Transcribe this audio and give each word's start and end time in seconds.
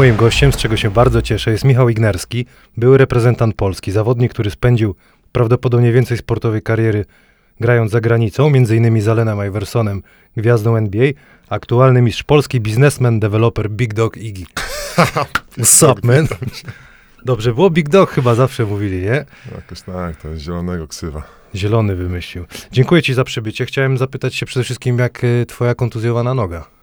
moim 0.00 0.16
gościem, 0.16 0.52
z 0.52 0.56
czego 0.56 0.76
się 0.76 0.90
bardzo 0.90 1.22
cieszę, 1.22 1.50
jest 1.50 1.64
Michał 1.64 1.88
Ignerski, 1.88 2.46
były 2.76 2.98
reprezentant 2.98 3.54
Polski, 3.54 3.92
zawodnik, 3.92 4.32
który 4.32 4.50
spędził 4.50 4.94
prawdopodobnie 5.32 5.92
więcej 5.92 6.18
sportowej 6.18 6.62
kariery 6.62 7.04
grając 7.60 7.90
za 7.90 8.00
granicą, 8.00 8.50
między 8.50 8.76
innymi 8.76 9.00
z 9.00 9.08
Alenem 9.08 9.46
Iversonem, 9.48 10.02
gwiazdą 10.36 10.76
NBA, 10.76 11.12
aktualny 11.48 12.02
mistrz 12.02 12.22
polski, 12.22 12.60
biznesmen, 12.60 13.20
deweloper 13.20 13.70
Big 13.70 13.94
Dog 13.94 14.16
Iggy. 14.16 14.44
What's 14.96 15.86
up, 15.92 16.00
man? 16.04 16.26
Dobrze 17.24 17.54
było? 17.54 17.70
Big 17.70 17.88
Dog 17.88 18.10
chyba 18.10 18.34
zawsze 18.34 18.66
mówili, 18.66 19.02
nie? 19.02 19.24
Jakoś 19.54 19.82
tak, 19.82 20.16
to 20.16 20.28
jest 20.28 20.42
zielonego 20.42 20.88
ksywa. 20.88 21.22
Zielony 21.54 21.96
wymyślił. 21.96 22.44
Dziękuję 22.72 23.02
ci 23.02 23.14
za 23.14 23.24
przybycie. 23.24 23.66
Chciałem 23.66 23.98
zapytać 23.98 24.34
się 24.34 24.46
przede 24.46 24.64
wszystkim, 24.64 24.98
jak 24.98 25.24
y, 25.24 25.46
twoja 25.48 25.74
kontuzjowana 25.74 26.34
noga? 26.34 26.79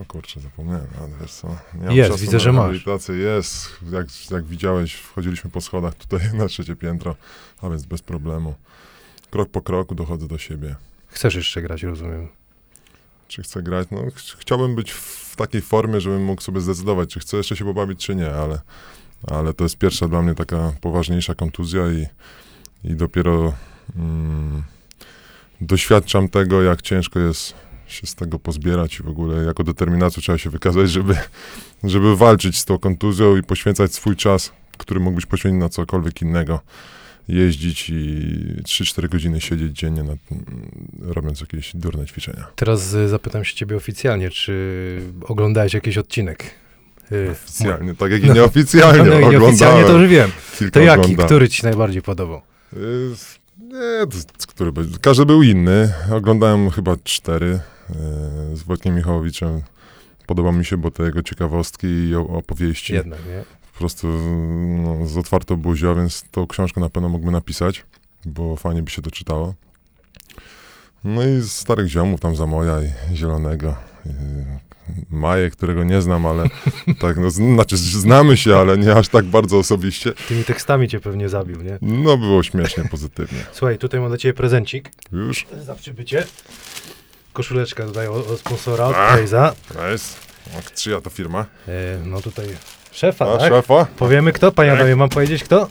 O 0.00 0.04
kurczę, 0.04 0.40
zapomniałem, 0.40 0.86
ale 1.00 1.08
wiesz 1.20 1.32
co. 1.32 1.56
nie 1.74 1.96
Jest, 1.96 2.10
czasu 2.10 2.20
widzę, 2.22 2.36
na 2.36 2.38
że 2.38 2.52
masz. 2.52 2.58
rehabilitację. 2.62 3.14
Jest, 3.14 3.68
jak, 3.92 4.06
jak 4.30 4.44
widziałeś, 4.44 4.94
wchodziliśmy 4.94 5.50
po 5.50 5.60
schodach 5.60 5.94
tutaj 5.94 6.20
na 6.34 6.48
trzecie 6.48 6.76
piętro, 6.76 7.16
a 7.62 7.68
więc 7.68 7.84
bez 7.86 8.02
problemu. 8.02 8.54
Krok 9.30 9.48
po 9.50 9.62
kroku 9.62 9.94
dochodzę 9.94 10.28
do 10.28 10.38
siebie. 10.38 10.76
Chcesz 11.08 11.34
jeszcze 11.34 11.62
grać, 11.62 11.82
rozumiem. 11.82 12.28
Czy 13.28 13.42
chcę 13.42 13.62
grać? 13.62 13.88
No, 13.90 13.98
ch- 14.10 14.36
chciałbym 14.38 14.74
być 14.74 14.90
w 14.92 15.36
takiej 15.36 15.62
formie, 15.62 16.00
żebym 16.00 16.24
mógł 16.24 16.42
sobie 16.42 16.60
zdecydować, 16.60 17.10
czy 17.10 17.20
chcę 17.20 17.36
jeszcze 17.36 17.56
się 17.56 17.64
pobawić, 17.64 18.06
czy 18.06 18.14
nie, 18.14 18.30
ale, 18.32 18.60
ale 19.28 19.54
to 19.54 19.64
jest 19.64 19.78
pierwsza 19.78 20.08
dla 20.08 20.22
mnie 20.22 20.34
taka 20.34 20.72
poważniejsza 20.80 21.34
kontuzja 21.34 21.82
i, 21.88 22.06
i 22.90 22.94
dopiero 22.94 23.52
mm, 23.96 24.62
doświadczam 25.60 26.28
tego, 26.28 26.62
jak 26.62 26.82
ciężko 26.82 27.18
jest 27.18 27.54
się 27.88 28.06
z 28.06 28.14
tego 28.14 28.38
pozbierać 28.38 29.00
i 29.00 29.02
w 29.02 29.08
ogóle 29.08 29.44
jako 29.44 29.64
determinację 29.64 30.22
trzeba 30.22 30.38
się 30.38 30.50
wykazać, 30.50 30.90
żeby, 30.90 31.16
żeby 31.84 32.16
walczyć 32.16 32.58
z 32.58 32.64
tą 32.64 32.78
kontuzją 32.78 33.36
i 33.36 33.42
poświęcać 33.42 33.94
swój 33.94 34.16
czas, 34.16 34.52
który 34.78 35.00
mógłbyś 35.00 35.26
poświęcić 35.26 35.60
na 35.60 35.68
cokolwiek 35.68 36.22
innego. 36.22 36.60
Jeździć 37.28 37.90
i 37.90 38.62
3-4 38.62 39.08
godziny 39.08 39.40
siedzieć 39.40 39.78
dziennie 39.78 40.02
nad, 40.02 40.18
robiąc 41.00 41.40
jakieś 41.40 41.76
durne 41.76 42.06
ćwiczenia. 42.06 42.46
Teraz 42.56 42.94
y, 42.94 43.08
zapytam 43.08 43.44
się 43.44 43.54
ciebie 43.54 43.76
oficjalnie, 43.76 44.30
czy 44.30 45.00
oglądałeś 45.22 45.74
jakiś 45.74 45.98
odcinek? 45.98 46.44
Y, 47.12 47.30
Oficjalnie, 47.30 47.94
tak 47.94 48.12
jak 48.12 48.24
i 48.24 48.26
No. 48.28 48.34
nieoficjalnie 48.34 48.98
no, 48.98 49.30
no, 49.30 49.86
to 49.86 49.98
już 49.98 50.10
wiem. 50.10 50.30
To 50.72 50.80
jaki? 50.80 51.00
oglądałem. 51.00 51.26
Który 51.26 51.48
ci 51.48 51.64
najbardziej 51.64 52.02
podobał? 52.02 52.42
Y, 52.72 52.78
Nie, 53.58 54.06
który 54.48 54.72
każdy 55.00 55.26
był 55.26 55.42
inny. 55.42 55.92
Oglądałem 56.12 56.70
chyba 56.70 56.96
cztery 57.04 57.60
z 58.54 58.62
Wojtkiem 58.62 58.94
Michałowiczem. 58.96 59.62
Podoba 60.26 60.52
mi 60.52 60.64
się, 60.64 60.76
bo 60.76 60.90
te 60.90 61.02
jego 61.02 61.22
ciekawostki 61.22 61.86
i 61.86 62.14
opowieści 62.14 62.94
Jednak, 62.94 63.26
nie? 63.26 63.44
po 63.72 63.78
prostu 63.78 64.08
no, 64.78 65.06
z 65.06 65.16
otwartą 65.16 65.56
buzią, 65.56 65.94
więc 65.94 66.24
tą 66.30 66.46
książkę 66.46 66.80
na 66.80 66.90
pewno 66.90 67.08
mógłby 67.08 67.30
napisać, 67.30 67.84
bo 68.24 68.56
fajnie 68.56 68.82
by 68.82 68.90
się 68.90 69.02
to 69.02 69.10
czytało. 69.10 69.54
No 71.04 71.22
i 71.22 71.40
z 71.40 71.52
starych 71.52 71.88
ziomów, 71.88 72.20
tam 72.20 72.36
Zamoja 72.36 72.78
i 72.82 73.16
Zielonego. 73.16 73.76
Maję, 75.10 75.50
którego 75.50 75.84
nie 75.84 76.02
znam, 76.02 76.26
ale 76.26 76.44
tak, 77.00 77.16
no, 77.16 77.30
znaczy 77.30 77.76
znamy 77.76 78.36
się, 78.36 78.56
ale 78.56 78.78
nie 78.78 78.94
aż 78.94 79.08
tak 79.08 79.24
bardzo 79.24 79.58
osobiście. 79.58 80.12
Tymi 80.28 80.44
tekstami 80.44 80.88
cię 80.88 81.00
pewnie 81.00 81.28
zabił, 81.28 81.62
nie? 81.62 81.78
No 81.82 82.16
było 82.18 82.42
śmiesznie, 82.42 82.84
pozytywnie. 82.90 83.38
Słuchaj, 83.52 83.78
tutaj 83.78 84.00
mam 84.00 84.08
dla 84.08 84.18
ciebie 84.18 84.34
prezencik. 84.34 84.90
Już? 85.12 85.46
Za 85.64 85.74
przybycie. 85.74 86.26
Koszuleczka 87.40 87.84
tutaj 87.86 88.06
od, 88.08 88.30
od 88.30 88.40
sponsora, 88.40 88.84
od 88.84 88.96
A. 88.96 89.16
Blaze'a. 89.16 89.52
Nice. 89.70 90.16
O, 90.58 90.60
czyja 90.74 91.00
to 91.00 91.10
firma? 91.10 91.46
E, 91.68 91.72
no 92.04 92.20
tutaj 92.22 92.46
szefa, 92.92 93.32
A, 93.34 93.38
tak? 93.38 93.48
szefa? 93.52 93.86
Powiemy 93.96 94.32
kto? 94.32 94.52
Panie 94.52 94.70
Tak. 94.70 94.80
Adamie, 94.80 94.96
mam 94.96 95.08
powiedzieć 95.08 95.44
kto? 95.44 95.68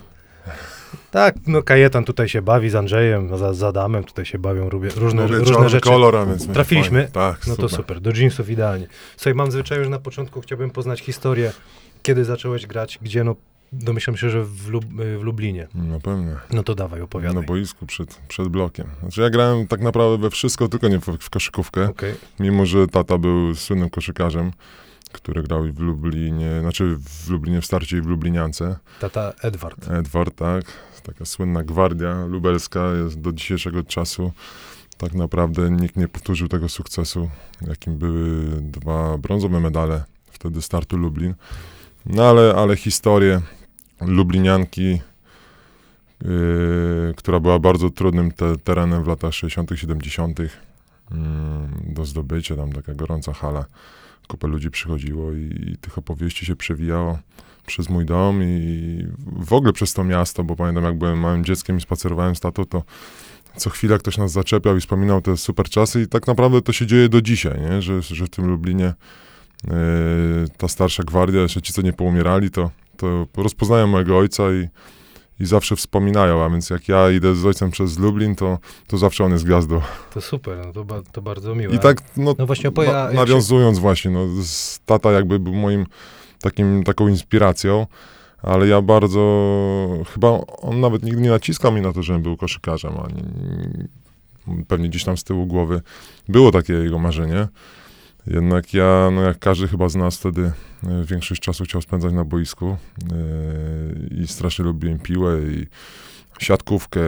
Tak, 1.12 1.36
no 1.48 1.64
Kajetan 1.64 2.04
tutaj 2.06 2.30
się 2.30 2.42
bawi 2.42 2.70
z 2.70 2.76
Andrzejem, 2.76 3.38
za, 3.38 3.54
z 3.54 3.64
Adamem 3.64 4.04
tutaj 4.04 4.26
się 4.26 4.40
bawią 4.40 4.70
różne, 4.70 4.90
różne, 5.02 5.24
Lubię 5.28 5.38
różne 5.40 5.70
rzeczy. 5.70 5.90
kolor, 5.90 6.16
a 6.16 6.26
więc 6.26 6.48
Trafiliśmy? 6.48 7.00
fajnie. 7.00 7.12
Tak, 7.12 7.48
No 7.48 7.56
to 7.56 7.70
super, 7.70 8.02
do 8.02 8.12
jeansów 8.12 8.50
idealnie. 8.50 8.88
Słuchaj, 9.18 9.34
mam 9.34 9.52
zwyczaj, 9.52 9.84
że 9.84 9.90
na 9.90 10.00
początku 10.00 10.42
chciałbym 10.42 10.70
poznać 10.70 11.00
historię, 11.00 11.52
kiedy 12.04 12.26
zacząłeś 12.26 12.66
grać, 12.68 13.00
gdzie, 13.02 13.24
no 13.24 13.36
domyślam 13.80 14.18
się, 14.18 14.30
że 14.30 14.44
w, 14.44 14.70
Lub, 14.70 14.86
w 15.20 15.22
Lublinie. 15.24 15.68
No 15.76 16.00
pewnie. 16.00 16.36
No 16.52 16.64
to 16.64 16.76
dawaj, 16.76 17.02
opowiadaj. 17.02 17.36
Na 17.36 17.48
boisku 17.48 17.86
przed, 17.86 18.16
przed 18.28 18.48
blokiem. 18.48 18.88
Znaczy 19.02 19.22
ja 19.22 19.30
grałem 19.30 19.68
tak 19.68 19.82
naprawdę 19.82 20.18
we 20.18 20.30
wszystko, 20.30 20.68
tylko 20.68 20.88
nie 20.88 21.00
w, 21.00 21.06
w 21.20 21.30
koszykówkę. 21.30 21.90
Okej, 21.90 22.14
Mimo, 22.40 22.66
że 22.66 22.88
tata 22.88 23.18
był 23.18 23.56
słynnym 23.56 23.90
koszykarzem, 23.90 24.52
który 25.12 25.44
grał 25.44 25.66
i 25.66 25.72
w 25.72 25.80
Lublinie, 25.80 26.60
znaczy 26.62 26.96
w 27.00 27.30
Lublinie 27.30 27.62
w 27.62 27.66
starcie 27.66 27.98
i 27.98 28.02
w 28.02 28.06
Lubliniance. 28.06 28.76
tata 29.00 29.34
Edward. 29.42 29.92
Edward, 29.92 30.36
tak. 30.36 30.66
Taka 31.04 31.26
słynna 31.26 31.64
gwardia 31.64 32.26
lubelska 32.26 32.92
jest 33.04 33.22
do 33.22 33.32
dzisiejszego 33.32 33.84
czasu. 33.84 34.32
Tak 34.98 35.14
naprawdę 35.14 35.72
nikt 35.72 35.96
nie 35.96 36.08
powtórzył 36.08 36.48
tego 36.48 36.70
sukcesu, 36.70 37.30
jakim 37.68 37.98
były 37.98 38.46
dwa 38.62 39.18
brązowe 39.18 39.60
medale 39.60 40.04
wtedy 40.32 40.62
startu 40.62 40.98
Lublin. 40.98 41.34
No 42.06 42.24
ale, 42.24 42.56
ale 42.56 42.76
historię 42.76 43.42
Lublinianki, 44.02 45.02
yy, 46.22 47.14
która 47.18 47.40
była 47.40 47.60
bardzo 47.60 47.90
trudnym 47.90 48.32
te, 48.32 48.58
terenem 48.58 49.04
w 49.04 49.08
latach 49.08 49.34
60., 49.34 49.72
70. 49.76 50.40
mm, 50.40 50.50
do 51.88 52.06
zdobycia, 52.06 52.56
tam 52.56 52.74
taka 52.74 52.94
gorąca 52.94 53.34
hala. 53.34 53.66
Kupę 54.28 54.48
ludzi 54.48 54.72
przychodziło 54.72 55.34
i, 55.34 55.72
i 55.72 55.78
tych 55.78 55.98
opowieści 55.98 56.46
się 56.46 56.56
przewijało 56.56 57.20
przez 57.66 57.90
mój 57.90 58.06
dom 58.06 58.44
i 58.44 59.08
w 59.26 59.54
ogóle 59.54 59.74
przez 59.74 59.94
to 59.94 60.04
miasto, 60.04 60.44
bo 60.44 60.56
pamiętam 60.56 60.84
jak 60.84 60.98
byłem 60.98 61.20
małym 61.20 61.46
dzieckiem 61.46 61.78
i 61.78 61.82
spacerowałem 61.82 62.36
z 62.36 62.40
tatą, 62.40 62.66
to 62.66 62.84
co 63.58 63.70
chwila 63.70 63.98
ktoś 63.98 64.18
nas 64.18 64.32
zaczepiał 64.32 64.78
i 64.78 64.80
wspominał 64.80 65.22
te 65.22 65.38
super 65.38 65.70
czasy 65.70 66.02
i 66.02 66.08
tak 66.08 66.28
naprawdę 66.28 66.62
to 66.62 66.74
się 66.74 66.86
dzieje 66.86 67.10
do 67.10 67.22
dzisiaj, 67.22 67.62
nie? 67.62 67.82
Że, 67.82 68.02
że 68.02 68.26
w 68.26 68.30
tym 68.30 68.48
Lublinie 68.48 68.94
yy, 69.64 69.74
ta 70.58 70.68
starsza 70.68 71.04
gwardia, 71.04 71.42
jeszcze 71.42 71.62
ci, 71.62 71.74
co 71.74 71.82
nie 71.82 71.94
poumierali, 71.94 72.52
to, 72.52 72.72
to 72.98 73.28
rozpoznają 73.38 73.88
mojego 73.88 74.18
ojca 74.18 74.44
i, 74.52 74.68
i 75.40 75.46
zawsze 75.46 75.76
wspominają, 75.76 76.44
a 76.44 76.50
więc 76.50 76.70
jak 76.70 76.88
ja 76.90 77.12
idę 77.12 77.36
z 77.36 77.46
ojcem 77.46 77.72
przez 77.72 78.00
Lublin, 78.00 78.36
to, 78.36 78.60
to 78.88 78.98
zawsze 78.98 79.24
on 79.24 79.32
jest 79.32 79.46
gwiazdą. 79.46 79.82
To 80.14 80.22
super, 80.22 80.58
no 80.66 80.74
to, 80.74 80.86
ba, 80.86 81.02
to 81.12 81.22
bardzo 81.22 81.56
miłe. 81.56 81.76
I 81.76 81.80
tak, 81.80 81.98
no, 82.18 82.36
No 82.40 82.46
właśnie 82.46 82.70
opowie- 82.70 82.92
na, 82.92 83.12
nawiązując 83.12 83.80
właśnie, 83.80 84.12
no, 84.12 84.28
z, 84.44 84.80
tata 84.86 85.12
jakby 85.12 85.40
był 85.40 85.54
moim 85.54 85.86
takim, 86.42 86.84
taką 86.84 87.08
inspiracją, 87.08 87.88
ale 88.42 88.68
ja 88.68 88.82
bardzo, 88.82 89.20
chyba 90.14 90.30
on 90.62 90.80
nawet 90.80 91.04
nigdy 91.04 91.22
nie 91.22 91.30
naciskał 91.30 91.72
mi 91.72 91.82
na 91.82 91.94
to, 91.94 92.04
żebym 92.04 92.22
był 92.22 92.38
koszykarzem, 92.38 92.94
ani 93.06 93.24
pewnie 94.68 94.90
gdzieś 94.90 95.04
tam 95.04 95.18
z 95.18 95.24
tyłu 95.24 95.46
głowy 95.46 95.82
było 96.30 96.52
takie 96.52 96.74
jego 96.74 97.00
marzenie. 97.00 97.48
Jednak 98.28 98.74
ja, 98.74 99.10
no 99.12 99.22
jak 99.22 99.40
każdy 99.40 99.68
chyba 99.68 99.90
z 99.90 99.96
nas 99.96 100.18
wtedy 100.18 100.52
e, 100.84 101.06
większość 101.06 101.42
czasu 101.42 101.64
chciał 101.64 101.82
spędzać 101.82 102.14
na 102.14 102.24
boisku 102.24 102.68
e, 102.68 102.78
i 104.24 104.28
strasznie 104.28 104.66
lubiłem 104.66 105.00
piłę 105.00 105.40
i 105.52 105.68
siatkówkę, 106.40 107.00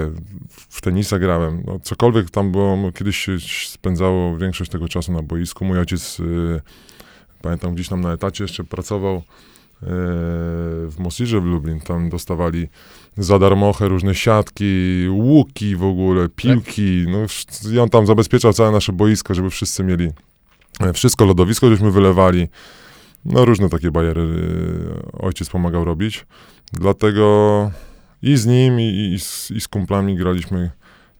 w 0.49 0.81
tenisa 0.81 1.19
grałem, 1.19 1.63
no, 1.67 1.79
cokolwiek 1.79 2.29
tam 2.29 2.51
było, 2.51 2.77
no, 2.77 2.91
kiedyś 2.91 3.17
się 3.17 3.37
spędzało 3.67 4.37
większość 4.37 4.71
tego 4.71 4.87
czasu 4.87 5.11
na 5.11 5.21
boisku. 5.21 5.65
Mój 5.65 5.79
ojciec, 5.79 6.19
y, 6.19 6.61
pamiętam, 7.41 7.75
gdzieś 7.75 7.87
tam 7.87 8.01
na 8.01 8.13
etacie 8.13 8.43
jeszcze 8.43 8.63
pracował 8.63 9.23
w 9.81 10.95
Mosirze 10.99 11.41
w 11.41 11.45
Lublin, 11.45 11.79
tam 11.79 12.09
dostawali 12.09 12.67
za 13.17 13.39
darmochę 13.39 13.87
różne 13.87 14.15
siatki, 14.15 15.05
łuki 15.09 15.75
w 15.75 15.83
ogóle, 15.83 16.29
piłki, 16.29 17.05
no 17.07 17.17
wsz- 17.17 17.73
i 17.73 17.79
on 17.79 17.89
tam 17.89 18.07
zabezpieczał 18.07 18.53
całe 18.53 18.71
nasze 18.71 18.93
boisko, 18.93 19.33
żeby 19.33 19.49
wszyscy 19.49 19.83
mieli 19.83 20.05
e, 20.05 20.11
wszystko, 20.93 21.25
lodowisko 21.25 21.69
żeśmy 21.69 21.91
wylewali, 21.91 22.47
no 23.25 23.45
różne 23.45 23.69
takie 23.69 23.91
bajery 23.91 24.21
y, 24.21 25.11
ojciec 25.19 25.49
pomagał 25.49 25.85
robić, 25.85 26.25
dlatego 26.73 27.71
i 28.21 28.37
z 28.37 28.45
nim, 28.45 28.79
i, 28.79 29.13
i, 29.13 29.19
z, 29.19 29.51
i 29.51 29.61
z 29.61 29.67
kumplami 29.67 30.15
graliśmy 30.15 30.71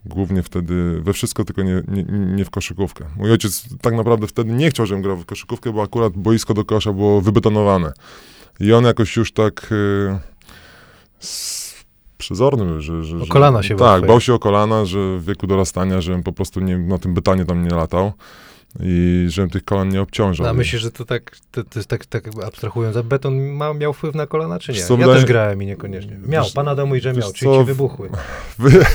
głównie 0.05 0.43
wtedy 0.43 1.01
we 1.01 1.13
wszystko, 1.13 1.43
tylko 1.43 1.63
nie, 1.63 1.83
nie, 1.87 2.03
nie 2.09 2.45
w 2.45 2.49
koszykówkę. 2.49 3.05
Mój 3.15 3.31
ojciec 3.31 3.65
tak 3.81 3.93
naprawdę 3.93 4.27
wtedy 4.27 4.51
nie 4.51 4.69
chciał, 4.69 4.85
żebym 4.85 5.01
grał 5.01 5.17
w 5.17 5.25
koszykówkę, 5.25 5.73
bo 5.73 5.81
akurat 5.81 6.13
boisko 6.13 6.53
do 6.53 6.65
kosza 6.65 6.93
było 6.93 7.21
wybetonowane. 7.21 7.93
I 8.59 8.73
on 8.73 8.83
jakoś 8.83 9.15
już 9.15 9.31
tak 9.31 9.71
y, 9.71 10.19
s, 11.21 11.85
przezorny, 12.17 12.81
że... 12.81 13.03
że 13.03 13.17
O 13.17 13.25
kolana 13.25 13.63
się 13.63 13.75
bał 13.75 13.87
Tak, 13.87 14.07
bał 14.07 14.21
się 14.21 14.33
o 14.33 14.39
kolana, 14.39 14.85
że 14.85 15.17
w 15.17 15.25
wieku 15.25 15.47
dorastania, 15.47 16.01
żebym 16.01 16.23
po 16.23 16.33
prostu 16.33 16.59
nie, 16.59 16.77
na 16.77 16.99
tym 16.99 17.13
bytanie 17.13 17.45
tam 17.45 17.63
nie 17.63 17.75
latał 17.75 18.13
i 18.79 19.25
żebym 19.29 19.49
tych 19.49 19.63
kolan 19.65 19.89
nie 19.89 20.01
obciążał. 20.01 20.43
No, 20.43 20.49
a 20.49 20.53
I- 20.53 20.57
myślisz, 20.57 20.81
że 20.81 20.91
to 20.91 21.05
tak, 21.05 21.37
to, 21.51 21.63
to 21.63 21.79
jest 21.79 21.89
tak, 21.89 22.05
tak 22.05 22.29
abstrahując, 22.45 22.97
a 22.97 23.03
beton 23.03 23.39
ma, 23.39 23.73
miał 23.73 23.93
wpływ 23.93 24.15
na 24.15 24.27
kolana, 24.27 24.59
czy 24.59 24.71
nie? 24.71 24.83
Co, 24.83 24.93
ja 24.93 24.99
wydaje- 24.99 25.15
też 25.15 25.25
grałem 25.25 25.63
i 25.63 25.65
niekoniecznie. 25.65 26.17
Miał, 26.25 26.43
Wiesz- 26.43 26.53
pan 26.53 26.67
Adam 26.67 26.87
mówi, 26.87 27.01
że 27.01 27.13
miał, 27.13 27.33
czyli 27.33 27.51
co, 27.51 27.59
ci 27.59 27.65
wybuchły. 27.65 28.09
Wy, 28.59 28.85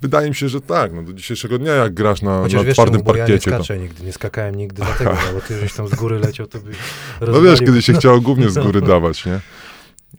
wydaje 0.00 0.28
mi 0.28 0.34
się, 0.34 0.48
że 0.48 0.60
tak. 0.60 0.92
No, 0.94 1.02
do 1.02 1.12
dzisiejszego 1.12 1.58
dnia, 1.58 1.72
jak 1.74 1.94
grasz 1.94 2.22
na, 2.22 2.38
Chociaż 2.40 2.60
na 2.60 2.64
wiesz, 2.64 2.74
twardym 2.74 2.94
czemu, 2.94 3.04
bo 3.04 3.16
ja 3.16 3.24
nie 3.24 3.28
parkiecie, 3.28 3.50
to... 3.50 3.56
skaczę 3.56 3.78
nigdy, 3.78 4.04
nie 4.04 4.12
skakałem 4.12 4.54
nigdy 4.54 4.82
dlatego, 4.82 5.10
no, 5.10 5.32
bo 5.34 5.40
ty 5.40 5.60
żeś 5.60 5.72
tam 5.74 5.88
z 5.88 5.94
góry 5.94 6.18
leciał, 6.18 6.46
to 6.46 6.58
byś 6.58 6.76
No 7.20 7.40
wiesz, 7.42 7.60
kiedy 7.60 7.82
się 7.82 7.92
No, 7.92 7.98
chciało 7.98 8.20
głównie 8.20 8.50
z 8.50 8.58
góry 8.58 8.80
dawać, 8.92 9.26
nie? 9.26 9.40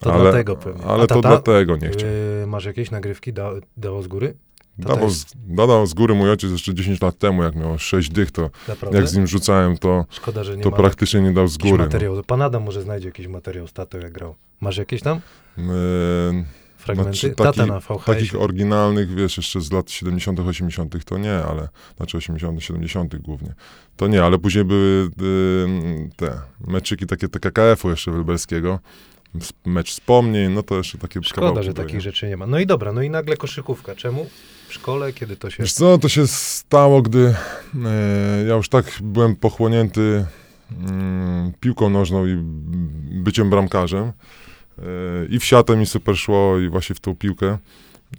To 0.00 0.14
ale, 0.14 0.22
dlatego 0.22 0.56
pewnie. 0.56 0.84
Ale 0.84 1.02
A 1.02 1.06
to 1.06 1.14
tata? 1.14 1.28
dlatego 1.28 1.76
nie 1.76 1.88
chciał. 1.90 2.08
Yy, 2.40 2.46
masz 2.46 2.64
jakieś 2.64 2.90
nagrywki, 2.90 3.32
da, 3.32 3.50
dało 3.76 4.02
z 4.02 4.06
góry? 4.08 4.34
Tata 4.82 4.88
Dawał, 4.88 5.08
jest- 5.08 5.90
z, 5.90 5.94
góry 5.94 6.14
mój 6.14 6.30
ojciec 6.30 6.50
jeszcze 6.50 6.74
10 6.74 7.00
lat 7.02 7.18
temu, 7.18 7.42
jak 7.42 7.54
miał 7.54 7.78
6 7.78 8.10
dych, 8.10 8.30
to 8.30 8.50
Naprawdę? 8.68 8.98
jak 8.98 9.08
z 9.08 9.16
nim 9.16 9.26
rzucałem, 9.26 9.78
to, 9.78 10.04
Szkoda, 10.10 10.44
że 10.44 10.56
nie 10.56 10.62
to 10.62 10.70
praktycznie 10.72 11.20
nie 11.20 11.32
dał 11.32 11.48
z 11.48 11.58
góry. 11.58 11.78
materiał. 11.84 12.22
Pan 12.26 12.42
Adam 12.42 12.62
może 12.62 12.82
znajdzie 12.82 13.08
jakiś 13.08 13.26
materiał 13.26 13.66
z 13.68 13.72
tatą, 13.72 13.98
jak 13.98 14.12
grał. 14.12 14.34
Masz 14.60 14.76
jakieś 14.76 15.02
tam 15.02 15.20
No. 15.56 15.72
Eee, 15.72 16.44
fragmenty? 16.76 17.12
Znaczy, 17.12 17.30
Tata 17.34 17.52
taki- 17.52 17.68
na 17.70 17.80
VHS. 17.80 18.04
takich 18.04 18.40
oryginalnych, 18.40 19.14
wiesz, 19.14 19.36
jeszcze 19.36 19.60
z 19.60 19.72
lat 19.72 19.90
70., 19.90 20.40
80. 20.40 21.04
to 21.04 21.18
nie, 21.18 21.34
ale 21.34 21.68
znaczy 21.96 22.16
80., 22.16 22.62
70. 22.62 23.16
głównie. 23.18 23.54
To 23.96 24.06
nie, 24.08 24.22
ale 24.24 24.38
później 24.38 24.64
były 24.64 25.08
te 26.16 26.40
meczyki 26.66 27.06
takie 27.06 27.28
TKKF-u 27.28 27.90
jeszcze 27.90 28.10
lubelskiego. 28.10 28.78
S- 29.40 29.52
Mecz 29.66 29.90
wspomnień, 29.90 30.52
no 30.52 30.62
to 30.62 30.76
jeszcze 30.76 30.98
takie 30.98 31.20
Szkoda, 31.22 31.62
że 31.62 31.74
takich 31.74 32.00
rzeczy 32.00 32.28
nie 32.28 32.36
ma. 32.36 32.46
No 32.46 32.58
i 32.58 32.66
dobra, 32.66 32.92
no 32.92 33.02
i 33.02 33.10
nagle 33.10 33.36
koszykówka. 33.36 33.94
Czemu? 33.94 34.26
W 34.76 34.78
szkole, 34.78 35.12
kiedy 35.12 35.36
to 35.36 35.50
się... 35.50 35.62
Wiesz 35.62 35.72
co, 35.72 35.98
to 35.98 36.08
się 36.08 36.26
stało, 36.26 37.02
gdy 37.02 37.34
e, 37.86 38.44
ja 38.48 38.54
już 38.54 38.68
tak 38.68 38.84
byłem 39.02 39.36
pochłonięty 39.36 40.24
mm, 40.80 41.52
piłką 41.60 41.90
nożną 41.90 42.26
i 42.26 42.36
byciem 43.22 43.50
bramkarzem. 43.50 44.04
E, 44.04 44.82
I 45.28 45.38
w 45.38 45.44
siatę 45.44 45.76
mi 45.76 45.86
super 45.86 46.16
szło 46.16 46.58
i 46.58 46.68
właśnie 46.68 46.96
w 46.96 47.00
tą 47.00 47.16
piłkę. 47.16 47.58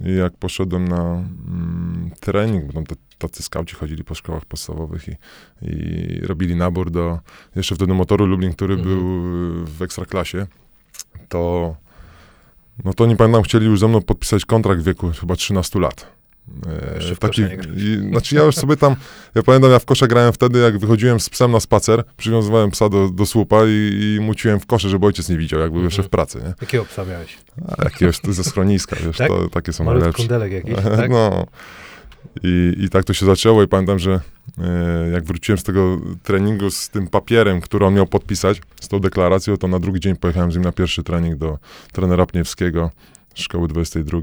I 0.06 0.16
jak 0.16 0.38
poszedłem 0.38 0.88
na 0.88 1.04
mm, 1.04 2.12
trening, 2.20 2.66
bo 2.66 2.74
tam 2.74 2.86
te, 2.86 2.96
tacy 3.18 3.44
skauci 3.44 3.76
chodzili 3.76 4.04
po 4.04 4.16
szkołach 4.16 4.46
podstawowych 4.46 5.08
i, 5.08 5.16
i 5.62 6.20
robili 6.22 6.56
nabór 6.56 6.92
do 6.92 7.20
jeszcze 7.56 7.76
wtedy 7.76 7.94
motoru 7.94 8.26
Lublin, 8.26 8.54
który 8.54 8.74
Mhm. 8.74 8.96
był 8.96 9.06
w 9.66 9.82
ekstraklasie, 9.82 10.48
to 11.30 11.76
no 12.84 12.94
to 12.94 13.06
nie 13.06 13.16
pamiętam, 13.16 13.44
chcieli 13.44 13.66
już 13.66 13.80
ze 13.80 13.88
mną 13.88 14.02
podpisać 14.02 14.46
kontrakt 14.46 14.82
w 14.82 14.86
wieku 14.86 15.12
chyba 15.20 15.36
13 15.36 15.80
lat. 15.80 16.17
E, 16.92 16.96
Jeszcze 16.96 17.16
w 17.16 17.20
taki, 17.20 17.42
i, 17.78 18.08
znaczy 18.10 18.36
ja 18.36 18.44
już 18.44 18.56
sobie 18.56 18.78
tam, 18.78 18.96
ja 19.36 19.44
pamiętam, 19.44 19.72
ja 19.72 19.80
w 19.80 19.86
kosze 19.86 20.08
grałem 20.08 20.34
wtedy, 20.34 20.60
jak 20.60 20.78
wychodziłem 20.78 21.20
z 21.20 21.30
psem 21.30 21.52
na 21.52 21.60
spacer, 21.60 22.04
przywiązywałem 22.18 22.72
psa 22.72 22.90
do, 22.90 23.10
do 23.10 23.26
słupa 23.26 23.58
i, 23.68 24.16
i 24.18 24.22
muciłem 24.22 24.60
w 24.60 24.66
kosze, 24.66 24.90
żeby 24.90 25.06
ojciec 25.06 25.30
nie 25.30 25.38
widział, 25.38 25.60
jak 25.60 25.70
był 25.72 25.78
Mhm. 25.80 25.86
jeszcze 25.88 26.04
w 26.04 26.10
pracy, 26.10 26.38
nie? 26.38 26.54
Jakiego 26.62 26.86
psa 26.86 27.06
miałeś? 27.06 27.38
A 27.78 27.84
jakiegoś 27.84 28.20
ze 28.30 28.44
schroniska, 28.44 28.96
wiesz, 29.06 29.18
Tak? 29.18 29.28
to, 29.28 29.50
takie 29.50 29.74
są 29.74 29.84
Malutki 29.84 30.00
najlepsze. 30.02 30.24
kundelek 30.24 30.52
jakiś, 30.54 30.76
tak? 30.98 31.10
No. 31.12 31.46
I, 32.44 32.74
I 32.80 32.90
tak 32.90 33.04
to 33.06 33.14
się 33.14 33.26
zaczęło 33.26 33.64
i 33.64 33.68
pamiętam, 33.68 34.00
że 34.00 34.20
e, 34.58 35.10
jak 35.14 35.24
wróciłem 35.24 35.58
z 35.60 35.64
tego 35.64 35.98
treningu 36.24 36.70
z 36.72 36.90
tym 36.90 37.08
papierem, 37.08 37.62
który 37.62 37.86
on 37.86 37.94
miał 37.94 38.08
podpisać, 38.08 38.62
z 38.82 38.88
tą 38.88 39.00
deklaracją, 39.00 39.58
to 39.58 39.68
na 39.68 39.80
drugi 39.80 40.00
dzień 40.00 40.16
pojechałem 40.16 40.52
z 40.52 40.56
nim 40.56 40.64
na 40.64 40.72
pierwszy 40.72 41.04
trening 41.04 41.36
do 41.36 41.58
trenera 41.92 42.26
Pniewskiego, 42.26 42.92
szkoły 43.36 43.68
22 43.68 44.20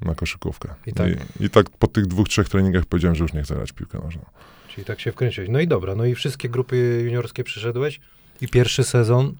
na 0.00 0.14
koszykówkę. 0.14 0.74
I 0.86 0.92
tak. 0.92 1.08
I, 1.40 1.44
I 1.44 1.50
tak 1.50 1.70
po 1.70 1.86
tych 1.86 2.06
dwóch, 2.06 2.28
trzech 2.28 2.48
treningach 2.48 2.84
powiedziałem, 2.86 3.14
że 3.14 3.24
już 3.24 3.32
nie 3.32 3.42
chcę 3.42 3.54
grać 3.54 3.72
piłkę 3.72 3.98
nożną. 4.04 4.22
Czyli 4.68 4.84
tak 4.84 5.00
się 5.00 5.12
wkręciłeś. 5.12 5.50
No 5.52 5.60
i 5.60 5.68
dobra, 5.68 5.94
no 5.94 6.04
i 6.04 6.14
wszystkie 6.14 6.48
grupy 6.48 7.02
juniorskie 7.04 7.44
przyszedłeś 7.44 8.00
i 8.40 8.48
pierwszy 8.48 8.84
sezon 8.84 9.34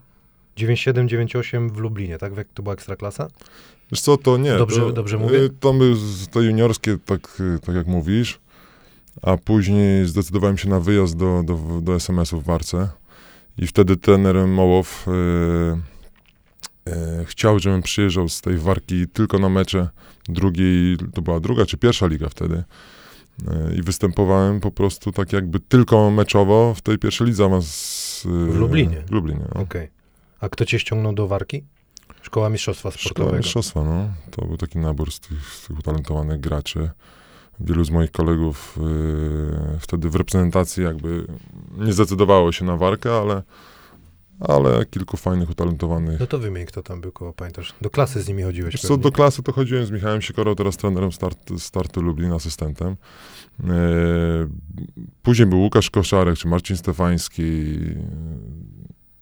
97-98 0.58 1.70
w 1.70 1.76
Lublinie, 1.78 2.18
tak? 2.18 2.36
Jak 2.36 2.48
to 2.54 2.62
była 2.62 2.72
ekstraklasa? 2.74 3.28
Wiesz 3.92 4.00
co, 4.00 4.16
to 4.16 4.36
nie. 4.38 4.52
Dobrze- 4.58 4.80
to, 4.80 4.92
dobrze 4.92 5.18
mówię? 5.18 5.38
y, 5.38 5.50
To 5.60 5.72
były 5.72 5.96
z- 5.96 6.28
te 6.28 6.40
juniorskie, 6.42 6.98
tak, 7.06 7.40
y, 7.40 7.58
tak 7.66 7.74
jak 7.76 7.86
mówisz, 7.86 8.38
a 9.22 9.36
później 9.36 10.06
zdecydowałem 10.06 10.58
się 10.58 10.68
na 10.68 10.80
wyjazd 10.80 11.16
do, 11.16 11.42
do, 11.44 11.80
do 11.82 11.94
SMS-u 11.94 12.40
w 12.40 12.44
Warce 12.44 12.88
i 13.58 13.66
wtedy 13.66 13.96
trener 13.96 14.46
Mołow 14.46 15.08
y, 15.08 15.10
y, 15.10 15.95
chciał, 17.24 17.58
żebym 17.58 17.82
przyjeżdżał 17.82 18.28
z 18.28 18.40
tej 18.40 18.58
Warki 18.58 19.08
tylko 19.08 19.38
na 19.38 19.48
mecze 19.48 19.88
drugiej, 20.28 20.96
to 21.14 21.22
była 21.22 21.40
druga 21.40 21.66
czy 21.66 21.76
pierwsza 21.76 22.06
liga 22.06 22.28
wtedy. 22.28 22.64
Y, 23.42 23.76
I 23.76 23.82
występowałem 23.82 24.60
po 24.60 24.70
prostu 24.70 25.12
tak 25.12 25.32
jakby 25.32 25.60
tylko 25.60 26.10
meczowo 26.10 26.74
w 26.74 26.80
tej 26.80 26.98
pierwszej 26.98 27.26
lidze. 27.26 27.44
y, 27.44 28.28
W 28.28 28.56
Lublinie. 28.58 29.02
W 29.06 29.10
Lublinie, 29.10 29.44
no. 29.54 29.60
Okej. 29.60 29.88
A 30.40 30.48
kto 30.48 30.64
cię 30.64 30.78
ściągnął 30.78 31.12
do 31.12 31.28
Warki? 31.28 31.64
Szkoła 32.22 32.48
Mistrzostwa 32.48 32.90
Szkoła 32.90 33.02
Sportowego. 33.04 33.36
Mistrzostwa, 33.38 33.82
no. 33.82 34.08
To 34.30 34.44
był 34.44 34.56
taki 34.56 34.78
nabór 34.78 35.12
z 35.12 35.20
tych, 35.20 35.48
z 35.48 35.66
tych 35.66 35.78
utalentowanych 35.78 36.40
graczy. 36.40 36.90
Wielu 37.60 37.84
z 37.84 37.90
moich 37.90 38.10
kolegów 38.10 38.78
y, 39.76 39.80
wtedy 39.80 40.10
w 40.10 40.14
reprezentacji 40.14 40.82
jakby 40.82 41.26
nie 41.78 41.92
zdecydowało 41.92 42.52
się 42.52 42.64
na 42.64 42.76
warkę, 42.76 43.12
ale, 43.20 43.42
ale 44.40 44.86
kilku 44.86 45.16
fajnych, 45.16 45.50
utalentowanych. 45.50 46.20
No 46.20 46.26
to 46.26 46.38
wymień, 46.38 46.66
kto 46.66 46.82
tam 46.82 47.00
był 47.00 47.12
koło, 47.12 47.32
pamiętasz? 47.32 47.74
Do 47.80 47.90
klasy 47.90 48.22
z 48.22 48.28
nimi 48.28 48.42
chodziłeś 48.42 48.72
Wiesz 48.72 48.82
co, 48.82 48.96
do 48.96 49.12
klasy 49.12 49.42
to 49.42 49.52
chodziłem 49.52 49.86
z 49.86 49.90
Michałem 49.90 50.22
Sikorą, 50.22 50.54
teraz 50.54 50.76
trenerem 50.76 51.12
start, 51.12 51.38
startu 51.58 52.02
Lublin, 52.02 52.32
asystentem. 52.32 52.96
Y, 53.60 53.64
później 55.22 55.46
był 55.46 55.60
Łukasz 55.60 55.90
Koszarek, 55.90 56.38
czy 56.38 56.48
Marcin 56.48 56.76
Stefański, 56.76 57.78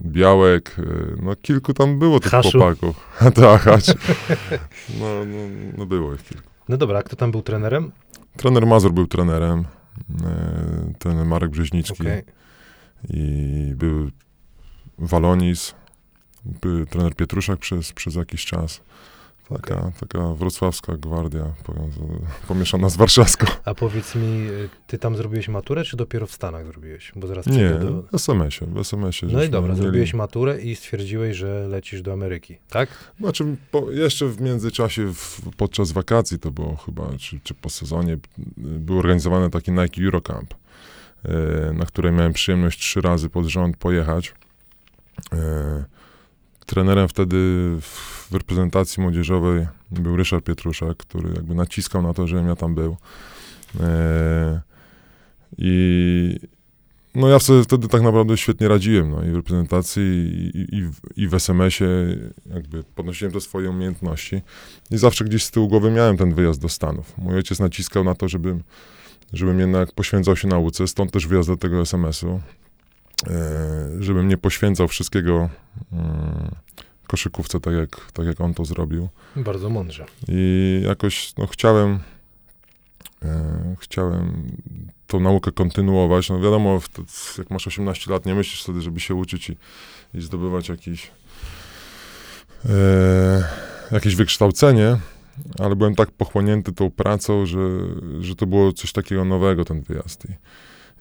Białek, 0.02 0.76
y, 0.78 1.16
no 1.22 1.36
kilku 1.36 1.74
tam 1.74 1.98
było 1.98 2.20
tych 2.20 2.32
Haszu. 2.32 2.50
chłopaków. 2.50 3.08
tak. 3.34 3.66
No, 5.00 5.24
no, 5.24 5.36
no 5.78 5.86
było 5.86 6.14
ich 6.14 6.22
kilku. 6.22 6.48
No 6.68 6.76
dobra, 6.76 6.98
a 6.98 7.02
kto 7.02 7.16
tam 7.16 7.30
był 7.30 7.42
trenerem? 7.42 7.92
Trener 8.36 8.66
Mazur 8.66 8.92
był 8.92 9.06
trenerem, 9.06 9.64
e, 10.24 10.92
trener 10.98 11.26
Marek 11.26 11.50
Brzeźnicki 11.50 12.02
Okej. 12.02 12.22
i 13.10 13.72
był 13.76 14.10
Walonis, 14.98 15.74
trener 16.90 17.14
Pietruszak 17.14 17.58
przez, 17.58 17.92
przez 17.92 18.14
jakiś 18.14 18.44
czas. 18.44 18.80
Taka, 19.48 19.92
taka 20.00 20.34
wrocławska 20.34 20.96
gwardia 20.96 21.44
pomieszana 22.48 22.88
z 22.88 22.96
warszawską. 22.96 23.46
A 23.64 23.74
powiedz 23.74 24.14
mi, 24.14 24.48
y, 24.48 24.68
ty 24.86 24.98
tam 24.98 25.16
zrobiłeś 25.16 25.48
maturę, 25.48 25.84
czy 25.84 25.96
dopiero 25.96 26.26
w 26.26 26.32
Stanach 26.32 26.66
zrobiłeś? 26.66 27.12
Bo 27.16 27.26
zaraz 27.26 27.46
Nie, 27.46 27.70
do... 27.70 28.02
w 28.02 28.14
SMS-ie, 28.14 28.70
w 28.70 28.78
SMS-ie. 28.78 29.32
No 29.32 29.42
i 29.42 29.48
dobra, 29.50 29.72
mieli- 29.74 29.82
zrobiłeś 29.82 30.14
maturę 30.14 30.60
i 30.60 30.76
stwierdziłeś, 30.76 31.36
że 31.36 31.68
lecisz 31.68 32.02
do 32.02 32.12
Ameryki, 32.12 32.56
tak? 32.70 32.88
Znaczy, 33.20 33.56
po, 33.70 33.90
jeszcze 33.90 34.26
w 34.26 34.40
międzyczasie, 34.40 35.14
w, 35.14 35.40
podczas 35.56 35.92
wakacji 35.92 36.38
to 36.38 36.50
było 36.50 36.76
chyba, 36.76 37.08
czy, 37.18 37.40
czy 37.40 37.54
po 37.54 37.70
sezonie, 37.70 38.12
y, 38.12 38.18
był 38.58 38.98
organizowany 38.98 39.50
taki 39.50 39.72
Nike 39.72 40.04
Eurocamp, 40.04 40.54
e, 41.24 41.72
na 41.72 41.86
której 41.86 42.12
miałem 42.12 42.32
przyjemność 42.32 42.80
trzy 42.80 43.00
razy 43.00 43.28
pod 43.28 43.46
rząd 43.46 43.76
pojechać. 43.76 44.34
E, 45.32 45.84
Trenerem 46.66 47.08
wtedy 47.08 47.36
w 47.80 48.28
reprezentacji 48.32 49.02
młodzieżowej 49.02 49.66
był 49.90 50.16
Ryszard 50.16 50.44
Pietruszak, 50.44 50.96
który 50.96 51.28
jakby 51.34 51.54
naciskał 51.54 52.02
na 52.02 52.14
to, 52.14 52.26
żebym 52.26 52.46
ja 52.48 52.56
tam 52.56 52.74
był. 52.74 52.96
E, 53.80 54.60
I 55.58 56.38
no 57.14 57.28
ja 57.28 57.38
sobie 57.38 57.62
wtedy 57.62 57.88
tak 57.88 58.02
naprawdę 58.02 58.36
świetnie 58.36 58.68
radziłem, 58.68 59.10
no 59.10 59.24
i 59.24 59.30
w 59.30 59.34
reprezentacji 59.34 60.02
i, 60.54 60.76
i, 60.76 60.90
i 61.16 61.28
w 61.28 61.34
SMS-ie 61.34 61.90
jakby 62.54 62.82
podnosiłem 62.82 63.32
te 63.32 63.40
swoje 63.40 63.70
umiejętności 63.70 64.42
i 64.90 64.98
zawsze 64.98 65.24
gdzieś 65.24 65.44
z 65.44 65.50
tyłu 65.50 65.68
głowy 65.68 65.90
miałem 65.90 66.16
ten 66.16 66.34
wyjazd 66.34 66.60
do 66.60 66.68
Stanów. 66.68 67.18
Mój 67.18 67.34
ojciec 67.34 67.58
naciskał 67.58 68.04
na 68.04 68.14
to, 68.14 68.28
żebym, 68.28 68.62
żebym 69.32 69.60
jednak 69.60 69.92
poświęcał 69.92 70.36
się 70.36 70.48
nauce, 70.48 70.88
stąd 70.88 71.12
też 71.12 71.26
wyjazd 71.26 71.48
do 71.48 71.56
tego 71.56 71.80
SMS-u, 71.80 72.40
żebym 74.00 74.28
nie 74.28 74.36
poświęcał 74.36 74.88
wszystkiego 74.88 75.48
mm, 75.92 76.54
koszykówce, 77.06 77.60
tak 77.60 77.74
jak, 77.74 78.12
tak 78.12 78.26
jak 78.26 78.40
on 78.40 78.54
to 78.54 78.64
zrobił. 78.64 79.08
Bardzo 79.36 79.70
mądrze. 79.70 80.06
I 80.28 80.82
jakoś 80.86 81.36
no, 81.36 81.46
chciałem, 81.46 81.98
e, 83.22 83.76
chciałem 83.80 84.52
tą 85.06 85.20
naukę 85.20 85.52
kontynuować. 85.52 86.30
No 86.30 86.40
wiadomo, 86.40 86.80
w, 86.80 87.38
jak 87.38 87.50
masz 87.50 87.66
18 87.66 88.10
lat, 88.10 88.26
nie 88.26 88.34
myślisz 88.34 88.62
wtedy, 88.62 88.80
żeby 88.80 89.00
się 89.00 89.14
uczyć 89.14 89.50
i, 89.50 89.56
i 90.14 90.20
zdobywać 90.20 90.68
jakiś, 90.68 91.10
e, 92.68 93.44
jakieś 93.90 94.16
wykształcenie, 94.16 94.96
ale 95.58 95.76
byłem 95.76 95.94
tak 95.94 96.10
pochłonięty 96.10 96.72
tą 96.72 96.90
pracą, 96.90 97.46
że, 97.46 97.58
że 98.20 98.36
to 98.36 98.46
było 98.46 98.72
coś 98.72 98.92
takiego 98.92 99.24
nowego, 99.24 99.64
ten 99.64 99.82
wyjazd. 99.82 100.24
I, 100.24 100.28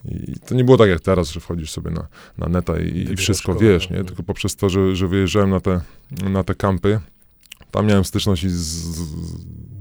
i 0.05 0.39
to 0.47 0.55
nie 0.55 0.63
było 0.63 0.77
tak 0.77 0.89
jak 0.89 0.99
teraz, 0.99 1.31
że 1.31 1.39
wchodzisz 1.39 1.71
sobie 1.71 1.91
na, 1.91 2.07
na 2.37 2.47
neta 2.47 2.79
i, 2.79 2.97
i 3.11 3.15
wszystko 3.15 3.53
szkołę, 3.53 3.65
wiesz, 3.71 3.89
nie? 3.89 4.03
Tylko 4.03 4.23
poprzez 4.23 4.55
to, 4.55 4.69
że, 4.69 4.95
że 4.95 5.07
wyjeżdżałem 5.07 5.49
na 5.49 5.59
te, 5.59 5.81
na 6.29 6.43
te 6.43 6.55
kampy, 6.55 6.99
tam 7.71 7.85
miałem 7.87 8.05
styczność 8.05 8.43
i 8.43 8.49
z, 8.49 8.53
z, 8.53 8.97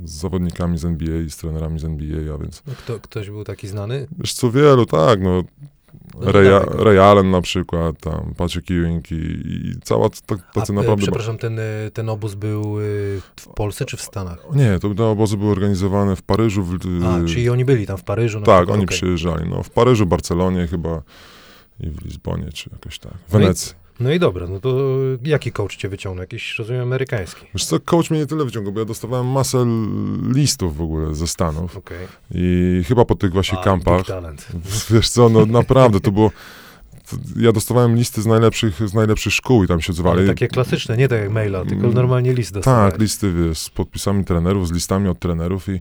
z 0.04 0.10
zawodnikami 0.10 0.78
z 0.78 0.84
NBA 0.84 1.20
i 1.20 1.30
z 1.30 1.36
trenerami 1.36 1.78
z 1.80 1.84
NBA, 1.84 2.34
a 2.34 2.38
więc 2.38 2.62
No, 2.66 2.72
kto, 2.78 3.00
ktoś 3.00 3.30
był 3.30 3.44
taki 3.44 3.68
znany? 3.68 4.06
wiesz 4.18 4.34
co, 4.34 4.50
wielu, 4.50 4.86
tak, 4.86 5.20
No, 5.22 5.42
Ray. 6.20 6.48
Ray 6.78 6.98
Allen 6.98 7.30
na 7.30 7.40
przykład, 7.40 8.00
tam 8.00 8.34
Patrick 8.36 8.70
Ewing 8.70 9.12
i, 9.12 9.14
i 9.14 9.74
cała 9.84 10.08
ta, 10.08 10.36
tacy 10.36 10.72
A, 10.72 10.74
e, 10.74 10.76
naprawdę... 10.76 11.02
Przepraszam, 11.02 11.38
ten, 11.38 11.58
e, 11.58 11.62
ten 11.92 12.08
obóz 12.08 12.34
był 12.34 12.80
e, 12.80 12.82
w 13.36 13.48
Polsce 13.56 13.84
czy 13.84 13.96
w 13.96 14.02
Stanach? 14.02 14.38
Nie, 14.54 14.78
to 14.78 14.94
te 14.94 15.04
obozy 15.04 15.36
były 15.36 15.50
organizowane 15.50 16.16
w 16.16 16.22
Paryżu. 16.22 16.62
W, 16.62 16.78
A, 17.04 17.28
czyli 17.28 17.50
oni 17.50 17.64
byli 17.64 17.86
tam 17.86 17.96
w 17.96 18.04
Paryżu? 18.04 18.40
na 18.40 18.46
tak, 18.46 18.56
przykład, 18.56 18.74
oni 18.74 18.84
okej. 18.84 18.96
przyjeżdżali. 18.96 19.50
No, 19.50 19.62
w 19.62 19.70
Paryżu, 19.70 20.06
Barcelonie 20.06 20.66
chyba 20.66 21.02
i 21.80 21.90
w 21.90 22.04
Lizbonie, 22.04 22.52
czy 22.52 22.70
jakoś 22.72 22.98
tak. 22.98 23.12
W 23.12 23.32
No 23.32 23.38
Wenecji. 23.38 23.81
No 24.00 24.12
i 24.12 24.18
dobra, 24.18 24.46
no 24.46 24.60
to 24.60 24.78
jaki 25.24 25.52
coach 25.52 25.76
cię 25.76 25.88
wyciągnął? 25.88 26.22
Jakiś, 26.22 26.58
rozumiem, 26.58 26.82
amerykański. 26.82 27.46
Wiesz 27.54 27.64
co, 27.64 27.80
coach 27.80 28.10
mnie 28.10 28.20
nie 28.20 28.26
tyle 28.26 28.44
wyciągał, 28.44 28.72
bo 28.72 28.80
ja 28.80 28.86
dostawałem 28.86 29.26
masę 29.26 29.66
listów 30.34 30.76
w 30.76 30.80
ogóle 30.82 31.14
ze 31.14 31.26
Stanów. 31.26 31.76
Okej. 31.76 32.06
I 32.34 32.82
chyba 32.88 33.04
po 33.04 33.14
tych 33.14 33.32
właśnie 33.32 33.58
A, 33.58 33.62
kampach. 33.62 34.02
Wiesz 34.90 35.08
co, 35.08 35.28
no 35.28 35.46
naprawdę, 35.46 36.00
to 36.00 36.10
było... 36.12 36.30
Ja 37.36 37.52
dostawałem 37.52 37.96
listy 37.96 38.22
z 38.22 38.26
najlepszych, 38.26 38.88
z 38.88 38.94
najlepszych 38.94 39.32
szkół 39.32 39.64
i 39.64 39.68
tam 39.68 39.80
się 39.80 39.92
Ale 39.92 39.94
odzwali. 40.10 40.26
takie 40.28 40.48
klasyczne, 40.48 40.96
nie 40.96 41.08
tak 41.08 41.20
jak 41.20 41.30
maila, 41.30 41.64
tylko 41.64 41.82
Mm, 41.84 41.94
normalnie 41.94 42.32
list 42.32 42.52
dostawałeś. 42.54 42.92
Tak, 42.92 43.00
listy 43.00 43.32
wiesz, 43.32 43.58
z 43.58 43.70
podpisami 43.70 44.24
trenerów, 44.24 44.68
z 44.68 44.72
listami 44.72 45.08
od 45.08 45.18
trenerów 45.18 45.68
i, 45.68 45.80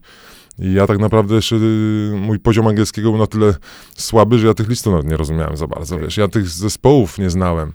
i 0.60 0.74
ja 0.74 0.88
tak 0.88 1.00
naprawdę 1.00 1.36
jeszcze 1.36 1.56
y, 1.56 2.14
mój 2.18 2.40
poziom 2.40 2.68
angielskiego 2.68 3.10
był 3.10 3.20
na 3.20 3.28
tyle 3.28 3.54
słaby, 3.96 4.40
że 4.40 4.48
ja 4.48 4.54
tych 4.54 4.70
listów 4.70 4.94
nawet 4.94 5.08
nie 5.08 5.18
rozumiałem 5.18 5.58
za 5.58 5.68
bardzo, 5.68 6.00
wiesz, 6.00 6.18
ja 6.18 6.28
tych 6.28 6.48
zespołów 6.50 7.18
nie 7.18 7.30
znałem. 7.30 7.74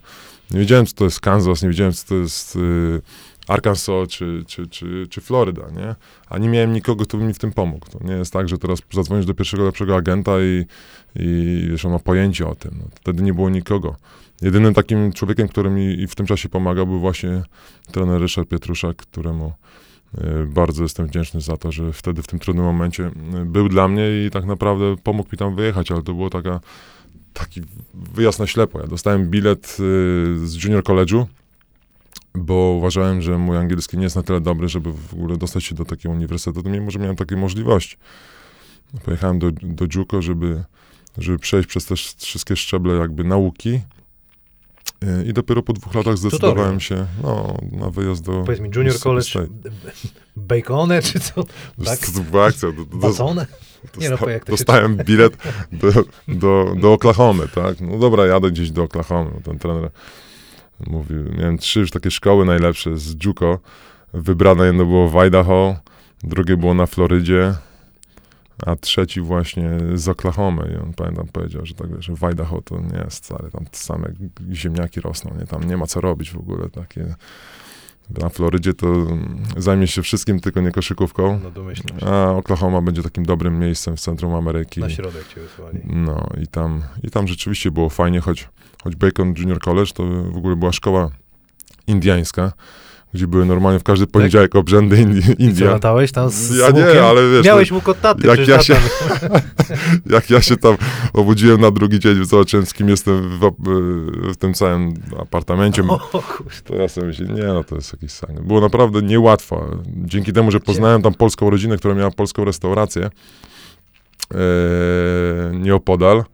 Nie 0.50 0.60
wiedziałem, 0.60 0.86
co 0.86 0.94
to 0.94 1.04
jest 1.04 1.20
Kansas, 1.20 1.62
nie 1.62 1.68
wiedziałem, 1.68 1.92
co 1.92 2.08
to 2.08 2.14
jest 2.14 2.56
y, 2.56 3.00
Arkansas 3.48 4.08
czy, 4.08 4.44
czy, 4.46 4.66
czy, 4.66 5.06
czy 5.10 5.20
Floryda, 5.20 5.62
nie? 5.76 5.94
A 6.28 6.38
nie 6.38 6.48
miałem 6.48 6.72
nikogo, 6.72 7.04
kto 7.04 7.18
by 7.18 7.24
mi 7.24 7.34
w 7.34 7.38
tym 7.38 7.52
pomógł. 7.52 7.86
To 7.90 7.98
nie 8.04 8.12
jest 8.12 8.32
tak, 8.32 8.48
że 8.48 8.58
teraz 8.58 8.78
zadzwonisz 8.92 9.26
do 9.26 9.34
pierwszego 9.34 9.64
lepszego 9.64 9.96
agenta 9.96 10.32
i, 10.40 10.64
i 11.16 11.66
wiesz, 11.70 11.84
on 11.84 11.92
ma 11.92 11.98
pojęcie 11.98 12.48
o 12.48 12.54
tym. 12.54 12.72
No, 12.78 12.84
wtedy 12.94 13.22
nie 13.22 13.34
było 13.34 13.50
nikogo. 13.50 13.96
Jedynym 14.42 14.74
takim 14.74 15.12
człowiekiem, 15.12 15.48
który 15.48 15.70
mi 15.70 16.06
w 16.06 16.14
tym 16.14 16.26
czasie 16.26 16.48
pomagał, 16.48 16.86
był 16.86 17.00
właśnie 17.00 17.42
trener 17.92 18.20
Ryszard 18.20 18.48
Pietruszak, 18.48 18.96
któremu 18.96 19.52
bardzo 20.46 20.82
jestem 20.82 21.06
wdzięczny 21.06 21.40
za 21.40 21.56
to, 21.56 21.72
że 21.72 21.92
wtedy 21.92 22.22
w 22.22 22.26
tym 22.26 22.38
trudnym 22.38 22.64
momencie 22.64 23.10
y, 23.42 23.44
był 23.44 23.68
dla 23.68 23.88
mnie 23.88 24.26
i 24.26 24.30
tak 24.30 24.44
naprawdę 24.44 24.96
pomógł 25.02 25.28
mi 25.32 25.38
tam 25.38 25.56
wyjechać, 25.56 25.90
ale 25.90 26.02
to 26.02 26.14
było 26.14 26.30
taka, 26.30 26.60
taki 27.32 27.62
wyjazd 27.94 28.38
na 28.38 28.46
ślepo. 28.46 28.80
Ja 28.80 28.86
dostałem 28.86 29.30
bilet 29.30 29.66
y, 29.66 29.76
z 30.48 30.64
junior 30.64 30.82
college'u, 30.82 31.24
bo 32.34 32.54
uważałem, 32.54 33.22
że 33.22 33.38
mój 33.38 33.56
angielski 33.56 33.96
nie 33.96 34.02
jest 34.02 34.16
na 34.16 34.22
tyle 34.22 34.40
dobry, 34.40 34.68
żeby 34.68 34.92
w 34.92 35.14
ogóle 35.14 35.36
dostać 35.36 35.64
się 35.64 35.74
do 35.74 35.84
takiego 35.84 36.14
uniwersytetu, 36.14 36.68
mimo 36.68 36.90
że 36.90 36.98
miałem 36.98 37.16
takie 37.16 37.36
możliwości. 37.36 37.96
Pojechałem 39.04 39.38
do, 39.38 39.50
do 39.52 39.86
JUCO, 39.94 40.22
żeby, 40.22 40.64
żeby 41.18 41.38
przejść 41.38 41.68
przez 41.68 41.86
te 41.86 41.94
sz- 41.94 42.24
wszystkie 42.24 42.56
szczeble 42.56 42.94
jakby 42.94 43.24
nauki 43.24 43.80
i 45.26 45.32
dopiero 45.32 45.62
po 45.62 45.72
dwóch 45.72 45.94
latach 45.94 46.18
zdecydowałem 46.18 46.80
się 46.80 47.06
no, 47.22 47.56
na 47.72 47.90
wyjazd 47.90 48.24
do 48.24 48.32
Powiedz 48.32 48.60
mi, 48.60 48.70
junior 48.76 48.98
college, 48.98 49.30
bacone 50.36 51.02
czy 51.02 51.20
co? 51.20 51.44
Tak? 51.84 51.98
To, 51.98 52.12
to 52.12 52.20
była 52.30 52.46
akcja. 52.46 52.72
Do, 52.72 52.84
do, 52.84 52.96
Bacone? 52.96 53.46
Nie 53.98 54.10
no, 54.10 54.16
dosta- 54.16 54.24
bo 54.24 54.30
jak 54.30 54.44
to 54.44 54.52
dostałem 54.52 54.96
bilet 54.96 55.36
do, 55.72 55.88
do, 56.28 56.74
do 56.80 56.92
Oklahomy, 56.92 57.48
tak? 57.54 57.80
No 57.80 57.98
dobra, 57.98 58.26
jadę 58.26 58.50
gdzieś 58.50 58.70
do 58.70 58.82
Oklahomy. 58.82 59.30
Ten 59.44 59.58
trener 59.58 59.90
mówił, 60.86 61.24
miałem 61.38 61.58
trzy 61.58 61.80
już 61.80 61.90
takie 61.90 62.10
szkoły 62.10 62.44
najlepsze 62.44 62.96
z 62.96 63.24
JUCO. 63.24 63.58
Wybrane 64.14 64.66
jedno 64.66 64.84
było 64.84 65.08
w 65.08 65.16
Idaho, 65.16 65.76
drugie 66.22 66.56
było 66.56 66.74
na 66.74 66.86
Florydzie, 66.86 67.54
a 68.66 68.76
trzeci 68.76 69.20
właśnie 69.20 69.70
z 69.94 70.08
Oklahomy. 70.08 70.72
I 70.74 70.82
on 70.82 70.92
pamiętam 70.92 71.26
powiedział, 71.32 71.66
że 71.66 71.74
tak 71.74 72.02
że 72.02 72.16
w 72.16 72.24
Idaho 72.24 72.62
to 72.62 72.80
nie 72.80 72.98
jest 73.04 73.24
stary, 73.24 73.50
tam 73.50 73.64
same 73.72 74.08
ziemniaki 74.52 75.00
rosną, 75.00 75.34
nie? 75.38 75.46
Tam 75.46 75.64
nie 75.64 75.76
ma 75.76 75.86
co 75.86 76.00
robić 76.00 76.30
w 76.30 76.36
ogóle, 76.36 76.68
takie... 76.68 77.14
Na 78.10 78.28
Florydzie 78.28 78.74
to 78.74 79.06
zajmie 79.56 79.86
się 79.86 80.02
wszystkim, 80.02 80.40
tylko 80.40 80.60
nie 80.60 80.72
koszykówką. 80.72 81.40
No 81.42 81.50
domyślam 81.50 82.00
się. 82.00 82.06
A 82.06 82.30
Oklahoma 82.30 82.80
będzie 82.82 83.02
takim 83.02 83.26
dobrym 83.26 83.58
miejscem 83.58 83.96
w 83.96 84.00
centrum 84.00 84.34
Ameryki. 84.34 84.80
Na 84.80 84.90
środek 84.90 85.28
cię 85.34 85.40
wysłali. 85.40 85.80
No 85.84 86.26
i 86.42 86.46
tam, 86.46 86.82
i 87.02 87.10
tam 87.10 87.28
rzeczywiście 87.28 87.70
było 87.70 87.88
fajnie, 87.88 88.20
choć, 88.20 88.48
choć 88.84 88.96
Bacon 88.96 89.34
Junior 89.38 89.58
College 89.58 89.92
to 89.92 90.02
w 90.06 90.36
ogóle 90.36 90.56
była 90.56 90.72
szkoła 90.72 91.10
indiańska, 91.86 92.52
gdzie 93.16 93.26
były 93.26 93.44
normalnie 93.46 93.78
w 93.80 93.82
każdy 93.82 94.06
poniedziałek 94.06 94.54
obrzędy 94.56 94.96
Indi- 94.96 95.18
I 95.30 95.36
co, 95.36 95.42
India. 95.42 95.70
latałeś 95.70 96.12
tam 96.12 96.30
z 96.30 96.56
Ja 96.56 96.70
nie, 96.70 97.02
ale 97.02 97.30
wiesz, 97.30 97.46
Miałeś 97.46 97.72
łuk 97.72 97.88
od 97.88 98.00
taty, 98.00 98.26
jak 98.26 98.48
ja 98.48 98.58
tata- 98.58 98.74
Jak 100.16 100.30
ja 100.30 100.40
się 100.40 100.56
tam 100.56 100.76
obudziłem 101.12 101.60
na 101.60 101.70
drugi 101.70 101.98
dzień, 101.98 102.24
zobaczyłem 102.24 102.66
z 102.66 102.72
kim 102.74 102.88
jestem 102.88 103.38
w, 103.38 103.50
w 104.32 104.36
tym 104.36 104.54
całym 104.54 104.94
apartamencie, 105.20 105.82
O, 105.88 106.22
to 106.64 106.74
ja 106.74 106.88
sobie 106.88 107.06
myślę, 107.06 107.26
nie 107.26 107.42
no, 107.42 107.64
to 107.64 107.74
jest 107.74 107.92
jakiś 107.92 108.10
sang. 108.12 108.40
Było 108.40 108.60
naprawdę 108.60 109.02
niełatwo. 109.02 109.66
Dzięki 109.86 110.32
temu, 110.32 110.50
że 110.50 110.60
poznałem 110.60 111.02
tam 111.02 111.14
polską 111.14 111.50
rodzinę, 111.50 111.76
która 111.76 111.94
miała 111.94 112.10
polską 112.10 112.44
restaurację 112.44 113.10
e, 114.34 114.38
nieopodal, 115.54 116.24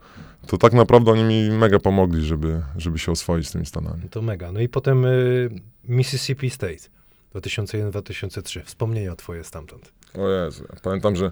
to 0.47 0.59
tak 0.59 0.73
naprawdę 0.73 1.11
oni 1.11 1.25
mi 1.25 1.51
mega 1.51 1.79
pomogli, 1.79 2.25
żeby, 2.25 2.63
żeby 2.77 2.99
się 2.99 3.13
oswoić 3.13 3.49
z 3.49 3.53
tymi 3.53 3.67
Stanami. 3.67 4.09
To 4.11 4.23
mega. 4.23 4.53
No 4.53 4.61
i 4.61 4.69
potem 4.69 5.05
y, 5.05 5.51
Mississippi 5.85 6.51
State 6.51 6.89
2001-2003. 7.35 8.63
Wspomnienia 8.65 9.17
twoje 9.17 9.45
stamtąd. 9.45 9.93
O 10.19 10.29
Jezu, 10.29 10.65
ja 10.75 10.81
pamiętam, 10.83 11.17
że 11.17 11.31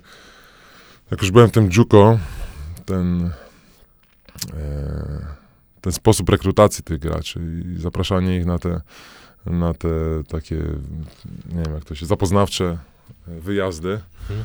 jak 1.11 1.23
już 1.23 1.31
byłem 1.31 1.49
w 1.49 1.53
tym 1.53 1.69
JUCO, 1.77 2.19
ten, 2.85 3.31
e, 4.55 5.27
ten 5.81 5.93
sposób 5.93 6.29
rekrutacji 6.29 6.85
tych 6.85 6.99
graczy 6.99 7.41
i 7.77 7.81
zapraszanie 7.81 8.37
ich 8.39 8.47
na 8.47 8.59
te, 8.59 8.81
na 9.47 9.75
te 9.75 9.89
takie, 10.29 10.55
nie 11.53 11.63
wiem 11.65 11.75
jak 11.75 11.85
to 11.85 11.95
się, 11.95 12.07
zapoznawcze 12.07 12.79
wyjazdy, 13.27 14.01
Mhm. 14.21 14.45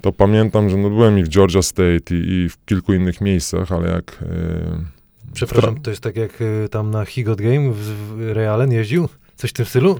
To 0.00 0.12
pamiętam, 0.12 0.70
że 0.70 0.76
no 0.76 0.90
byłem 0.90 1.18
i 1.18 1.22
w 1.24 1.28
Georgia 1.28 1.62
State 1.62 2.14
i, 2.14 2.30
i 2.30 2.48
w 2.48 2.64
kilku 2.66 2.94
innych 2.94 3.20
miejscach, 3.20 3.72
ale 3.72 3.90
jak... 3.90 4.18
E, 4.22 4.94
Przepraszam, 5.32 5.80
to 5.80 5.90
jest 5.90 6.02
tak 6.02 6.16
jak 6.16 6.40
y, 6.40 6.68
tam 6.70 6.90
na 6.90 7.04
Higot 7.04 7.40
Game 7.40 7.70
w, 7.72 7.76
w 7.76 8.30
Realen 8.32 8.72
jeździł? 8.72 9.08
Coś 9.36 9.50
w 9.50 9.52
tym 9.52 9.66
stylu? 9.66 9.98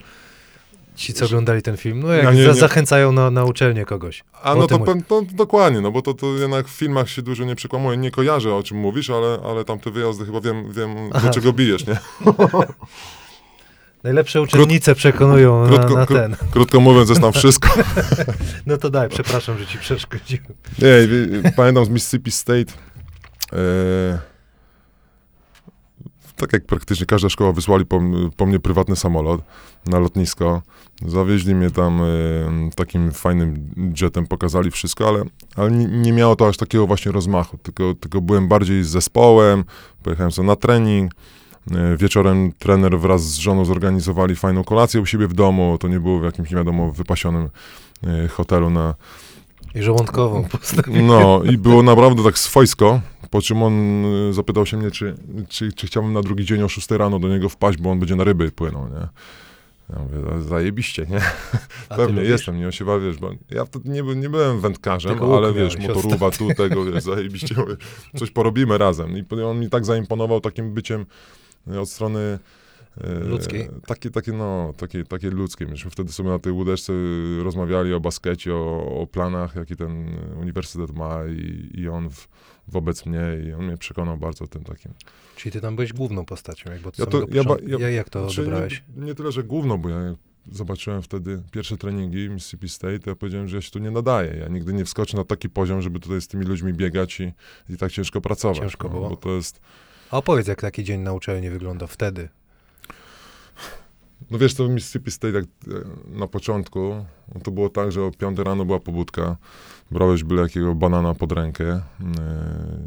Ci, 0.97 1.13
co 1.15 1.25
oglądali 1.27 1.63
ten 1.63 1.77
film, 1.77 2.01
no 2.03 2.09
jak 2.13 2.25
Ja 2.25 2.33
nie- 2.33 2.43
za, 2.45 2.49
nie- 2.49 2.55
zachęcają 2.55 3.13
na, 3.13 3.31
na 3.31 3.45
uczelnię 3.45 3.85
kogoś. 3.85 4.25
A 4.43 4.55
no 4.55 4.67
to, 4.67 4.79
pe- 4.79 5.03
to, 5.09 5.23
dokładnie, 5.33 5.81
no 5.81 5.91
bo 5.91 6.03
to, 6.03 6.15
to 6.15 6.27
jednak 6.35 6.69
w 6.69 6.71
filmach 6.71 7.09
się 7.11 7.23
dużo 7.23 7.45
nie 7.45 7.57
przekłamuje. 7.57 7.97
Nie 7.97 8.11
kojarzę 8.11 8.55
o 8.55 8.63
czym 8.63 8.77
mówisz, 8.79 9.11
ale, 9.11 9.39
ale 9.45 9.65
tam 9.65 9.79
te 9.79 9.91
wyjazdy 9.91 10.27
chyba 10.27 10.41
wiem, 10.41 10.73
wiem 10.73 10.91
Aha. 11.13 11.27
do 11.29 11.35
czego 11.35 11.53
bijesz, 11.53 11.87
nie? 11.87 11.97
Najlepsze 14.05 14.43
uczennice 14.43 14.95
przekonują 14.95 15.67
krótko- 15.67 15.95
na, 15.95 16.01
na 16.01 16.07
ten. 16.07 16.37
Krótko 16.51 16.81
mówiąc, 16.81 17.09
jest 17.09 17.21
tam 17.21 17.33
wszystko. 17.33 17.69
No 18.67 18.77
to 18.77 18.91
daj, 18.91 19.09
przepraszam, 19.09 19.59
że 19.59 19.67
ci 19.67 19.79
przeszkodziłem. 19.79 20.47
Nie, 20.79 21.53
pamiętam 21.57 21.85
z 21.85 21.89
Mississippi 21.89 22.31
State. 22.31 22.73
E, 23.53 24.19
tak 26.37 26.53
jak 26.53 26.67
praktycznie 26.67 27.07
każda 27.07 27.29
szkoła 27.29 27.53
wysłali 27.53 27.87
po, 27.87 28.01
po 28.37 28.47
mnie 28.47 28.61
prywatny 28.61 28.97
samolot 28.97 29.41
na 29.87 29.99
lotnisko. 29.99 30.63
Zawieźli 31.07 31.55
mnie 31.55 31.71
tam 31.71 32.01
e, 32.03 32.05
takim 32.77 33.13
fajnym 33.13 33.71
jetem, 34.01 34.27
pokazali 34.27 34.71
wszystko, 34.71 35.09
ale, 35.09 35.25
ale 35.57 35.71
nie, 35.71 35.87
nie 35.87 36.13
miało 36.13 36.37
to 36.37 36.49
aż 36.49 36.57
takiego 36.57 36.87
właśnie 36.87 37.13
rozmachu. 37.13 37.59
Tylko, 37.59 37.95
tylko 37.95 38.21
byłem 38.21 38.49
bardziej 38.49 38.85
z 38.85 38.89
zespołem, 38.89 39.65
pojechałem 40.03 40.33
sobie 40.33 40.49
na 40.49 40.57
trening. 40.57 41.13
E, 41.73 41.97
Wieczorem 41.97 42.53
trener 42.59 42.99
wraz 42.99 43.25
z 43.25 43.37
żoną 43.39 43.65
zorganizowali 43.65 44.37
fajną 44.37 44.65
kolację 44.65 45.01
u 45.01 45.07
siebie 45.07 45.29
w 45.29 45.33
domu. 45.35 45.79
To 45.81 45.89
nie 45.89 46.01
było 46.01 46.21
w 46.21 46.25
jakimś, 46.25 46.51
nie 46.51 46.57
wiadomo, 46.57 46.93
wypasionym 46.93 47.49
e, 48.07 48.29
hotelu 48.29 48.71
na, 48.71 48.95
I 49.75 49.83
żołądkową 49.83 50.45
postawię. 50.45 51.03
no 51.03 51.43
i 51.53 51.59
było 51.59 51.83
naprawdę 51.83 52.25
tak 52.25 52.39
swojsko, 52.39 53.01
po 53.31 53.43
czym 53.43 53.63
on 53.63 54.05
y, 54.05 54.33
zapytał 54.33 54.67
się 54.67 54.77
mnie, 54.77 54.91
czy, 54.91 55.15
czy, 55.49 55.73
czy 55.73 55.87
chciałbym 55.87 56.13
na 56.13 56.23
drugi 56.23 56.45
dzień 56.45 56.63
o 56.63 56.69
6 56.69 56.91
rano 56.91 57.19
do 57.19 57.29
niego 57.29 57.49
wpaść, 57.49 57.79
bo 57.79 57.91
on 57.91 57.99
będzie 57.99 58.17
na 58.17 58.25
ryby 58.25 58.53
płynął, 58.53 58.89
nie? 58.89 59.09
Ja 59.91 59.99
mówię, 59.99 60.41
"za- 60.41 60.49
zajebiście, 60.49 61.07
nie? 61.11 61.21
A 61.89 61.95
Pewnie 61.97 62.23
jestem, 62.23 62.59
nie 62.59 62.69
osiewa, 62.69 62.99
wiesz, 62.99 63.19
bo 63.19 63.31
ja 63.51 63.65
wtedy 63.65 63.89
nie, 63.89 64.03
nie 64.03 64.29
byłem 64.31 64.61
wędkarzem, 64.61 65.23
ale 65.23 65.53
wiesz, 65.53 65.79
miałeś 65.79 65.97
motoruwa 65.97 66.31
tu, 66.31 66.49
tego, 66.55 66.85
wiesz, 66.85 67.03
zajebiście, 67.05 67.55
mówię, 67.59 67.77
coś 68.17 68.31
porobimy 68.31 68.79
razem. 68.79 69.19
I 69.19 69.25
on 69.43 69.61
mi 69.61 69.71
tak 69.71 69.85
zaimponował 69.85 70.41
takim 70.41 70.73
byciem 70.75 71.07
od 71.81 71.89
strony 71.91 72.39
e, 73.01 73.15
Ludzkiej. 73.15 73.69
Takie, 73.87 74.11
takie, 74.11 74.33
no, 74.33 74.75
takie, 74.77 75.05
takie 75.05 75.31
ludzkie. 75.31 75.67
Myśmy 75.67 75.91
wtedy 75.91 76.13
sobie 76.13 76.29
na 76.29 76.39
tej 76.39 76.53
łódeczce 76.53 76.93
rozmawiali 77.43 77.95
o 77.95 78.01
baskecie, 78.01 78.55
o, 78.55 79.01
o 79.01 79.07
planach, 79.07 79.55
jaki 79.57 79.77
ten 79.77 80.07
uniwersytet 80.41 80.97
ma 80.97 81.21
i, 81.27 81.71
i 81.81 81.89
on 81.89 82.11
w, 82.11 82.29
wobec 82.69 83.07
mnie 83.07 83.21
i 83.49 83.53
on 83.53 83.67
mnie 83.67 83.77
przekonał 83.77 84.17
bardzo 84.19 84.47
tym 84.47 84.65
takim. 84.65 84.93
Czyli 85.37 85.53
ty 85.53 85.61
tam 85.61 85.77
byłeś 85.77 85.93
główną 85.93 86.25
postacią, 86.25 86.71
jakby 86.71 86.89
od 86.89 86.99
Ja 86.99 87.07
to- 87.07 87.27
ja 87.31 87.43
ja- 87.67 87.79
Ja, 87.79 87.91
jak 87.91 88.11
to 88.11 88.21
Znaczy, 88.25 88.41
odebrałeś? 88.41 88.83
nie, 88.97 89.07
nie 89.07 89.15
tyle, 89.15 89.33
że 89.33 89.45
główno, 89.45 89.79
bo 89.79 89.89
ja 89.89 90.15
zobaczyłem 90.53 91.03
wtedy 91.03 91.43
pierwsze 91.53 91.77
treningi 91.77 92.29
Mississippi 92.31 92.69
State, 92.69 92.99
to 92.99 93.11
ja 93.11 93.17
powiedziałem, 93.17 93.49
że 93.49 93.57
ja 93.57 93.63
się 93.63 93.71
tu 93.71 93.79
nie 93.79 93.91
nadaję. 93.91 94.37
Ja 94.41 94.49
nigdy 94.49 94.73
nie 94.73 94.85
wskoczę 94.85 95.17
na 95.17 95.25
taki 95.25 95.49
poziom, 95.51 95.83
żeby 95.83 96.01
tutaj 96.01 96.21
z 96.21 96.29
tymi 96.29 96.45
ludźmi 96.45 96.73
biegać 96.73 97.21
i, 97.21 97.33
i 97.71 97.77
tak 97.77 97.93
ciężko 97.93 98.21
pracować. 98.21 98.59
Ciężko 98.59 98.89
no, 98.89 98.95
było. 98.95 99.11
Bo 99.11 99.17
to 99.17 99.31
jest, 99.35 99.61
A 100.11 100.17
opowiedz, 100.17 100.47
jak 100.49 100.61
taki 100.61 100.85
dzień 100.85 101.01
na 101.01 101.13
uczelni 101.13 101.51
wygląda 101.51 101.87
wtedy. 101.87 102.29
no 104.31 104.39
wiesz, 104.39 104.55
to 104.55 104.65
w 104.67 104.71
Mississippi 104.71 105.11
State 105.11 105.35
jak 105.35 105.45
e, 105.45 105.49
na 106.19 106.27
początku, 106.27 107.05
no 107.35 107.41
to 107.41 107.51
było 107.51 107.69
tak, 107.69 107.93
że 107.93 108.03
o 108.03 108.11
5 108.11 108.39
rano 108.39 108.65
była 108.65 108.81
pobudka, 108.81 109.37
brałeś 109.91 110.25
byle 110.25 110.43
jakiego 110.43 110.75
banana 110.75 111.15
pod 111.15 111.33
rękę, 111.33 111.65
e, 111.73 111.83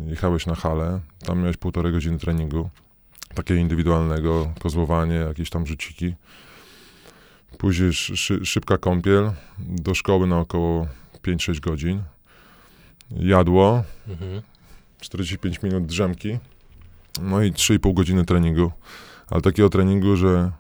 jechałeś 0.08 0.46
na 0.46 0.56
halę, 0.56 1.00
tam 1.26 1.40
miałeś 1.40 1.58
półtorej 1.58 1.92
godziny 1.94 2.20
treningu, 2.20 2.70
takiego 3.36 3.60
indywidualnego, 3.60 4.54
kozłowanie, 4.60 5.16
jakieś 5.16 5.50
tam 5.50 5.68
rzuciki. 5.68 6.16
Później 7.58 7.94
szy, 7.94 8.46
szybka 8.46 8.78
kąpiel, 8.78 9.32
do 9.60 9.96
szkoły 9.96 10.28
na 10.28 10.40
około 10.40 10.88
5-6 11.24 11.60
godzin. 11.60 12.04
Jadło, 13.12 13.84
Mhm. 14.08 14.42
45 15.00 15.64
minut 15.64 15.86
drzemki, 15.86 16.38
no 17.22 17.44
i 17.44 17.52
3,5 17.52 17.94
godziny 17.94 18.26
treningu. 18.26 18.72
Ale 19.30 19.42
takiego 19.42 19.70
treningu, 19.70 20.16
że 20.16 20.52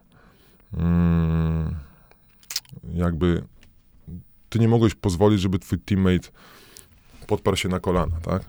mm, 0.78 1.76
jakby 2.94 3.44
ty 4.50 4.60
nie 4.60 4.68
mogłeś 4.68 4.96
pozwolić, 4.96 5.42
żeby 5.42 5.60
twój 5.60 5.80
teammate 5.80 6.30
podparł 7.28 7.58
się 7.58 7.70
na 7.70 7.80
kolana, 7.80 8.16
tak? 8.22 8.44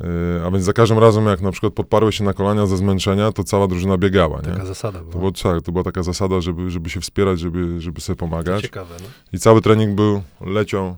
Yy, 0.00 0.06
a 0.46 0.50
więc 0.50 0.64
za 0.64 0.72
każdym 0.72 0.98
razem, 0.98 1.26
jak 1.26 1.40
na 1.40 1.50
przykład 1.52 1.72
podparłeś 1.72 2.16
się 2.18 2.24
na 2.24 2.32
kolana 2.32 2.66
ze 2.66 2.76
zmęczenia, 2.76 3.32
to 3.32 3.44
cała 3.44 3.66
drużyna 3.66 3.98
biegała, 3.98 4.36
nie? 4.36 4.52
Taka 4.52 4.66
zasada 4.66 4.98
To, 4.98 5.04
była. 5.04 5.18
było, 5.18 5.32
tak, 5.32 5.62
to 5.62 5.72
była 5.72 5.84
taka 5.84 6.02
zasada, 6.02 6.40
żeby, 6.40 6.70
żeby 6.70 6.90
się 6.90 7.00
wspierać, 7.00 7.40
żeby, 7.40 7.80
żeby 7.80 8.00
sobie 8.00 8.16
pomagać. 8.16 8.62
Ciekawe, 8.62 8.94
no. 9.00 9.06
I 9.32 9.38
cały 9.38 9.60
trening 9.60 9.94
był, 9.94 10.22
leciał 10.40 10.96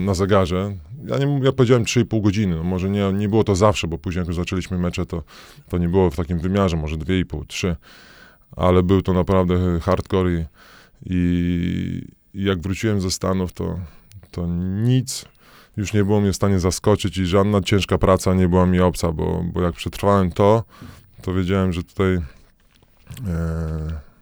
na 0.00 0.14
zegarze. 0.14 0.76
Ja, 1.06 1.18
nie, 1.18 1.40
ja 1.42 1.52
powiedziałem 1.52 1.84
3,5 1.84 2.22
godziny. 2.22 2.56
No 2.56 2.64
może 2.64 2.90
nie, 2.90 3.12
nie 3.12 3.28
było 3.28 3.44
to 3.44 3.56
zawsze, 3.56 3.88
bo 3.88 3.98
później 3.98 4.20
jak 4.20 4.26
już 4.26 4.36
zaczęliśmy 4.36 4.78
mecze, 4.78 5.06
to, 5.06 5.22
to 5.68 5.78
nie 5.78 5.88
było 5.88 6.10
w 6.10 6.16
takim 6.16 6.38
wymiarze, 6.38 6.76
może 6.76 6.96
2,5, 6.96 7.46
3. 7.46 7.76
Ale 8.56 8.82
był 8.82 9.02
to 9.02 9.12
naprawdę 9.12 9.80
hardcore 9.80 10.30
i, 10.32 10.44
i, 11.06 12.06
i 12.34 12.44
jak 12.44 12.60
wróciłem 12.60 13.00
ze 13.00 13.10
Stanów, 13.10 13.52
to, 13.52 13.78
to 14.30 14.46
nic 14.82 15.24
już 15.76 15.92
nie 15.92 16.04
było 16.04 16.20
mnie 16.20 16.32
w 16.32 16.36
stanie 16.36 16.60
zaskoczyć 16.60 17.18
i 17.18 17.26
żadna 17.26 17.60
ciężka 17.60 17.98
praca 17.98 18.34
nie 18.34 18.48
była 18.48 18.66
mi 18.66 18.80
obca, 18.80 19.12
bo, 19.12 19.44
bo 19.52 19.62
jak 19.62 19.74
przetrwałem 19.74 20.32
to, 20.32 20.64
to 21.22 21.34
wiedziałem, 21.34 21.72
że 21.72 21.82
tutaj 21.82 22.14
e, 22.14 22.20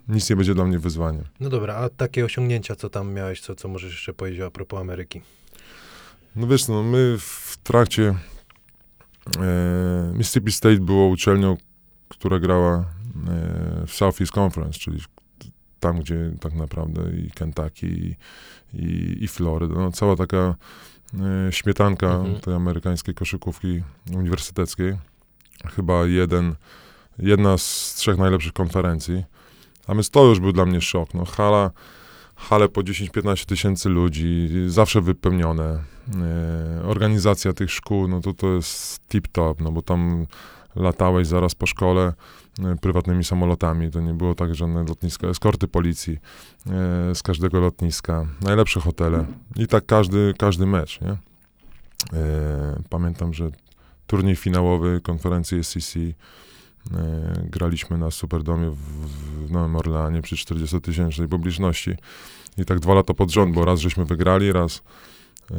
nic 0.09 0.31
nie 0.31 0.37
będzie 0.37 0.55
dla 0.55 0.65
mnie 0.65 0.79
wyzwaniem. 0.79 1.25
No 1.41 1.49
dobra, 1.51 1.75
a 1.75 1.89
takie 1.89 2.25
osiągnięcia, 2.25 2.77
co 2.77 2.91
tam 2.91 3.13
miałeś, 3.13 3.41
co, 3.41 3.55
co 3.55 3.69
możesz 3.69 3.93
jeszcze 3.93 4.13
powiedzieć 4.15 4.41
a 4.41 4.51
propos 4.51 4.81
Ameryki? 4.81 5.23
No 6.37 6.47
wiesz, 6.47 6.69
no 6.69 6.83
my 6.83 7.17
w 7.19 7.59
trakcie 7.63 8.15
e, 9.41 10.13
Mississippi 10.15 10.53
State 10.53 10.77
było 10.81 11.09
uczelnią, 11.09 11.57
która 12.09 12.39
grała 12.39 12.77
e, 12.79 12.85
w 13.87 13.93
Southeast 13.95 14.33
Conference, 14.39 14.79
czyli 14.79 15.01
tam, 15.81 16.01
gdzie 16.01 16.33
tak 16.41 16.55
naprawdę 16.55 17.03
i 17.17 17.31
Kentucky, 17.31 17.87
i, 17.87 18.17
i, 18.75 19.17
i 19.25 19.29
Floryda, 19.29 19.75
no 19.75 19.93
cała 19.93 20.17
taka 20.17 20.55
e, 21.49 21.53
śmietanka 21.53 22.07
Mhm. 22.15 22.41
tej 22.41 22.55
amerykańskiej 22.55 23.15
koszykówki 23.15 23.83
uniwersyteckiej. 24.15 24.97
Chyba 25.77 26.07
jeden, 26.07 26.55
jedna 27.19 27.59
z 27.59 27.95
trzech 27.95 28.19
najlepszych 28.19 28.53
konferencji. 28.53 29.25
A 29.87 29.95
więc 29.95 30.11
to 30.11 30.25
już 30.25 30.41
był 30.41 30.53
dla 30.53 30.67
mnie 30.67 30.81
szok. 30.81 31.15
No, 31.15 31.25
hala, 31.25 31.71
hale 32.37 32.69
po 32.69 32.81
10-15 32.81 33.47
tysięcy 33.47 33.89
ludzi, 33.89 34.49
zawsze 34.67 35.01
wypełnione. 35.01 35.65
E, 36.83 36.83
organizacja 36.85 37.53
tych 37.53 37.71
szkół, 37.71 38.09
no 38.09 38.21
to 38.21 38.33
to 38.33 38.47
jest 38.53 39.01
tip-top, 39.09 39.55
no 39.61 39.73
bo 39.73 39.83
tam 39.83 40.27
latałeś 40.77 41.27
zaraz 41.27 41.55
po 41.55 41.67
szkole 41.67 42.13
e, 42.65 42.77
prywatnymi 42.77 43.25
samolotami. 43.25 43.91
To 43.91 44.01
nie 44.01 44.15
było 44.15 44.35
tak, 44.35 44.55
żadne 44.55 44.85
lotnisko, 44.85 45.29
eskorty 45.29 45.69
policji 45.69 46.13
e, 46.13 47.15
z 47.15 47.23
każdego 47.23 47.61
lotniska, 47.61 48.27
najlepsze 48.41 48.81
hotele 48.81 49.27
i 49.57 49.67
tak 49.67 49.87
każdy, 49.87 50.35
każdy 50.39 50.67
mecz, 50.67 51.01
nie? 51.01 51.17
Pamiętam, 52.89 53.35
że 53.35 53.51
turniej 54.07 54.37
finałowy 54.37 55.01
konferencji 55.01 55.65
SEC 55.65 55.97
e, 55.97 56.13
graliśmy 57.45 57.99
na 57.99 58.11
Superdomie 58.11 58.71
w, 58.71 58.77
w 59.47 59.51
Nowym 59.51 59.77
Orleanie 59.77 60.23
przy 60.23 60.37
40-tysięcznej 60.37 61.29
publiczności. 61.29 61.97
I 62.59 62.65
tak 62.65 62.81
dwa 62.81 62.95
lata 62.95 63.15
pod 63.15 63.31
rząd, 63.31 63.55
bo 63.55 63.65
raz 63.65 63.81
żeśmy 63.81 64.05
wygrali, 64.05 64.53
raz 64.53 64.83
e, 65.51 65.55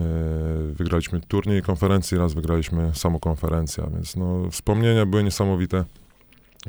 wygraliśmy 0.73 1.21
turniej 1.21 1.61
konferencji, 1.61 2.17
raz 2.17 2.33
wygraliśmy 2.33 2.91
samą 2.93 3.19
konferencję, 3.19 3.89
więc 3.93 4.15
no, 4.15 4.49
wspomnienia 4.51 5.05
były 5.05 5.23
niesamowite, 5.23 5.85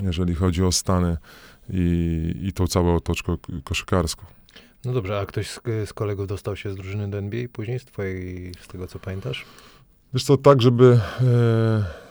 jeżeli 0.02 0.34
chodzi 0.34 0.64
o 0.64 0.72
Stany 0.72 1.16
i, 1.70 2.34
i 2.42 2.52
tą 2.52 2.66
całą 2.66 2.96
otoczkę 2.96 3.36
koszykarską. 3.64 4.24
No 4.84 4.92
dobrze, 4.92 5.18
a 5.18 5.26
ktoś 5.26 5.50
z, 5.50 5.60
z 5.86 5.92
kolegów 5.92 6.26
dostał 6.26 6.56
się 6.56 6.72
z 6.72 6.76
drużyny 6.76 7.10
do 7.10 7.18
NBA 7.18 7.48
później, 7.52 7.78
z 7.78 7.84
twojej, 7.84 8.52
z 8.60 8.68
tego 8.68 8.86
co 8.86 8.98
pamiętasz? 8.98 9.44
Wiesz 10.14 10.24
co, 10.24 10.36
tak 10.36 10.62
żeby, 10.62 11.00
e, 11.20 12.03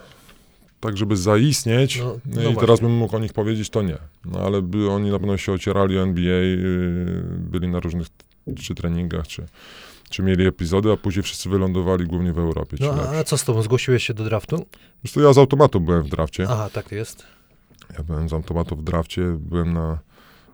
tak 0.84 0.96
żeby 0.96 1.16
zaistnieć, 1.16 1.98
No, 1.98 2.04
no, 2.04 2.20
no 2.26 2.40
i 2.40 2.44
właśnie. 2.44 2.60
teraz 2.60 2.80
bym 2.80 2.92
mógł 2.92 3.16
o 3.16 3.18
nich 3.18 3.32
powiedzieć, 3.32 3.70
to 3.70 3.82
nie. 3.82 3.98
No 4.24 4.40
ale 4.40 4.62
by 4.62 4.90
oni 4.90 5.10
na 5.10 5.18
pewno 5.18 5.36
się 5.36 5.52
ocierali 5.52 5.98
o 5.98 6.02
NBA, 6.02 6.32
y, 6.32 7.22
byli 7.38 7.68
na 7.68 7.80
różnych 7.80 8.06
czy 8.62 8.74
treningach, 8.74 9.26
czy, 9.26 9.46
czy 10.10 10.22
mieli 10.22 10.46
epizody, 10.46 10.92
a 10.92 10.96
później 10.96 11.22
wszyscy 11.22 11.48
wylądowali 11.48 12.04
głównie 12.06 12.32
w 12.32 12.38
Europie. 12.38 12.76
No 12.80 12.92
a, 12.92 13.24
co 13.24 13.38
z 13.38 13.44
tobą? 13.44 13.62
Zgłosiłeś 13.62 14.06
się 14.06 14.14
do 14.14 14.24
draftu? 14.24 14.66
Co, 15.10 15.20
ja 15.20 15.32
z 15.32 15.38
automatu 15.38 15.80
byłem 15.80 16.02
w 16.02 16.08
drafcie. 16.08 16.46
Aha, 16.50 16.70
tak 16.72 16.92
jest. 16.92 17.26
Ja 17.98 18.04
byłem 18.04 18.28
z 18.28 18.32
automatu 18.32 18.76
w 18.76 18.84
drafcie, 18.84 19.22
byłem 19.40 19.72
na 19.72 19.98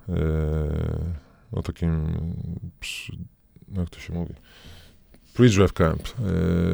e, 0.09 0.14
no 1.53 1.62
takim, 1.62 2.07
przy, 2.81 3.12
jak 3.77 3.90
to 3.90 4.01
się 4.01 4.12
mówi, 4.12 4.35
pre-draft 5.35 5.73
camp 5.73 6.03
e, 6.03 6.12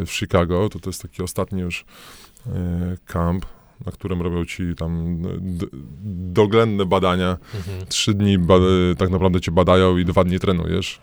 w 0.07 0.11
Chicago, 0.11 0.69
to 0.69 0.81
to 0.81 0.91
jest 0.91 1.03
taki 1.03 1.23
ostatni 1.23 1.61
już 1.61 1.85
e, 2.47 2.97
camp, 3.07 3.47
na 3.87 3.93
którym 3.93 4.23
robią 4.23 4.45
ci 4.45 4.75
tam 4.77 5.23
doględne 6.33 6.87
badania. 6.87 7.37
Mhm. 7.55 7.87
Trzy 7.87 8.15
dni 8.15 8.39
ba- 8.39 8.55
tak 8.99 9.11
naprawdę 9.11 9.41
cię 9.41 9.53
badają 9.53 9.97
i 9.97 10.05
dwa 10.05 10.25
dni 10.25 10.39
trenujesz 10.41 11.01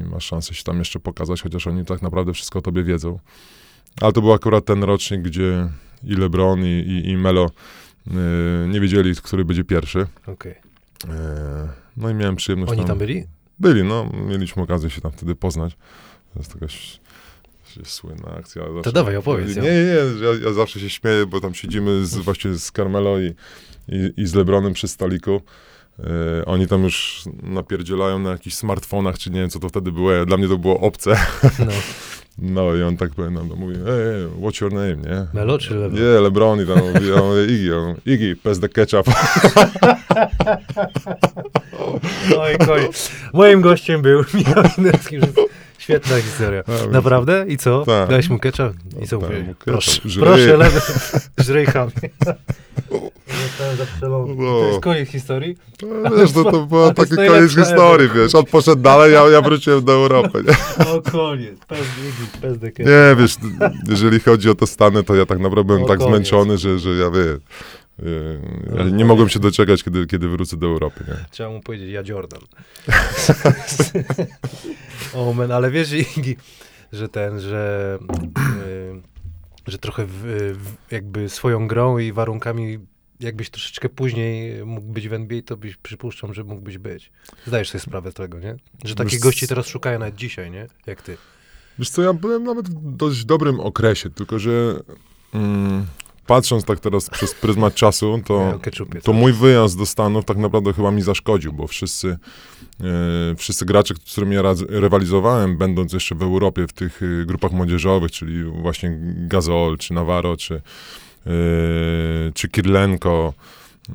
i 0.00 0.04
masz 0.10 0.24
szansę 0.24 0.54
się 0.54 0.64
tam 0.64 0.78
jeszcze 0.78 1.00
pokazać, 1.00 1.42
chociaż 1.42 1.66
oni 1.66 1.84
tak 1.84 2.02
naprawdę 2.02 2.32
wszystko 2.32 2.58
o 2.58 2.62
tobie 2.62 2.84
wiedzą. 2.84 3.18
Ale 4.00 4.12
to 4.12 4.20
był 4.20 4.32
akurat 4.32 4.64
ten 4.64 4.82
rocznik, 4.84 5.20
gdzie 5.22 5.68
i 6.04 6.14
LeBron, 6.14 6.64
i, 6.64 6.68
i, 6.68 7.08
i 7.10 7.16
Melo 7.16 7.50
e, 8.06 8.12
nie 8.68 8.80
wiedzieli, 8.80 9.14
który 9.22 9.44
będzie 9.44 9.64
pierwszy. 9.64 10.06
E, 11.08 11.68
No 11.96 12.10
i 12.10 12.14
miałem 12.14 12.36
przyjemność 12.36 12.72
Oni 12.72 12.84
tam 12.84 12.98
byli? 12.98 13.24
Byli, 13.58 13.84
no. 13.84 14.10
Mieliśmy 14.28 14.62
okazję 14.62 14.90
się 14.90 15.00
tam 15.00 15.12
wtedy 15.12 15.34
poznać. 15.34 15.76
To 16.34 16.38
jest 16.38 16.52
taka 16.52 16.66
słynna 17.84 18.28
akcja. 18.38 18.62
Ja 18.62 18.72
zawsze- 18.74 18.92
dawaj, 18.92 19.16
opowiedz 19.16 19.56
Nie, 19.56 19.62
nie, 19.62 19.68
nie. 19.68 20.26
Ja, 20.26 20.44
ja 20.44 20.52
zawsze 20.52 20.80
się 20.80 20.90
śmieję, 20.90 21.26
bo 21.26 21.40
tam 21.40 21.54
siedzimy 21.54 22.06
z, 22.06 22.16
właśnie 22.16 22.54
z 22.54 22.72
Carmelo 22.72 23.20
i, 23.20 23.34
i, 23.88 24.12
i 24.16 24.26
z 24.26 24.34
Lebronem 24.34 24.72
przy 24.72 24.88
stoliku. 24.88 25.40
E, 25.98 26.44
oni 26.44 26.66
tam 26.66 26.84
już 26.84 27.22
napierdzielają 27.42 28.18
na 28.18 28.30
jakichś 28.30 28.56
smartfonach, 28.56 29.18
czy 29.18 29.30
nie 29.30 29.40
wiem, 29.40 29.50
co 29.50 29.58
to 29.58 29.68
wtedy 29.68 29.92
było. 29.92 30.26
Dla 30.26 30.36
mnie 30.36 30.48
to 30.48 30.58
było 30.58 30.80
obce. 30.80 31.16
No. 31.58 31.72
No 32.38 32.74
i 32.74 32.82
on 32.82 32.96
tak 32.96 33.18
nam 33.18 33.48
to 33.48 33.56
mówi, 33.56 33.74
hey, 33.74 34.28
what's 34.40 34.62
your 34.62 34.72
name, 34.72 34.96
nie? 34.96 35.26
Melo 35.34 35.58
czy 35.58 35.74
LeBron? 35.74 36.00
Nie, 36.00 36.20
LeBron 36.20 36.62
i 36.62 36.66
tam 36.66 36.78
mówi, 36.78 37.08
ja 37.08 37.16
mówię, 37.22 37.44
Iggy, 37.44 37.76
on, 37.76 37.94
Iggy, 38.06 38.36
pass 38.36 38.60
the 38.60 38.68
ketchup. 38.68 39.06
No 42.36 42.50
i 42.50 42.58
koniec. 42.58 43.10
Moim 43.32 43.60
gościem 43.60 44.02
był 44.02 44.24
Michał 44.34 44.64
Inecki. 44.78 45.16
Świetna 45.82 46.16
historia. 46.20 46.62
Naprawdę? 46.90 47.44
I 47.48 47.56
co? 47.56 47.84
Tak. 47.86 48.08
Dałeś 48.10 48.28
mu 48.28 48.38
ketchup? 48.38 48.72
I 49.02 49.06
co 49.06 49.18
No, 49.18 49.26
mówię? 49.26 49.38
mu 49.38 49.46
ketchup. 49.54 49.64
Proszę, 49.64 50.00
Żryj. 50.04 50.24
proszę, 50.24 50.56
lewy. 50.56 50.80
Żryj 51.46 51.66
zaprzedany. 53.78 54.34
No. 54.36 54.44
To 54.60 54.66
jest 54.68 54.80
koniec 54.80 55.08
historii? 55.08 55.56
No, 56.02 56.10
Wiesz, 56.16 56.34
no 56.34 56.44
to 56.44 56.50
był 56.66 56.92
to 56.92 57.02
jest 57.02 57.10
taki 57.16 57.28
koniec 57.30 57.54
historii, 57.54 58.06
ever. 58.10 58.22
wiesz. 58.22 58.34
On 58.34 58.44
poszedł 58.44 58.82
dalej, 58.82 59.12
ja, 59.12 59.28
ja 59.28 59.40
wróciłem 59.40 59.84
do 59.84 59.92
Europy, 59.92 60.44
nie? 60.48 60.54
No 60.86 61.02
koniec. 61.02 61.58
Pezdy 62.42 62.72
ketchup. 62.72 62.86
Nie, 62.92 63.16
wiesz, 63.22 63.36
jeżeli 63.88 64.20
chodzi 64.20 64.50
o 64.50 64.54
to 64.54 64.66
Stany, 64.66 65.02
to 65.04 65.14
ja 65.14 65.26
tak 65.26 65.38
naprawdę 65.38 65.64
byłem 65.64 65.82
No, 65.82 65.88
tak 65.88 65.98
koniec. 65.98 66.10
zmęczony, 66.14 66.58
że, 66.58 66.78
że 66.78 66.90
ja 66.90 67.10
wie, 67.10 67.18
yy, 67.18 67.40
ja 68.76 68.84
nie 68.84 69.04
mogłem 69.04 69.28
się 69.28 69.38
doczekać, 69.38 69.82
kiedy, 69.82 70.06
kiedy 70.06 70.28
wrócę 70.28 70.56
do 70.56 70.66
Europy, 70.66 71.04
nie? 71.08 71.14
Trzeba 71.30 71.50
mu 71.50 71.60
powiedzieć, 71.60 71.90
ja 71.90 72.02
Jordan. 72.06 72.40
o 75.14 75.32
men, 75.32 75.52
ale 75.52 75.70
wiesz, 75.70 75.92
Igi, 75.92 76.36
że 76.92 77.08
ten, 77.08 77.40
że, 77.40 77.98
y, 78.66 79.70
że 79.70 79.78
trochę 79.78 80.06
w, 80.06 80.54
jakby 80.90 81.28
swoją 81.28 81.68
grą 81.68 81.98
i 81.98 82.12
warunkami 82.12 82.78
jakbyś 83.20 83.50
troszeczkę 83.50 83.88
później 83.88 84.64
mógł 84.64 84.86
być 84.86 85.08
w 85.08 85.12
NBA, 85.12 85.42
to 85.42 85.56
byś 85.56 85.76
przypuszczam, 85.76 86.34
że 86.34 86.44
mógłbyś 86.44 86.78
być. 86.78 87.12
Zdajesz 87.46 87.70
sobie 87.70 87.82
sprawę 87.82 88.10
z 88.10 88.14
tego, 88.14 88.38
nie? 88.38 88.56
Że 88.84 88.94
takich 88.94 89.12
Wiesz, 89.12 89.22
gości 89.22 89.48
teraz 89.48 89.66
szukają 89.66 89.98
nawet 89.98 90.14
dzisiaj, 90.14 90.50
nie? 90.50 90.66
Jak 90.86 91.02
ty. 91.02 91.16
Wiesz 91.78 91.90
co, 91.90 92.02
ja 92.02 92.12
byłem 92.12 92.44
nawet 92.44 92.68
w 92.68 92.96
dość 92.96 93.24
dobrym 93.24 93.60
okresie, 93.60 94.10
tylko 94.10 94.38
że 94.38 94.80
mm, 95.34 95.86
patrząc 96.26 96.64
tak 96.64 96.80
teraz 96.80 97.10
przez 97.10 97.34
pryzmat 97.34 97.74
czasu, 97.74 98.20
to, 98.24 98.58
to 99.02 99.12
mój 99.12 99.32
wyjazd 99.32 99.78
do 99.78 99.86
Stanów 99.86 100.24
tak 100.24 100.36
naprawdę 100.36 100.72
chyba 100.72 100.90
mi 100.90 101.02
zaszkodził, 101.02 101.52
bo 101.52 101.66
wszyscy, 101.66 102.08
e, 102.80 103.36
wszyscy 103.36 103.64
gracze, 103.64 103.94
z 104.04 104.12
którymi 104.12 104.34
ja 104.34 104.42
rywalizowałem, 104.68 105.56
będąc 105.56 105.92
jeszcze 105.92 106.14
w 106.14 106.22
Europie 106.22 106.66
w 106.66 106.72
tych 106.72 107.00
e, 107.02 107.26
grupach 107.26 107.52
młodzieżowych, 107.52 108.10
czyli 108.10 108.44
właśnie 108.44 108.98
Gazol, 109.16 109.78
czy 109.78 109.94
Navarro, 109.94 110.36
czy, 110.36 110.54
e, 110.54 110.60
czy 112.34 112.48
Kirlenko, 112.48 113.34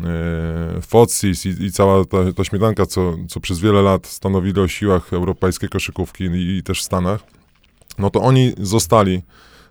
e, 0.04 0.82
Focis 0.82 1.46
i, 1.46 1.50
i 1.50 1.72
cała 1.72 2.06
ta, 2.06 2.18
ta 2.36 2.44
śmietanka, 2.44 2.86
co, 2.86 3.16
co 3.28 3.40
przez 3.40 3.60
wiele 3.60 3.82
lat 3.82 4.08
stanowili 4.08 4.62
o 4.62 4.68
siłach 4.68 5.14
europejskiej 5.14 5.70
koszykówki 5.70 6.24
i, 6.24 6.58
i 6.58 6.64
też 6.64 6.80
w 6.82 6.84
Stanach, 6.84 7.20
no 7.98 8.10
to 8.10 8.22
oni 8.22 8.54
zostali 8.58 9.22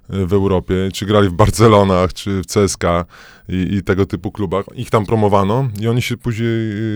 w 0.09 0.33
Europie, 0.33 0.75
czy 0.93 1.07
grali 1.07 1.29
w 1.29 1.33
Barcelonach, 1.33 2.13
czy 2.13 2.43
w 2.43 2.47
CSK 2.47 2.85
i, 3.49 3.75
i 3.75 3.83
tego 3.83 4.07
typu 4.07 4.33
klubach. 4.33 4.65
Ich 4.75 4.91
tam 4.91 5.07
promowano 5.07 5.69
i 5.81 5.89
oni 5.89 6.03
się 6.03 6.17
później 6.17 6.49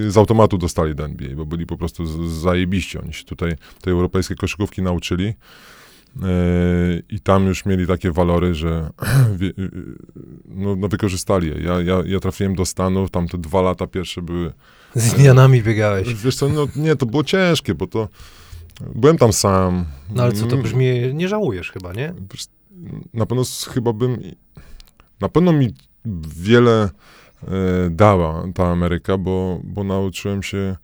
y, 0.06 0.10
z 0.10 0.16
automatu 0.16 0.58
dostali 0.58 0.94
do 0.94 1.04
NBA, 1.04 1.36
bo 1.36 1.46
byli 1.46 1.66
po 1.66 1.76
prostu 1.76 2.06
z- 2.06 2.30
zajebiści. 2.32 2.98
Oni 2.98 3.12
się 3.12 3.24
tutaj 3.24 3.52
tej 3.82 3.92
europejskiej 3.92 4.36
koszykówki 4.36 4.82
nauczyli 4.82 5.24
e, 5.26 6.26
i 7.08 7.20
tam 7.20 7.46
już 7.46 7.66
mieli 7.66 7.86
takie 7.86 8.12
walory, 8.12 8.54
że 8.54 8.90
wie- 9.38 9.46
y, 9.58 9.70
no, 10.48 10.76
no 10.76 10.88
wykorzystali 10.88 11.48
je. 11.48 11.54
Ja, 11.62 11.80
ja, 11.80 12.02
ja 12.06 12.20
trafiłem 12.20 12.54
do 12.54 12.66
Stanów, 12.66 13.10
tam 13.10 13.28
te 13.28 13.38
dwa 13.38 13.62
lata 13.62 13.86
pierwsze 13.86 14.22
były 14.22 14.52
Z 14.94 15.16
Indianami 15.16 15.62
biegałeś. 15.62 16.14
Wiesz 16.14 16.36
co, 16.36 16.48
no 16.48 16.66
nie, 16.76 16.96
to 16.96 17.06
było 17.06 17.24
ciężkie, 17.24 17.74
bo 17.74 17.86
to 17.86 18.08
byłem 18.94 19.18
tam 19.18 19.32
sam. 19.32 19.84
No 20.14 20.22
ale 20.22 20.32
co 20.32 20.46
to 20.46 20.52
Mm, 20.52 20.62
brzmi, 20.62 20.86
nie 21.14 21.28
żałujesz 21.28 21.70
chyba, 21.70 21.92
nie? 21.92 22.14
Na 23.14 23.26
pewno 23.26 23.44
chyba 23.74 23.92
bym, 23.92 24.18
na 25.20 25.28
pewno 25.28 25.52
mi 25.52 25.74
wiele 26.36 26.90
e, 27.42 27.48
dała 27.90 28.44
ta 28.54 28.66
Ameryka, 28.66 29.18
bo, 29.18 29.60
bo 29.64 29.84
nauczyłem 29.84 30.42
się 30.42 30.76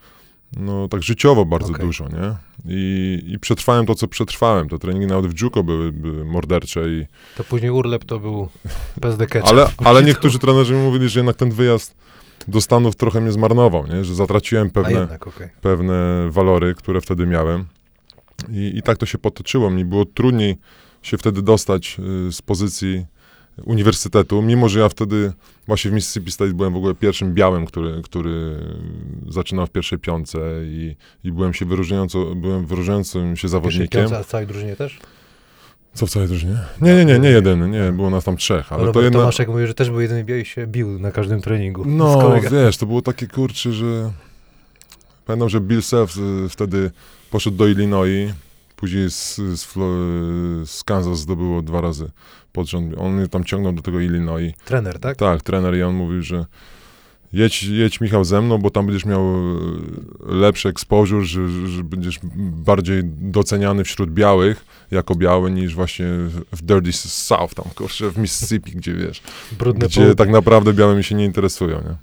no 0.56 0.88
tak 0.88 1.02
życiowo 1.02 1.44
bardzo 1.44 1.72
Okej. 1.72 1.86
dużo, 1.86 2.08
nie? 2.08 2.34
I, 2.64 3.22
I 3.26 3.38
przetrwałem 3.38 3.86
to, 3.86 3.94
co 3.94 4.08
przetrwałem. 4.08 4.68
Te 4.68 4.78
treningi 4.78 5.06
nawet 5.06 5.34
w 5.34 5.40
Juco 5.42 5.62
były, 5.62 5.92
były 5.92 6.24
mordercze 6.24 6.88
i 6.88 7.06
To 7.36 7.44
później 7.44 7.70
urlep 7.70 8.04
to 8.04 8.18
był 8.18 8.48
bez 9.00 9.16
dekecza. 9.16 9.46
Ale, 9.46 9.68
ale 9.84 10.02
niektórzy 10.02 10.38
trenerzy 10.38 10.74
mi 10.74 10.82
mówili, 10.82 11.08
że 11.08 11.20
jednak 11.20 11.36
ten 11.36 11.50
wyjazd 11.50 11.94
do 12.48 12.60
Stanów 12.60 12.96
trochę 12.96 13.20
mnie 13.20 13.32
zmarnował, 13.32 13.86
nie? 13.86 14.04
że 14.04 14.14
zatraciłem 14.14 14.70
pewne, 14.70 14.92
jednak, 15.00 15.26
okej. 15.26 15.48
pewne 15.60 16.28
walory, 16.30 16.74
które 16.74 17.00
wtedy 17.00 17.26
miałem. 17.26 17.64
I, 18.50 18.72
I 18.74 18.82
tak 18.82 18.98
to 18.98 19.06
się 19.06 19.18
potoczyło. 19.18 19.70
Mi 19.70 19.84
było 19.84 20.04
trudniej 20.04 20.56
się 21.06 21.18
wtedy 21.18 21.42
dostać 21.42 21.96
y, 22.28 22.32
z 22.32 22.42
pozycji 22.42 23.06
uniwersytetu, 23.64 24.42
mimo 24.42 24.68
że 24.68 24.80
ja 24.80 24.88
wtedy 24.88 25.32
właśnie 25.66 25.90
w 25.90 25.94
Mississippi 25.94 26.32
State 26.32 26.52
byłem 26.52 26.72
w 26.72 26.76
ogóle 26.76 26.94
pierwszym 26.94 27.34
białym, 27.34 27.66
który, 27.66 28.02
który 28.02 28.56
zaczynał 29.28 29.66
w 29.66 29.70
pierwszej 29.70 29.98
piątce 29.98 30.38
i, 30.64 30.96
i 31.24 31.32
byłem 31.32 31.54
się 31.54 31.64
wyróżniająco, 31.64 32.34
byłem 32.34 32.66
wyróżniającym 32.66 33.36
się 33.36 33.48
zawodnikiem. 33.48 34.00
piątce, 34.00 34.18
a 34.18 34.22
w 34.22 34.26
całej 34.26 34.46
drużynie 34.46 34.76
też? 34.76 34.98
Co 35.94 36.06
w 36.06 36.10
całej 36.10 36.28
drużynie? 36.28 36.58
Nie, 36.82 36.94
nie, 36.94 37.04
nie, 37.04 37.18
nie 37.18 37.28
jedyny, 37.28 37.68
nie, 37.68 37.92
było 37.92 38.10
nas 38.10 38.24
tam 38.24 38.36
trzech, 38.36 38.72
ale 38.72 38.78
Robert 38.78 38.94
to 38.94 39.02
jedna... 39.02 39.18
Tomaszek 39.18 39.48
mówi, 39.48 39.66
że 39.66 39.74
też 39.74 39.90
był 39.90 40.00
jedyny 40.00 40.24
biał 40.24 40.38
i 40.38 40.44
się 40.44 40.66
bił 40.66 40.98
na 40.98 41.12
każdym 41.12 41.40
treningu. 41.40 41.84
No, 41.86 42.40
wiesz, 42.52 42.76
to 42.76 42.86
było 42.86 43.02
takie 43.02 43.26
kurcze, 43.26 43.72
że 43.72 44.12
pamiętam, 45.26 45.48
że 45.48 45.60
Bill 45.60 45.82
Self 45.82 46.16
y, 46.16 46.48
wtedy 46.48 46.90
poszedł 47.30 47.56
do 47.56 47.66
Illinois, 47.68 48.32
później 48.76 49.10
z, 49.10 49.36
z, 49.36 49.66
z 50.70 50.84
Kansas 50.84 51.18
zdobyło 51.18 51.62
dwa 51.62 51.80
razy 51.80 52.10
pod 52.52 52.66
rząd. 52.68 52.94
On 52.98 53.12
mnie 53.12 53.28
tam 53.28 53.44
ciągnął 53.44 53.72
do 53.72 53.82
tego 53.82 54.00
Illinois. 54.00 54.52
Trener, 54.64 54.98
tak? 54.98 55.16
Tak, 55.16 55.42
trener 55.42 55.76
i 55.76 55.82
on 55.82 55.94
mówił, 55.94 56.22
że 56.22 56.46
jedź, 57.32 57.62
jedź 57.62 58.00
Michał 58.00 58.24
ze 58.24 58.42
mną, 58.42 58.58
bo 58.58 58.70
tam 58.70 58.86
będziesz 58.86 59.04
miał 59.04 59.20
e, 59.20 60.34
lepszy 60.34 60.68
exposure, 60.68 61.24
że, 61.24 61.48
że- 61.68 61.84
będziesz 61.84 62.18
bardziej 62.36 63.02
doceniany 63.04 63.84
wśród 63.84 64.10
białych, 64.10 64.64
jako 64.90 65.14
biały, 65.14 65.50
niż 65.50 65.74
właśnie 65.74 66.06
w 66.52 66.62
Dirty 66.62 66.92
South, 66.92 67.54
tam 67.54 67.64
kurczę, 67.74 68.10
w 68.10 68.18
Mississippi, 68.18 68.70
gdzie 68.72 68.94
wiesz, 68.94 69.22
Brudne 69.58 69.86
gdzie 69.86 70.14
tak 70.14 70.28
naprawdę 70.28 70.72
białymi 70.72 71.04
się 71.04 71.14
nie 71.14 71.24
interesują, 71.24 71.76
nie? 71.76 71.96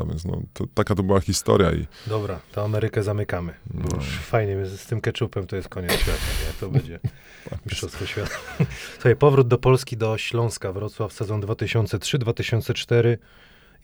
A 0.00 0.04
więc 0.04 0.24
no, 0.24 0.42
to, 0.52 0.64
taka 0.74 0.94
to 0.94 1.02
była 1.02 1.20
historia 1.20 1.72
i 1.72 1.86
Dobra, 2.06 2.40
to 2.52 2.64
Amerykę 2.64 3.02
zamykamy. 3.02 3.54
No. 3.74 3.84
już 3.96 4.18
fajnie, 4.18 4.66
z 4.66 4.86
tym 4.86 5.00
ketchupem 5.00 5.46
to 5.46 5.56
jest 5.56 5.68
koniec 5.68 5.92
świata, 5.92 6.18
nie? 6.46 6.52
To 6.60 6.68
będzie 6.70 7.00
Tak. 7.50 7.66
mistrzostwo 7.66 8.06
świata. 8.06 8.34
Słuchaj, 8.94 9.16
powrót 9.16 9.48
do 9.48 9.58
Polski, 9.58 9.96
do 9.96 10.18
Śląska, 10.18 10.72
Wrocław, 10.72 11.12
sezon 11.12 11.40
2003-2004 11.40 13.16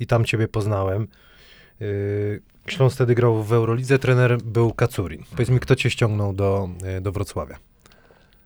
i 0.00 0.06
tam 0.06 0.24
ciebie 0.24 0.48
poznałem. 0.48 1.08
Yy, 1.80 2.42
Śląsk 2.66 2.94
wtedy 2.94 3.14
grał 3.14 3.42
w 3.42 3.52
Eurolidze, 3.52 3.98
trener 3.98 4.42
był 4.42 4.72
Kacurin. 4.72 5.22
Powiedz 5.30 5.48
mi, 5.48 5.60
kto 5.60 5.76
cię 5.76 5.90
ściągnął 5.90 6.32
do, 6.32 6.68
yy, 6.84 7.00
do 7.00 7.12
Wrocławia? 7.12 7.58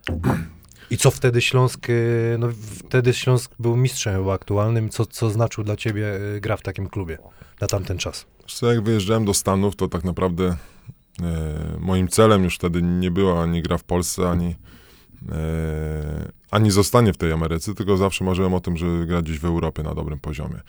I 0.90 0.96
co 0.96 1.11
wtedy 1.11 1.40
Śląsk, 1.40 1.88
yy, 1.88 2.37
no 2.38 2.48
wtedy 2.88 3.12
Śląsk 3.12 3.52
był 3.59 3.76
mistrzem 3.76 4.16
chyba 4.16 4.35
aktualnym, 4.35 4.88
co, 4.88 5.07
co 5.07 5.31
znaczył 5.31 5.64
dla 5.64 5.76
ciebie 5.76 6.02
yy, 6.33 6.40
gra 6.40 6.57
w 6.57 6.62
takim 6.62 6.88
klubie 6.88 7.18
na 7.61 7.66
tamten 7.66 7.99
czas? 7.99 8.27
Co, 8.47 8.73
jak 8.73 8.83
wyjeżdżałem 8.83 9.25
do 9.25 9.35
Stanów, 9.35 9.77
to 9.77 9.88
tak 9.88 10.05
naprawdę 10.05 10.57
e, 11.23 11.77
moim 11.79 12.09
celem 12.09 12.45
już 12.45 12.55
wtedy 12.55 12.83
nie 12.83 13.11
była 13.11 13.42
ani 13.42 13.62
gra 13.62 13.79
w 13.79 13.85
Polsce, 13.85 14.31
ani, 14.31 14.57
e, 15.33 16.33
ani 16.51 16.71
zostanie 16.71 17.12
w 17.12 17.16
tej 17.16 17.33
Ameryce, 17.33 17.75
tylko 17.75 17.97
zawsze 17.97 18.25
marzyłem 18.25 18.55
o 18.55 18.61
tym, 18.61 18.77
żeby 18.77 19.07
grać 19.07 19.25
gdzieś 19.25 19.38
w 19.38 19.45
Europie 19.45 19.83
na 19.83 19.95
dobrym 19.95 20.19
poziomie. 20.19 20.61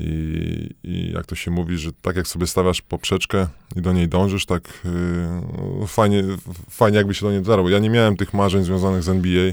I, 0.00 0.70
I 0.84 1.12
jak 1.12 1.26
to 1.26 1.34
się 1.34 1.50
mówi, 1.50 1.78
że 1.78 1.92
tak 1.92 2.16
jak 2.16 2.26
sobie 2.26 2.46
stawiasz 2.46 2.82
poprzeczkę 2.82 3.46
i 3.76 3.82
do 3.82 3.92
niej 3.92 4.08
dążysz, 4.08 4.46
tak 4.46 4.82
no, 5.80 5.86
fajnie, 5.86 6.22
fajnie 6.70 6.98
jakby 6.98 7.14
się 7.14 7.26
do 7.26 7.32
niej 7.32 7.42
dotarło. 7.42 7.68
Ja 7.68 7.78
nie 7.78 7.90
miałem 7.90 8.16
tych 8.16 8.34
marzeń 8.34 8.64
związanych 8.64 9.02
z 9.02 9.08
NBA, 9.08 9.52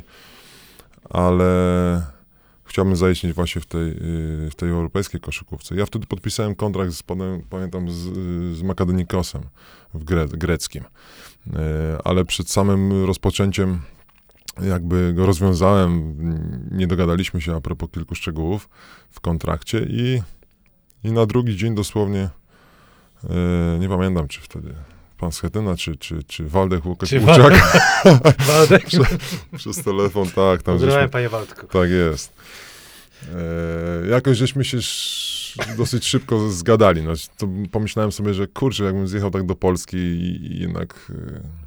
ale 1.10 2.13
chciałbym 2.74 2.96
zaistnieć 2.96 3.34
właśnie 3.34 3.62
w 3.62 3.66
tej, 3.66 3.88
y, 3.90 4.50
w 4.52 4.56
tej 4.56 4.70
europejskiej 4.70 5.22
koszykówce. 5.22 5.76
Ja 5.76 5.86
wtedy 5.86 6.08
podpisałem 6.08 6.56
kontrakt 6.56 6.92
z, 6.94 7.04
panem- 7.04 7.42
pamiętam, 7.50 7.92
z, 7.92 7.96
z 8.58 8.62
w 9.94 10.04
gre, 10.04 10.28
greckim. 10.28 10.84
Y, 10.84 11.52
Ale 12.04 12.26
przed 12.26 12.50
samym 12.50 13.06
rozpoczęciem 13.06 13.82
jakby 14.62 15.14
go 15.14 15.26
rozwiązałem, 15.26 16.18
nie 16.72 16.88
dogadaliśmy 16.88 17.42
się 17.42 17.56
a 17.56 17.62
propos 17.62 17.90
kilku 17.92 18.16
szczegółów 18.16 18.70
w 19.12 19.20
kontrakcie 19.20 19.86
i, 19.90 20.22
i 21.04 21.12
na 21.12 21.26
drugi 21.26 21.58
dzień 21.58 21.76
dosłownie, 21.76 22.30
y, 23.24 23.80
nie 23.80 23.90
pamiętam 23.90 24.28
czy 24.28 24.42
wtedy 24.42 24.74
pan 25.24 25.32
Schetyna, 25.32 25.76
czy, 25.76 25.96
czy, 25.96 26.24
czy 26.24 26.48
Waldek 26.48 26.86
Łukasz 26.86 27.10
Czy 27.10 27.20
Łuczak 27.20 27.54
Waldek? 28.48 28.86
przez 29.58 29.84
telefon, 29.84 30.28
tak, 30.36 30.64
tam 30.64 30.80
żeśmy 30.80 31.10
panie 31.10 31.30
Waldku. 31.30 31.68
tak 31.68 31.90
jest. 31.90 32.34
E, 33.36 34.08
jakoś 34.08 34.38
żeśmy 34.38 34.66
się 34.66 34.78
dosyć 35.78 36.06
szybko 36.06 36.50
zgadali. 36.50 37.02
No, 37.04 37.14
to 37.38 37.48
pomyślałem 37.72 38.12
sobie, 38.12 38.34
że 38.34 38.48
kurczę, 38.48 38.84
jakbym 38.84 39.08
zjechał 39.08 39.32
tak 39.32 39.46
do 39.46 39.56
Polski 39.56 39.98
i, 39.98 40.54
i 40.54 40.60
jednak 40.60 41.12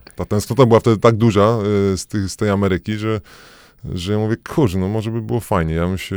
e, 0.08 0.12
ta 0.16 0.24
tęsknota 0.24 0.66
była 0.66 0.80
wtedy 0.80 0.96
tak 0.98 1.16
duża 1.16 1.42
e, 1.42 1.96
z, 1.96 2.06
tych, 2.06 2.28
z 2.28 2.36
tej 2.36 2.50
Ameryki, 2.50 2.96
że, 2.96 3.20
że 3.94 4.12
ja 4.12 4.18
mówię, 4.18 4.36
kurczę, 4.36 4.78
no 4.78 4.88
może 4.88 5.10
by 5.10 5.22
było 5.22 5.40
fajnie. 5.40 5.74
Ja 5.74 5.86
bym 5.86 5.98
się 5.98 6.16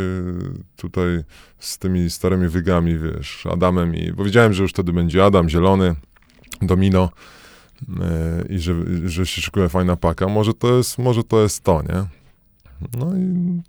tutaj 0.76 1.24
z 1.60 1.78
tymi 1.78 2.10
starymi 2.10 2.48
wygami, 2.48 2.98
wiesz, 2.98 3.46
Adamem 3.46 3.96
i, 3.96 4.12
bo 4.12 4.24
wiedziałem, 4.24 4.54
że 4.54 4.64
już 4.64 4.72
wtedy 4.72 4.94
będzie 4.94 5.26
Adam, 5.26 5.50
Zielony, 5.50 5.96
Domino 6.62 7.10
e, 8.02 8.44
i 8.50 8.60
że, 8.60 8.74
że 9.10 9.26
się 9.26 9.42
szykuje 9.42 9.70
fajna 9.70 9.96
paka. 9.96 10.28
Może 10.28 10.54
to 10.54 10.78
jest, 10.78 10.98
może 10.98 11.24
to 11.24 11.42
jest 11.42 11.64
to, 11.64 11.82
nie? 11.82 12.06
No 12.98 13.18
i 13.18 13.62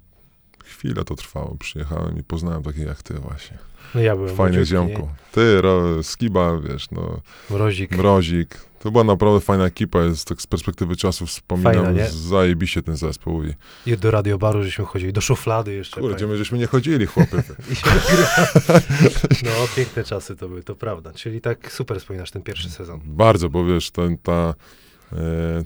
chwilę 0.64 1.04
to 1.04 1.14
trwało. 1.14 1.56
Przyjechałem 1.56 2.18
i 2.18 2.22
poznałem 2.22 2.62
takich 2.62 2.86
jak 2.86 3.02
ty 3.02 3.14
właśnie. 3.14 3.58
No 3.94 4.00
ja 4.00 4.16
byłem 4.16 4.36
młodziutki, 4.36 4.66
ziomku. 4.66 5.08
Ty, 5.32 5.60
ro, 5.60 6.02
Skiba, 6.02 6.60
wiesz, 6.60 6.90
no, 6.90 7.20
Mrozik. 7.50 7.96
Mrozik. 7.96 8.70
To 8.80 8.90
była 8.90 9.04
naprawdę 9.04 9.40
fajna 9.40 9.66
ekipa. 9.66 10.02
Jest 10.02 10.28
tak 10.28 10.42
z 10.42 10.46
perspektywy 10.46 10.96
czasu 10.96 11.26
wspominam 11.26 11.96
zajebiście 12.10 12.82
ten 12.82 12.96
zespół. 12.96 13.44
I 13.44 13.54
I 13.86 13.96
do 13.96 14.10
radiobaru 14.10 14.62
żeśmy 14.62 14.84
chodzili, 14.84 15.12
do 15.12 15.20
szuflady 15.20 15.74
jeszcze. 15.74 16.00
kurde, 16.00 16.26
my 16.26 16.36
żeśmy 16.36 16.58
nie 16.58 16.66
chodzili, 16.66 17.06
chłopy. 17.06 17.42
No, 19.44 19.50
piękne 19.76 20.04
czasy 20.04 20.36
to 20.36 20.48
były, 20.48 20.62
to 20.62 20.74
prawda. 20.74 21.12
Czyli 21.12 21.40
tak 21.40 21.72
super 21.72 22.00
wspominasz 22.00 22.30
ten 22.30 22.42
pierwszy 22.42 22.70
sezon. 22.70 23.00
Bardzo, 23.04 23.48
bo 23.48 23.64
wiesz, 23.64 23.90
ten, 23.90 24.18
ta, 24.18 24.54
e, 25.12 25.16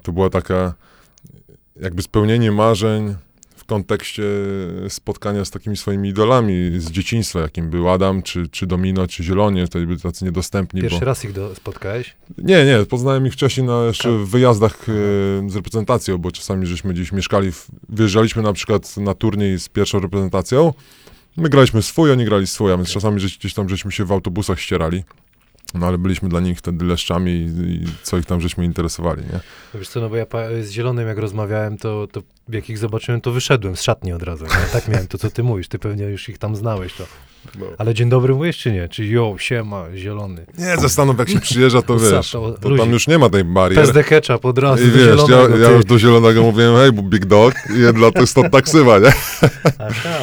to 0.02 0.12
była 0.12 0.30
taka 0.30 0.74
jakby 1.80 2.02
spełnienie 2.02 2.52
marzeń 2.52 3.14
w 3.64 3.66
kontekście 3.66 4.22
spotkania 4.88 5.44
z 5.44 5.50
takimi 5.50 5.76
swoimi 5.76 6.08
idolami 6.08 6.70
z 6.76 6.90
dzieciństwa, 6.90 7.40
jakim 7.40 7.70
był 7.70 7.88
Adam, 7.88 8.22
czy, 8.22 8.48
czy 8.48 8.66
Domino, 8.66 9.06
czy 9.06 9.24
Zielonie, 9.24 9.66
wtedy 9.66 9.86
byli 9.86 10.00
tacy 10.00 10.24
niedostępni. 10.24 10.80
Pierwszy 10.80 11.00
bo... 11.00 11.06
raz 11.06 11.24
ich 11.24 11.32
do, 11.32 11.54
spotkałeś? 11.54 12.16
Nie, 12.38 12.64
nie, 12.64 12.86
poznałem 12.86 13.26
ich 13.26 13.32
wcześniej 13.32 13.66
na 13.66 13.84
jeszcze 13.84 14.10
w 14.12 14.28
wyjazdach 14.28 14.88
e, 14.88 15.50
z 15.50 15.56
reprezentacją, 15.56 16.18
bo 16.18 16.32
czasami 16.32 16.66
żeśmy 16.66 16.94
gdzieś 16.94 17.12
mieszkali, 17.12 17.52
w, 17.52 17.66
wyjeżdżaliśmy 17.88 18.42
na 18.42 18.52
przykład 18.52 18.96
na 18.96 19.14
turniej 19.14 19.60
z 19.60 19.68
pierwszą 19.68 20.00
reprezentacją, 20.00 20.72
my 21.36 21.48
graliśmy 21.48 21.82
swój, 21.82 22.12
oni 22.12 22.24
grali 22.24 22.46
swój, 22.46 22.72
a 22.72 22.76
więc 22.76 22.90
czasami 22.90 23.16
gdzieś 23.16 23.54
tam 23.54 23.68
żeśmy 23.68 23.92
się 23.92 24.04
w 24.04 24.12
autobusach 24.12 24.60
ścierali. 24.60 25.04
No 25.74 25.86
ale 25.86 25.98
byliśmy 25.98 26.28
dla 26.28 26.40
nich 26.40 26.58
wtedy 26.58 26.84
leszczami 26.84 27.30
i, 27.66 27.84
co 28.02 28.18
ich 28.18 28.26
tam 28.26 28.40
żeśmy 28.40 28.64
interesowali, 28.64 29.22
nie? 29.22 29.40
No 29.74 29.80
Wiesz 29.80 29.88
co, 29.88 30.00
no 30.00 30.08
bo 30.08 30.16
ja 30.16 30.26
z 30.62 30.70
Zielonym 30.70 31.08
jak 31.08 31.18
rozmawiałem, 31.18 31.78
to, 31.78 32.06
to 32.12 32.22
jak 32.48 32.70
ich 32.70 32.78
zobaczyłem, 32.78 33.20
to 33.20 33.32
wyszedłem 33.32 33.76
z 33.76 33.82
szatni 33.82 34.12
od 34.12 34.22
razu. 34.22 34.44
Nie? 34.44 34.72
Tak 34.72 34.88
miałem 34.88 35.06
to, 35.06 35.18
co 35.18 35.30
ty 35.30 35.42
mówisz. 35.42 35.68
Ty 35.68 35.78
pewnie 35.78 36.04
już 36.04 36.28
ich 36.28 36.38
tam 36.38 36.56
znałeś. 36.56 36.94
To. 36.94 37.04
Ale 37.78 37.94
dzień 37.94 38.08
dobry 38.08 38.34
mówisz, 38.34 38.58
czy 38.58 38.72
nie? 38.72 38.88
Czy 38.88 39.06
jo, 39.06 39.34
siema, 39.38 39.86
Zielony. 39.94 40.46
Nie, 40.58 40.76
ze 40.76 40.88
Stanów 40.88 41.18
jak 41.18 41.28
się 41.28 41.40
przyjeżdża, 41.40 41.82
to 41.82 41.98
wiesz, 42.10 42.30
to 42.30 42.52
to 42.52 42.76
tam 42.76 42.90
już 42.90 43.08
nie 43.08 43.18
ma 43.18 43.28
tej 43.28 43.44
barier. 43.44 43.82
Pes 43.82 43.92
de 43.92 44.04
ketchup 44.04 44.44
od 44.44 44.58
razu 44.58 44.84
I 44.84 44.90
wiesz, 44.90 45.06
ja, 45.06 45.26
Zielonego. 45.26 45.58
ja 45.58 45.70
już 45.70 45.84
do 45.84 45.98
zielonego 45.98 46.42
mówiłem, 46.42 46.76
hej, 46.76 46.92
big 46.92 47.24
dog, 47.24 47.54
i 47.70 47.94
dla 47.94 48.10
to 48.10 48.20
jest 48.20 48.34
to 48.34 48.50
taksywa, 48.50 48.98
nie? 48.98 49.12
Aha. 49.78 50.18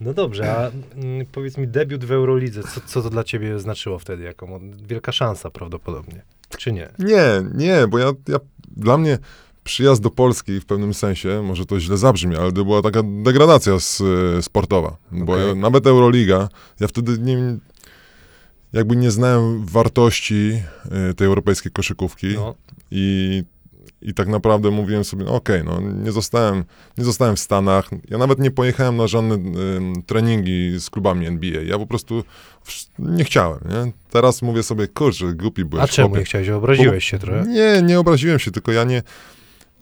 No 0.00 0.14
dobrze, 0.14 0.56
a 0.56 0.70
mm, 0.96 1.26
powiedz 1.32 1.58
mi, 1.58 1.68
debiut 1.68 2.04
w 2.04 2.12
Eurolidze, 2.12 2.62
co, 2.62 2.80
co 2.86 3.02
to 3.02 3.10
dla 3.10 3.24
ciebie 3.24 3.58
znaczyło 3.58 3.98
wtedy? 3.98 4.22
Jako 4.22 4.46
mo- 4.46 4.60
wielka 4.88 5.12
szansa 5.12 5.50
prawdopodobnie, 5.50 6.22
czy 6.58 6.72
nie? 6.72 6.88
Nie, 6.98 7.26
nie, 7.54 7.86
bo 7.88 7.98
ja, 7.98 8.12
ja 8.28 8.38
dla 8.76 8.98
mnie 8.98 9.18
przyjazd 9.64 10.02
do 10.02 10.10
Polski 10.10 10.60
w 10.60 10.66
pewnym 10.66 10.94
sensie, 10.94 11.42
może 11.42 11.66
to 11.66 11.80
źle 11.80 11.96
zabrzmi, 11.96 12.36
ale 12.36 12.52
to 12.52 12.64
była 12.64 12.82
taka 12.82 13.02
degradacja 13.02 13.74
s, 13.74 14.02
sportowa. 14.40 14.96
Bo 15.12 15.32
Okej. 15.32 15.48
ja, 15.48 15.54
nawet 15.54 15.86
Euroliga, 15.86 16.48
ja 16.80 16.88
wtedy 16.88 17.18
nie, 17.18 17.56
jakby 18.72 18.96
nie 18.96 19.10
znałem 19.10 19.66
wartości 19.66 20.62
y, 21.10 21.14
tej 21.14 21.26
europejskiej 21.26 21.72
koszykówki 21.72 22.26
No, 22.34 22.54
i, 22.90 23.44
i 24.02 24.14
tak 24.14 24.28
naprawdę 24.28 24.70
mówiłem 24.70 25.04
sobie, 25.04 25.24
no 25.24 25.34
okej, 25.34 25.64
no 25.64 25.80
nie 25.80 26.12
zostałem, 26.12 26.64
nie 26.98 27.04
zostałem 27.04 27.36
w 27.36 27.40
Stanach, 27.40 27.90
ja 28.10 28.18
nawet 28.18 28.38
nie 28.38 28.50
pojechałem 28.50 28.96
na 28.96 29.06
żadne 29.06 29.34
ym, 29.34 30.02
treningi 30.06 30.80
z 30.80 30.90
klubami 30.90 31.26
NBA, 31.26 31.62
ja 31.62 31.78
po 31.78 31.86
prostu 31.86 32.24
nie 32.98 33.24
chciałem, 33.24 33.60
nie? 33.64 33.92
Teraz 34.10 34.42
mówię 34.42 34.62
sobie, 34.62 34.88
kurczę, 34.88 35.34
głupi 35.34 35.64
byłeś. 35.64 35.84
a 35.84 35.88
czemu 35.88 36.08
chłopie. 36.08 36.20
nie 36.20 36.24
chciałeś? 36.24 36.48
Obraziłeś 36.48 37.04
się 37.04 37.18
trochę? 37.18 37.44
Nie, 37.48 37.82
nie 37.82 38.00
obraziłem 38.00 38.38
się, 38.38 38.50
tylko 38.50 38.72
ja 38.72 38.84
nie, 38.84 39.02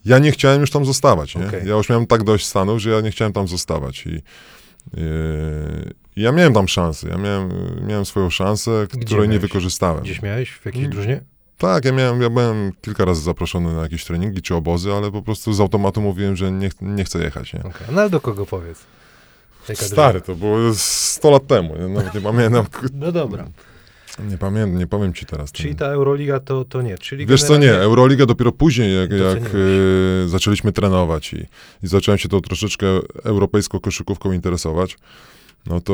ja 0.05 0.19
nie 0.19 0.33
chciałem 0.33 0.61
już 0.61 0.71
tam 0.71 0.85
zostawać. 0.85 1.37
Nie? 1.37 1.47
Okej. 1.47 1.69
Ja 1.69 1.75
już 1.77 1.89
miałem 1.89 2.07
tak 2.07 2.23
dość 2.25 2.47
Stanów, 2.47 2.81
że 2.81 2.91
ja 2.91 3.01
nie 3.01 3.11
chciałem 3.11 3.33
tam 3.33 3.49
zostawać. 3.49 4.07
I, 4.07 4.11
yy, 4.11 5.95
ja 6.17 6.33
miałem 6.33 6.53
tam 6.55 6.69
szansę. 6.69 7.09
Ja 7.09 7.17
miałem, 7.19 7.49
miałem 7.87 8.05
swoją 8.05 8.31
szansę, 8.31 8.87
której 9.07 9.29
nie 9.29 9.39
wykorzystałem. 9.39 10.03
Gdzieś 10.05 10.23
miałeś? 10.23 10.51
W 10.51 10.67
jakiejś 10.67 10.85
Mm. 10.85 10.93
drużynie? 10.93 11.21
Tak, 11.59 11.85
ja 11.85 11.93
miałem, 11.93 12.23
ja 12.23 12.31
byłem 12.31 12.73
kilka 12.81 13.05
razy 13.05 13.23
zaproszony 13.23 13.75
na 13.75 13.83
jakieś 13.83 14.05
treningi 14.05 14.43
czy 14.43 14.55
obozy, 14.55 14.93
ale 14.93 15.11
po 15.11 15.23
prostu 15.23 15.53
z 15.53 15.61
automatu 15.61 16.01
mówiłem, 16.01 16.37
że 16.37 16.53
nie, 16.53 16.71
nie 16.81 17.05
chcę 17.05 17.19
jechać. 17.25 17.53
Nie? 17.53 17.61
Okej, 17.61 17.87
No 17.93 18.01
ale 18.01 18.11
do 18.11 18.21
kogo 18.21 18.47
powiedz? 18.47 18.79
Jaka 19.69 19.85
Stary, 19.85 20.21
to 20.21 20.35
było 20.35 20.59
100 20.75 21.31
lat 21.31 21.47
temu. 21.47 21.77
Ja 21.81 21.89
nawet 21.89 22.15
nie 22.15 22.21
pamiętam. 22.21 22.67
No 22.95 23.13
dobra, 23.13 23.47
Nie 24.31 24.39
pamiętam, 24.39 24.79
nie 24.79 24.87
powiem 24.87 25.15
ci 25.15 25.27
teraz. 25.27 25.53
czyli 25.53 25.75
ta 25.75 25.87
Euroliga 25.87 26.41
to, 26.41 26.65
to 26.65 26.83
nie. 26.83 26.99
Czyli 26.99 27.27
Wiesz 27.27 27.43
co, 27.43 27.53
nie, 27.55 27.59
generalnie- 27.61 27.85
Euroliga 27.85 28.27
dopiero 28.27 28.53
później, 28.53 28.97
jak, 28.97 29.11
jak 29.11 29.39
e, 30.25 30.29
zaczęliśmy 30.29 30.73
trenować 30.73 31.33
i, 31.33 31.47
i 31.83 31.87
zacząłem 31.87 32.19
się 32.19 32.29
tą 32.29 32.41
troszeczkę 32.41 32.87
europejską 33.25 33.81
koszykówką 33.81 34.33
interesować, 34.33 34.97
no 35.67 35.81
to 35.81 35.93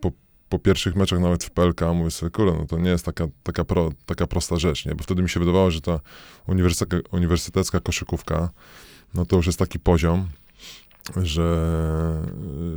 po, 0.00 0.10
po 0.50 0.58
pierwszych 0.58 0.96
meczach 0.96 1.20
nawet 1.20 1.44
w 1.44 1.50
PLK 1.50 1.80
mówię 1.94 2.10
sobie, 2.10 2.30
kurde, 2.30 2.58
no 2.58 2.66
to 2.66 2.78
nie 2.78 2.90
jest 2.90 3.04
taka, 3.04 3.26
taka, 3.42 3.64
pro, 3.64 3.90
taka 4.06 4.26
prosta 4.26 4.56
rzecz, 4.56 4.86
nie? 4.86 4.94
Bo 4.94 5.02
wtedy 5.02 5.22
mi 5.22 5.28
się 5.28 5.40
wydawało, 5.40 5.70
że 5.70 5.80
ta 5.80 6.00
uniwersytecka, 7.12 7.80
koszykówka, 7.80 8.50
no 9.14 9.26
to 9.26 9.36
już 9.36 9.46
jest 9.46 9.58
taki 9.58 9.78
poziom, 9.78 10.28
że, 11.22 11.66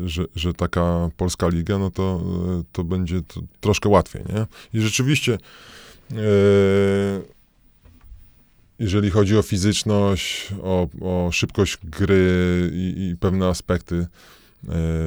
że, 0.05 0.25
że 0.35 0.53
taka 0.53 1.09
polska 1.17 1.47
liga, 1.47 1.77
no 1.77 1.91
to, 1.91 2.21
to 2.71 2.83
będzie 2.83 3.21
to 3.21 3.41
troszkę 3.59 3.89
łatwiej, 3.89 4.23
nie? 4.29 4.45
I 4.79 4.81
rzeczywiście 4.81 5.33
e, 6.11 6.17
jeżeli 8.79 9.09
chodzi 9.09 9.37
o 9.37 9.41
fizyczność, 9.41 10.53
o, 10.63 10.87
o 11.01 11.31
szybkość 11.31 11.77
gry 11.83 12.71
i, 12.73 13.09
i 13.11 13.17
pewne 13.17 13.47
aspekty, 13.47 13.95
e, 13.95 14.05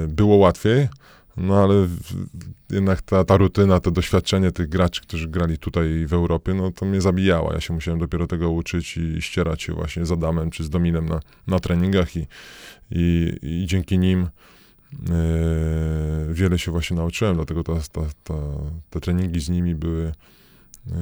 było 0.08 0.36
łatwiej, 0.36 0.88
no 1.36 1.62
ale 1.62 1.88
jednak 2.70 3.02
ta, 3.02 3.24
ta 3.24 3.36
rutyna, 3.36 3.80
to 3.80 3.90
doświadczenie 3.90 4.52
tych 4.52 4.68
graczy, 4.68 5.00
którzy 5.00 5.28
grali 5.28 5.58
tutaj 5.58 6.06
w 6.06 6.12
Europie, 6.12 6.54
no 6.54 6.72
to 6.72 6.86
mnie 6.86 7.00
zabijało. 7.00 7.52
Ja 7.52 7.60
się 7.60 7.74
musiałem 7.74 8.00
dopiero 8.00 8.26
tego 8.26 8.50
uczyć 8.50 8.96
i 8.96 9.22
ścierać 9.22 9.62
się 9.62 9.72
właśnie 9.72 10.06
z 10.06 10.12
Adamem 10.12 10.50
czy 10.50 10.64
z 10.64 10.70
Dominem 10.70 11.08
na, 11.08 11.20
na 11.46 11.58
treningach 11.58 12.16
i, 12.16 12.26
i, 12.90 13.36
i 13.42 13.66
dzięki 13.66 13.98
nim 13.98 14.22
e, 14.22 14.28
wiele 16.30 16.58
się 16.58 16.70
właśnie 16.70 16.96
nauczyłem, 16.96 17.34
dlatego 17.34 17.64
ta, 17.64 17.74
ta, 17.92 18.00
ta, 18.24 18.34
te 18.90 19.00
treningi 19.00 19.40
z 19.40 19.48
nimi 19.48 19.74
były 19.74 20.12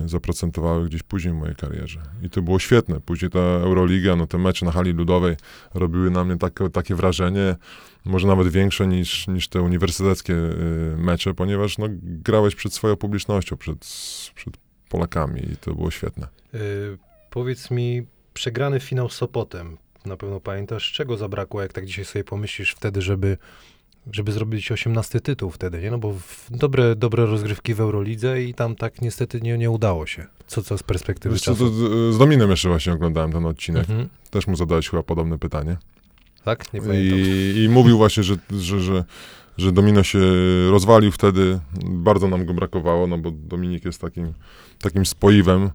zaprocentowały 0.06 0.88
gdzieś 0.88 1.02
później 1.02 1.34
w 1.34 1.36
mojej 1.36 1.56
karierze. 1.56 2.00
I 2.22 2.30
to 2.30 2.42
było 2.42 2.58
świetne. 2.58 3.00
Później 3.00 3.30
ta 3.30 3.38
Euroliga, 3.38 4.16
no 4.16 4.26
te 4.26 4.38
mecze 4.38 4.66
na 4.66 4.72
hali 4.72 4.92
ludowej 4.92 5.36
robiły 5.74 6.10
na 6.10 6.24
mnie 6.24 6.36
takie, 6.36 6.70
takie 6.70 6.94
wrażenie, 6.94 7.56
może 8.04 8.26
nawet 8.26 8.48
większe 8.48 8.86
niż, 8.86 9.28
niż 9.28 9.48
te 9.48 9.62
uniwersyteckie 9.62 10.34
y, 10.34 10.96
mecze, 10.98 11.34
ponieważ 11.34 11.78
no, 11.78 11.86
grałeś 12.02 12.54
przed 12.54 12.74
swoją 12.74 12.96
publicznością, 12.96 13.56
przed, 13.56 13.78
przed 14.34 14.54
Polakami 14.88 15.40
i 15.52 15.56
to 15.56 15.74
było 15.74 15.90
świetne. 15.90 16.28
Y, 16.54 16.58
powiedz 17.30 17.70
mi, 17.70 18.06
przegrany 18.34 18.80
finał 18.80 19.08
z 19.08 19.12
Sopotem, 19.12 19.76
na 20.06 20.16
pewno 20.16 20.40
pamiętasz, 20.40 20.92
czego 20.92 21.16
zabrakło, 21.16 21.62
jak 21.62 21.72
tak 21.72 21.86
dzisiaj 21.86 22.04
sobie 22.04 22.24
pomyślisz 22.24 22.72
wtedy, 22.72 23.02
żeby, 23.02 23.38
żeby 24.12 24.32
zrobić 24.32 24.72
18 24.72 25.20
tytuł 25.20 25.50
wtedy, 25.50 25.80
nie? 25.82 25.90
No 25.90 25.98
bo 25.98 26.14
dobre, 26.50 26.96
dobre 26.96 27.26
rozgrywki 27.26 27.74
w 27.74 27.80
Eurolidze 27.80 28.42
i 28.42 28.54
tam 28.54 28.76
tak 28.76 29.02
niestety 29.02 29.40
nie, 29.40 29.58
nie 29.58 29.70
udało 29.70 30.06
się. 30.06 30.26
Co, 30.46 30.62
co 30.62 30.78
z 30.78 30.82
perspektywy 30.82 31.34
Wiesz 31.34 31.42
co, 31.42 31.50
czasu? 31.52 31.70
to, 31.70 31.74
z- 32.10 32.14
z 32.14 32.18
Dominem 32.18 32.50
jeszcze 32.50 32.68
właśnie 32.68 32.92
oglądałem 32.92 33.32
ten 33.32 33.46
odcinek. 33.46 33.90
Mhm. 33.90 34.08
Też 34.30 34.46
mu 34.46 34.56
zadałeś 34.56 34.88
chyba 34.88 35.02
podobne 35.02 35.38
pytanie. 35.38 35.76
Tak? 36.44 36.72
Nie 36.72 36.80
pamiętam. 36.80 37.18
I, 37.18 37.62
I 37.64 37.68
mówił 37.68 37.96
właśnie, 37.96 38.22
że, 38.22 38.36
że, 38.50 38.80
że, 38.80 39.04
że 39.58 39.72
Domino 39.72 40.02
się 40.02 40.20
rozwalił 40.70 41.12
wtedy. 41.12 41.60
Bardzo 41.84 42.28
nam 42.28 42.46
go 42.46 42.54
brakowało, 42.54 43.06
no 43.06 43.18
bo 43.18 43.30
Dominik 43.30 43.84
jest 43.84 44.00
takim, 44.00 44.32
takim 44.80 45.06
spoiwem 45.06 45.70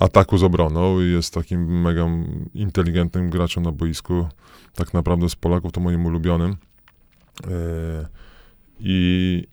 ataku 0.00 0.38
z 0.38 0.42
obroną 0.42 1.00
i 1.00 1.04
jest 1.12 1.34
takim 1.34 1.80
mega 1.82 2.06
inteligentnym 2.54 3.30
graczem 3.30 3.62
na 3.62 3.72
boisku. 3.72 4.28
Tak 4.74 4.94
naprawdę 4.94 5.28
z 5.28 5.36
Polaków 5.36 5.72
to 5.72 5.80
moim 5.80 6.06
ulubionym. 6.06 6.56
E, 7.46 8.06
I, 8.80 9.46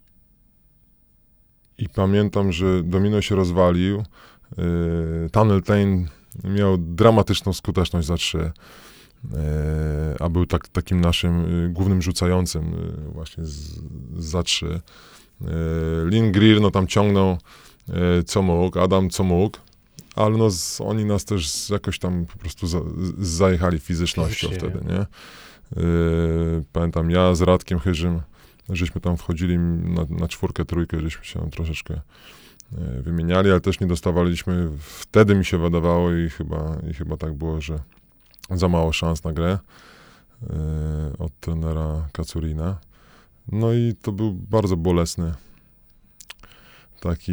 I 1.78 1.88
pamiętam, 1.88 2.52
że 2.52 2.82
Domino 2.82 3.22
się 3.22 3.34
rozwalił. 3.34 3.98
E, 3.98 5.30
Tunnel 5.32 5.62
Tain 5.62 6.08
miał 6.44 6.78
dramatyczną 6.78 7.52
skuteczność 7.52 8.06
za 8.06 8.16
trzy. 8.16 8.52
E, 9.34 10.22
a 10.22 10.28
był 10.28 10.46
tak, 10.46 10.68
takim 10.68 11.00
naszym 11.00 11.44
głównym 11.72 12.02
rzucającym 12.02 12.76
właśnie 13.12 13.44
z, 13.44 13.80
za 14.18 14.42
trzy. 14.42 14.80
Lin 16.04 16.32
Greer 16.32 16.60
no 16.60 16.70
tam 16.70 16.86
ciągnął 16.86 17.38
co 18.26 18.42
mógł, 18.42 18.78
Adam 18.78 19.10
co 19.10 19.24
mógł, 19.24 19.58
ale 20.14 20.36
no 20.36 20.50
z, 20.50 20.80
oni 20.80 21.04
nas 21.04 21.24
też 21.24 21.70
jakoś 21.70 21.98
tam 21.98 22.26
po 22.26 22.38
prostu 22.38 22.66
za, 22.66 22.80
zajechali 23.18 23.78
fizycznością 23.78 24.48
Fizycznie, 24.48 24.70
wtedy, 24.70 24.92
nie? 24.92 25.06
E, 25.76 25.82
pamiętam 26.72 27.10
ja 27.10 27.34
z 27.34 27.42
Radkiem 27.42 27.78
Chyżym, 27.78 28.20
żeśmy 28.68 29.00
tam 29.00 29.16
wchodzili 29.16 29.58
na, 29.58 30.06
na 30.10 30.28
czwórkę, 30.28 30.64
trójkę, 30.64 31.00
żeśmy 31.00 31.24
się 31.24 31.40
tam 31.40 31.50
troszeczkę 31.50 31.94
e, 31.94 33.02
wymieniali, 33.02 33.50
ale 33.50 33.60
też 33.60 33.80
nie 33.80 33.86
dostawaliśmy, 33.86 34.68
wtedy 34.78 35.34
mi 35.34 35.44
się 35.44 35.58
wydawało 35.58 36.12
i 36.12 36.30
chyba, 36.30 36.76
i 36.90 36.94
chyba 36.94 37.16
tak 37.16 37.34
było, 37.34 37.60
że 37.60 37.78
za 38.50 38.68
mało 38.68 38.92
szans 38.92 39.24
na 39.24 39.32
grę 39.32 39.58
e, 40.42 40.48
od 41.18 41.40
trenera 41.40 42.08
Kacurina. 42.12 42.78
No 43.52 43.72
i 43.72 43.94
to 44.02 44.12
był 44.12 44.32
bardzo 44.32 44.76
bolesny 44.76 45.34
taki 47.00 47.32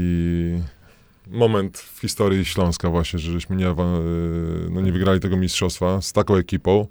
moment 1.28 1.78
w 1.78 2.00
historii 2.02 2.46
Śląska 2.46 2.90
właśnie, 2.90 3.20
że 3.20 3.32
żeśmy 3.32 3.56
nie, 3.56 3.76
no 4.70 4.82
nie 4.82 4.92
wygrali 4.92 5.20
tego 5.20 5.38
mistrzostwa 5.38 6.02
z 6.02 6.14
taką 6.14 6.36
ekipą. 6.36 6.88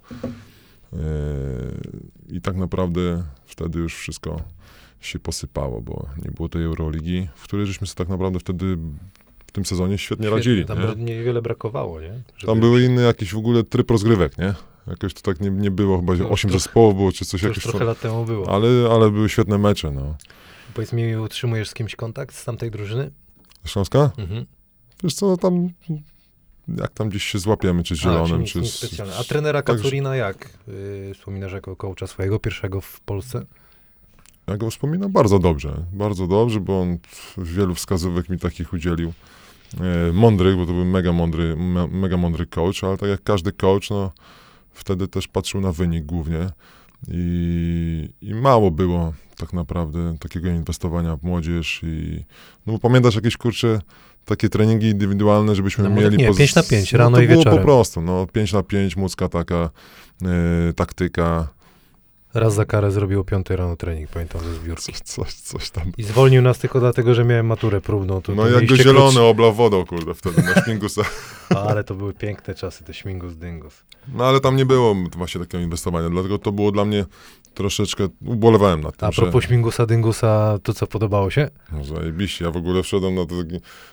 E, 0.97 2.35
I 2.37 2.41
tak 2.41 2.57
naprawdę 2.57 3.23
wtedy 3.47 3.79
już 3.79 3.95
wszystko 3.95 4.41
się 5.01 5.19
posypało, 5.19 5.81
bo 5.81 6.07
nie 6.25 6.31
było 6.31 6.49
tej 6.49 6.65
Euroligi, 6.65 7.29
w 7.37 7.43
której 7.45 7.67
żeśmy 7.67 7.87
sobie 7.87 7.97
tak 7.99 8.09
naprawdę 8.09 8.39
wtedy 8.39 8.77
w 9.47 9.53
tym 9.53 9.65
sezonie 9.65 9.99
świetnie, 9.99 10.31
radzili. 10.31 10.65
Tam 10.65 10.79
nie? 10.99 11.05
niewiele 11.05 11.43
brakowało, 11.43 12.01
nie? 12.01 12.23
Żeby- 12.37 12.53
Tam 12.53 12.61
były 12.61 12.83
inny 12.83 13.03
jakiś 13.03 13.33
w 13.35 13.37
ogóle 13.39 13.65
tryb 13.65 13.91
rozgrywek, 13.91 14.39
nie? 14.39 14.55
Jakoś 14.87 15.15
to 15.15 15.21
tak 15.21 15.41
nie, 15.41 15.51
nie 15.51 15.71
było, 15.71 15.97
chyba 16.01 16.15
No, 16.15 16.29
8 16.31 16.51
trochę- 16.51 16.63
zespołów 16.65 16.95
było, 16.97 17.13
czy 17.13 17.25
coś 17.25 17.43
jakoś. 17.43 17.63
trochę 17.63 17.85
lat 17.85 18.01
temu 18.01 18.25
było. 18.25 18.49
ale, 18.55 18.69
ale 18.91 19.11
były 19.11 19.29
świetne 19.29 19.59
mecze, 19.59 19.91
no. 19.91 20.15
Powiedz 20.75 20.93
mi, 20.93 21.17
utrzymujesz 21.17 21.69
z 21.69 21.75
kimś 21.75 21.97
kontakt 21.97 22.37
z 22.37 22.45
tamtej 22.45 22.71
drużyny? 22.71 23.11
Śląska? 23.65 24.11
Mhm. 24.19 24.47
Wiesz 25.03 25.15
co, 25.15 25.37
tam 25.37 25.69
jak 26.69 26.93
tam 26.93 27.09
gdzieś 27.09 27.25
się 27.25 27.39
złapiemy, 27.39 27.83
czy 27.83 27.97
z 27.97 27.99
A, 27.99 28.03
Zielonym, 28.03 28.41
nic, 28.41 28.51
czy 28.51 28.61
nic 28.61 28.71
z... 28.71 29.01
A 29.01 29.25
trenera 29.25 29.63
Kacurina 29.63 30.17
jak? 30.17 30.51
Yy, 30.69 31.15
wspominasz 31.15 31.53
jako 31.53 31.77
coacha 31.77 32.07
swojego 32.07 32.39
pierwszego 32.39 32.81
w 32.81 33.01
Polsce? 33.01 33.47
Ja 34.47 34.57
go 34.57 34.71
wspominam 34.71 35.13
bardzo 35.13 35.39
dobrze, 35.39 35.85
bardzo 35.93 36.27
dobrze, 36.27 36.61
bo 36.61 36.81
on 36.81 36.99
wielu 37.39 37.75
wskazówek 37.75 38.29
mi 38.29 38.39
takich 38.39 38.73
udzielił. 38.73 39.13
E, 39.81 40.13
mądrych, 40.13 40.57
bo 40.57 40.67
to 40.67 40.73
był 40.73 40.85
mega 40.85 41.13
mądry, 41.13 41.57
me, 41.57 41.87
mega 41.87 42.17
mądry 42.17 42.47
coach, 42.47 42.85
ale 42.85 42.97
tak 42.97 43.09
jak 43.09 43.23
każdy 43.23 43.53
coach, 43.53 43.91
no 43.91 44.13
wtedy 44.73 45.09
też 45.09 45.29
patrzył 45.29 45.61
na 45.61 45.73
wynik 45.73 46.05
głównie 46.05 46.51
i, 47.09 48.09
i 48.21 48.35
mało 48.35 48.71
było 48.71 49.13
tak 49.37 49.53
naprawdę 49.53 50.17
takiego 50.21 50.49
inwestowania 50.49 51.17
w 51.17 51.23
młodzież 51.23 51.81
i 51.83 52.25
no 52.67 52.73
bo 52.73 52.79
pamiętasz 52.79 53.15
jakieś 53.15 53.37
kurcze 53.37 53.81
takie 54.27 54.49
treningi 54.49 54.87
indywidualne, 54.89 55.55
żebyśmy 55.55 55.85
No, 55.85 55.91
mieli... 55.91 56.17
nie, 56.17 56.29
poz- 56.29 56.37
pięć 56.39 56.55
na 56.55 56.63
pięć, 56.63 56.93
no, 56.93 56.99
rano 56.99 57.17
to 57.17 57.23
i 57.23 57.27
było 57.27 57.39
wieczorem. 57.39 57.59
po 57.59 57.65
prostu, 57.65 58.01
no 58.03 58.27
5 58.33 58.53
na 58.53 58.63
5, 58.63 58.97
mucka 58.97 59.29
taka, 59.29 59.71
e, 60.69 60.73
taktyka, 60.73 61.49
Raz 62.35 62.55
za 62.55 62.65
karę 62.65 62.91
zrobił 62.91 63.21
o 63.21 63.25
5 63.25 63.51
rano 63.51 63.77
trening, 63.77 64.11
pamiętam 64.11 64.41
ze 64.45 64.55
zbiórki. 64.55 64.83
coś, 64.93 65.01
coś, 65.01 65.35
coś 65.35 65.71
tam 65.71 65.93
I 65.99 66.03
zwolnił 66.03 66.43
nas 66.43 66.59
tylko 66.59 66.81
dlatego, 66.81 67.15
że 67.15 67.25
miałem 67.25 67.47
maturę 67.47 67.81
próbną. 67.81 68.23
To, 68.23 68.35
No 68.35 68.43
to 68.43 68.49
jak 68.49 68.67
go 68.67 68.77
zielony 68.77 69.21
oblał 69.21 69.53
wodą, 69.55 69.85
kurde, 69.87 70.15
wtedy 70.15 70.43
na 70.43 70.63
śmigusa. 70.65 71.03
krótszy- 71.03 71.59
Ale 71.69 71.85
to 71.85 71.95
były 71.95 72.15
piękne 72.15 72.55
czasy, 72.55 72.85
te 72.85 72.95
śmigus 72.95 73.37
dyngus. 73.37 73.83
No 74.15 74.25
ale 74.25 74.41
tam 74.41 74.57
nie 74.57 74.67
było 74.67 74.95
właśnie 75.17 75.41
takiego 75.41 75.65
inwestowania, 75.65 76.11
dlatego 76.11 76.39
to 76.39 76.53
było 76.53 76.73
dla 76.73 76.85
mnie 76.85 77.05
troszeczkę, 77.57 78.09
ubolewałem 78.27 78.81
nad 78.81 78.97
tym, 78.97 79.09
A 79.09 79.13
propos 79.13 79.43
że 79.43 79.49
śmigusa 79.49 79.87
dyngusa, 79.87 80.59
to 80.63 80.75
co 80.75 80.87
podobało 80.87 81.31
się? 81.31 81.49
no, 81.73 81.85
zajebiście, 81.85 82.45
ja 82.45 82.51
w 82.51 82.57
ogóle 82.57 82.83
wszedłem 82.83 83.15
na 83.15 83.27
to 83.27 83.35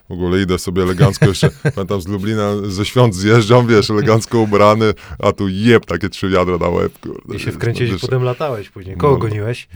w 0.10 0.12
ogóle 0.12 0.42
idę 0.42 0.60
sobie 0.60 0.84
elegancko 0.84 1.26
jeszcze, 1.26 1.50
pamiętam 1.76 2.02
z 2.02 2.08
Lublina, 2.08 2.52
ze 2.68 2.86
świąt 2.86 3.16
zjeżdżam, 3.16 3.68
wiesz, 3.68 3.90
elegancko 3.90 4.40
ubrany, 4.40 4.94
a 5.20 5.32
tu 5.32 5.48
jeb 5.48 5.86
takie 5.86 6.10
trzy 6.10 6.30
wiadra 6.30 6.58
na 6.58 6.70
łeb, 6.70 7.00
kurde. 7.00 7.36
I 7.36 7.40
się 7.40 7.52
wkręciłeś, 7.52 7.90
no, 7.90 7.96
wiesz, 7.96 8.02
potem 8.02 8.24
latałeś 8.24 8.70
później. 8.70 8.98
Kogo 8.98 9.14
No. 9.14 9.20
goniłeś? 9.20 9.68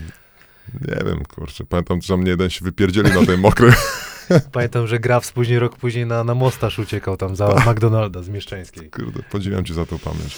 Nie 0.88 1.04
wiem, 1.06 1.22
kurczę, 1.34 1.64
pamiętam, 1.64 2.02
że 2.02 2.16
mnie 2.16 2.30
jeden 2.30 2.50
się 2.50 2.64
wypierdzieli 2.64 3.10
na 3.12 3.26
tej 3.26 3.38
mokrej. 3.38 3.72
Pamiętam, 4.52 4.86
że 4.86 4.98
Grafs 4.98 5.32
później, 5.32 5.58
rok 5.58 5.76
później 5.76 6.06
na, 6.06 6.24
na 6.24 6.34
Mostaż 6.34 6.78
uciekał 6.78 7.16
tam 7.16 7.36
za 7.36 7.48
McDonalda 7.66 8.22
z 8.22 8.28
Mieszczańskiej. 8.28 8.90
Kurde, 8.90 9.22
podziwiam 9.30 9.64
ci 9.64 9.74
za 9.74 9.86
tą 9.86 9.98
pamięć. 9.98 10.36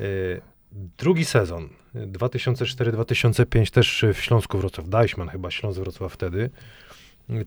Y, 0.00 0.40
Drugi 0.98 1.24
sezon, 1.24 1.68
2004-2005, 1.94 3.70
też 3.70 4.04
w 4.14 4.20
Śląsku 4.20 4.58
Wrocław, 4.58 4.88
Deichmann 4.88 5.28
chyba, 5.28 5.50
Śląsk 5.50 5.80
Wrocław 5.80 6.12
wtedy. 6.12 6.50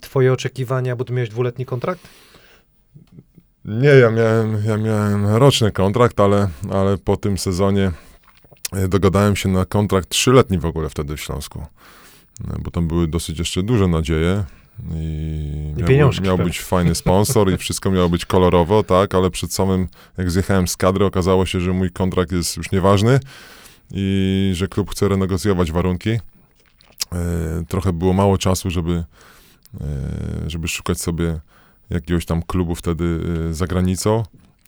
Twoje 0.01 0.33
oczekiwania, 0.33 0.95
bo 0.95 1.05
ty 1.05 1.13
miałeś 1.13 1.29
dwuletni 1.29 1.65
kontrakt? 1.65 2.07
Nie, 3.65 3.89
ja 3.89 4.11
miałem, 4.11 4.63
ja 4.65 4.77
miałem 4.77 5.25
roczny 5.25 5.71
kontrakt, 5.71 6.19
ale, 6.19 6.49
ale 6.71 6.97
po 6.97 7.17
tym 7.17 7.37
sezonie 7.37 7.91
e, 8.73 8.87
dogadałem 8.87 9.35
się 9.35 9.49
na 9.49 9.65
kontrakt 9.65 10.09
trzyletni 10.09 10.57
w 10.57 10.65
ogóle 10.65 10.89
wtedy 10.89 11.17
w 11.17 11.21
Śląsku. 11.21 11.65
E, 12.47 12.57
Bo 12.59 12.71
tam 12.71 12.87
były 12.87 13.07
dosyć 13.07 13.39
jeszcze 13.39 13.63
duże 13.63 13.87
nadzieje. 13.87 14.43
I, 14.91 15.73
I 15.77 15.83
miał, 15.83 16.11
miał 16.21 16.37
być 16.37 16.61
fajny 16.61 16.95
sponsor 16.95 17.51
i 17.51 17.57
wszystko 17.57 17.91
miało 17.91 18.09
być 18.09 18.25
kolorowo, 18.25 18.83
tak, 18.83 19.15
ale 19.15 19.31
przed 19.31 19.53
samym, 19.53 19.87
jak 20.17 20.31
zjechałem 20.31 20.67
z 20.67 20.77
kadry, 20.77 21.05
okazało 21.05 21.45
się, 21.45 21.59
że 21.59 21.73
mój 21.73 21.91
kontrakt 21.91 22.31
jest 22.31 22.57
już 22.57 22.71
nieważny 22.71 23.19
i 23.91 24.51
że 24.53 24.67
klub 24.67 24.91
chce 24.91 25.07
renegocjować 25.07 25.71
warunki. 25.71 26.09
E, 26.09 26.19
trochę 27.67 27.93
było 27.93 28.13
mało 28.13 28.37
czasu, 28.37 28.69
żeby, 28.69 29.03
e, 29.81 29.85
żeby 30.47 30.67
szukać 30.67 31.01
sobie 31.01 31.39
jakiegoś 31.89 32.25
tam 32.25 32.43
klubu 32.43 32.75
wtedy 32.75 33.19
e, 33.49 33.53
za 33.53 33.67
granicą. 33.67 34.23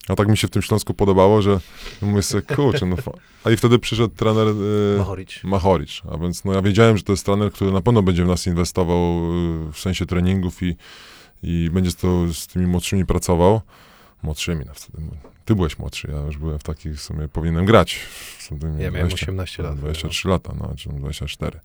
A 0.08 0.16
tak 0.16 0.28
mi 0.28 0.38
się 0.38 0.48
w 0.48 0.52
tym 0.52 0.62
Śląsku 0.62 0.94
podobało, 0.94 1.42
że 1.42 1.60
mówię 2.02 2.22
sobie, 2.22 2.56
kurczę, 2.56 2.86
no 2.86 2.96
fa-". 2.96 3.12
A 3.44 3.52
i 3.52 3.58
wtedy 3.58 3.80
przyszedł 3.80 4.16
trener 4.16 4.48
Machoricz. 4.98 5.44
Machoricz, 5.44 6.04
a 6.12 6.18
więc 6.18 6.46
no 6.46 6.54
ja 6.54 6.62
wiedziałem, 6.62 6.98
że 6.98 7.04
to 7.04 7.14
jest 7.14 7.26
trener, 7.26 7.52
który 7.52 7.72
na 7.72 7.82
pewno 7.82 8.04
będzie 8.04 8.24
w 8.24 8.28
nas 8.28 8.48
inwestował 8.48 9.02
y, 9.70 9.74
w 9.74 9.80
sensie 9.80 10.06
treningów 10.06 10.64
i, 10.64 10.76
i 11.44 11.70
będzie 11.74 11.94
to 11.94 12.34
z 12.34 12.48
tymi 12.48 12.68
młodszymi 12.68 13.06
pracował. 13.06 13.62
Młodszymi, 14.24 14.66
no 14.66 14.74
wtedy. 14.74 15.04
Ty 15.48 15.56
byłeś 15.56 15.80
młodszy, 15.80 16.12
ja 16.12 16.20
już 16.26 16.38
byłem 16.38 16.60
w 16.60 16.64
takich, 16.64 16.96
w 16.96 17.02
sumie 17.02 17.28
powinienem 17.28 17.66
grać. 17.66 17.96
W 18.38 18.44
sumie 18.44 18.62
Ja 18.84 18.92
miałem 18.92 19.14
18 19.14 19.64
lat. 19.64 19.78
23 19.78 20.28
lata, 20.28 20.54
no, 20.60 20.74
czy 20.78 20.90
24. 20.90 21.60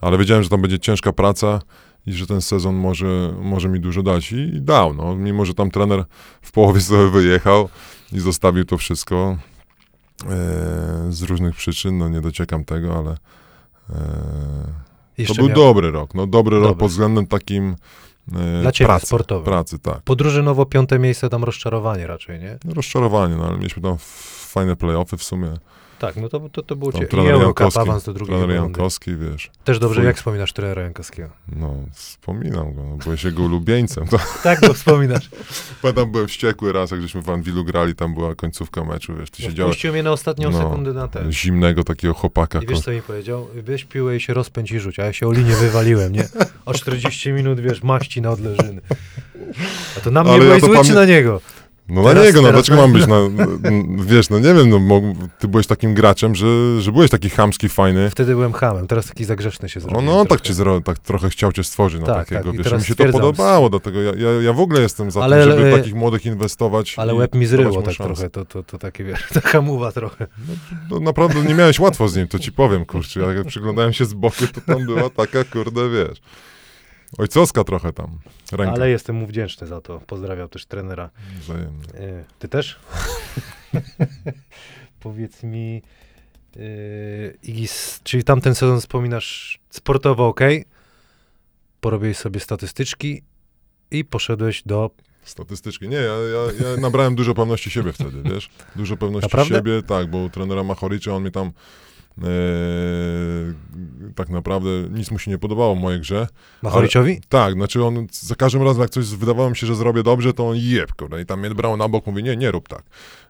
Ale 0.00 0.18
wiedziałem, 0.18 0.42
że 0.42 0.48
tam 0.48 0.62
będzie 0.62 0.78
ciężka 0.78 1.12
praca 1.12 1.60
i 2.06 2.12
że 2.12 2.26
ten 2.26 2.40
sezon 2.40 2.74
może, 2.74 3.34
może 3.40 3.68
mi 3.68 3.80
dużo 3.80 4.02
dać. 4.02 4.32
I, 4.32 4.36
i 4.36 4.60
dał, 4.60 4.94
no. 4.94 5.16
Mimo, 5.16 5.44
że 5.44 5.54
tam 5.54 5.70
trener 5.70 6.04
w 6.42 6.52
połowie 6.52 6.80
sobie 6.80 7.10
wyjechał 7.10 7.68
i 8.12 8.20
zostawił 8.20 8.64
to 8.64 8.78
wszystko 8.78 9.38
e, 10.24 10.26
z 11.10 11.22
różnych 11.22 11.56
przyczyn, 11.56 11.98
no 11.98 12.08
nie 12.08 12.20
dociekam 12.20 12.64
tego, 12.64 12.98
ale 12.98 13.16
e, 15.20 15.26
to 15.26 15.34
był 15.34 15.46
miał- 15.46 15.56
dobry 15.56 15.90
rok. 15.90 16.14
No 16.14 16.26
dobry, 16.26 16.56
rok 16.56 16.68
Dobry. 16.68 16.80
pod 16.80 16.90
względem 16.90 17.26
takim 17.26 17.76
Dla 18.62 18.72
ciebie, 18.72 18.88
pracy, 18.88 19.06
sportowym. 19.06 19.44
pracy, 19.44 19.78
tak. 19.78 20.00
Podróżynowo 20.02 20.66
piąte 20.66 20.98
miejsce, 20.98 21.28
tam 21.28 21.44
rozczarowanie 21.44 22.06
raczej, 22.06 22.38
nie? 22.40 22.58
No, 22.64 22.74
rozczarowanie, 22.74 23.36
no 23.36 23.46
ale 23.46 23.56
mieliśmy 23.56 23.82
tam 23.82 23.96
fajne 24.48 24.76
play-offy 24.76 25.16
w 25.16 25.22
sumie. 25.22 25.48
Tak, 25.98 26.16
no 26.16 26.28
to, 26.28 26.40
to, 26.52 26.62
to 26.62 26.76
było 26.76 26.92
cię. 26.92 27.04
I 27.04 27.06
trener 27.06 27.40
Jankowski, 27.40 27.80
awans 27.80 28.04
do 28.04 28.12
drugiej 28.12 28.36
trener. 28.38 28.56
Jankowski, 28.56 29.16
wiesz. 29.16 29.50
Też 29.64 29.78
dobrze, 29.78 30.00
Twój- 30.00 30.04
jak 30.06 30.16
wspominasz 30.16 30.52
trenera 30.52 30.82
Jankowskiego? 30.82 31.28
No, 31.56 31.74
wspominam 31.92 32.74
go, 32.74 32.82
no, 32.84 32.96
byłeś 32.96 33.24
jego 33.24 33.42
ulubieńcem. 33.42 34.08
To, 34.08 34.18
Tak 34.42 34.60
go 34.60 34.74
wspominasz. 34.74 35.30
pamiętam, 35.82 36.12
byłem 36.12 36.28
wściekły 36.28 36.72
raz, 36.72 36.90
jak 36.90 37.02
żeśmy 37.02 37.22
w 37.22 37.30
Anwilu 37.30 37.64
grali, 37.64 37.94
tam 37.94 38.14
była 38.14 38.34
końcówka 38.34 38.84
meczu, 38.84 39.14
wiesz, 39.16 39.30
ty 39.30 39.42
siedziałeś 39.42 39.72
Wpuścił 39.72 39.92
mnie 39.92 40.02
na 40.02 40.12
ostatnią 40.12 40.50
No, 40.50 40.58
sekundę 40.58 40.92
na 40.92 41.08
ten. 41.08 41.32
zimnego 41.32 41.84
takiego 41.84 42.14
chłopaka. 42.14 42.62
I 42.62 42.66
wiesz, 42.66 42.80
co 42.80 42.90
mi 42.90 43.02
powiedział? 43.02 43.48
Weź 43.54 43.84
piłę 43.84 44.16
i 44.16 44.20
się 44.20 44.34
rozpędź 44.34 44.70
i 44.72 44.80
rzuć. 44.80 44.98
A 44.98 45.04
ja 45.04 45.12
się 45.12 45.26
o 45.26 45.32
linię 45.32 45.54
wywaliłem, 45.56 46.12
nie? 46.12 46.28
O 46.66 46.74
40 46.74 47.32
minut, 47.32 47.60
wiesz, 47.60 47.82
maści 47.82 48.22
na 48.22 48.30
odleżyny. 48.30 48.80
A 49.96 50.00
to 50.00 50.10
na 50.10 50.22
mnie 50.24 50.32
Ale 50.32 50.44
byłeś 50.44 50.60
zły, 50.62 50.76
czy 50.76 50.82
pamię- 50.82 50.94
na 50.94 51.04
niego? 51.04 51.40
No 51.88 52.02
Teraz- 52.04 52.16
na 52.16 52.24
niego, 52.24 52.42
no 52.42 52.52
dlaczego 52.52 52.76
na- 52.76 52.82
mam 52.82 52.92
być 52.92 53.06
na, 53.06 53.16
n- 53.68 54.06
wiesz, 54.06 54.30
no 54.30 54.38
nie 54.38 54.54
wiem, 54.54 54.88
no 54.88 55.00
ty 55.38 55.48
byłeś 55.48 55.66
takim 55.66 55.94
graczem, 55.94 56.34
że, 56.34 56.46
że 56.82 56.92
byłeś 56.92 57.10
taki 57.10 57.30
chamski, 57.30 57.68
fajny. 57.68 58.10
Wtedy 58.10 58.32
byłem 58.34 58.52
hamem, 58.52 58.86
teraz 58.86 59.06
taki 59.06 59.24
zagrzeczny 59.24 59.68
się 59.68 59.80
No, 59.80 59.82
zrobiłem. 59.82 60.04
no 60.06 60.20
on 60.20 60.26
tak 60.26 60.40
cię 60.40 60.54
zro, 60.54 60.80
tak 60.80 60.98
trochę 60.98 61.30
chciał 61.30 61.52
cię 61.52 61.64
stworzyć 61.64 62.00
na 62.00 62.06
Tak, 62.06 62.16
takiego, 62.28 62.52
tak, 62.52 62.62
wiesz, 62.62 62.72
mi 62.72 62.84
się 62.84 62.94
to 62.94 63.04
podobało, 63.04 63.70
dlatego 63.70 64.02
ja, 64.02 64.12
ja, 64.16 64.30
ja 64.42 64.52
w 64.52 64.60
ogóle 64.60 64.80
jestem 64.80 65.10
za 65.10 65.22
Ale- 65.24 65.44
tym, 65.46 65.58
żeby 65.58 65.72
takich 65.72 65.94
młodych 65.94 66.26
inwestować. 66.26 66.94
Ale 66.98 67.14
łeb 67.14 67.34
mi 67.34 67.46
zryło 67.46 67.82
tak 67.82 67.94
trochę, 67.94 68.30
to, 68.30 68.44
to, 68.44 68.62
to 68.62 68.78
takie, 68.78 69.04
wiesz, 69.04 69.28
taka 69.42 69.60
muwa 69.60 69.92
trochę. 69.92 70.26
No 70.90 71.00
naprawdę 71.00 71.42
nie 71.42 71.54
miałeś 71.54 71.78
łatwo 71.80 72.08
z 72.08 72.16
nim, 72.16 72.28
to 72.28 72.38
ci 72.38 72.52
powiem, 72.52 72.84
kurczę, 72.84 73.20
jak 73.20 73.46
przyglądałem 73.46 73.92
się 73.92 74.04
z 74.04 74.14
boku, 74.14 74.44
to 74.54 74.60
tam 74.74 74.86
była 74.86 75.10
taka, 75.10 75.44
kurde, 75.44 75.80
wiesz, 75.90 76.18
ojcowska 77.18 77.64
trochę 77.64 77.92
tam, 77.92 78.18
ręka. 78.52 78.72
Ale 78.74 78.90
jestem 78.90 79.16
mu 79.16 79.26
wdzięczny 79.26 79.66
za 79.66 79.80
to. 79.80 80.00
Pozdrawiam 80.06 80.48
też 80.48 80.66
trenera. 80.66 81.10
Wzajemnie. 81.40 81.84
E, 81.94 82.24
Ty 82.38 82.48
też? 82.48 82.78
Powiedz 85.00 85.42
mi, 85.42 85.82
yy, 86.56 87.38
Igis, 87.42 88.00
czyli 88.04 88.24
tamten 88.24 88.54
sezon 88.54 88.80
wspominasz 88.80 89.60
sportowo 89.70 90.26
ok, 90.26 90.40
porobiłeś 91.80 92.16
sobie 92.16 92.40
statystyczki 92.40 93.22
i 93.90 94.04
poszedłeś 94.04 94.62
do... 94.62 94.90
Statystyczki. 95.24 95.88
Nie, 95.88 95.96
ja, 95.96 96.02
ja, 96.02 96.68
ja 96.70 96.80
nabrałem 96.80 97.14
dużo 97.14 97.34
pewności 97.34 97.70
siebie 97.70 97.92
wtedy, 97.92 98.22
wiesz? 98.22 98.50
Dużo 98.76 98.96
pewności 98.96 99.26
Naprawdę? 99.26 99.54
siebie, 99.54 99.82
tak, 99.82 100.10
bo 100.10 100.28
trenera 100.28 100.64
Machoricza 100.64 101.12
on 101.12 101.22
mnie 101.22 101.30
tam 101.30 101.52
e, 102.22 104.12
tak 104.14 104.28
naprawdę 104.28 104.68
nic 104.90 105.10
mu 105.10 105.18
się 105.18 105.30
nie 105.30 105.38
podobało 105.38 105.74
w 105.74 105.78
mojej 105.78 106.00
grze. 106.00 106.26
Machoriczowi? 106.62 107.20
Tak, 107.28 107.54
znaczy 107.54 107.84
on 107.84 108.06
za 108.10 108.34
każdym 108.34 108.62
razem, 108.62 108.82
jak 108.82 108.90
coś 108.90 109.06
wydawało 109.06 109.50
mi 109.50 109.56
się, 109.56 109.66
że 109.66 109.74
zrobię 109.74 110.02
dobrze, 110.02 110.32
to 110.32 110.48
on 110.48 110.56
jeb, 110.56 110.94
kurde, 110.94 111.22
i 111.22 111.26
tam 111.26 111.40
mnie 111.40 111.50
brał 111.50 111.76
na 111.76 111.88
bok, 111.88 112.06
mówi, 112.06 112.22
nie, 112.22 112.36
nie 112.36 112.50
rób 112.50 112.68
tak. 112.68 112.82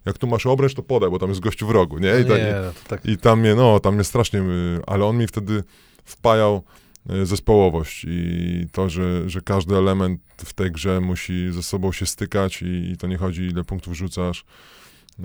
Jak 0.07 0.19
tu 0.19 0.27
masz 0.27 0.47
obręcz, 0.47 0.75
to 0.75 0.83
podaj, 0.83 1.11
bo 1.11 1.19
tam 1.19 1.29
jest 1.29 1.41
gościu 1.41 1.67
w 1.67 1.71
rogu, 1.71 1.99
nie? 1.99 2.21
I, 2.21 2.25
tak, 2.25 2.39
nie, 2.39 2.55
no 2.65 2.73
tak. 2.89 3.07
i 3.07 3.19
tam 3.19 3.41
mnie, 3.41 3.55
no, 3.55 3.81
tam 3.81 3.95
mnie 3.95 4.05
strasznie, 4.05 4.41
y, 4.41 4.81
ale 4.87 5.05
on 5.05 5.17
mi 5.17 5.27
wtedy 5.27 5.63
wpajał 6.05 6.63
y, 7.11 7.27
zespołowość 7.27 8.07
i 8.09 8.67
to, 8.73 8.89
że, 8.89 9.31
że 9.31 9.41
każdy 9.41 9.77
element 9.77 10.21
w 10.37 10.53
tej 10.53 10.73
grze 10.73 11.01
musi 11.01 11.53
ze 11.53 11.63
sobą 11.63 11.93
się 11.93 12.07
stykać 12.07 12.63
i, 12.63 12.91
i 12.93 12.97
to 12.97 13.07
nie 13.07 13.17
chodzi 13.17 13.43
ile 13.43 13.65
punktów 13.65 13.97
rzucasz, 13.97 14.41
y, 14.41 15.23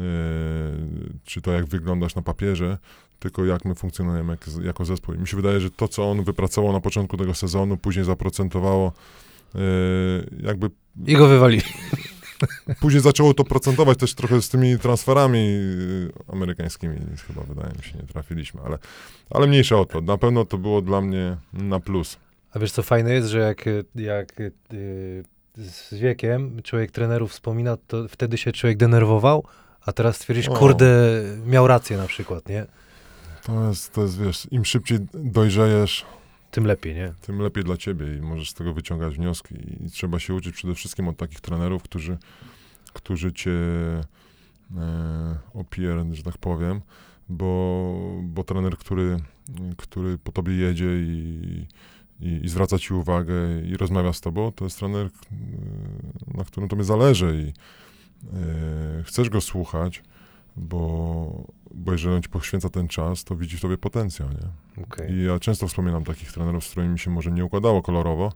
czy 1.23 1.41
to 1.41 1.51
jak 1.51 1.65
wyglądasz 1.65 2.15
na 2.15 2.21
papierze, 2.21 2.77
tylko 3.23 3.45
jak 3.45 3.65
my 3.65 3.75
funkcjonujemy 3.75 4.31
jak, 4.31 4.63
jako 4.63 4.85
zespół. 4.85 5.15
I 5.15 5.17
mi 5.17 5.27
się 5.27 5.37
wydaje, 5.37 5.59
że 5.59 5.71
to, 5.71 5.87
co 5.87 6.11
on 6.11 6.23
wypracował 6.23 6.73
na 6.73 6.79
początku 6.79 7.17
tego 7.17 7.33
sezonu, 7.33 7.77
później 7.77 8.05
zaprocentowało 8.05 8.91
y, 9.55 9.59
jakby 10.43 10.69
I 11.05 11.15
go 11.15 11.27
wywali. 11.27 11.61
później 12.81 13.01
zaczęło 13.01 13.33
to 13.33 13.43
procentować 13.43 13.97
też 13.97 14.13
trochę 14.13 14.41
z 14.41 14.49
tymi 14.49 14.79
transferami 14.79 15.39
y, 15.39 16.11
amerykańskimi, 16.27 16.97
chyba 17.27 17.41
wydaje 17.41 17.73
mi 17.77 17.83
się, 17.83 17.97
nie 17.97 18.07
trafiliśmy, 18.07 18.61
ale, 18.65 18.77
ale 19.29 19.47
mniejsza 19.47 19.79
o 19.79 19.85
to. 19.85 20.01
Na 20.01 20.17
pewno 20.17 20.45
to 20.45 20.57
było 20.57 20.81
dla 20.81 21.01
mnie 21.01 21.37
na 21.53 21.79
plus. 21.79 22.17
A 22.51 22.59
wiesz, 22.59 22.71
co 22.71 22.83
fajne 22.83 23.13
jest, 23.13 23.27
że 23.27 23.39
jak, 23.39 23.65
jak 23.95 24.39
y, 24.39 24.51
z 25.57 25.93
wiekiem 25.93 26.61
człowiek 26.63 26.91
trenerów 26.91 27.31
wspomina, 27.31 27.77
to 27.87 28.07
wtedy 28.07 28.37
się 28.37 28.51
człowiek 28.51 28.77
denerwował, 28.77 29.43
a 29.85 29.91
teraz 29.91 30.15
stwierdzisz, 30.15 30.47
O. 30.47 30.53
kurde, 30.53 31.21
miał 31.45 31.67
rację 31.67 31.97
na 31.97 32.07
przykład, 32.07 32.49
nie? 32.49 32.65
To 33.45 33.67
jest, 33.67 33.93
to 33.93 34.01
jest, 34.01 34.19
wiesz, 34.19 34.47
im 34.51 34.65
szybciej 34.65 34.99
dojrzejesz, 35.13 36.05
Tym 36.51 36.65
lepiej, 36.65 36.95
nie? 36.95 37.13
tym 37.21 37.39
lepiej 37.39 37.63
dla 37.63 37.77
ciebie 37.77 38.17
i 38.17 38.21
możesz 38.21 38.49
z 38.49 38.53
tego 38.53 38.73
wyciągać 38.73 39.15
wnioski. 39.15 39.55
I 39.85 39.89
trzeba 39.89 40.19
się 40.19 40.33
uczyć 40.33 40.55
przede 40.55 40.75
wszystkim 40.75 41.07
od 41.07 41.17
takich 41.17 41.41
trenerów, 41.41 41.83
którzy, 41.83 42.17
którzy 42.93 43.33
cię 43.33 43.51
e, 43.51 45.37
opier, 45.53 46.05
że 46.11 46.23
tak 46.23 46.37
powiem, 46.37 46.81
bo, 47.29 47.93
bo 48.23 48.43
trener, 48.43 48.77
który, 48.77 49.17
który 49.77 50.17
po 50.17 50.31
tobie 50.31 50.53
jedzie 50.53 50.95
i, 50.95 51.67
i, 52.21 52.39
i 52.43 52.49
zwraca 52.49 52.79
ci 52.79 52.93
uwagę 52.93 53.61
i 53.65 53.77
rozmawia 53.77 54.13
z 54.13 54.21
tobą, 54.21 54.51
to 54.51 54.65
jest 54.65 54.79
trener, 54.79 55.09
na 56.33 56.43
którym 56.43 56.69
tobie 56.69 56.83
zależy 56.83 57.43
i 57.47 57.53
e, 58.37 59.03
chcesz 59.03 59.29
go 59.29 59.41
słuchać, 59.41 60.03
bo, 60.55 61.47
bo 61.73 61.91
jeżeli 61.91 62.15
on 62.15 62.21
ci 62.21 62.29
poświęca 62.29 62.69
ten 62.69 62.87
czas, 62.87 63.23
to 63.23 63.35
widzi 63.35 63.57
w 63.57 63.61
tobie 63.61 63.77
potencjał, 63.77 64.29
nie? 64.29 64.83
Okej. 64.83 65.11
I 65.11 65.23
ja 65.23 65.39
często 65.39 65.67
wspominam 65.67 66.03
takich 66.03 66.31
trenerów, 66.31 66.65
z 66.65 66.71
którymi 66.71 66.93
mi 66.93 66.99
się 66.99 67.11
może 67.11 67.31
nie 67.31 67.45
układało 67.45 67.81
kolorowo, 67.81 68.31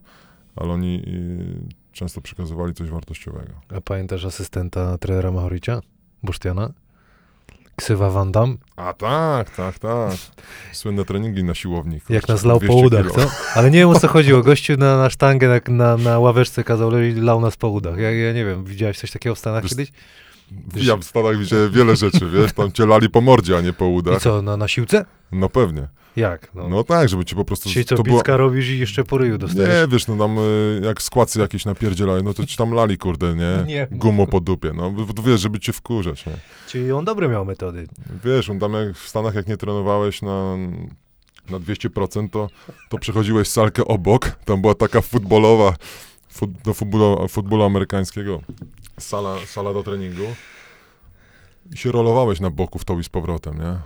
ale 0.55 0.73
oni 0.73 1.03
y, 1.07 1.73
często 1.91 2.21
przekazywali 2.21 2.73
coś 2.73 2.89
wartościowego. 2.89 3.53
A 3.75 3.81
pamiętasz 3.81 4.25
asystenta 4.25 4.97
trenera 4.97 5.31
Mahoricia? 5.31 5.81
Busztiana? 6.23 6.73
Ksywa 7.75 8.09
Van 8.09 8.31
Damme? 8.31 8.55
A 8.75 8.93
tak, 8.93 9.55
tak, 9.55 9.79
tak. 9.79 10.11
Słynne 10.73 11.05
treningi 11.05 11.43
na 11.43 11.55
siłowni. 11.55 12.01
Jak 12.09 12.27
nas 12.27 12.43
lał 12.43 12.59
po 12.59 12.65
200 12.65 12.85
udach, 12.85 13.11
co? 13.11 13.31
Ale 13.55 13.71
nie 13.71 13.79
wiem 13.79 13.89
o 13.89 13.99
co 13.99 14.07
chodziło. 14.17 14.41
Gościu 14.41 14.77
na, 14.77 14.97
na 14.97 15.09
sztangę, 15.09 15.47
na, 15.47 15.73
na, 15.73 15.97
na 15.97 16.19
ławeczce 16.19 16.63
kazał 16.63 16.91
lał 17.15 17.41
nas 17.41 17.57
po 17.57 17.69
udach. 17.69 17.97
Ja, 17.97 18.11
ja 18.11 18.33
nie 18.33 18.45
wiem, 18.45 18.65
widziałeś 18.65 18.99
coś 18.99 19.11
takiego 19.11 19.35
w 19.35 19.39
Stanach 19.39 19.63
Wiesz, 19.63 19.71
kiedyś? 19.71 19.91
Ja 20.75 20.97
w 20.97 21.03
Stanach 21.03 21.37
widziałem 21.37 21.71
wiele 21.71 21.95
rzeczy, 21.95 22.29
wiesz, 22.33 22.53
tam 22.53 22.71
cię 22.71 22.85
lali 22.85 23.09
po 23.09 23.21
mordzie, 23.21 23.57
a 23.57 23.61
nie 23.61 23.73
po 23.73 23.85
I 23.85 23.93
udach. 23.93 24.21
co, 24.21 24.41
na, 24.41 24.57
na 24.57 24.67
siłce? 24.67 25.05
No 25.31 25.49
pewnie. 25.49 25.87
Jak? 26.15 26.55
No. 26.55 26.69
No 26.69 26.83
tak, 26.83 27.09
żeby 27.09 27.25
ci 27.25 27.35
po 27.35 27.45
prostu... 27.45 27.69
Dzisiaj 27.69 27.85
co, 27.85 27.95
to 27.95 28.03
pizka 28.03 28.37
robisz 28.37 28.69
i 28.69 28.79
jeszcze 28.79 29.03
po 29.03 29.17
ryju 29.17 29.37
dostajesz? 29.37 29.69
Nie, 29.69 29.87
wiesz, 29.87 30.07
no 30.07 30.17
tam 30.17 30.37
y, 30.39 30.81
jak 30.83 31.01
składcy 31.01 31.39
jakieś 31.39 31.65
napierdzielają, 31.65 32.23
no 32.23 32.33
to 32.33 32.45
ci 32.45 32.57
tam 32.57 32.71
lali, 32.71 32.97
kurde, 32.97 33.35
nie? 33.35 33.63
Nie. 33.73 33.87
Gumo 33.91 34.27
po 34.27 34.39
dupie, 34.39 34.71
no. 34.75 34.93
Wiesz, 35.25 35.41
żeby 35.41 35.59
cię 35.59 35.73
wkurzać, 35.73 36.25
nie? 36.25 36.33
Czyli 36.67 36.91
on 36.91 37.05
dobre 37.05 37.27
miał 37.29 37.45
metody. 37.45 37.87
Wiesz, 38.25 38.49
on 38.49 38.59
tam 38.59 38.73
jak 38.73 38.95
w 38.97 39.07
Stanach 39.09 39.35
jak 39.35 39.47
nie 39.47 39.57
trenowałeś 39.57 40.21
na, 40.21 40.57
na 41.49 41.59
200%, 41.59 42.29
to, 42.29 42.49
to 42.89 42.97
przechodziłeś 42.97 43.47
salkę 43.47 43.85
obok. 43.85 44.29
Tam 44.45 44.61
była 44.61 44.73
taka 44.73 45.01
futbolowa, 45.01 45.73
fut, 46.29 46.51
do 46.51 46.73
futbolu, 46.73 47.27
futbolu 47.27 47.63
amerykańskiego, 47.63 48.41
sala, 48.99 49.35
sala 49.45 49.73
do 49.73 49.83
treningu. 49.83 50.35
I 51.73 51.77
się 51.77 51.91
rolowałeś 51.91 52.39
na 52.39 52.49
boku 52.49 52.79
w 52.79 52.85
to 52.85 52.99
i 52.99 53.03
z 53.03 53.09
powrotem, 53.09 53.57
nie? 53.57 53.77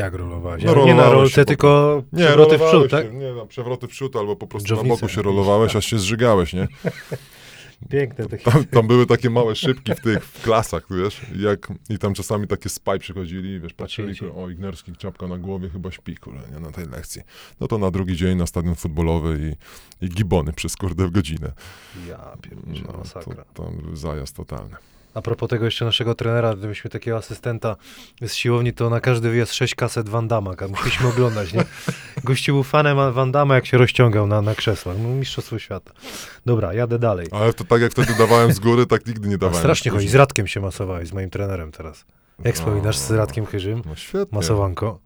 Jak 0.00 0.14
rolowałeś? 0.14 0.64
No, 0.64 0.84
nie 0.84 0.94
na 0.94 1.10
rolce, 1.10 1.44
tylko 1.44 2.02
Nie, 2.12 2.24
przewroty 2.24 2.58
w 2.58 2.62
przód, 2.62 2.90
tak? 2.90 3.06
się, 3.06 3.12
Nie, 3.12 3.32
no, 3.32 3.46
przewroty 3.46 3.86
w 3.86 3.90
przód 3.90 4.16
albo 4.16 4.36
po 4.36 4.46
prostu 4.46 4.68
Dżownicę. 4.68 4.88
na 4.88 4.94
boku 4.94 5.08
się 5.08 5.22
rolowałeś, 5.22 5.76
aż 5.76 5.84
się 5.86 5.98
zżygałeś, 5.98 6.52
nie? 6.52 6.68
Piękne 7.88 8.26
te 8.26 8.38
Tam, 8.38 8.64
tam 8.64 8.86
były 8.86 9.06
takie 9.06 9.30
małe 9.30 9.56
szybki 9.56 9.94
w 9.94 10.00
tych 10.00 10.24
w 10.24 10.42
klasach, 10.42 10.86
wiesz, 10.90 11.20
i, 11.36 11.42
jak, 11.42 11.72
i 11.90 11.98
tam 11.98 12.14
czasami 12.14 12.46
takie 12.46 12.68
spaj 12.68 12.98
przychodzili, 12.98 13.60
wiesz, 13.60 13.72
patrzyli, 13.74 14.14
o, 14.36 14.48
Ignerski, 14.50 14.92
czapka 14.96 15.26
na 15.26 15.38
głowie, 15.38 15.68
chyba 15.68 15.90
śpi, 15.90 16.16
kurde, 16.16 16.40
nie, 16.54 16.60
na 16.60 16.70
tej 16.70 16.86
lekcji. 16.86 17.22
No 17.60 17.68
to 17.68 17.78
na 17.78 17.90
drugi 17.90 18.16
dzień 18.16 18.38
na 18.38 18.46
stadion 18.46 18.74
futbolowy 18.74 19.56
i, 20.00 20.04
i 20.06 20.08
gibony 20.08 20.52
przez 20.52 20.76
kurde 20.76 21.06
w 21.06 21.10
godzinę. 21.10 21.52
Ja 22.08 22.36
pierniczę, 22.42 22.84
No, 22.92 22.98
masakra. 22.98 23.44
to, 23.54 23.62
tam 23.64 23.96
zajazd 23.96 24.36
totalny. 24.36 24.76
A 25.14 25.22
propos 25.22 25.48
tego 25.50 25.64
jeszcze 25.64 25.84
naszego 25.84 26.14
trenera, 26.14 26.54
gdybyśmy 26.56 26.90
takiego 26.90 27.16
asystenta 27.16 27.76
z 28.22 28.34
siłowni, 28.34 28.72
to 28.72 28.90
na 28.90 29.00
każdy 29.00 29.30
wyjazd 29.30 29.54
sześć 29.54 29.74
kaset 29.74 30.08
Van 30.08 30.28
Damma, 30.28 30.50
a 30.64 30.68
musieliśmy 30.68 31.08
oglądać, 31.08 31.52
nie? 31.52 31.64
Gościu 32.24 32.52
był 32.52 32.62
fanem 32.62 33.12
Van 33.12 33.32
Damma, 33.32 33.54
jak 33.54 33.66
się 33.66 33.78
rozciągał 33.78 34.26
na, 34.26 34.42
na 34.42 34.54
krzesłach. 34.54 34.96
No, 35.02 35.08
mistrzostwo 35.08 35.58
świata. 35.58 35.92
Dobra, 36.46 36.74
jadę 36.74 36.98
dalej. 36.98 37.26
Ale 37.30 37.52
to 37.52 37.64
tak 37.64 37.80
jak 37.82 37.92
wtedy 37.92 38.14
dawałem 38.18 38.52
z 38.52 38.58
góry, 38.58 38.86
tak 38.86 39.06
nigdy 39.06 39.28
nie 39.28 39.34
A 39.34 39.38
dawałem. 39.38 39.58
strasznie 39.60 39.90
chodzi. 39.90 40.08
Z 40.08 40.14
Radkiem 40.14 40.46
się 40.46 40.60
masowałeś, 40.60 41.08
z 41.08 41.12
moim 41.12 41.30
trenerem 41.30 41.72
teraz. 41.72 42.04
Jak 42.38 42.46
No, 42.46 42.52
wspominasz 42.52 42.98
z 42.98 43.10
Radkiem 43.10 43.46
Chyżym? 43.46 43.82
No 43.86 43.96
świetnie. 43.96 44.36
Masowanko. 44.38 44.98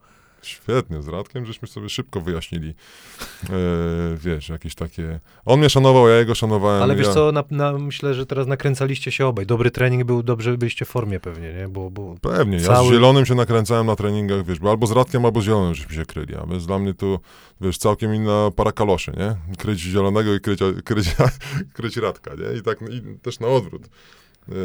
Świetnie, 0.47 1.03
z 1.03 1.09
Radkiem 1.09 1.47
żeśmy 1.47 1.69
sobie 1.69 1.89
szybko 1.89 2.21
wyjaśnili, 2.21 2.69
e, 2.69 3.53
wiesz, 4.17 4.49
jakieś 4.49 4.75
takie... 4.75 5.21
On 5.45 5.59
mnie 5.59 5.71
szanował, 5.71 6.09
ja 6.09 6.17
jego 6.17 6.35
szanowałem. 6.35 6.83
Ale 6.83 6.97
wiesz 6.97 7.07
ja... 7.07 7.15
co, 7.15 7.33
na, 7.33 7.45
na, 7.51 7.73
myślę, 7.73 8.15
że 8.15 8.27
teraz 8.27 8.47
nakręcaliście 8.47 9.13
się 9.13 9.27
obaj. 9.27 9.47
Dobry 9.47 9.71
trening 9.71 10.05
był, 10.05 10.23
dobrze 10.23 10.59
byliście 10.59 10.85
w 10.85 10.89
formie 10.89 11.21
pewnie, 11.21 11.53
nie? 11.53 11.69
Bo, 11.69 11.91
bo 11.91 12.15
Pewnie, 12.21 12.57
ja 12.57 12.67
Cały- 12.67 12.89
z 12.89 12.93
Zielonym 12.93 13.27
się 13.27 13.35
nakręcałem 13.35 13.87
na 13.87 13.97
treningach, 13.97 14.45
wiesz, 14.45 14.59
bo 14.59 14.71
albo 14.71 14.87
z 14.87 14.91
Radkiem, 14.93 15.25
albo 15.25 15.41
z 15.41 15.45
Zielonym 15.45 15.75
żeśmy 15.75 15.95
się 15.95 16.07
kryli, 16.07 16.35
a 16.35 16.47
więc 16.47 16.67
dla 16.67 16.79
mnie 16.79 16.95
to, 16.95 17.19
wiesz, 17.61 17.79
całkiem 17.79 18.15
inna 18.15 18.51
para 18.57 18.73
kaloszy, 18.73 19.13
nie? 19.17 19.57
Kryć 19.59 19.81
Zielonego 19.81 20.35
i 20.35 20.41
kryć, 20.41 20.61
kryć, 20.85 21.15
kryć 21.73 21.97
Radka, 21.97 22.31
nie? 22.35 22.59
I 22.59 22.63
tak 22.63 22.79
i 22.83 23.19
też 23.19 23.41
na 23.41 23.47
odwrót. 23.47 23.83
Eee, 24.49 24.57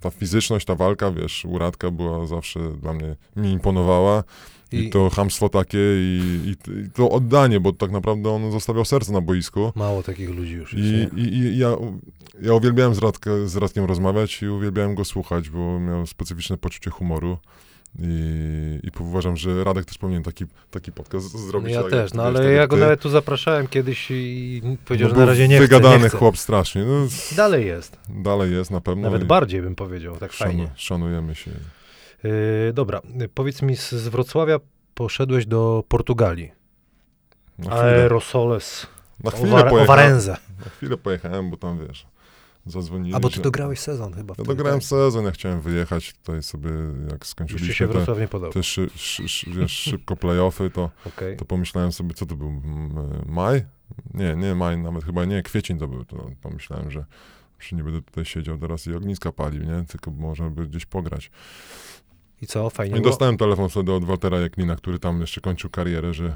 ta 0.00 0.10
fizyczność, 0.10 0.66
ta 0.66 0.74
walka, 0.74 1.10
wiesz, 1.12 1.44
u 1.44 1.58
Radka 1.58 1.90
była 1.90 2.26
zawsze 2.26 2.60
dla 2.82 2.92
mnie, 2.92 3.16
mi 3.36 3.50
imponowała 3.50 4.24
i, 4.72 4.78
I- 4.78 4.90
to 4.90 5.10
chamstwo 5.10 5.48
takie 5.48 5.78
i, 5.78 6.20
i, 6.46 6.70
i 6.86 6.90
to 6.90 7.10
oddanie, 7.10 7.60
bo 7.60 7.72
tak 7.72 7.90
naprawdę 7.90 8.30
on 8.30 8.52
zostawiał 8.52 8.84
serce 8.84 9.12
na 9.12 9.20
boisku. 9.20 9.72
mało 9.74 10.02
takich 10.02 10.30
ludzi 10.30 10.52
już 10.52 10.72
jest, 10.74 11.14
I, 11.16 11.20
i, 11.20 11.58
ja, 11.58 11.68
ja 12.42 12.54
uwielbiałem 12.54 12.94
z, 12.94 12.98
Radka, 12.98 13.30
z 13.46 13.56
Radkiem 13.56 13.84
rozmawiać 13.84 14.42
i 14.42 14.48
uwielbiałem 14.48 14.94
go 14.94 15.04
słuchać, 15.04 15.50
bo 15.50 15.80
miał 15.80 16.06
specyficzne 16.06 16.56
poczucie 16.56 16.90
humoru. 16.90 17.38
I, 17.98 18.80
i 18.82 19.02
uważam, 19.02 19.36
że 19.36 19.64
Radek 19.64 19.84
też 19.84 19.98
powinien 19.98 20.22
taki, 20.22 20.44
taki 20.70 20.92
podcast 20.92 21.26
z- 21.26 21.34
No 21.34 21.40
zrobić. 21.40 21.72
ja 21.74 21.82
też, 21.82 22.14
no 22.14 22.22
ale 22.22 22.40
tak 22.40 22.48
ja 22.52 22.66
go 22.66 22.76
ty. 22.76 22.82
nawet 22.82 23.00
tu 23.00 23.08
zapraszałem 23.08 23.68
kiedyś 23.68 24.06
i 24.10 24.62
powiedział, 24.84 25.08
No 25.08 25.14
że 25.14 25.20
na 25.20 25.26
razie 25.26 25.48
nie 25.48 25.56
chce, 25.56 25.62
Wygadany 25.66 26.02
nie 26.02 26.08
chce. 26.08 26.18
chłop 26.18 26.38
strasznie. 26.38 26.84
No, 26.84 27.06
Dalej 27.36 27.66
jest. 27.66 27.98
dalej 28.08 28.52
jest 28.52 28.70
na 28.70 28.80
pewno. 28.80 29.02
Nawet 29.02 29.24
bardziej 29.24 29.62
bym 29.62 29.74
powiedział, 29.74 30.16
tak 30.16 30.32
szanu, 30.32 30.50
fajnie. 30.50 30.68
Szanujemy 30.74 31.34
się. 31.34 31.50
Yy, 32.24 32.30
dobra, 32.72 33.00
powiedz 33.34 33.62
mi, 33.62 33.76
z, 33.76 33.92
Wrocławia 33.94 34.58
poszedłeś 34.94 35.46
do 35.46 35.84
Portugalii. 35.88 36.52
Aerosoles, 37.70 38.86
na 39.24 39.30
chwilę 39.30 39.50
Owar- 39.52 39.70
pojechałem. 39.70 40.18
Na 40.64 40.70
chwilę 40.70 40.96
pojechałem, 40.96 41.50
bo 41.50 41.56
tam 41.56 41.86
wiesz, 41.86 42.06
zadzwonili. 42.66 43.14
A 43.14 43.20
bo 43.20 43.28
ty 43.30 43.36
że- 43.36 43.42
dograłeś 43.42 43.80
sezon 43.80 44.12
chyba. 44.12 44.34
Ja 44.38 44.44
dograłem 44.44 44.80
tak? 44.80 44.88
sezon, 44.88 45.24
ja 45.24 45.30
chciałem 45.30 45.60
wyjechać 45.60 46.12
tutaj 46.12 46.42
sobie, 46.42 46.70
jak 47.10 47.20
Już 47.20 47.28
skończyliśmy 47.28 47.74
się 47.74 47.86
te, 47.86 47.92
Wrocław 47.92 48.18
nie 48.18 48.28
podobał. 48.28 48.52
te 48.52 48.62
szy, 48.62 48.90
szy, 48.96 49.28
szy, 49.28 49.50
wiesz, 49.50 49.72
szybko 49.90 50.16
playoffy, 50.16 50.70
to 50.70 50.90
Okej. 51.06 51.36
to 51.36 51.44
pomyślałem 51.44 51.92
sobie, 51.92 52.14
co 52.14 52.26
to 52.26 52.36
był, 52.36 52.62
maj? 53.26 53.64
Nie, 54.14 54.36
nie 54.36 54.54
maj, 54.54 54.78
nawet 54.78 55.04
chyba 55.04 55.24
nie, 55.24 55.42
kwiecień 55.42 55.78
to 55.78 55.88
był, 55.88 56.04
to 56.04 56.30
pomyślałem, 56.42 56.90
że 56.90 57.04
że 57.60 57.76
nie 57.76 57.84
będę 57.84 58.02
tutaj 58.02 58.24
siedział 58.24 58.58
teraz 58.58 58.86
i 58.86 58.94
ogniska 58.94 59.32
palił, 59.32 59.62
nie? 59.64 59.84
Tylko 59.88 60.10
można 60.10 60.50
by 60.50 60.66
gdzieś 60.66 60.86
pograć. 60.86 61.30
I 62.42 62.46
co, 62.46 62.70
fajnie 62.70 62.96
I 62.96 63.00
było? 63.00 63.10
dostałem 63.10 63.36
telefon 63.36 63.68
wtedy 63.68 63.92
od 63.92 64.04
Waltera 64.04 64.40
Jaklina, 64.40 64.76
który 64.76 64.98
tam 64.98 65.20
jeszcze 65.20 65.40
kończył 65.40 65.70
karierę, 65.70 66.14
że, 66.14 66.34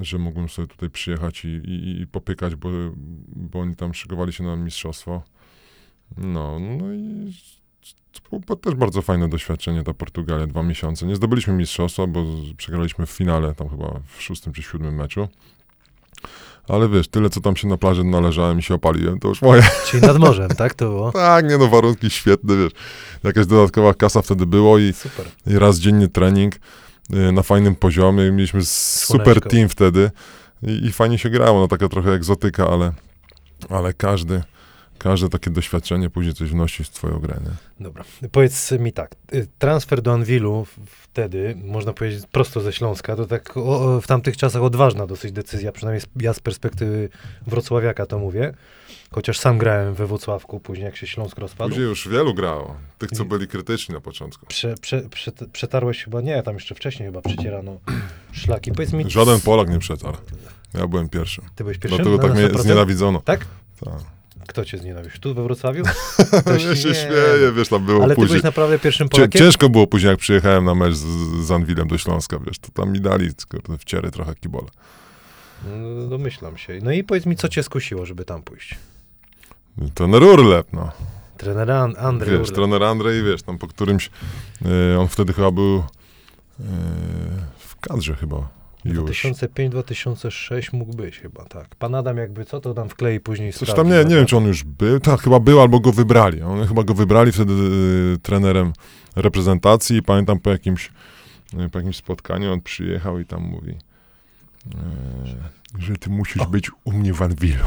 że 0.00 0.18
mógłbym 0.18 0.48
sobie 0.48 0.68
tutaj 0.68 0.90
przyjechać 0.90 1.44
i, 1.44 1.48
i, 1.48 2.00
i 2.00 2.06
popykać, 2.06 2.54
bo, 2.56 2.68
bo 3.26 3.60
oni 3.60 3.76
tam 3.76 3.94
szykowali 3.94 4.32
się 4.32 4.44
na 4.44 4.56
mistrzostwo. 4.56 5.22
No, 6.16 6.58
no 6.58 6.92
i 6.92 7.32
to 8.12 8.38
było 8.38 8.56
też 8.56 8.74
bardzo 8.74 9.02
fajne 9.02 9.28
doświadczenie, 9.28 9.82
ta 9.82 9.94
Portugalia, 9.94 10.46
dwa 10.46 10.62
miesiące. 10.62 11.06
Nie 11.06 11.16
zdobyliśmy 11.16 11.52
mistrzostwa, 11.52 12.06
bo 12.06 12.24
przegraliśmy 12.56 13.06
w 13.06 13.10
finale, 13.10 13.54
tam 13.54 13.68
chyba 13.68 14.00
w 14.16 14.22
szóstym 14.22 14.52
czy 14.52 14.62
siódmym 14.62 14.94
meczu. 14.94 15.28
Ale 16.68 16.88
wiesz, 16.88 17.08
tyle 17.08 17.30
co 17.30 17.40
tam 17.40 17.56
się 17.56 17.68
na 17.68 17.76
plaży 17.76 18.04
należałem 18.04 18.58
i 18.58 18.62
się 18.62 18.74
opaliłem, 18.74 19.18
to 19.20 19.28
już 19.28 19.42
moje. 19.42 19.62
Czyli 19.90 20.06
nad 20.06 20.18
morzem, 20.18 20.48
tak 20.48 20.74
to 20.74 20.84
było? 20.88 21.12
Tak, 21.32 21.48
nie 21.50 21.58
no, 21.58 21.68
warunki 21.68 22.10
świetne, 22.10 22.56
wiesz. 22.56 22.72
Jakaś 23.24 23.46
dodatkowa 23.46 23.94
kasa 23.94 24.22
wtedy 24.22 24.46
było 24.46 24.78
i, 24.78 24.92
Super. 24.92 25.26
i 25.46 25.58
raz 25.58 25.78
dziennie 25.78 26.08
trening 26.08 26.54
y, 27.14 27.32
na 27.32 27.42
fajnym 27.42 27.74
poziomie. 27.76 28.32
Mieliśmy 28.32 28.60
s- 28.60 29.04
super 29.04 29.24
Słoneczko. 29.24 29.50
team 29.50 29.68
wtedy 29.68 30.10
i, 30.62 30.86
i 30.86 30.92
fajnie 30.92 31.18
się 31.18 31.30
grało. 31.30 31.60
No 31.60 31.68
taka 31.68 31.88
trochę 31.88 32.12
egzotyka, 32.12 32.68
ale, 32.68 32.92
ale 33.70 33.94
każdy, 33.94 34.42
każde 34.98 35.28
takie 35.28 35.50
doświadczenie 35.50 36.10
później 36.10 36.34
coś 36.34 36.50
wnosi 36.50 36.84
w 36.84 36.90
twoją 36.90 37.18
grę, 37.18 37.40
nie? 37.44 37.84
Dobra. 37.84 38.04
Powiedz 38.32 38.72
mi 38.72 38.92
tak, 38.92 39.14
y, 39.34 39.46
transfer 39.58 40.02
do 40.02 40.12
Anwilu 40.12 40.66
wtedy, 40.86 41.56
można 41.64 41.92
powiedzieć 41.92 42.24
prosto 42.32 42.60
ze 42.60 42.72
Śląska, 42.72 43.16
to 43.16 43.26
tak 43.26 43.56
o, 43.56 44.00
w 44.00 44.06
tamtych 44.06 44.36
czasach 44.36 44.62
odważna 44.62 45.06
dosyć 45.06 45.32
decyzja, 45.32 45.72
przynajmniej 45.72 46.02
ja 46.16 46.34
z 46.34 46.40
perspektywy 46.40 47.08
wrocławiaka 47.46 48.06
to 48.06 48.18
mówię, 48.18 48.54
chociaż 49.10 49.38
sam 49.38 49.58
grałem 49.58 49.94
we 49.94 50.06
Wrocławku, 50.06 50.60
później 50.60 50.84
jak 50.84 50.96
się 50.96 51.06
Śląsk 51.06 51.38
rozpadł. 51.38 51.68
Później 51.70 51.86
już 51.88 52.08
wielu 52.08 52.34
grało, 52.34 52.76
tych, 52.98 53.10
co 53.10 53.24
byli 53.24 53.48
krytyczni 53.48 53.94
na 53.94 54.00
początku. 54.00 54.46
Prze, 54.46 54.74
prze, 54.80 55.00
prze, 55.00 55.32
przetarłeś 55.52 56.04
chyba, 56.04 56.20
nie, 56.20 56.42
tam 56.42 56.54
jeszcze 56.54 56.74
wcześniej 56.74 57.08
chyba 57.08 57.22
przecierano 57.22 57.78
szlaki. 58.32 58.72
Powiedz 58.72 58.92
mi, 58.92 59.10
Żaden 59.10 59.40
Polak 59.40 59.68
nie 59.70 59.78
przetarł. 59.78 60.16
Ja 60.74 60.86
byłem 60.86 61.08
pierwszym. 61.08 61.44
ty 61.54 61.64
byłeś 61.64 61.78
pierwszym? 61.78 62.04
Dlatego 62.04 62.16
Na- 62.16 62.22
tak 62.22 62.32
na 62.32 62.40
mnie 62.40 62.48
100%? 62.48 62.62
znienawidzono. 62.62 63.20
Tak? 63.24 63.46
Tak. 63.84 63.94
Kto 64.48 64.64
cię 64.64 64.78
znienawidził? 64.78 65.20
Tu 65.20 65.34
we 65.34 65.42
Wrocławiu? 65.42 65.84
Ja 66.46 66.58
się 66.76 66.94
śmieję, 66.94 67.52
wiesz, 67.56 67.68
tam 67.68 67.84
było 67.86 68.02
Ale 68.02 68.08
ty 68.08 68.14
później. 68.14 68.28
byłeś 68.28 68.42
naprawdę 68.42 68.78
pierwszym 68.78 69.08
Polakiem? 69.08 69.38
ciężko 69.42 69.68
było 69.68 69.86
później, 69.86 70.10
jak 70.10 70.18
przyjechałem 70.18 70.64
na 70.64 70.74
mecz 70.74 70.94
z, 70.94 71.04
z 71.46 71.50
Anwilem 71.50 71.88
do 71.88 71.98
Śląska, 71.98 72.38
wiesz, 72.46 72.58
to 72.58 72.68
tam 72.74 72.92
mi 72.92 73.00
dali 73.00 73.28
kurde, 73.50 73.78
wciery 73.78 74.10
trochę 74.10 74.34
kibole. 74.34 74.66
No, 75.66 76.06
domyślam 76.08 76.56
się. 76.56 76.78
No 76.82 76.92
i 76.92 77.04
powiedz 77.04 77.26
mi, 77.26 77.36
co 77.36 77.48
cię 77.48 77.62
skusiło, 77.62 78.06
żeby 78.06 78.24
tam 78.24 78.42
pójść? 78.42 78.74
Trener 79.94 80.22
Urlep, 80.22 80.66
no. 80.72 80.92
Trener 81.36 81.70
An- 81.70 81.94
Andrzej 81.98 82.30
wiesz, 82.30 82.40
Urlep. 82.40 82.54
trener 82.54 82.82
Andrzej, 82.82 83.22
wiesz, 83.22 83.42
tam 83.42 83.58
po 83.58 83.66
którymś, 83.66 84.10
e, 84.94 84.98
on 84.98 85.08
wtedy 85.08 85.32
chyba 85.32 85.50
był 85.50 85.76
e, 85.76 85.82
w 87.58 87.76
kadrze 87.80 88.14
chyba. 88.16 88.48
2005-2006 88.86 90.76
mógł 90.76 90.96
być 90.96 91.18
chyba, 91.18 91.44
tak. 91.44 91.74
Pan 91.74 91.94
Adam 91.94 92.16
jakby 92.16 92.44
co, 92.44 92.60
to 92.60 92.74
tam 92.74 92.88
wklei 92.88 93.20
później 93.20 93.52
Coś 93.52 93.68
sprawdzi, 93.68 93.90
tam, 93.92 93.98
nie, 93.98 94.04
nie 94.10 94.16
wiem, 94.16 94.26
czy 94.26 94.36
on 94.36 94.44
już 94.44 94.64
był, 94.64 95.00
tak, 95.00 95.20
chyba 95.20 95.40
był, 95.40 95.60
albo 95.60 95.80
go 95.80 95.92
wybrali. 95.92 96.42
On 96.42 96.66
chyba 96.66 96.82
go 96.82 96.94
wybrali 96.94 97.32
wtedy 97.32 97.52
e, 97.52 98.18
trenerem 98.18 98.72
reprezentacji 99.16 99.96
i 99.96 100.02
pamiętam 100.02 100.40
po 100.40 100.50
jakimś, 100.50 100.90
e, 101.58 101.68
po 101.68 101.78
jakimś 101.78 101.96
spotkaniu 101.96 102.52
on 102.52 102.60
przyjechał 102.60 103.18
i 103.18 103.24
tam 103.24 103.42
mówi, 103.42 103.74
że 105.78 105.96
ty 105.96 106.10
musisz 106.10 106.46
być 106.46 106.70
u 106.84 106.92
mnie 106.92 107.14
w 107.14 107.22
Anwilu, 107.22 107.64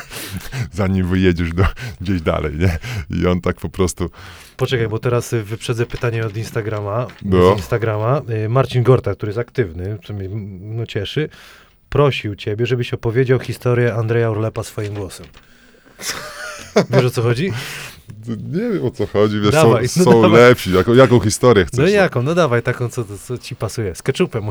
zanim 0.72 1.06
wyjedziesz 1.06 1.52
do, 1.52 1.64
gdzieś 2.00 2.22
dalej, 2.22 2.52
nie? 2.58 2.78
I 3.20 3.26
on 3.26 3.40
tak 3.40 3.56
po 3.56 3.68
prostu, 3.68 4.10
Poczekaj, 4.56 4.88
bo 4.88 4.98
teraz 4.98 5.32
y, 5.32 5.42
wyprzedzę 5.42 5.86
pytanie 5.86 6.26
od 6.26 6.36
Instagrama. 6.36 7.06
No. 7.22 7.54
Z 7.54 7.56
Instagrama. 7.56 8.22
Y, 8.44 8.48
Marcin 8.48 8.82
Gorta, 8.82 9.14
który 9.14 9.30
jest 9.30 9.38
aktywny, 9.38 9.98
co 10.06 10.12
mnie 10.12 10.28
no, 10.60 10.86
cieszy, 10.86 11.28
prosił 11.88 12.34
ciebie, 12.34 12.66
żebyś 12.66 12.94
opowiedział 12.94 13.38
historię 13.38 13.94
Andrzeja 13.94 14.30
Urlepa 14.30 14.62
swoim 14.62 14.94
głosem. 14.94 15.26
Wiesz 16.90 17.04
o 17.04 17.10
co 17.10 17.22
chodzi? 17.22 17.52
nie 18.28 18.70
wiem 18.72 18.84
o 18.84 18.90
co 18.90 19.06
chodzi, 19.06 19.40
wiesz, 19.40 19.52
Dawaj, 19.52 19.88
są, 19.88 20.04
no 20.04 20.12
są 20.12 20.28
lepsi, 20.28 20.72
jaką, 20.72 20.94
jaką 20.94 21.20
historię 21.20 21.64
chcesz? 21.64 21.78
No 21.78 21.88
jaką? 21.88 22.22
No 22.22 22.34
dawaj 22.34 22.62
taką, 22.62 22.88
co, 22.88 23.04
co 23.26 23.38
ci 23.38 23.56
pasuje. 23.56 23.94
Z 23.94 24.02
keczupem. 24.02 24.44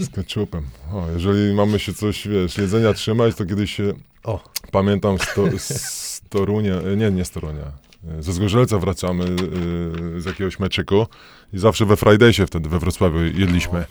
Z 0.00 0.10
ketchupem. 0.10 0.62
O, 0.92 1.06
jeżeli 1.14 1.54
mamy 1.54 1.78
się 1.78 1.94
coś, 1.94 2.28
wiesz, 2.28 2.58
jedzenia 2.58 2.92
trzymać, 2.92 3.36
to 3.36 3.46
kiedyś 3.46 3.74
się, 3.74 3.92
O. 4.24 4.44
pamiętam 4.72 5.18
z, 5.18 5.34
to, 5.34 5.44
z 5.58 6.20
Torunia, 6.28 6.74
e, 6.74 6.96
nie, 6.96 7.10
nie 7.10 7.24
z 7.24 7.30
Torunia, 7.30 7.72
e, 8.18 8.22
ze 8.22 8.32
Zgorzelca 8.32 8.78
wracamy 8.78 9.24
e, 9.24 10.20
z 10.20 10.24
jakiegoś 10.24 10.58
meczyku 10.58 11.06
i 11.52 11.58
zawsze 11.58 11.86
we 11.86 11.96
Fridaysie 11.96 12.46
wtedy 12.46 12.68
we 12.68 12.78
Wrocławiu 12.78 13.18
jedliśmy. 13.24 13.84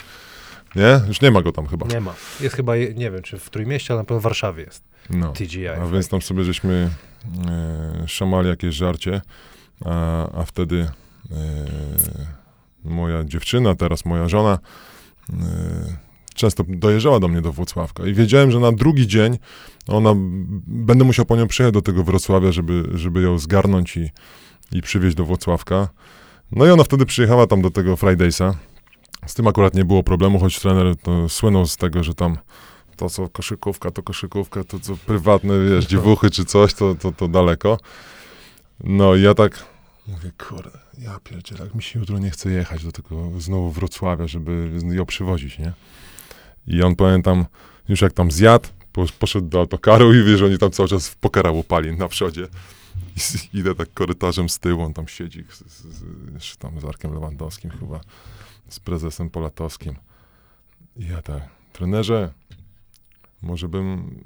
Nie? 0.76 1.02
Już 1.08 1.22
nie 1.22 1.32
ma 1.32 1.42
go 1.42 1.52
tam 1.52 1.68
chyba. 1.68 1.88
Nie 1.88 2.02
ma. 2.02 2.14
Jest 2.42 2.56
chyba, 2.56 2.76
nie 2.76 3.12
wiem, 3.12 3.22
czy 3.22 3.40
w 3.40 3.50
Trójmieście, 3.50 3.94
ale 3.94 4.02
na 4.02 4.06
pewno 4.06 4.20
w 4.20 4.24
Warszawie 4.24 4.64
jest. 4.64 4.84
No. 5.10 5.32
TGI. 5.34 5.68
A 5.68 5.88
więc 5.88 6.10
tam 6.10 6.22
sobie 6.22 6.44
żeśmy 6.44 6.90
e, 7.48 8.08
szamali 8.08 8.50
jakieś 8.50 8.76
żarcie, 8.76 9.22
a, 9.86 10.40
a 10.40 10.44
wtedy 10.46 10.90
e, 11.32 11.36
moja 12.84 13.24
dziewczyna, 13.24 13.76
teraz 13.76 14.06
moja 14.06 14.28
żona, 14.28 14.60
często 16.38 16.64
dojeżdżała 16.68 17.20
do 17.20 17.28
mnie 17.28 17.42
do 17.42 17.52
Wrocławka 17.52 18.06
i 18.06 18.14
wiedziałem, 18.14 18.52
że 18.52 18.60
na 18.60 18.72
drugi 18.72 19.08
dzień 19.08 19.38
ona, 19.88 20.14
będę 20.68 21.04
musiał 21.04 21.26
po 21.26 21.36
nią 21.36 21.48
przyjechać 21.48 21.74
do 21.74 21.82
tego 21.82 22.04
Wrocławia, 22.04 22.52
żeby, 22.52 22.84
żeby 22.94 23.22
ją 23.22 23.38
zgarnąć 23.38 23.98
i, 23.98 24.10
i 24.72 24.82
przywieźć 24.82 25.16
do 25.16 25.26
Wrocławka. 25.26 25.90
No 26.52 26.66
i 26.66 26.70
ona 26.70 26.84
wtedy 26.84 27.06
przyjechała 27.06 27.48
tam 27.48 27.62
do 27.62 27.72
tego 27.72 27.96
Fridaysa. 27.96 28.56
Z 29.26 29.34
tym 29.34 29.48
akurat 29.48 29.76
nie 29.76 29.86
było 29.86 30.04
problemu, 30.04 30.40
choć 30.40 30.60
trener 30.60 30.96
to 30.96 31.30
słynął 31.30 31.66
z 31.66 31.78
tego, 31.78 32.04
że 32.04 32.14
tam 32.14 32.38
to 32.96 33.10
co 33.10 33.30
koszykówka, 33.30 33.92
to 33.92 34.04
koszykówka, 34.04 34.64
to 34.64 34.80
co 34.80 34.98
prywatne, 35.06 35.54
wiesz, 35.70 35.86
dziewuchy 35.86 36.30
czy 36.30 36.46
coś, 36.46 36.74
to, 36.74 36.96
to, 36.96 37.12
to 37.12 37.28
daleko. 37.28 37.78
No 38.84 39.16
i 39.16 39.22
ja 39.22 39.34
tak 39.34 39.66
mówię, 40.08 40.32
kurde, 40.38 40.80
ja 40.98 41.20
pierdzielę, 41.24 41.70
mi 41.76 41.84
się 41.84 42.00
jutro 42.00 42.20
nie 42.20 42.30
chce 42.30 42.52
jechać 42.52 42.84
do 42.84 42.92
tego 42.92 43.42
znowu 43.42 43.72
Wrocławia, 43.72 44.28
żeby 44.28 44.72
ją 44.92 45.06
przywozić, 45.06 45.60
nie? 45.60 45.74
I 46.68 46.84
on, 46.84 46.96
pamiętam, 46.96 47.46
już 47.90 48.02
jak 48.02 48.14
tam 48.14 48.32
zjadł, 48.32 48.70
po, 48.92 49.06
poszedł 49.20 49.48
do 49.48 49.60
autokaru 49.60 50.14
i 50.14 50.24
wiesz, 50.24 50.42
oni 50.42 50.58
tam 50.58 50.72
cały 50.72 50.90
czas 50.90 51.08
w 51.08 51.16
pokera 51.16 51.52
łupali 51.52 51.98
na 51.98 52.08
przodzie. 52.08 52.48
I 53.54 53.58
idę 53.58 53.76
tak 53.76 53.94
korytarzem 53.94 54.50
z 54.50 54.60
tyłu, 54.60 54.84
on 54.84 54.94
tam 54.94 55.08
siedzi, 55.08 55.44
z, 55.50 55.58
z, 55.72 56.44
z, 56.44 56.58
tam 56.58 56.80
z 56.80 56.86
Arkiem 56.86 57.14
Lewandowskim 57.14 57.72
chyba, 57.72 58.00
z 58.70 58.80
prezesem 58.80 59.30
Polatowskim. 59.30 59.96
I 60.98 61.08
ja 61.08 61.22
tak, 61.22 61.44
trenerze, 61.74 62.34
może 63.42 63.68
bym 63.68 64.20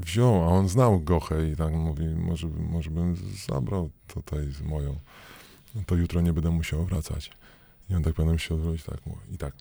wziął, 0.00 0.44
a 0.44 0.46
on 0.46 0.68
znał 0.68 1.00
Gochę 1.00 1.48
i 1.48 1.56
tak 1.56 1.72
mówi, 1.72 2.06
może, 2.08 2.46
bym- 2.46 2.68
może 2.70 2.90
bym 2.90 3.16
zabrał 3.48 3.90
tutaj 4.06 4.50
z 4.50 4.62
moją, 4.62 4.98
to 5.86 5.94
jutro 5.94 6.20
nie 6.20 6.32
będę 6.32 6.50
musiał 6.50 6.84
wracać. 6.84 7.30
I 7.90 7.94
on 7.94 8.02
tak 8.02 8.14
będę 8.14 8.38
się 8.38 8.54
odwrócić, 8.54 8.86
tak 8.86 9.06
mówi, 9.06 9.20
i 9.34 9.38
tak. 9.38 9.54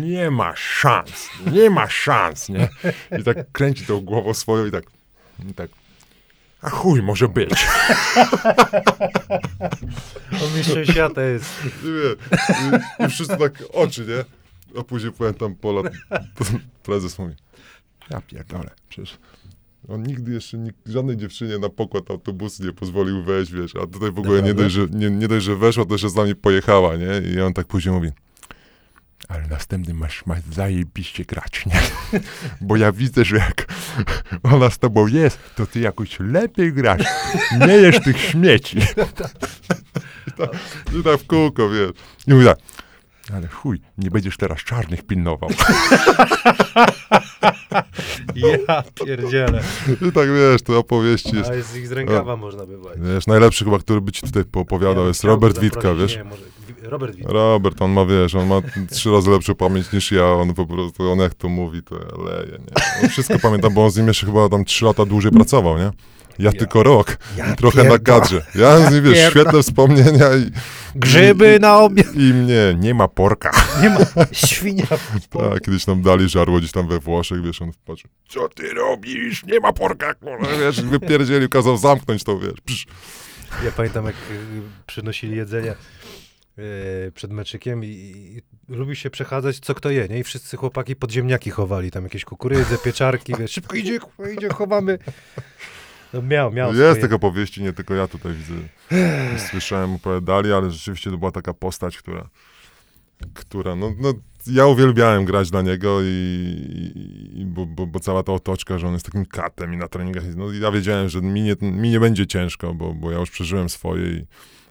Nie 0.00 0.30
ma 0.30 0.56
szans, 0.56 1.28
nie 1.52 1.70
ma 1.70 1.88
szans, 1.88 2.48
nie? 2.48 2.68
I 3.20 3.24
tak 3.24 3.52
kręci 3.52 3.86
tą 3.86 4.00
głową 4.00 4.34
swoją 4.34 4.66
i 4.66 4.70
tak, 4.70 4.84
i 5.50 5.54
tak, 5.54 5.70
a 6.62 6.70
chuj 6.70 7.02
może 7.02 7.28
być. 7.28 7.50
On 10.44 10.56
mistrzem 10.56 10.84
świata 10.84 11.22
jest. 11.22 11.50
I, 11.64 11.68
wie, 11.86 12.16
i, 13.00 13.04
I 13.04 13.08
wszyscy 13.08 13.36
tak 13.36 13.52
oczy, 13.72 14.06
nie? 14.06 14.39
A 14.78 14.82
później 14.82 15.12
pamiętam 15.12 15.54
Pola, 15.54 15.90
to 16.34 16.44
prezes 16.82 17.18
mówi, 17.18 17.34
ja 18.10 18.20
pierdolę, 18.20 18.70
przecież 18.88 19.18
on 19.88 20.02
nigdy 20.02 20.32
jeszcze 20.32 20.58
nikt, 20.58 20.78
żadnej 20.86 21.16
dziewczynie 21.16 21.58
na 21.58 21.68
pokład 21.68 22.10
autobusu 22.10 22.64
nie 22.64 22.72
pozwolił 22.72 23.22
wejść, 23.22 23.52
wiesz, 23.52 23.76
a 23.76 23.86
tutaj 23.86 24.12
w 24.12 24.18
ogóle 24.18 24.42
nie 24.42 24.54
dość, 24.54 24.74
że, 24.74 24.86
nie, 24.86 25.10
nie 25.10 25.28
dość, 25.28 25.44
że 25.44 25.56
weszła, 25.56 25.84
to 25.84 25.94
jeszcze 25.94 26.10
z 26.10 26.14
nami 26.14 26.34
pojechała, 26.34 26.96
nie? 26.96 27.32
I 27.34 27.40
on 27.40 27.52
tak 27.52 27.66
później 27.66 27.94
mówi, 27.94 28.10
ale 29.28 29.46
następny 29.46 29.94
masz, 29.94 30.26
masz 30.26 30.40
zajebiście 30.52 31.24
grać, 31.24 31.66
nie? 31.66 31.80
Bo 32.68 32.76
ja 32.76 32.92
widzę, 32.92 33.24
że 33.24 33.36
jak 33.36 33.66
ona 34.54 34.70
z 34.70 34.78
tobą 34.78 35.06
jest, 35.06 35.38
to 35.56 35.66
ty 35.66 35.80
jakoś 35.80 36.16
lepiej 36.20 36.72
grasz. 36.72 37.02
Nie 37.66 37.74
jesz 37.74 38.00
tych 38.00 38.20
śmieci. 38.20 38.78
I 40.28 40.32
tak, 40.32 40.50
i 41.00 41.02
tak 41.02 41.20
w 41.20 41.26
kółko, 41.26 41.70
wiesz. 41.70 41.90
I 42.26 42.34
mówi 42.34 42.44
tak, 42.44 42.58
ale 43.34 43.48
chuj, 43.48 43.80
nie 43.98 44.10
będziesz 44.10 44.36
teraz 44.36 44.58
czarnych 44.58 45.02
pilnował. 45.06 45.50
Ja 48.34 48.82
pierdzielę. 49.04 49.62
I 50.08 50.12
tak, 50.12 50.28
wiesz, 50.34 50.62
to 50.62 50.78
opowieści 50.78 51.36
jest. 51.36 51.50
A 51.50 51.62
z 51.62 51.76
ich 51.76 51.88
z 51.88 51.92
rękawa 51.92 52.36
można 52.36 52.66
bywać. 52.66 52.98
Wiesz, 53.14 53.26
najlepszy 53.26 53.64
chyba, 53.64 53.78
który 53.78 54.00
by 54.00 54.12
ci 54.12 54.22
tutaj 54.22 54.44
poopowiadał, 54.44 55.02
Ja 55.02 55.08
jest 55.08 55.24
Robert 55.24 55.58
Witka, 55.58 55.94
wiesz. 55.94 56.16
Nie, 56.16 56.24
może, 56.24 56.42
Robert 56.82 57.16
Witka. 57.16 57.32
Robert, 57.32 57.82
on 57.82 57.90
ma, 57.90 58.04
wiesz, 58.04 58.34
on 58.34 58.46
ma 58.46 58.60
trzy 58.90 59.10
razy 59.10 59.30
lepszą 59.30 59.54
pamięć 59.54 59.92
niż 59.92 60.12
ja, 60.12 60.26
on 60.26 60.54
po 60.54 60.66
prostu, 60.66 61.12
on 61.12 61.18
jak 61.18 61.34
to 61.34 61.48
mówi, 61.48 61.82
to 61.82 61.94
leje, 62.24 62.52
nie? 62.52 63.02
On 63.02 63.08
wszystko 63.08 63.38
pamiętam, 63.38 63.74
bo 63.74 63.84
on 63.84 63.90
z 63.90 63.96
nim 63.96 64.06
jeszcze 64.06 64.26
chyba 64.26 64.48
tam 64.48 64.64
trzy 64.64 64.84
lata 64.84 65.06
dłużej 65.06 65.32
pracował, 65.32 65.78
nie? 65.78 65.90
Ja, 66.40 66.52
tylko 66.52 66.82
rok, 66.82 67.16
Ja 67.36 67.56
trochę 67.56 67.84
na 67.84 67.90
pierdolę. 67.90 68.20
kadrze. 68.20 68.46
Ja 68.54 68.78
wiesz, 68.78 68.90
pierdolę. 68.92 69.30
świetne 69.30 69.62
wspomnienia 69.62 70.26
i, 70.36 70.50
Grzyby 70.94 71.58
na 71.60 71.78
obiad. 71.78 72.14
i 72.14 72.18
mnie, 72.34 72.76
nie 72.78 72.94
ma 72.94 73.08
porka. 73.08 73.50
Nie 73.82 73.90
ma. 73.90 73.98
Świnia. 74.32 74.84
Tak, 75.30 75.60
kiedyś 75.64 75.86
nam 75.86 76.02
dali 76.02 76.28
żarło 76.28 76.58
gdzieś 76.58 76.72
tam 76.72 76.88
we 76.88 76.98
Włoszech, 77.00 77.42
wiesz, 77.42 77.62
on 77.62 77.72
wpatrzył, 77.72 78.10
co 78.28 78.48
ty 78.48 78.74
robisz, 78.74 79.44
nie 79.44 79.60
ma 79.60 79.72
porka, 79.72 80.14
kurwa, 80.14 80.46
wiesz, 80.60 80.80
wypierdzielił, 80.82 81.48
kazał 81.48 81.76
zamknąć 81.76 82.24
to, 82.24 82.38
wiesz, 82.38 82.60
psz. 82.64 82.86
Ja 83.64 83.70
pamiętam, 83.76 84.06
jak 84.06 84.14
y, 84.14 84.38
przynosili 84.86 85.36
jedzenie 85.36 85.74
y, 86.58 87.12
przed 87.14 87.30
meczykiem 87.32 87.84
i, 87.84 87.88
i 87.88 88.42
lubi 88.74 88.96
się 88.96 89.10
przechadzać, 89.10 89.58
co 89.60 89.74
kto 89.74 89.90
je, 89.90 90.08
nie? 90.08 90.18
I 90.18 90.22
wszyscy 90.24 90.56
chłopaki 90.56 90.96
podziemniaki 90.96 91.50
chowali, 91.50 91.90
tam 91.90 92.04
jakieś 92.04 92.24
kukurydze, 92.24 92.78
pieczarki, 92.84 93.34
wiesz, 93.38 93.50
szybko 93.52 93.76
idzie, 93.76 93.98
idzie, 94.36 94.48
chowamy. 94.48 94.98
No 96.14 96.22
miał, 96.22 96.52
miał 96.52 96.68
Jest 96.68 96.80
swoje. 96.80 97.02
taka 97.02 97.14
opowieści, 97.14 97.62
nie 97.62 97.72
tylko 97.72 97.94
ja 97.94 98.08
tutaj 98.08 98.32
widzę. 98.34 98.54
Słyszałem, 99.50 99.94
opowiadali, 99.94 100.52
ale 100.52 100.70
rzeczywiście 100.70 101.10
to 101.10 101.18
była 101.18 101.32
taka 101.32 101.54
postać, 101.54 101.98
która, 101.98 102.28
która 103.34 103.76
no, 103.76 103.92
no 103.98 104.12
ja 104.46 104.66
uwielbiałem 104.66 105.24
grać 105.24 105.50
dla 105.50 105.62
niego 105.62 105.98
i, 106.02 106.92
i 107.34 107.44
bo, 107.44 107.66
bo, 107.66 107.86
bo 107.86 108.00
cała 108.00 108.22
ta 108.22 108.32
otoczka, 108.32 108.78
że 108.78 108.86
on 108.86 108.92
jest 108.92 109.06
takim 109.06 109.26
katem 109.26 109.74
i 109.74 109.76
na 109.76 109.88
treningach, 109.88 110.24
no 110.36 110.52
ja 110.52 110.70
wiedziałem, 110.70 111.08
że 111.08 111.20
mi 111.20 111.42
nie, 111.42 111.56
mi 111.60 111.90
nie 111.90 112.00
będzie 112.00 112.26
ciężko, 112.26 112.74
bo, 112.74 112.94
bo 112.94 113.10
ja 113.10 113.18
już 113.18 113.30
przeżyłem 113.30 113.68
swoje 113.68 114.06
i, 114.10 114.26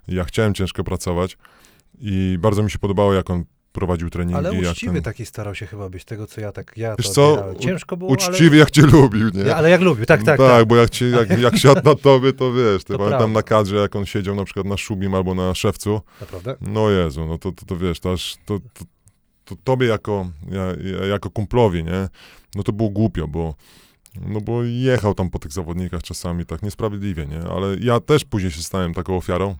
i 0.07 0.15
ja 0.15 0.23
chciałem 0.23 0.53
ciężko 0.53 0.83
pracować 0.83 1.37
i 2.01 2.37
bardzo 2.41 2.63
mi 2.63 2.71
się 2.71 2.79
podobało, 2.79 3.13
jak 3.13 3.29
on 3.29 3.43
prowadził 3.71 4.09
treningi. 4.09 4.37
Ale 4.37 4.51
uczciwy 4.51 4.93
ten, 4.93 5.03
taki 5.03 5.25
starał 5.25 5.55
się 5.55 5.65
chyba 5.65 5.89
być, 5.89 6.05
tego 6.05 6.27
co 6.27 6.41
ja 6.41 6.51
tak, 6.51 6.73
ja 6.77 6.95
Wiesz 6.95 7.07
to 7.07 7.13
co, 7.13 7.29
odbierałem. 7.29 7.59
Ciężko 7.59 7.97
było, 7.97 8.11
Uczciwy, 8.11 8.57
jak 8.57 8.71
cię 8.71 8.81
lubił, 8.81 9.29
nie? 9.29 9.41
ale... 9.41 9.49
Ja, 9.49 9.55
ale 9.55 9.69
jak 9.69 9.81
lubił, 9.81 10.05
tak, 10.05 10.23
tak, 10.23 10.37
tak, 10.37 10.47
tak. 10.47 10.65
bo 10.65 10.75
jak, 10.75 10.89
ci, 10.89 11.11
jak, 11.11 11.39
jak 11.39 11.57
siadł 11.57 11.81
na 11.89 11.95
tobie, 11.95 12.33
to 12.33 12.53
wiesz, 12.53 12.83
ty 12.83 12.97
pamiętam 12.97 13.33
na 13.33 13.43
kadrze, 13.43 13.75
jak 13.75 13.95
on 13.95 14.05
siedział 14.05 14.35
na 14.35 14.45
przykład 14.45 14.65
na 14.65 14.77
Szubim 14.77 15.15
albo 15.15 15.35
na 15.35 15.55
Szewcu, 15.55 16.01
Naprawdę? 16.21 16.55
no 16.61 16.89
Jezu, 16.89 17.25
no 17.25 17.37
to, 17.37 17.51
to, 17.51 17.65
to 17.65 17.77
wiesz, 17.77 17.99
to, 17.99 18.11
aż, 18.11 18.37
to, 18.45 18.59
to, 18.59 18.85
to 19.45 19.55
tobie 19.63 19.87
jako, 19.87 20.29
ja, 20.51 20.65
ja, 20.99 21.05
jako 21.05 21.29
kumplowi, 21.29 21.83
nie, 21.83 22.09
no 22.55 22.63
to 22.63 22.73
było 22.73 22.89
głupio, 22.89 23.27
bo, 23.27 23.55
no 24.21 24.41
bo 24.41 24.63
jechał 24.63 25.13
tam 25.13 25.29
po 25.29 25.39
tych 25.39 25.51
zawodnikach 25.51 26.03
czasami 26.03 26.45
tak 26.45 26.63
niesprawiedliwie, 26.63 27.25
nie, 27.25 27.41
ale 27.41 27.75
ja 27.79 27.99
też 27.99 28.25
później 28.25 28.51
się 28.51 28.61
stałem 28.61 28.93
taką 28.93 29.17
ofiarą, 29.17 29.55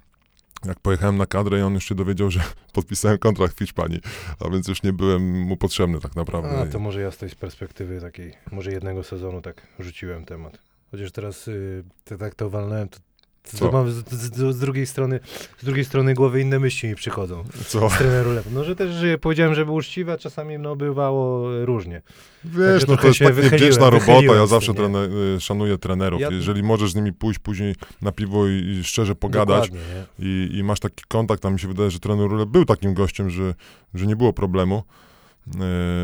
jak 0.66 0.80
pojechałem 0.80 1.18
na 1.18 1.26
kadrę 1.26 1.60
i 1.60 1.62
on 1.62 1.74
już 1.74 1.86
się 1.86 1.95
dowiedział, 1.95 2.32
że 2.32 2.39
podpisałem 2.74 3.18
kontrakt 3.18 3.55
w 3.55 3.60
Hiszpanii, 3.60 4.01
a 4.39 4.49
więc 4.49 4.68
już 4.68 4.84
nie 4.84 4.93
byłem 4.93 5.41
mu 5.41 5.57
potrzebny 5.57 5.99
tak 5.99 6.16
naprawdę. 6.16 6.60
A, 6.60 6.66
to 6.66 6.80
może 6.80 7.01
ja 7.01 7.12
z 7.12 7.18
tej 7.18 7.30
perspektywy 7.30 8.01
takiej, 8.01 8.34
może 8.51 8.72
jednego 8.72 9.03
sezonu 9.03 9.41
tak 9.41 9.68
rzuciłem 9.80 10.26
temat. 10.26 10.60
Chociaż 10.91 11.12
teraz 11.12 11.47
y, 11.47 11.84
te, 12.03 12.18
tak 12.18 12.36
to 12.36 12.49
walnąłem, 12.49 12.89
to, 12.89 12.99
to, 12.99 13.03
Co? 13.43 13.71
mam 13.71 13.91
z, 13.91 14.09
z, 14.09 14.55
z, 14.55 14.59
drugiej 14.59 14.85
strony, 14.85 15.19
z 15.61 15.65
drugiej 15.65 15.85
strony 15.85 16.13
głowy 16.13 16.41
inne 16.41 16.59
myśli 16.59 16.89
mi 16.89 16.95
przychodzą. 16.95 17.43
Co? 17.67 17.89
Z 17.89 17.97
treneru 17.97 18.31
Lew. 18.33 18.51
No, 18.53 18.63
że 18.63 18.75
też 18.75 18.91
że 18.91 19.17
powiedziałem, 19.17 19.55
że 19.55 19.65
był 19.65 19.75
uczciwy, 19.75 20.11
a 20.11 20.17
czasami 20.17 20.59
no, 20.59 20.75
bywało 20.75 21.49
różnie. 21.65 22.01
Wiesz, 22.43 22.87
no 22.87 22.97
to 22.97 23.07
jest 23.07 23.19
tak 23.19 23.37
niewdzięczna 23.51 23.89
robota, 23.89 24.35
ja 24.35 24.47
zawsze 24.47 24.73
tym, 24.73 24.83
nie? 24.83 24.91
trene, 24.91 25.15
y, 25.35 25.39
szanuję 25.39 25.77
trenerów. 25.77 26.21
Ja- 26.21 26.29
Jeżeli 26.31 26.63
możesz 26.63 26.91
z 26.91 26.95
nimi 26.95 27.13
pójść 27.13 27.39
później 27.39 27.75
na 28.01 28.11
piwo 28.11 28.47
i, 28.47 28.51
i 28.51 28.83
szczerze 28.83 29.15
pogadać 29.15 29.71
i, 30.19 30.49
i 30.53 30.63
masz 30.63 30.79
taki 30.79 31.03
kontakt, 31.07 31.45
a 31.45 31.49
mi 31.49 31.59
się 31.59 31.67
wydaje, 31.67 31.91
że 31.91 31.99
trener 31.99 32.29
Rule 32.29 32.45
był 32.45 32.65
takim 32.65 32.93
gościem, 32.93 33.29
że, 33.29 33.53
że 33.93 34.05
nie 34.05 34.15
było 34.15 34.33
problemu. 34.33 34.83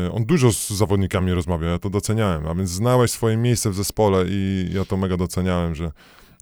Y, 0.06 0.12
on 0.12 0.24
dużo 0.24 0.52
z 0.52 0.70
zawodnikami 0.70 1.32
rozmawiał, 1.32 1.70
ja 1.70 1.78
to 1.78 1.90
doceniałem, 1.90 2.46
a 2.46 2.54
więc 2.54 2.70
znałeś 2.70 3.10
swoje 3.10 3.36
miejsce 3.36 3.70
w 3.70 3.74
zespole 3.74 4.24
i 4.28 4.68
ja 4.74 4.84
to 4.84 4.96
mega 4.96 5.16
doceniałem, 5.16 5.74
że, 5.74 5.92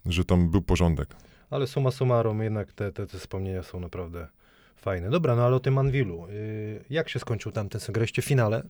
że 0.07 0.25
tam 0.25 0.51
był 0.51 0.63
porządek. 0.63 1.09
Ale 1.51 1.67
summa 1.67 1.91
summarum 1.91 2.43
jednak 2.43 2.73
te, 2.73 2.93
te, 2.93 3.07
te 3.07 3.19
wspomnienia 3.19 3.63
są 3.63 3.81
naprawdę 3.81 4.29
fajne. 4.77 5.11
Dobra, 5.11 5.37
no 5.37 5.43
ale 5.45 5.57
o 5.57 5.61
tym 5.61 5.79
Anwilu. 5.79 6.27
Y, 6.31 6.85
jak 6.91 7.09
się 7.09 7.19
skończył 7.19 7.53
tamten 7.53 7.81
sezon? 7.81 7.93
Graliście 7.93 8.23
w 8.23 8.25
finale? 8.25 8.63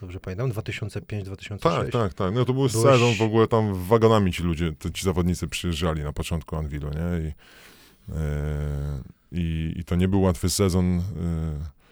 Dobrze 0.00 0.20
pamiętam? 0.20 0.52
2005-2006? 0.52 1.58
Tak, 1.58 1.90
tak, 1.90 2.14
tak. 2.14 2.34
No 2.34 2.44
to 2.44 2.52
był 2.52 2.68
Byłeś- 2.68 2.72
sezon, 2.72 3.14
w 3.14 3.22
ogóle 3.22 3.48
tam 3.48 3.74
wagonami 3.74 4.32
ci 4.32 4.42
ludzie, 4.42 4.72
ci 4.94 5.04
zawodnicy 5.04 5.48
przyjeżdżali 5.48 6.02
na 6.02 6.12
początku 6.12 6.56
Anwilu, 6.56 6.88
nie? 6.90 7.28
I, 7.28 7.32
e, 8.12 8.22
i, 9.32 9.72
I 9.76 9.84
to 9.84 9.96
nie 9.96 10.08
był 10.08 10.22
łatwy 10.22 10.50
sezon. 10.50 10.98
E, 10.98 11.02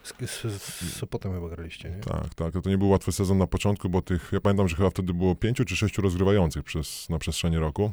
Z, 0.03 0.31
z, 0.31 0.61
z 0.61 0.93
Sopotem 0.93 1.33
chyba 1.33 1.49
graliście, 1.49 1.89
nie? 1.89 1.97
tak, 1.97 2.33
tak. 2.35 2.63
To 2.63 2.69
nie 2.69 2.77
był 2.77 2.89
łatwy 2.89 3.11
sezon 3.11 3.37
na 3.37 3.47
początku, 3.47 3.89
bo 3.89 4.01
tych, 4.01 4.29
ja 4.33 4.41
pamiętam, 4.41 4.67
że 4.67 4.75
chyba 4.75 4.89
wtedy 4.89 5.13
było 5.13 5.35
pięciu 5.35 5.65
czy 5.65 5.75
sześciu 5.75 6.01
rozgrywających 6.01 6.63
przez, 6.63 7.09
na 7.09 7.19
przestrzeni 7.19 7.57
roku. 7.57 7.91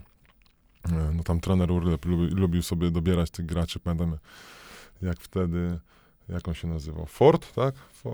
E, 0.92 1.12
no 1.14 1.22
tam 1.22 1.40
trener 1.40 1.70
Urlep 1.70 2.04
lubi, 2.04 2.34
lubił 2.34 2.62
sobie 2.62 2.90
dobierać 2.90 3.30
tych 3.30 3.46
graczy. 3.46 3.80
Pamiętam, 3.80 4.18
jak 5.02 5.20
wtedy, 5.20 5.78
jak 6.28 6.48
on 6.48 6.54
się 6.54 6.68
nazywał? 6.68 7.06
Ford, 7.06 7.54
tak? 7.54 7.74
E, 8.06 8.08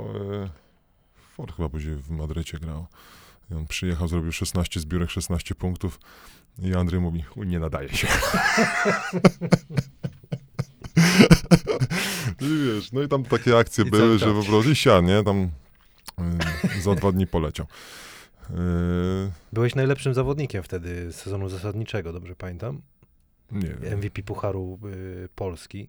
Ford 1.36 1.56
chyba 1.56 1.68
później 1.68 1.94
w 1.96 2.10
Madrycie 2.10 2.58
grał. 2.58 2.86
I 3.50 3.54
on 3.54 3.66
przyjechał, 3.66 4.08
zrobił 4.08 4.32
16 4.32 4.80
zbiórek, 4.80 5.10
16 5.10 5.54
punktów. 5.54 6.00
I 6.58 6.74
Andrzej 6.74 7.00
mówi, 7.00 7.24
"Uj, 7.36 7.46
nie 7.46 7.58
nadaje 7.58 7.88
się. 7.88 8.08
I 12.40 12.64
wiesz, 12.66 12.92
no 12.92 13.02
i 13.02 13.08
tam 13.08 13.24
takie 13.24 13.58
akcje 13.58 13.84
I 13.84 13.90
były, 13.90 14.18
że 14.18 14.26
po 14.26 14.42
prostu 14.42 15.02
nie? 15.02 15.22
Tam 15.24 15.50
y, 16.76 16.82
za 16.82 16.94
dwa 16.94 17.12
dni 17.12 17.26
poleciał. 17.26 17.66
Y, 18.50 19.30
Byłeś 19.52 19.74
najlepszym 19.74 20.14
zawodnikiem 20.14 20.62
wtedy 20.62 21.12
sezonu 21.12 21.48
zasadniczego, 21.48 22.12
dobrze 22.12 22.36
pamiętam? 22.36 22.80
nie. 23.52 23.96
MVP 23.96 24.22
Pucharu 24.22 24.78
y, 24.84 25.28
Polski. 25.34 25.88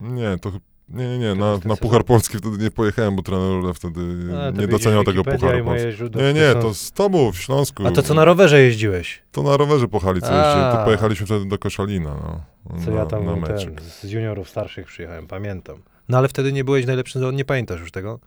Nie, 0.00 0.38
to 0.40 0.52
nie, 0.88 1.08
nie, 1.08 1.18
nie. 1.18 1.34
Na, 1.34 1.58
na? 1.64 1.76
Puchar 1.76 2.04
Polski 2.04 2.38
wtedy 2.38 2.58
nie 2.58 2.70
pojechałem, 2.70 3.16
bo 3.16 3.22
trener 3.22 3.74
wtedy 3.74 4.00
A, 4.38 4.50
nie 4.50 4.68
doceniał 4.68 5.04
tego 5.04 5.24
Pucharu 5.24 5.64
Polski. 5.64 6.02
Nie, 6.14 6.34
nie, 6.34 6.54
to 6.54 6.74
z 6.74 6.92
tobą 6.92 7.32
w 7.32 7.36
Śląsku. 7.36 7.86
A 7.86 7.90
to 7.90 8.02
co 8.02 8.14
na 8.14 8.24
rowerze 8.24 8.60
jeździłeś? 8.60 9.22
To 9.32 9.42
na 9.42 9.56
rowerze 9.56 9.88
po 9.88 9.96
jeździłem. 9.96 10.76
To 10.76 10.84
pojechaliśmy 10.84 11.26
wtedy 11.26 11.46
do 11.46 11.58
Koszalina, 11.58 12.14
no. 12.14 12.40
Co 12.84 12.90
na, 12.90 12.96
ja 12.96 13.06
tam 13.06 13.24
na 13.24 13.36
mecz. 13.36 13.64
ten, 13.64 13.76
z 13.80 14.10
juniorów 14.10 14.48
starszych 14.48 14.86
przyjechałem, 14.86 15.26
pamiętam. 15.26 15.82
No 16.08 16.18
ale 16.18 16.28
wtedy 16.28 16.52
nie 16.52 16.64
byłeś 16.64 16.86
najlepszym 16.86 17.36
nie 17.36 17.44
pamiętasz 17.44 17.80
już 17.80 17.90
tego? 17.90 18.20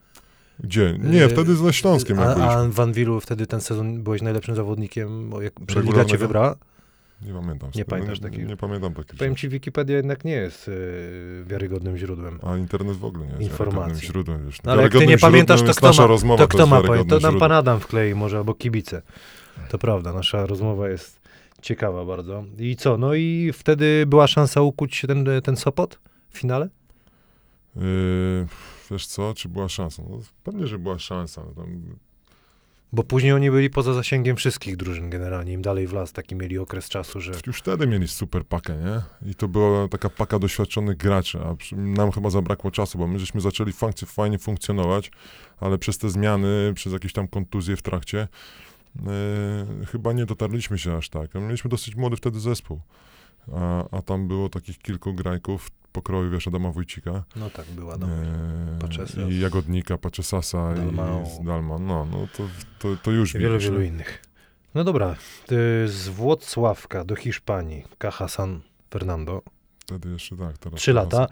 Gdzie? 0.60 1.00
Nie, 1.04 1.18
Yy, 1.18 1.30
wtedy 1.30 1.56
ze 1.56 1.74
Śląskiem 1.74 2.18
jak 2.18 2.28
A, 2.28 2.50
a 2.50 2.68
w 2.70 2.80
Anwilu 2.80 3.20
wtedy 3.20 3.48
ten 3.48 3.62
sezon 3.62 4.04
byłeś 4.04 4.22
najlepszym 4.22 4.56
zawodnikiem, 4.56 5.32
jak 5.42 5.84
Liga 5.84 6.06
cię 6.06 6.18
wybrała? 6.18 6.56
Nie 7.22 7.34
pamiętam. 7.34 7.70
Nie 7.76 7.86
pamiętasz 7.86 8.22
nie, 8.22 8.30
takiego? 8.30 8.50
Nie 8.50 8.58
pamiętam 8.58 8.94
takich 8.94 9.20
Powiem 9.20 9.36
ci, 9.36 9.50
Wikipedia 9.50 9.98
jednak 9.98 10.26
nie 10.26 10.32
jest 10.32 10.68
y, 10.68 11.44
wiarygodnym 11.48 11.98
źródłem. 11.98 12.40
A 12.44 12.58
internet 12.58 12.98
w 12.98 13.06
ogóle 13.06 13.26
nie 13.26 13.32
jest 13.32 13.44
Informacji. 13.44 14.08
źródłem. 14.08 14.46
Wiesz. 14.46 14.64
No, 14.64 14.72
ale 14.72 14.84
jak 14.84 14.92
ty 14.92 15.08
nie 15.08 15.18
pamiętasz, 15.18 15.62
to 15.62 15.74
kto 15.74 15.94
ma, 15.94 16.08
rozmowa, 16.08 16.44
to 16.44 16.48
kto 16.48 16.68
ma 16.68 16.82
To 17.10 17.20
nam 17.20 17.40
pan 17.40 17.52
Adam 17.52 17.80
wklei 17.80 18.16
może, 18.16 18.38
albo 18.38 18.54
kibice. 18.54 19.02
To 19.70 19.78
prawda, 19.78 20.14
nasza 20.14 20.46
rozmowa 20.46 20.90
jest 20.90 21.20
ciekawa 21.62 22.06
bardzo. 22.06 22.44
I 22.60 22.76
co, 22.76 22.98
no 22.98 23.14
i 23.14 23.52
wtedy 23.54 24.06
była 24.08 24.28
szansa 24.28 24.62
ukuć 24.62 24.96
się 24.96 25.08
ten, 25.08 25.26
ten 25.44 25.56
Sopot 25.56 26.00
w 26.30 26.38
finale? 26.38 26.70
Yy, 27.76 27.82
wiesz 28.92 29.08
co, 29.08 29.34
czy 29.34 29.50
była 29.50 29.70
szansa? 29.70 30.04
No, 30.10 30.20
pewnie, 30.44 30.68
że 30.68 30.80
była 30.80 31.00
szansa. 31.00 31.44
No, 31.46 31.64
Tam, 31.64 31.98
Bo 32.94 33.04
później 33.04 33.34
oni 33.34 33.52
byli 33.52 33.70
poza 33.70 33.94
zasięgiem 33.94 34.36
wszystkich 34.36 34.78
drużyn 34.78 35.10
generalnie, 35.10 35.54
im 35.54 35.62
dalej 35.62 35.88
w 35.88 35.94
las, 35.94 36.14
taki 36.14 36.36
mieli 36.36 36.58
okres 36.58 36.90
czasu, 36.90 37.22
że... 37.22 37.32
już 37.48 37.58
wtedy 37.58 37.88
mieli 37.88 38.08
super 38.08 38.46
pakę, 38.46 38.78
nie? 38.78 39.30
I 39.32 39.36
to 39.36 39.48
była 39.48 39.88
taka 39.88 40.10
paka 40.10 40.40
doświadczonych 40.40 40.98
graczy, 40.98 41.40
a 41.40 41.56
nam 41.76 42.12
chyba 42.12 42.30
zabrakło 42.30 42.72
czasu, 42.72 42.98
bo 42.98 43.08
my 43.08 43.20
żeśmy 43.20 43.42
zaczęli 43.42 43.74
funkcje, 43.74 44.08
fajnie 44.08 44.40
funkcjonować, 44.40 45.12
ale 45.60 45.78
przez 45.78 45.98
te 45.98 46.10
zmiany, 46.10 46.72
przez 46.76 46.94
jakieś 46.94 47.14
tam 47.14 47.28
kontuzje 47.28 47.76
w 47.76 47.82
trakcie, 47.82 48.28
yy, 48.96 49.86
chyba 49.86 50.14
nie 50.14 50.26
dotarliśmy 50.26 50.78
się 50.78 50.98
aż 50.98 51.10
tak. 51.10 51.34
Mieliśmy 51.34 51.70
dosyć 51.70 51.96
młody 51.96 52.16
wtedy 52.16 52.40
zespół, 52.40 52.82
a, 53.54 53.86
a 53.98 54.02
tam 54.02 54.28
było 54.28 54.50
takich 54.50 54.78
kilku 54.78 55.14
grajków 55.14 55.72
pokroju, 55.96 56.32
wiesz, 56.32 56.48
Adama 56.48 56.72
Wójcika. 56.72 57.24
No 57.36 57.50
tak, 57.50 57.66
była. 57.66 57.94
Eee, 57.94 58.00
Paczesas. 58.80 59.30
I 59.30 59.40
Jagodnika, 59.40 59.98
Paczesasa 59.98 60.74
i 60.74 60.96
z 61.30 61.46
Dalman. 61.46 61.86
No, 61.88 62.08
no 62.12 62.28
to, 62.38 62.44
to, 62.80 62.96
to 63.04 63.12
już 63.12 63.36
I 63.36 63.40
wielu, 63.40 63.54
widzisz, 63.54 63.70
wielu 63.70 63.84
innych. 63.84 64.22
No 64.76 64.84
dobra, 64.84 65.16
ty 65.46 65.56
z 65.88 66.08
Włocławka 66.08 67.04
do 67.04 67.16
Hiszpanii, 67.16 67.84
Caja 67.98 68.28
San 68.28 68.62
Fernando, 68.90 69.42
Wtedy 69.86 70.10
jeszcze 70.10 70.38
tak. 70.38 70.58
Teraz 70.58 70.80
trzy 70.80 70.94
lata. 70.94 71.28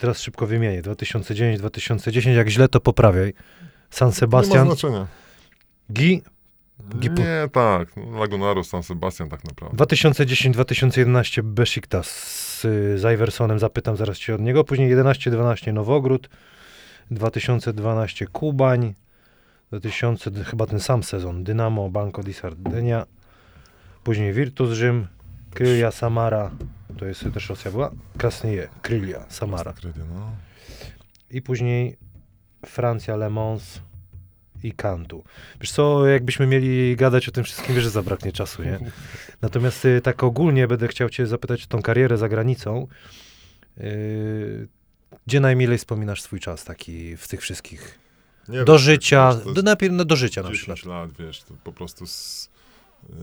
Teraz 0.00 0.20
szybko 0.20 0.46
wymienię, 0.46 0.82
2009-2010, 0.82 2.30
jak 2.30 2.48
źle 2.48 2.68
to 2.68 2.80
poprawiaj. 2.80 3.34
San 3.90 4.08
Nie 4.08 4.10
ma 4.10 4.16
Sebastian, 4.16 4.66
znaczenia. 4.66 5.06
Nie, 6.94 7.48
tak. 7.52 7.88
Lagunaro, 8.20 8.64
San 8.64 8.82
Sebastian 8.82 9.28
tak 9.28 9.44
naprawdę. 9.44 9.84
2010-2011 9.84 11.42
Besiktas 11.42 12.06
z, 12.06 12.62
z 13.00 13.14
Iversonem, 13.14 13.58
zapytam 13.58 13.96
zaraz 13.96 14.18
cię 14.18 14.34
od 14.34 14.40
niego. 14.40 14.64
Później 14.64 14.96
11-12 14.96 15.72
Nowogród, 15.72 16.28
2012 17.10 18.26
Kubań, 18.26 18.94
2000 19.70 20.30
d- 20.30 20.44
chyba 20.44 20.66
ten 20.66 20.80
sam 20.80 21.02
sezon 21.02 21.44
Dynamo, 21.44 21.88
Banco 21.90 22.22
di 22.22 22.32
Sardegna, 22.32 23.06
później 24.04 24.32
Virtus 24.32 24.70
Rzym, 24.70 25.06
Krylia 25.54 25.90
Samara, 25.90 26.50
to 26.98 27.06
jest 27.06 27.24
też 27.34 27.48
Rosja 27.48 27.70
była? 27.70 27.90
Krasnie, 28.18 28.68
Krylia 28.82 29.24
Samara. 29.28 29.74
No. 30.14 30.30
I 31.30 31.42
później 31.42 31.96
Francja, 32.66 33.16
Le 33.16 33.30
Mans 33.30 33.80
i 34.64 34.72
Kantu. 34.72 35.24
Wiesz 35.60 35.72
co, 35.72 36.06
jakbyśmy 36.06 36.46
mieli 36.46 36.96
gadać 36.96 37.28
o 37.28 37.32
tym 37.32 37.44
wszystkim, 37.44 37.74
wiesz, 37.74 37.84
że 37.84 37.90
zabraknie 37.90 38.32
czasu, 38.32 38.62
nie? 38.62 38.78
Natomiast 39.42 39.84
y, 39.84 40.00
tak 40.00 40.22
ogólnie 40.22 40.68
będę 40.68 40.88
chciał 40.88 41.08
cię 41.10 41.26
zapytać 41.26 41.64
o 41.64 41.66
tą 41.66 41.82
karierę 41.82 42.18
za 42.18 42.28
granicą. 42.28 42.86
Y, 43.80 44.68
gdzie 45.26 45.40
najmilej 45.40 45.78
wspominasz 45.78 46.22
swój 46.22 46.40
czas 46.40 46.64
taki 46.64 47.16
w 47.16 47.28
tych 47.28 47.40
wszystkich? 47.40 47.98
Nie 48.48 48.64
Do 48.64 48.72
wiem, 48.72 48.82
życia, 48.82 49.34
do, 49.54 49.62
najpierw 49.62 49.94
no, 49.94 50.04
do 50.04 50.16
życia 50.16 50.42
na 50.42 50.48
10 50.50 50.64
przykład. 50.74 50.84
lat, 50.94 51.10
wiesz, 51.26 51.42
to 51.42 51.54
po 51.64 51.72
prostu 51.72 52.06
z, 52.06 52.50
yy, 53.08 53.16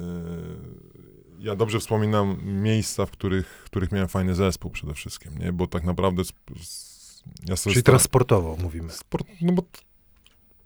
ja 1.40 1.56
dobrze 1.56 1.80
wspominam 1.80 2.38
miejsca, 2.44 3.06
w 3.06 3.12
których, 3.12 3.62
w 3.66 3.66
których 3.66 3.92
miałem 3.92 4.08
fajny 4.08 4.36
zespół 4.36 4.72
przede 4.72 4.94
wszystkim, 4.94 5.38
nie? 5.40 5.54
Bo 5.54 5.68
tak 5.68 5.84
naprawdę 5.84 6.24
z, 6.26 6.32
z, 6.64 7.24
ja 7.50 7.56
Czyli 7.56 7.76
sta- 7.76 7.82
teraz 7.84 8.02
sportowo 8.02 8.56
mówimy. 8.62 8.92
Sport, 8.92 9.28
no 9.42 9.54
bo 9.54 9.64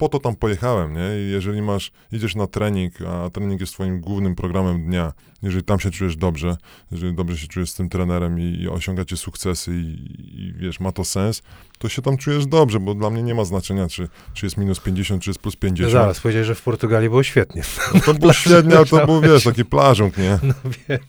po 0.03 0.09
to 0.09 0.19
tam 0.19 0.35
pojechałem, 0.35 0.93
nie? 0.93 1.27
I 1.27 1.31
jeżeli 1.31 1.61
masz, 1.61 1.91
idziesz 2.11 2.35
na 2.35 2.47
trening, 2.47 2.93
a 3.01 3.29
trening 3.29 3.61
jest 3.61 3.73
twoim 3.73 4.01
głównym 4.01 4.35
programem 4.35 4.83
dnia, 4.85 5.13
jeżeli 5.43 5.63
tam 5.63 5.79
się 5.79 5.91
czujesz 5.91 6.15
dobrze, 6.15 6.57
jeżeli 6.91 7.15
dobrze 7.15 7.37
się 7.37 7.47
czujesz 7.47 7.69
z 7.69 7.75
tym 7.75 7.89
trenerem 7.89 8.39
i, 8.39 8.61
i 8.61 8.69
osiągacie 8.69 9.17
sukcesy 9.17 9.71
i, 9.75 10.47
i 10.47 10.53
wiesz, 10.53 10.79
ma 10.79 10.91
to 10.91 11.05
sens, 11.05 11.41
to 11.77 11.89
się 11.89 12.01
tam 12.01 12.17
czujesz 12.17 12.45
dobrze, 12.45 12.79
bo 12.79 12.95
dla 12.95 13.09
mnie 13.09 13.23
nie 13.23 13.35
ma 13.35 13.45
znaczenia, 13.45 13.87
czy, 13.87 14.07
czy 14.33 14.45
jest 14.45 14.57
minus 14.57 14.79
50, 14.79 15.23
czy 15.23 15.29
jest 15.29 15.39
plus 15.39 15.55
50. 15.55 15.91
Zaraz, 15.91 16.19
powiedziałeś, 16.19 16.47
że 16.47 16.55
w 16.55 16.61
Portugalii 16.61 17.09
było 17.09 17.23
świetnie. 17.23 17.61
To 18.05 18.13
było 18.13 18.33
średnio, 18.33 18.77
ale 18.77 18.85
to 18.85 19.05
był, 19.05 19.21
wiesz, 19.21 19.43
taki 19.43 19.65
plażąg, 19.65 20.17
nie? 20.17 20.39
No 20.43 20.53
wiem. 20.89 20.99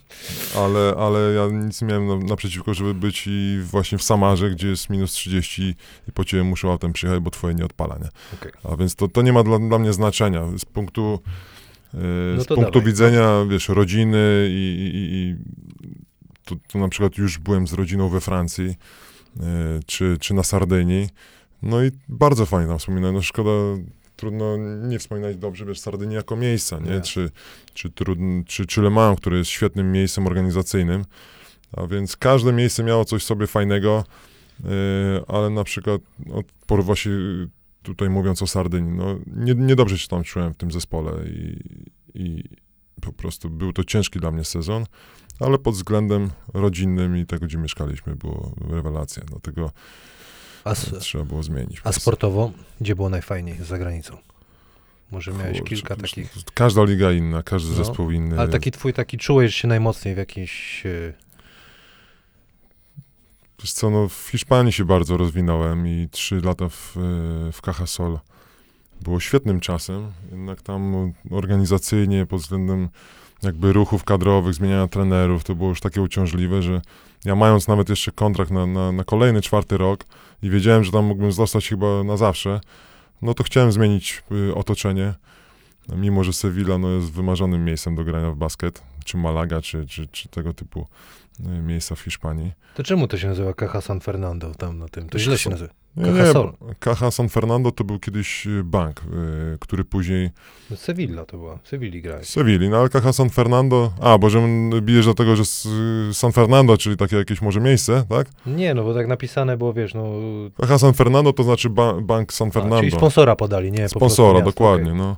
Ale, 0.57 0.95
ale 0.99 1.33
ja 1.33 1.47
nic 1.67 1.83
nie 1.83 1.89
miałem 1.89 2.07
na, 2.07 2.17
naprzeciwko, 2.17 2.75
żeby 2.75 2.95
być 2.95 3.25
i 3.27 3.61
właśnie 3.71 3.99
w 3.99 4.03
Samarze, 4.03 4.51
gdzie 4.51 4.69
jest 4.69 4.91
minus 4.91 5.13
30 5.13 5.75
i 6.09 6.13
po 6.13 6.25
ciebie 6.25 6.45
muszą 6.45 6.71
autem 6.71 6.93
przyjechać, 6.93 7.21
bo 7.23 7.31
twoje 7.31 7.55
nie 7.55 7.65
odpala, 7.65 7.99
nie? 7.99 8.09
Okej. 8.39 8.53
A 8.73 8.77
więc 8.77 8.95
to, 8.95 9.09
to 9.09 9.23
nie 9.23 9.33
ma 9.33 9.43
dla, 9.43 9.59
dla 9.59 9.79
mnie 9.79 9.93
znaczenia. 9.93 10.43
Z 10.59 10.65
punktu, 10.65 11.21
No 12.37 12.43
z 12.43 12.47
to 12.47 12.55
punktu 12.55 12.73
dawaj. 12.73 12.93
widzenia, 12.93 13.45
wiesz, 13.51 13.69
rodziny 13.69 14.47
i, 14.49 14.91
i, 14.95 15.17
i 15.17 15.37
to, 16.45 16.57
to 16.69 16.79
na 16.79 16.89
przykład 16.89 17.19
już 17.19 17.39
byłem 17.39 17.67
z 17.67 17.73
rodziną 17.73 18.09
we 18.09 18.21
Francji, 18.21 18.75
e, 19.41 19.81
czy, 19.87 20.17
czy 20.21 20.35
na 20.35 20.43
Sardynii. 20.43 21.09
No 21.63 21.85
i 21.85 21.91
bardzo 22.09 22.47
fajnie 22.47 22.69
tam 22.69 22.79
wspominałem. 22.79 23.15
No 23.15 23.23
szkoda, 23.23 23.51
trudno 24.17 24.57
nie 24.89 24.99
wspominać 24.99 25.37
dobrze, 25.37 25.65
wiesz, 25.65 25.81
Sardynii 25.81 26.17
jako 26.17 26.37
miejsca, 26.37 26.79
nie? 26.79 26.91
Nie. 26.91 27.01
Czy, 27.01 27.31
czy, 27.75 27.91
trudn, 27.91 28.43
czy, 28.47 28.67
czy 28.67 28.83
Le 28.83 28.91
Mans, 28.91 29.21
które 29.21 29.39
jest 29.39 29.51
świetnym 29.51 29.93
miejscem 29.93 30.27
organizacyjnym. 30.27 31.05
A 31.73 31.87
więc 31.87 32.17
każde 32.17 32.53
miejsce 32.53 32.85
miało 32.85 33.05
coś 33.05 33.23
sobie 33.23 33.47
fajnego, 33.47 34.05
e, 34.65 34.69
ale 35.29 35.51
na 35.51 35.65
przykład, 35.65 36.01
no, 36.27 36.43
por 36.67 36.85
właśnie 36.85 37.13
tutaj 37.85 38.11
mówiąc 38.11 38.43
o 38.43 38.47
Sardynii, 38.47 38.93
no 38.93 39.19
nie, 39.27 39.55
niedobrze 39.55 39.99
się 39.99 40.09
tam 40.09 40.25
czułem 40.25 40.55
w 40.55 40.57
tym 40.57 40.71
zespole 40.71 41.13
i, 41.29 41.61
i 42.15 42.45
po 43.01 43.13
prostu 43.13 43.51
był 43.51 43.73
to 43.73 43.85
ciężki 43.85 44.21
dla 44.21 44.31
mnie 44.31 44.45
sezon, 44.45 44.85
ale 45.41 45.59
pod 45.59 45.75
względem 45.75 46.31
rodzinnym 46.55 47.17
i 47.17 47.27
tego, 47.27 47.47
gdzie 47.47 47.59
mieszkaliśmy, 47.59 48.17
było 48.17 48.55
rewelacja, 48.71 49.23
dlatego 49.27 49.71
A, 50.65 50.71
s- 50.71 50.95
trzeba 51.01 51.25
było 51.25 51.43
zmienić. 51.43 51.81
a 51.85 51.93
sportowo, 51.93 52.53
gdzie 52.81 52.97
było 52.97 53.09
najfajniej 53.09 53.57
za 53.65 53.79
granicą? 53.79 54.17
Może 55.11 55.33
miałeś 55.33 55.59
Kurczę, 55.59 55.75
kilka 55.75 55.97
takich. 55.97 56.35
Każda 56.55 56.85
liga 56.85 57.13
inna, 57.13 57.43
każdy 57.43 57.71
No, 57.71 57.77
zespół 57.77 58.11
inny. 58.11 58.39
Ale 58.41 58.49
taki 58.49 58.71
twój, 58.71 58.93
taki 58.93 59.19
czułeś 59.19 59.55
się 59.55 59.69
najmocniej 59.69 60.15
w 60.15 60.19
jakiejś... 60.19 60.85
Wiesz 63.63 63.73
co, 63.73 63.91
no 63.91 64.09
w 64.09 64.29
Hiszpanii 64.31 64.73
się 64.73 64.85
bardzo 64.85 65.17
rozwinąłem 65.17 65.87
i 65.87 66.09
trzy 66.11 66.41
lata 66.41 66.69
w, 66.69 66.97
e, 66.97 67.01
w 67.53 67.61
Cajasol 67.61 68.19
było 69.01 69.21
świetnym 69.21 69.61
czasem, 69.61 70.13
jednak 70.31 70.63
tam 70.63 71.13
organizacyjnie 71.31 72.27
pod 72.27 72.41
względem 72.41 72.89
jakby 73.43 73.73
ruchów 73.73 74.05
kadrowych, 74.05 74.55
zmieniania 74.55 74.89
trenerów, 74.89 75.45
to 75.45 75.55
było 75.55 75.69
już 75.69 75.81
takie 75.81 76.03
uciążliwe, 76.03 76.63
że 76.63 76.81
ja 77.25 77.37
mając 77.37 77.69
nawet 77.69 77.89
jeszcze 77.89 78.13
kontrakt 78.13 78.51
na, 78.51 78.67
na, 78.67 78.93
na 78.93 79.05
kolejny 79.05 79.43
czwarty 79.43 79.77
rok 79.77 80.05
i 80.43 80.51
wiedziałem, 80.51 80.85
że 80.85 80.93
tam 80.93 81.05
mógłbym 81.05 81.33
zostać 81.33 81.69
chyba 81.69 82.05
na 82.05 82.17
zawsze, 82.17 82.61
no 83.23 83.35
to 83.35 83.45
chciałem 83.45 83.73
zmienić 83.73 84.23
y, 84.49 84.55
otoczenie, 84.55 85.15
mimo 85.97 86.25
że 86.25 86.33
Sevilla 86.33 86.79
no, 86.79 86.91
jest 86.91 87.13
wymarzonym 87.13 87.65
miejscem 87.65 87.95
do 87.95 88.05
grania 88.05 88.31
w 88.31 88.37
basket, 88.37 88.83
czy 89.05 89.17
Malaga, 89.17 89.61
czy, 89.61 89.87
czy, 89.87 90.07
czy 90.07 90.29
tego 90.29 90.53
typu 90.53 90.87
miejsca 91.41 91.95
w 91.95 92.01
Hiszpanii. 92.01 92.53
To 92.75 92.83
czemu 92.83 93.09
to 93.09 93.19
się 93.19 93.29
nazywa 93.29 93.55
Caja 93.55 93.81
San 93.81 94.01
Fernando 94.01 94.55
tam 94.55 94.79
na 94.79 94.89
tym? 94.89 95.09
To 95.09 95.19
źle 95.19 95.39
się 95.39 95.51
nazywa. 95.51 95.73
Nie, 95.97 96.11
nie. 96.11 96.23
Caja 96.81 97.11
San 97.11 97.29
Fernando 97.29 97.71
to 97.71 97.85
był 97.85 97.99
kiedyś 97.99 98.47
y, 98.47 98.65
bank, 98.65 99.01
y, 99.55 99.59
który 99.61 99.85
później 99.85 100.31
No, 100.71 100.77
Sevilla 100.77 101.25
to 101.25 101.37
była. 101.39 101.59
W 101.63 101.69
Sewilli 101.69 102.03
grałeś. 102.03 102.29
Sewilli, 102.29 102.69
no 102.69 102.77
ale 102.77 102.89
Caja 102.89 103.13
San 103.13 103.31
Fernando, 103.31 103.93
a, 104.01 104.19
bo 104.19 104.31
że 104.31 104.43
bijesz 104.83 105.07
do 105.07 105.15
tego, 105.15 105.37
że 105.37 105.43
San 106.13 106.33
Fernando, 106.33 106.77
czyli 106.77 106.97
takie 106.97 107.17
jakieś 107.17 107.43
może 107.43 107.61
miejsce, 107.61 108.05
tak? 108.09 108.27
Nie, 108.47 108.75
no 108.75 108.85
bo 108.85 108.95
tak 108.95 109.07
napisane 109.09 109.57
było, 109.57 109.73
wiesz, 109.73 109.95
no... 109.95 110.05
Caja 110.61 110.79
San 110.79 110.95
Fernando 110.95 111.33
to 111.33 111.43
znaczy 111.43 111.71
ba, 111.71 112.01
bank 112.01 112.33
San 112.33 112.49
A, 112.49 112.51
czyli 112.51 112.63
Fernando. 112.63 112.97
sponsora 112.97 113.37
podali, 113.37 113.73
nie? 113.73 113.83
po 113.83 113.89
Sponsora, 113.89 114.33
miasto, 114.33 114.51
dokładnie, 114.51 114.91
okej. 114.91 114.99
no. 114.99 115.17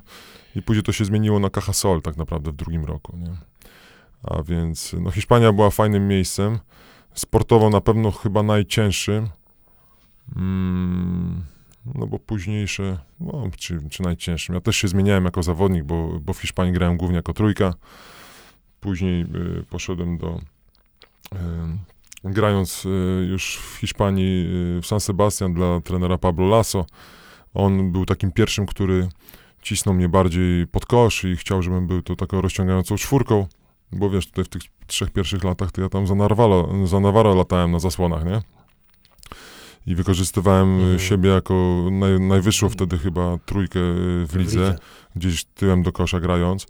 I 0.55 0.61
później 0.61 0.83
to 0.83 0.91
się 0.91 1.05
zmieniło 1.05 1.39
na 1.39 1.49
Caja 1.49 1.73
Sol 1.73 2.01
tak 2.01 2.17
naprawdę 2.17 2.51
w 2.51 2.55
drugim 2.55 2.85
roku, 2.85 3.17
nie? 3.17 3.31
A 4.23 4.43
więc, 4.43 4.95
no 4.99 5.11
Hiszpania 5.11 5.53
była 5.53 5.69
fajnym 5.69 6.07
miejscem, 6.07 6.59
sportowo 7.13 7.69
na 7.69 7.81
pewno 7.81 8.11
chyba 8.11 8.43
najcięższym, 8.43 9.29
mm, 10.35 11.43
no 11.95 12.07
bo 12.07 12.19
późniejsze, 12.19 12.97
no, 13.19 13.43
czy, 13.57 13.79
czy 13.89 14.03
najcięższym. 14.03 14.55
Ja 14.55 14.61
też 14.61 14.77
się 14.77 14.87
zmieniałem 14.87 15.25
jako 15.25 15.43
zawodnik, 15.43 15.83
bo, 15.83 16.19
bo 16.19 16.33
w 16.33 16.41
Hiszpanii 16.41 16.73
grałem 16.73 16.97
głównie 16.97 17.15
jako 17.15 17.33
trójka. 17.33 17.73
Później 18.79 19.21
y, 19.21 19.63
poszedłem 19.69 20.17
do, 20.17 20.39
y, 21.33 21.37
grając 22.23 22.85
y, 22.85 22.89
już 23.29 23.57
w 23.57 23.77
Hiszpanii 23.77 24.47
y, 24.77 24.81
w 24.81 24.85
San 24.85 24.99
Sebastian 24.99 25.53
dla 25.53 25.81
trenera 25.81 26.17
Pablo 26.17 26.47
Lasso. 26.47 26.85
On 27.53 27.91
był 27.91 28.05
takim 28.05 28.31
pierwszym, 28.31 28.65
który 28.65 29.09
cisnął 29.61 29.95
mnie 29.95 30.09
bardziej 30.09 30.67
pod 30.67 30.85
kosz 30.85 31.23
i 31.23 31.35
chciał, 31.35 31.61
żebym 31.61 31.87
był 31.87 32.01
to 32.01 32.15
taką 32.15 32.41
rozciągającą 32.41 32.95
czwórką, 32.95 33.47
bo 33.91 34.09
wiesz, 34.09 34.27
tutaj 34.27 34.45
w 34.45 34.49
tych 34.49 34.61
trzech 34.87 35.11
pierwszych 35.11 35.43
latach 35.43 35.71
to 35.71 35.81
ja 35.81 35.89
tam 35.89 36.07
za 36.07 36.15
Narwalo, 36.15 36.69
za 36.87 36.99
Navarro 36.99 37.35
latałem 37.35 37.71
na 37.71 37.79
zasłonach, 37.79 38.25
nie? 38.25 38.41
I 39.87 39.95
wykorzystywałem 39.95 40.69
y, 40.79 40.81
Mhm. 40.81 40.99
siebie 40.99 41.29
jako 41.29 41.85
naj, 41.91 42.19
najwyższą 42.19 42.69
wtedy 42.69 42.97
chyba 42.97 43.37
trójkę 43.45 43.79
y, 43.79 44.25
w 44.27 44.35
lidze, 44.35 44.75
gdzieś 45.15 45.43
tyłem 45.45 45.83
do 45.83 45.91
kosza 45.91 46.19
grając. 46.19 46.67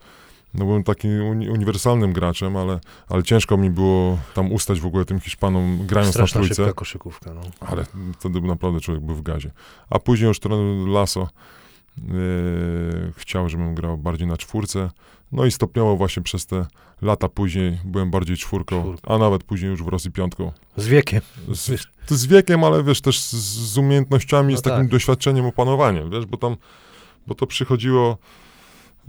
No 0.54 0.66
byłem 0.66 0.84
takim 0.84 1.22
uni 1.24 1.50
uniwersalnym 1.50 2.14
graczem, 2.14 2.58
ale, 2.58 2.80
ale 3.10 3.24
ciężko 3.24 3.58
mi 3.58 3.70
było 3.70 4.18
tam 4.34 4.52
ustać 4.52 4.80
w 4.80 4.86
ogóle 4.86 5.06
tym 5.06 5.20
Hiszpanom 5.20 5.86
grając 5.88 6.14
Straszna 6.14 6.42
na 6.42 6.48
trójce. 6.48 6.74
koszykówka, 6.74 7.34
no. 7.34 7.42
Ale 7.60 7.86
wtedy 8.20 8.42
naprawdę 8.42 8.80
człowiek 8.80 9.04
był 9.04 9.16
w 9.16 9.22
gazie. 9.22 9.52
A 9.90 10.00
później 10.00 10.28
już 10.28 10.40
trener 10.40 10.88
Lasso 10.88 11.28
yy, 11.98 13.14
chciał, 13.18 13.50
żebym 13.50 13.76
grał 13.76 13.98
bardziej 13.98 14.28
na 14.28 14.38
czwórce. 14.38 14.90
No 15.32 15.46
i 15.46 15.52
stopniowo 15.52 15.96
właśnie 15.98 16.24
przez 16.24 16.46
te 16.46 16.66
lata 17.02 17.30
później 17.30 17.80
byłem 17.86 18.12
bardziej 18.12 18.38
czwórką, 18.38 18.82
Czwórką. 18.82 19.14
a 19.14 19.18
nawet 19.18 19.44
później 19.44 19.72
już 19.72 19.84
w 19.84 19.88
Rosji 19.88 20.12
piątką. 20.12 20.52
Z 20.78 20.88
wiekiem. 20.88 21.22
Z, 21.54 21.88
z 22.08 22.26
wiekiem, 22.26 22.64
ale 22.64 22.84
wiesz, 22.84 23.02
też 23.02 23.20
z, 23.22 23.34
z 23.72 23.78
umiejętnościami, 23.78 24.54
No 24.54 24.60
z 24.60 24.62
takim 24.62 24.80
tak. 24.80 24.92
doświadczeniem, 24.92 25.46
opanowaniem, 25.46 26.10
wiesz, 26.12 26.26
bo 26.26 26.38
tam, 26.38 26.56
bo 27.28 27.36
to 27.36 27.48
przychodziło, 27.48 28.18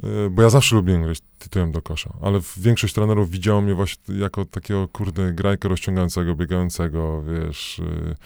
yy, 0.03 0.31
bo 0.31 0.43
ja 0.43 0.51
zawsze 0.51 0.77
lubiłem 0.77 1.03
grać 1.03 1.19
tytułem 1.39 1.73
do 1.73 1.83
kosza, 1.83 2.13
ale 2.23 2.41
większość 2.57 2.95
trenerów 2.95 3.31
widziało 3.31 3.61
mnie 3.61 3.75
właśnie 3.75 4.19
jako 4.19 4.45
takiego, 4.45 4.89
kurde, 4.89 5.33
grajka 5.33 5.69
rozciągającego, 5.69 6.35
biegającego, 6.35 7.23
wiesz, 7.23 7.79
yy, 7.79 8.17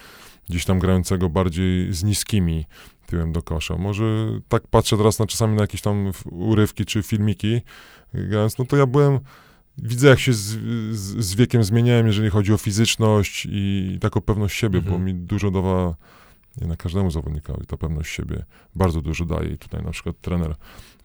gdzieś 0.49 0.65
tam 0.65 0.79
grającego 0.79 1.29
bardziej 1.29 1.93
z 1.93 2.03
niskimi 2.03 2.65
tyłem 3.05 3.31
do 3.31 3.41
kosza. 3.41 3.77
Może 3.77 4.03
tak 4.47 4.67
patrzę 4.67 4.97
teraz 4.97 5.19
na 5.19 5.27
czasami 5.27 5.55
na 5.55 5.61
jakieś 5.61 5.81
tam 5.81 6.11
urywki 6.31 6.85
czy 6.85 7.03
filmiki 7.03 7.61
yy, 8.13 8.27
grając, 8.27 8.57
no 8.57 8.65
to 8.65 8.77
ja 8.77 8.85
byłem, 8.85 9.19
widzę 9.77 10.07
jak 10.07 10.19
się 10.19 10.33
z, 10.33 10.39
z, 10.91 11.25
z 11.25 11.35
wiekiem 11.35 11.63
zmieniałem, 11.63 12.07
jeżeli 12.07 12.29
chodzi 12.29 12.53
o 12.53 12.57
fizyczność 12.57 13.47
i, 13.51 13.97
taką 14.01 14.21
pewność 14.21 14.59
siebie, 14.59 14.79
Mhm. 14.79 14.97
bo 14.97 15.05
mi 15.05 15.13
dużo 15.15 15.51
dawa, 15.51 15.95
na 16.61 16.75
każdemu 16.75 17.11
zawodnikowi 17.11 17.65
ta 17.65 17.77
pewność 17.77 18.15
siebie 18.15 18.45
bardzo 18.75 19.01
dużo 19.01 19.25
daje 19.25 19.49
i 19.49 19.57
tutaj 19.57 19.83
na 19.83 19.91
przykład 19.91 20.21
trener 20.21 20.55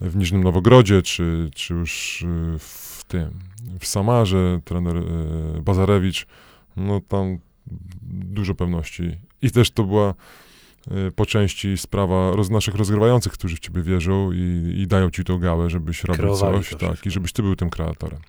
w 0.00 0.16
Niżnym 0.16 0.44
Nowogrodzie, 0.44 1.02
czy, 1.02 1.50
czy 1.54 1.74
już 1.74 2.22
y, 2.22 2.26
w 2.58 3.04
tym, 3.08 3.30
w 3.80 3.86
Samarze, 3.86 4.60
trener 4.64 4.96
y, 4.96 5.62
Bazarewicz, 5.62 6.26
no 6.76 7.00
tam 7.00 7.38
dużo 8.10 8.54
pewności. 8.54 9.18
I 9.42 9.50
też 9.50 9.70
to 9.70 9.84
była 9.84 10.14
y, 11.08 11.12
po 11.12 11.26
części 11.26 11.78
sprawa 11.78 12.32
roz, 12.32 12.50
naszych 12.50 12.74
rozgrywających, 12.74 13.32
którzy 13.32 13.56
w 13.56 13.60
ciebie 13.60 13.82
wierzą 13.82 14.32
i, 14.32 14.74
i 14.76 14.86
dają 14.86 15.10
ci 15.10 15.24
tą 15.24 15.38
gałę, 15.38 15.70
żebyś 15.70 16.04
robił 16.04 16.22
Kreowali 16.22 16.64
coś, 16.64 16.74
tak, 16.80 17.06
i 17.06 17.10
żebyś 17.10 17.32
ty 17.32 17.42
był 17.42 17.56
tym 17.56 17.70
kreatorem. 17.70 18.20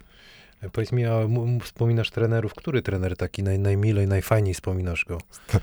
E, 0.62 0.70
Powiedz 0.70 0.91
mi, 0.91 1.05
a 1.05 1.20
wspominasz 1.64 2.12
trenerów, 2.12 2.53
który 2.53 2.82
trener 2.82 3.18
taki 3.18 3.43
naj, 3.43 3.60
najmilej, 3.60 4.07
najfajniej 4.07 4.53
wspominasz 4.53 5.05
go? 5.05 5.18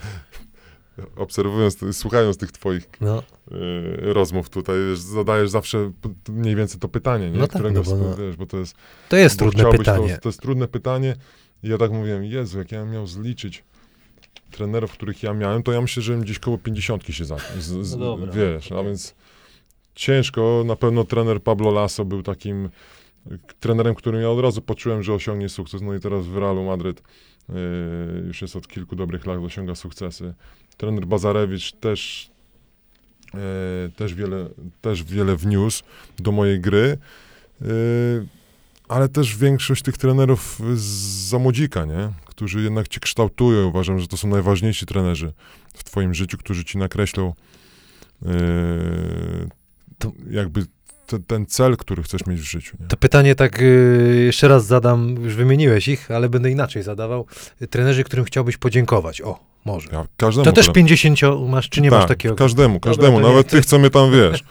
Obserwując, 1.15 1.77
słuchając 1.91 2.37
tych 2.37 2.51
twoich 2.51 2.89
No, 3.01 3.23
y, 3.51 4.13
rozmów 4.13 4.49
tutaj, 4.49 4.75
wiesz, 4.89 4.99
zadajesz 4.99 5.49
zawsze 5.49 5.91
mniej 6.29 6.55
więcej 6.55 6.79
to 6.79 6.87
pytanie, 6.87 7.31
nie? 7.31 7.39
No 7.39 7.47
tak, 7.47 7.61
Którego 7.61 7.79
no 7.79 7.91
bo 7.91 7.97
no. 7.97 8.15
wiesz, 8.15 8.35
bo 8.35 8.45
to 8.45 8.57
jest 8.57 8.75
to 9.09 9.17
jest 9.17 9.39
trudne 9.39 9.71
pytanie. 9.71 10.15
To, 10.15 10.21
to 10.21 10.29
jest 10.29 10.41
trudne 10.41 10.67
pytanie. 10.67 11.15
I 11.63 11.69
ja 11.69 11.77
tak 11.77 11.91
mówiłem, 11.91 12.23
Jezu, 12.23 12.57
jak 12.57 12.71
ja 12.71 12.79
bym 12.79 12.91
miał 12.91 13.07
zliczyć 13.07 13.63
trenerów, 14.51 14.91
których 14.91 15.23
ja 15.23 15.33
miałem, 15.33 15.63
to 15.63 15.71
ja 15.71 15.81
myślę, 15.81 16.03
że 16.03 16.17
gdzieś 16.17 16.39
koło 16.39 16.57
50 16.57 17.03
się 17.09 17.25
za, 17.25 17.37
z, 17.59 17.87
z, 17.87 17.97
No 17.97 18.17
wiesz, 18.33 18.71
a 18.71 18.83
więc 18.83 19.15
ciężko. 19.95 20.63
Na 20.65 20.75
pewno 20.75 21.03
trener 21.03 21.41
Pablo 21.41 21.71
Lasso 21.71 22.05
był 22.05 22.23
takim 22.23 22.69
trenerem, 23.59 23.95
którym 23.95 24.21
ja 24.21 24.29
od 24.29 24.39
razu 24.39 24.61
poczułem, 24.61 25.03
że 25.03 25.13
osiągnie 25.13 25.49
sukces. 25.49 25.81
No 25.81 25.95
i 25.95 25.99
teraz 25.99 26.27
w 26.27 26.37
Realu 26.37 26.63
Madryt 26.63 26.99
y, 26.99 27.53
już 28.27 28.41
jest 28.41 28.55
od 28.55 28.67
kilku 28.67 28.95
dobrych 28.95 29.25
lat, 29.25 29.39
osiąga 29.39 29.75
sukcesy. 29.75 30.33
trener 30.77 31.05
Bazarewicz 31.05 31.71
też, 31.71 32.31
e, 33.33 33.89
też, 33.95 34.13
wiele, 34.13 34.49
też 34.81 35.03
wiele 35.03 35.35
wniósł 35.35 35.83
do 36.19 36.31
mojej 36.31 36.59
gry, 36.59 36.97
e, 37.61 37.65
ale 38.89 39.09
też 39.09 39.37
większość 39.37 39.83
tych 39.83 39.97
trenerów 39.97 40.59
z 40.75 40.81
Zamodzika, 41.29 41.85
nie? 41.85 42.09
którzy 42.25 42.61
jednak 42.61 42.87
cię 42.87 42.99
kształtują. 42.99 43.67
Uważam, 43.67 43.99
że 43.99 44.07
to 44.07 44.17
są 44.17 44.27
najważniejsi 44.27 44.85
trenerzy 44.85 45.33
w 45.73 45.83
twoim 45.83 46.13
życiu, 46.13 46.37
którzy 46.37 46.63
ci 46.65 46.77
nakreślą 46.77 47.33
e, 48.25 48.29
To- 49.99 50.11
jakby 50.29 50.65
te, 51.07 51.19
ten 51.19 51.45
cel, 51.45 51.77
który 51.77 52.03
chcesz 52.03 52.25
mieć 52.25 52.39
w 52.41 52.43
życiu. 52.43 52.77
Nie? 52.79 52.87
To 52.87 52.97
pytanie 52.97 53.35
tak 53.35 53.61
y, 53.61 54.23
jeszcze 54.25 54.47
raz 54.47 54.65
zadam, 54.65 55.15
już 55.23 55.35
wymieniłeś 55.35 55.87
ich, 55.87 56.11
ale 56.11 56.29
będę 56.29 56.51
inaczej 56.51 56.83
zadawał. 56.83 57.25
Trenerzy, 57.69 58.03
którym 58.03 58.25
chciałbyś 58.25 58.57
podziękować. 58.57 59.21
O, 59.21 59.39
może. 59.65 59.89
Ja 59.91 60.05
każdemu 60.17 60.45
To 60.45 60.51
też 60.51 60.65
tre- 60.67 60.73
50 60.73 61.19
masz, 61.49 61.69
czy 61.69 61.81
nie 61.81 61.89
tak, 61.89 61.99
masz 61.99 62.07
takiego? 62.07 62.35
każdemu, 62.35 62.73
Dobra, 62.73 62.89
każdemu, 62.91 63.19
nie- 63.19 63.27
nawet 63.27 63.47
tych, 63.47 63.65
co 63.65 63.79
mnie 63.79 63.89
tam 63.89 64.11
wiesz. 64.11 64.43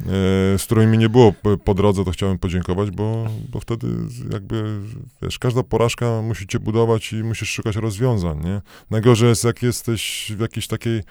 e, 0.00 0.58
z 0.58 0.64
którymi 0.64 0.92
mi 0.92 0.98
nie 0.98 1.08
było 1.08 1.32
po, 1.64 1.74
drodze, 1.74 2.04
to 2.04 2.10
chciałem 2.10 2.38
podziękować, 2.38 2.90
bo, 2.90 3.26
bo 3.52 3.60
wtedy 3.60 3.86
jakby, 4.32 4.80
wiesz, 5.22 5.38
każda 5.38 5.62
porażka 5.62 6.22
musi 6.22 6.46
cię 6.46 6.60
budować 6.60 7.12
i 7.12 7.16
musisz 7.16 7.50
szukać 7.50 7.76
rozwiązań, 7.76 8.44
nie? 8.44 8.60
Najgorzej 8.90 9.28
jest, 9.28 9.44
jak 9.44 9.62
jesteś 9.62 10.32
w 10.36 10.40
jakiejś 10.40 10.66
takiej, 10.66 11.02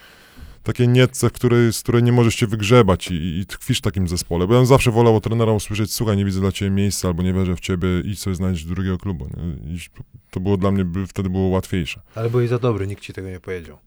takiej 0.64 0.88
nietce, 0.88 1.30
w 1.30 1.32
której, 1.32 1.74
z 1.74 1.80
której 1.80 2.04
nie 2.04 2.12
możesz 2.12 2.36
się 2.36 2.48
wygrzebać 2.48 3.12
i, 3.12 3.40
i 3.40 3.46
tkwisz 3.46 3.78
w 3.78 3.82
takim 3.82 4.08
zespole. 4.08 4.48
Bo 4.48 4.54
ja 4.54 4.66
zawsze 4.66 4.92
wolał 4.92 5.16
od 5.16 5.24
trenera 5.24 5.52
usłyszeć, 5.52 5.94
słuchaj, 5.94 6.18
nie 6.18 6.26
widzę 6.26 6.40
dla 6.40 6.52
ciebie 6.52 6.72
miejsca, 6.72 7.08
albo 7.08 7.24
nie 7.24 7.34
wierzę 7.34 7.56
w 7.56 7.60
ciebie, 7.60 7.88
idź 8.04 8.20
sobie 8.20 8.36
znaleźć 8.36 8.66
drugiego 8.66 8.98
klubu. 8.98 9.28
Nie? 9.38 9.74
I 9.74 9.80
to 10.32 10.40
było 10.40 10.58
dla 10.58 10.72
mnie, 10.72 10.86
wtedy 11.08 11.30
było 11.30 11.48
łatwiejsze. 11.48 12.02
Ale 12.16 12.30
byłeś 12.30 12.50
za 12.50 12.60
dobry, 12.60 12.88
nikt 12.88 13.04
ci 13.04 13.14
tego 13.14 13.30
nie 13.30 13.40
powiedział. 13.40 13.78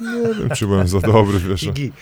Nie 0.00 0.34
wiem, 0.34 0.50
czy 0.56 0.66
byłem 0.66 0.88
za 0.88 1.00
dobry, 1.00 1.38
wiesz. 1.48 1.62
Igi, 1.62 1.92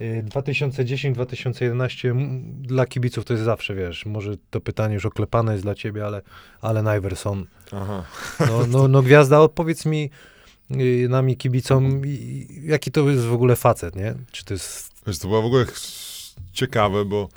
2010-2011 0.00 2.10
m, 2.10 2.42
dla 2.62 2.86
kibiców 2.86 3.24
to 3.24 3.32
jest 3.32 3.44
zawsze, 3.44 3.74
wiesz, 3.74 4.06
może 4.06 4.36
to 4.50 4.60
pytanie 4.60 4.94
już 4.94 5.06
oklepane 5.06 5.52
jest 5.52 5.64
dla 5.64 5.74
ciebie, 5.74 6.06
ale, 6.06 6.22
ale 6.60 6.82
Najverson, 6.82 7.46
Aha. 7.72 8.04
no, 8.40 8.66
no, 8.66 8.88
no 8.88 9.02
gwiazda, 9.02 9.40
odpowiedz 9.40 9.86
mi, 9.86 10.10
y, 10.70 11.06
nami 11.08 11.36
kibicom, 11.36 12.02
jaki 12.62 12.90
to 12.90 13.10
jest 13.10 13.24
w 13.24 13.32
ogóle 13.32 13.56
facet, 13.56 13.96
nie? 13.96 14.14
Czy 14.32 14.44
to 14.44 14.54
jest... 14.54 14.92
Wiesz, 15.06 15.18
to 15.18 15.28
było 15.28 15.42
w 15.42 15.46
ogóle 15.46 15.66
ciekawe, 16.52 17.04
bo, 17.04 17.28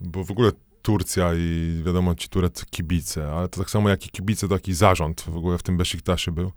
bo 0.00 0.24
w 0.24 0.30
ogóle 0.30 0.50
Turcja 0.82 1.34
i 1.34 1.82
wiadomo 1.86 2.14
ci 2.14 2.28
tureccy 2.28 2.66
kibice, 2.66 3.32
ale 3.32 3.48
to 3.48 3.60
tak 3.60 3.70
samo 3.70 3.88
jak 3.88 4.06
i 4.06 4.10
kibice, 4.10 4.48
taki 4.48 4.74
zarząd 4.74 5.20
w 5.20 5.36
ogóle 5.36 5.58
w 5.58 5.62
tym 5.62 5.76
Besiktasie 5.76 6.32
był. 6.32 6.52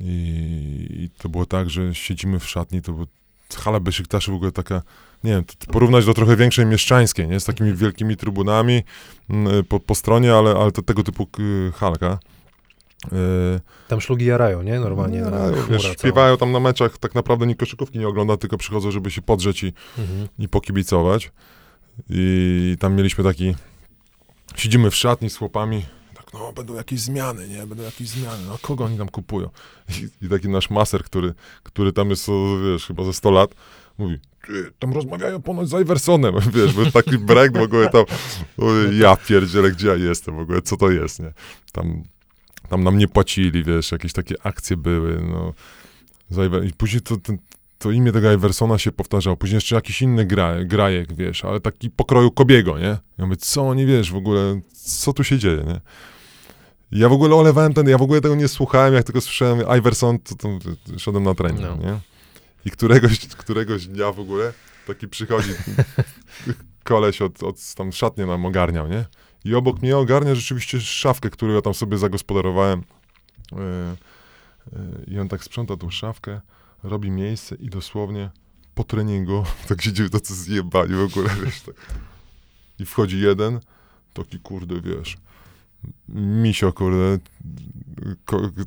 I, 0.00 0.86
I 0.90 1.10
to 1.18 1.28
było 1.28 1.46
tak, 1.46 1.70
że 1.70 1.94
siedzimy 1.94 2.38
w 2.38 2.48
szatni, 2.48 2.82
to 2.82 2.92
był 2.92 3.06
hala 3.56 3.80
Besiktaszy 3.80 4.30
w 4.30 4.34
ogóle 4.34 4.52
taka, 4.52 4.82
nie 5.24 5.30
wiem, 5.32 5.44
porównać 5.72 6.04
do 6.06 6.14
trochę 6.14 6.36
większej 6.36 6.66
mieszczańskiej, 6.66 7.28
nie? 7.28 7.40
Z 7.40 7.44
takimi 7.44 7.74
wielkimi 7.74 8.16
trybunami 8.16 8.82
mm, 9.30 9.64
po, 9.64 9.80
po 9.80 9.94
stronie, 9.94 10.34
ale, 10.34 10.50
ale 10.56 10.72
to 10.72 10.82
tego 10.82 11.02
typu 11.02 11.26
halka. 11.74 12.18
Y, 13.12 13.60
Tam 13.88 14.00
szlugi 14.00 14.24
jarają, 14.26 14.62
nie? 14.62 14.80
Normalnie. 14.80 15.20
no, 15.20 15.30
chmura 15.30 15.66
wiesz, 15.70 15.82
śpiewają 15.98 16.36
tam 16.36 16.52
na 16.52 16.60
meczach, 16.60 16.98
tak 16.98 17.14
naprawdę 17.14 17.46
nikt 17.46 17.60
koszykówki 17.60 17.98
nie 17.98 18.08
ogląda, 18.08 18.36
tylko 18.36 18.58
przychodzą, 18.58 18.90
żeby 18.90 19.10
się 19.10 19.22
podrzeć 19.22 19.62
i, 19.64 19.72
Mhm. 19.98 20.28
i 20.38 20.48
pokibicować. 20.48 21.32
I 22.10 22.76
tam 22.80 22.94
mieliśmy 22.94 23.24
taki, 23.24 23.54
siedzimy 24.56 24.90
w 24.90 24.96
szatni 24.96 25.30
z 25.30 25.36
chłopami, 25.36 25.86
no 26.34 26.52
będą 26.52 26.74
jakieś 26.74 27.00
zmiany, 27.00 27.48
nie, 27.48 27.66
będą 27.66 27.84
jakieś 27.84 28.08
zmiany, 28.08 28.44
no 28.48 28.58
kogo 28.62 28.84
oni 28.84 28.98
tam 28.98 29.08
kupują? 29.08 29.50
I, 29.88 30.26
i 30.26 30.28
taki 30.28 30.48
nasz 30.48 30.70
maser, 30.70 31.04
który, 31.04 31.34
który 31.62 31.92
tam 31.92 32.10
jest, 32.10 32.28
wiesz, 32.72 32.86
chyba 32.86 33.04
ze 33.04 33.12
100 33.12 33.30
lat, 33.30 33.54
mówi, 33.98 34.18
"Ty, 34.46 34.70
tam 34.78 34.92
rozmawiają 34.92 35.42
ponoć 35.42 35.68
z 35.68 35.82
Iversonem, 35.82 36.34
wiesz, 36.54 36.72
był 36.72 36.90
taki 36.90 37.18
break 37.18 37.58
w 37.58 37.62
ogóle 37.62 37.90
tam, 37.90 38.04
o, 38.58 38.72
ja 38.92 39.16
pierdzielę, 39.16 39.70
gdzie 39.70 39.88
ja 39.88 39.94
jestem 39.94 40.36
w 40.36 40.38
ogóle, 40.38 40.62
co 40.62 40.76
to 40.76 40.90
jest, 40.90 41.20
nie? 41.20 41.32
Tam, 41.72 42.02
tam 42.68 42.84
nam 42.84 42.98
nie 42.98 43.08
płacili, 43.08 43.64
wiesz, 43.64 43.92
jakieś 43.92 44.12
takie 44.12 44.34
akcje 44.46 44.76
były, 44.76 45.20
no. 45.22 45.52
I 46.64 46.72
później 46.72 47.02
to, 47.02 47.16
ten, 47.16 47.38
to 47.78 47.90
imię 47.90 48.12
tego 48.12 48.32
Iversona 48.32 48.78
się 48.78 48.92
powtarzało. 48.92 49.36
Później 49.36 49.54
jeszcze 49.56 49.74
jakiś 49.74 50.02
inny 50.02 50.24
gra, 50.26 50.64
grajek, 50.64 51.14
wiesz, 51.14 51.44
ale 51.44 51.60
taki 51.60 51.90
pokroju 51.90 52.30
Kobiego, 52.30 52.78
nie? 52.78 52.98
Ja 53.18 53.26
mówię, 53.26 53.36
co 53.36 53.62
oni, 53.68 53.86
wiesz, 53.86 54.12
w 54.12 54.16
ogóle, 54.16 54.60
co 54.72 55.12
tu 55.12 55.24
się 55.24 55.38
dzieje, 55.38 55.64
nie? 55.66 55.80
Ja 56.92 57.08
w 57.08 57.12
ogóle 57.12 57.34
olewałem 57.34 57.74
ten, 57.74 57.88
ja 57.88 57.98
w 57.98 58.02
ogóle 58.02 58.20
tego 58.20 58.34
nie 58.34 58.48
słuchałem, 58.48 58.94
jak 58.94 59.04
tylko 59.04 59.20
słyszałem 59.20 59.78
Iverson, 59.78 60.18
to, 60.18 60.34
to 60.34 60.98
szedłem 60.98 61.24
na 61.24 61.34
trening, 61.34 61.60
No. 61.60 61.76
nie? 61.76 61.98
I 62.64 62.70
któregoś, 62.70 63.18
któregoś 63.26 63.86
dnia 63.86 64.12
w 64.12 64.20
ogóle 64.20 64.52
taki 64.86 65.08
przychodzi 65.08 65.50
koleś 66.84 67.22
od, 67.22 67.42
od 67.42 67.74
tam 67.74 67.92
szatnie 67.92 68.26
nam 68.26 68.46
ogarniał, 68.46 68.88
nie? 68.88 69.04
I 69.44 69.54
obok 69.54 69.82
mnie 69.82 69.96
ogarnia 69.96 70.34
rzeczywiście 70.34 70.80
szafkę, 70.80 71.30
którą 71.30 71.52
ja 71.52 71.62
tam 71.62 71.74
sobie 71.74 71.98
zagospodarowałem. 71.98 72.82
Yy, 73.52 73.58
yy, 74.72 75.04
I 75.06 75.18
on 75.18 75.28
tak 75.28 75.44
sprząta 75.44 75.76
tą 75.76 75.90
szafkę, 75.90 76.40
robi 76.82 77.10
miejsce 77.10 77.54
i 77.54 77.68
dosłownie 77.68 78.30
po 78.74 78.84
treningu, 78.84 79.44
tak 79.68 79.82
siedzieli 79.82 80.10
tacy 80.10 80.34
zjebani 80.34 80.94
w 80.94 81.00
ogóle, 81.00 81.30
wiesz, 81.44 81.60
tak. 81.60 81.74
I 82.78 82.84
wchodzi 82.86 83.20
jeden, 83.20 83.60
taki 84.14 84.40
kurde, 84.40 84.80
wiesz, 84.80 85.16
misio, 86.08 86.72
kurde, 86.72 87.18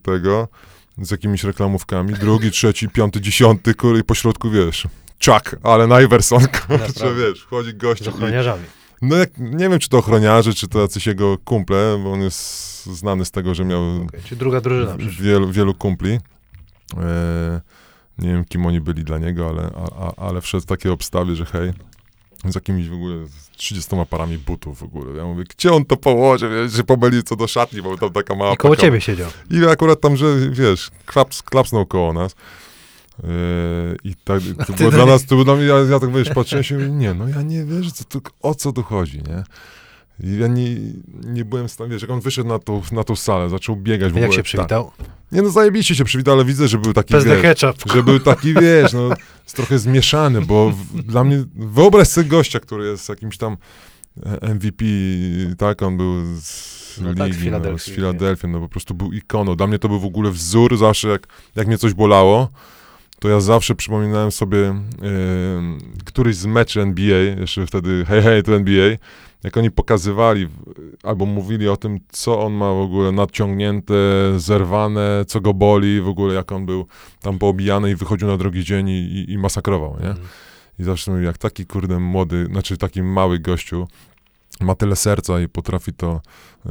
tego, 0.04 0.48
z 0.98 1.12
jakimiś 1.12 1.44
reklamówkami, 1.44 2.14
drugi, 2.14 2.52
trzeci, 2.52 2.90
piąty, 2.90 3.22
dziesiąty, 3.22 3.74
kurde, 3.74 4.00
i 4.00 4.04
po 4.04 4.16
środku, 4.16 4.50
wiesz, 4.50 4.88
Chuck, 5.26 5.56
ale 5.64 6.04
Iverson, 6.04 6.42
kurczę, 6.68 7.16
wiesz, 7.16 7.42
wchodzi 7.42 7.70
Z 7.70 7.78
gościu 7.78 8.06
i, 8.06 8.08
ochroniarzami. 8.14 8.64
no 9.02 9.16
jak, 9.16 9.38
nie 9.38 9.70
wiem, 9.70 9.80
czy 9.80 9.90
to 9.90 9.98
ochroniarze, 9.98 10.54
czy 10.54 10.68
to 10.68 10.82
jacyś 10.82 11.08
jego 11.08 11.38
kumple, 11.38 12.00
bo 12.04 12.12
on 12.12 12.22
jest 12.22 12.86
znany 12.86 13.26
z 13.26 13.32
tego, 13.32 13.56
że 13.56 13.66
miał 13.66 13.82
Okay. 14.08 14.22
Czy 14.22 14.36
druga 14.36 14.62
drużyna 14.62 14.96
wielu, 15.20 15.52
wielu 15.52 15.74
kumpli. 15.74 16.20
E, 16.98 17.62
nie 18.18 18.30
wiem, 18.30 18.46
kim 18.46 18.66
oni 18.66 18.82
byli 18.82 19.04
dla 19.04 19.18
niego, 19.18 19.50
ale, 19.50 19.72
a, 19.76 20.08
a, 20.08 20.28
ale 20.28 20.42
wszedł 20.42 20.64
w 20.64 20.66
takiej 20.66 20.92
obstawie, 20.92 21.36
że 21.36 21.46
hej, 21.46 21.74
z 22.46 22.56
jakimiś 22.56 22.90
w 22.90 22.94
ogóle 22.94 23.28
z 23.28 23.50
30 23.58 23.92
parami 24.10 24.38
butów 24.38 24.80
w 24.80 24.84
ogóle. 24.84 25.18
Ja 25.18 25.26
mówię, 25.26 25.44
gdzie 25.58 25.74
on 25.74 25.86
to 25.86 25.98
położy? 25.98 26.50
Wiesz, 26.50 26.72
że 26.72 26.84
pomylił 26.84 27.22
co 27.24 27.36
do 27.36 27.48
szatni, 27.48 27.82
bo 27.82 27.98
tam 27.98 28.10
taka 28.12 28.36
mała 28.36 28.54
I 28.54 28.58
koło 28.58 28.74
paka- 28.74 28.82
ciebie 28.82 29.02
siedział. 29.02 29.30
I 29.52 29.66
akurat 29.66 30.02
tam, 30.02 30.18
że 30.18 30.26
wiesz, 30.52 30.92
klaps, 31.06 31.42
klapsnął 31.44 31.86
koło 31.86 32.14
nas. 32.14 32.36
Yy, 33.24 33.30
I 34.04 34.16
tak, 34.16 34.42
to 34.68 34.74
było 34.74 34.92
dla 34.92 35.06
nas, 35.06 35.26
to 35.26 35.28
było 35.36 35.44
dla 35.44 35.56
mnie, 35.56 35.66
ja, 35.66 35.76
ja 35.78 36.00
tak 36.00 36.14
wiesz, 36.14 36.30
patrzyłem 36.30 36.64
się 36.64 36.76
i 36.76 36.78
mówię, 36.78 36.90
nie, 36.92 37.14
no 37.14 37.28
ja 37.28 37.42
nie 37.42 37.66
wierzę, 37.66 37.92
co 37.92 38.04
tu, 38.04 38.22
o 38.42 38.56
co 38.56 38.72
tu 38.72 38.84
chodzi, 38.84 39.18
nie? 39.18 39.44
I 40.24 40.38
ja 40.40 40.48
nie, 40.48 40.76
nie 41.24 41.46
byłem 41.46 41.68
w 41.68 41.72
stanie, 41.72 41.90
wiesz, 41.90 42.02
jak 42.02 42.12
on 42.12 42.20
wyszedł 42.20 42.50
na 42.50 42.60
tą, 42.60 42.82
na 42.92 43.04
tą 43.04 43.16
salę, 43.16 43.50
zaczął 43.50 43.76
biegać 43.76 44.12
w 44.14 44.16
Jak 44.16 44.24
ogóle. 44.24 44.38
się 44.38 44.44
przywitał? 44.44 44.92
Tak. 44.98 45.08
Nie 45.32 45.42
no, 45.42 45.50
zajebiście 45.50 45.96
się 45.96 46.04
przywitał, 46.04 46.34
ale 46.34 46.46
widzę, 46.46 46.68
że 46.68 46.78
był 46.78 46.94
taki, 46.94 47.14
Bez 47.14 47.26
wiesz, 47.26 47.42
ketchup. 47.42 47.92
że 47.94 48.04
był 48.04 48.20
taki, 48.20 48.54
wiesz, 48.54 48.94
no, 48.94 49.10
jest 49.44 49.56
trochę 49.56 49.80
zmieszany, 49.80 50.42
bo 50.42 50.70
w, 50.72 51.02
dla 51.04 51.24
mnie, 51.24 51.44
wyobraź 51.56 52.08
sobie 52.08 52.30
gościa, 52.30 52.60
który 52.60 52.86
jest 52.88 53.10
jakimś 53.10 53.38
tam 53.38 53.58
e, 54.26 54.54
MVP, 54.54 54.86
tak, 55.58 55.82
on 55.82 55.98
był 55.98 56.14
z 56.42 57.00
No 57.02 57.14
tak, 57.14 57.34
z 57.34 57.38
ligi, 57.38 57.38
no, 57.38 57.38
z 57.38 57.44
Filadelfii, 57.44 57.94
Filadelfii, 57.94 58.50
no 58.50 58.60
po 58.60 58.70
prostu 58.70 58.94
był 58.94 59.14
ikoną. 59.14 59.56
Dla 59.56 59.68
mnie 59.68 59.80
to 59.80 59.88
był 59.90 60.00
w 60.00 60.06
ogóle 60.06 60.32
wzór, 60.32 60.78
zawsze 60.78 61.08
jak, 61.08 61.28
jak 61.56 61.68
mnie 61.68 61.78
coś 61.78 61.94
bolało, 61.94 62.50
to 63.20 63.30
ja 63.30 63.40
zawsze 63.40 63.76
przypominałem 63.76 64.32
sobie 64.32 64.60
e, 64.68 64.76
któryś 66.06 66.36
z 66.36 66.46
meczy 66.46 66.82
NBA, 66.82 67.18
jeszcze 67.40 67.68
wtedy 67.68 68.06
hej, 68.08 68.22
hej, 68.22 68.44
to 68.44 68.56
NBA, 68.56 68.98
jak 69.44 69.58
oni 69.58 69.72
pokazywali 69.72 70.48
albo 71.04 71.26
mówili 71.26 71.70
o 71.70 71.78
tym, 71.78 72.00
co 72.10 72.46
on 72.46 72.54
ma 72.54 72.74
w 72.74 72.78
ogóle 72.78 73.12
nadciągnięte, 73.12 73.94
zerwane, 74.38 75.26
co 75.28 75.42
go 75.42 75.54
boli, 75.54 76.02
w 76.02 76.08
ogóle 76.08 76.34
jak 76.34 76.52
on 76.52 76.66
był 76.66 76.86
tam 77.22 77.40
poobijany 77.40 77.92
i 77.92 77.96
wychodził 77.96 78.28
na 78.28 78.38
drugi 78.38 78.64
dzień 78.64 78.90
i, 78.90 78.94
i, 78.94 79.32
i 79.32 79.38
masakrował, 79.38 79.92
nie? 80.00 80.10
Mhm. 80.10 80.28
I 80.80 80.84
zawsze 80.84 81.12
mówię, 81.12 81.24
jak 81.24 81.38
taki 81.38 81.66
kurde 81.66 82.00
młody, 82.00 82.46
znaczy 82.46 82.78
taki 82.78 83.04
mały 83.04 83.40
gościu 83.40 83.88
ma 84.60 84.76
tyle 84.76 84.96
serca 84.96 85.40
i 85.42 85.48
potrafi 85.48 85.94
to 85.94 86.22
e, 86.66 86.70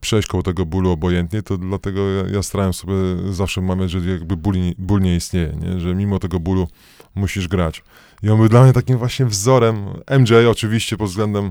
przejść 0.00 0.28
koło 0.28 0.42
tego 0.42 0.66
bólu 0.66 0.90
obojętnie, 0.90 1.42
to 1.42 1.58
dlatego 1.58 2.10
ja, 2.10 2.22
ja 2.32 2.42
starałem 2.42 2.72
sobie 2.72 2.94
zawsze 3.30 3.60
mawiać, 3.60 3.90
że 3.90 3.98
jakby 4.10 4.36
ból, 4.36 4.54
nie- 4.54 4.74
ból 4.78 5.00
nie 5.00 5.16
istnieje, 5.16 5.56
nie? 5.60 5.80
że 5.80 5.94
mimo 5.94 6.18
tego 6.18 6.40
bólu 6.40 6.68
musisz 7.14 7.48
grać. 7.48 7.82
I 8.22 8.30
on 8.30 8.38
był 8.38 8.48
dla 8.48 8.62
mnie 8.62 8.72
takim 8.72 8.98
właśnie 8.98 9.26
wzorem, 9.26 9.76
MJ 10.18 10.32
oczywiście 10.50 10.96
pod 10.96 11.08
względem 11.08 11.50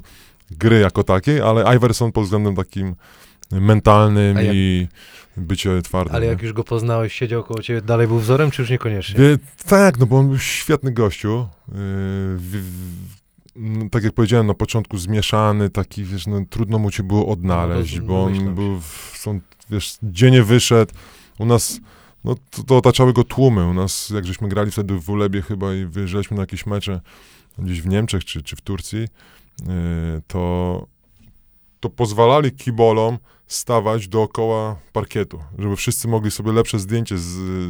gry 0.58 0.80
jako 0.80 1.04
takiej, 1.04 1.42
ale 1.42 1.76
Iverson 1.76 2.12
pod 2.12 2.24
względem 2.24 2.56
takim 2.56 2.96
mentalnym 3.52 4.38
jak- 4.38 4.56
i 4.56 4.88
bycie 5.38 5.82
twardym. 5.82 6.16
Ale 6.16 6.26
nie? 6.26 6.32
jak 6.32 6.42
już 6.42 6.54
go 6.54 6.64
poznałeś, 6.64 7.14
siedział 7.14 7.44
koło 7.44 7.62
ciebie, 7.62 7.82
dalej 7.82 8.08
był 8.08 8.20
wzorem, 8.20 8.52
czy 8.52 8.62
już 8.62 8.72
niekoniecznie? 8.72 9.20
Wie, 9.20 9.38
tak, 9.68 10.00
no 10.00 10.06
bo 10.06 10.18
on 10.18 10.28
był 10.28 10.40
świetny 10.40 10.92
gościu. 10.92 11.48
Yy, 11.68 11.74
w, 11.78 12.52
w, 12.52 13.12
no, 13.56 13.90
tak 13.90 14.04
jak 14.04 14.14
powiedziałem 14.14 14.48
na 14.48 14.54
początku, 14.54 14.98
zmieszany, 14.98 15.70
taki, 15.70 16.04
wiesz, 16.04 16.28
no, 16.28 16.42
trudno 16.50 16.80
mu 16.80 16.92
cię 16.92 17.04
było 17.04 17.28
odnaleźć, 17.28 18.00
No, 18.00 18.06
bo 18.06 18.24
domyślam 18.24 18.48
on 18.48 18.56
był, 18.56 18.80
w, 18.80 19.14
są, 19.18 19.40
wiesz, 19.70 19.98
dziennie 20.04 20.44
wyszedł. 20.44 20.94
U 21.40 21.46
nas 21.46 21.80
no 22.24 22.36
to, 22.50 22.64
to 22.64 22.78
otaczały 22.78 23.14
go 23.14 23.24
tłumy. 23.24 23.68
U 23.68 23.74
nas, 23.74 24.10
jak 24.10 24.26
żeśmy 24.26 24.48
grali 24.48 24.72
wtedy 24.72 25.00
w 25.00 25.10
Ulebie 25.10 25.42
chyba 25.42 25.74
i 25.74 25.86
wyjeżdżaliśmy 25.86 26.38
na 26.38 26.44
jakieś 26.44 26.66
mecze 26.66 27.02
gdzieś 27.58 27.82
w 27.82 27.88
Niemczech 27.88 28.26
czy, 28.26 28.44
czy 28.44 28.56
w 28.56 28.62
Turcji, 28.62 29.08
to, 30.28 30.88
to 31.80 31.90
pozwalali 31.90 32.52
kibolom 32.52 33.18
stawać 33.48 34.08
dookoła 34.08 34.76
parkietu, 34.94 35.40
żeby 35.60 35.76
wszyscy 35.76 36.08
mogli 36.08 36.32
sobie 36.32 36.52
lepsze 36.52 36.80
zdjęcie 36.80 37.18
z, 37.18 37.28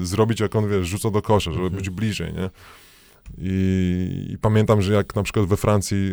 zrobić, 0.08 0.40
jak 0.40 0.56
on, 0.56 0.70
wiesz, 0.70 0.88
rzuca 0.88 1.10
do 1.12 1.22
kosza, 1.22 1.52
żeby 1.52 1.64
Mhm. 1.66 1.78
być 1.84 1.90
bliżej, 1.90 2.34
nie? 2.34 2.50
I, 3.38 4.28
I 4.34 4.38
pamiętam, 4.38 4.82
że 4.82 4.94
jak 4.94 5.16
na 5.16 5.24
przykład 5.24 5.46
we 5.46 5.58
Francji 5.58 6.12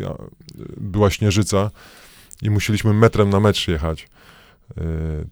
była 0.77 1.09
śnieżyca 1.09 1.71
i 2.41 2.49
musieliśmy 2.49 2.93
metrem 2.93 3.29
na 3.29 3.39
mecz 3.39 3.67
jechać, 3.67 4.07
yy, 4.77 4.83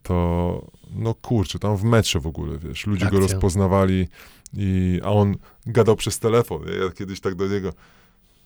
to 0.03 0.65
no 0.91 1.13
kurczę, 1.13 1.59
tam 1.59 1.77
w 1.77 1.83
metrze 1.83 2.19
w 2.19 2.27
ogóle, 2.27 2.57
wiesz, 2.57 2.87
ludzie 2.87 3.05
go 3.05 3.17
Akcja. 3.17 3.33
rozpoznawali, 3.33 4.07
i, 4.53 4.99
a 5.03 5.09
on 5.11 5.35
gadał 5.65 5.95
przez 5.95 6.19
telefon. 6.19 6.61
Ja 6.83 6.91
kiedyś 6.91 7.19
tak 7.19 7.35
do 7.35 7.47
niego, 7.47 7.73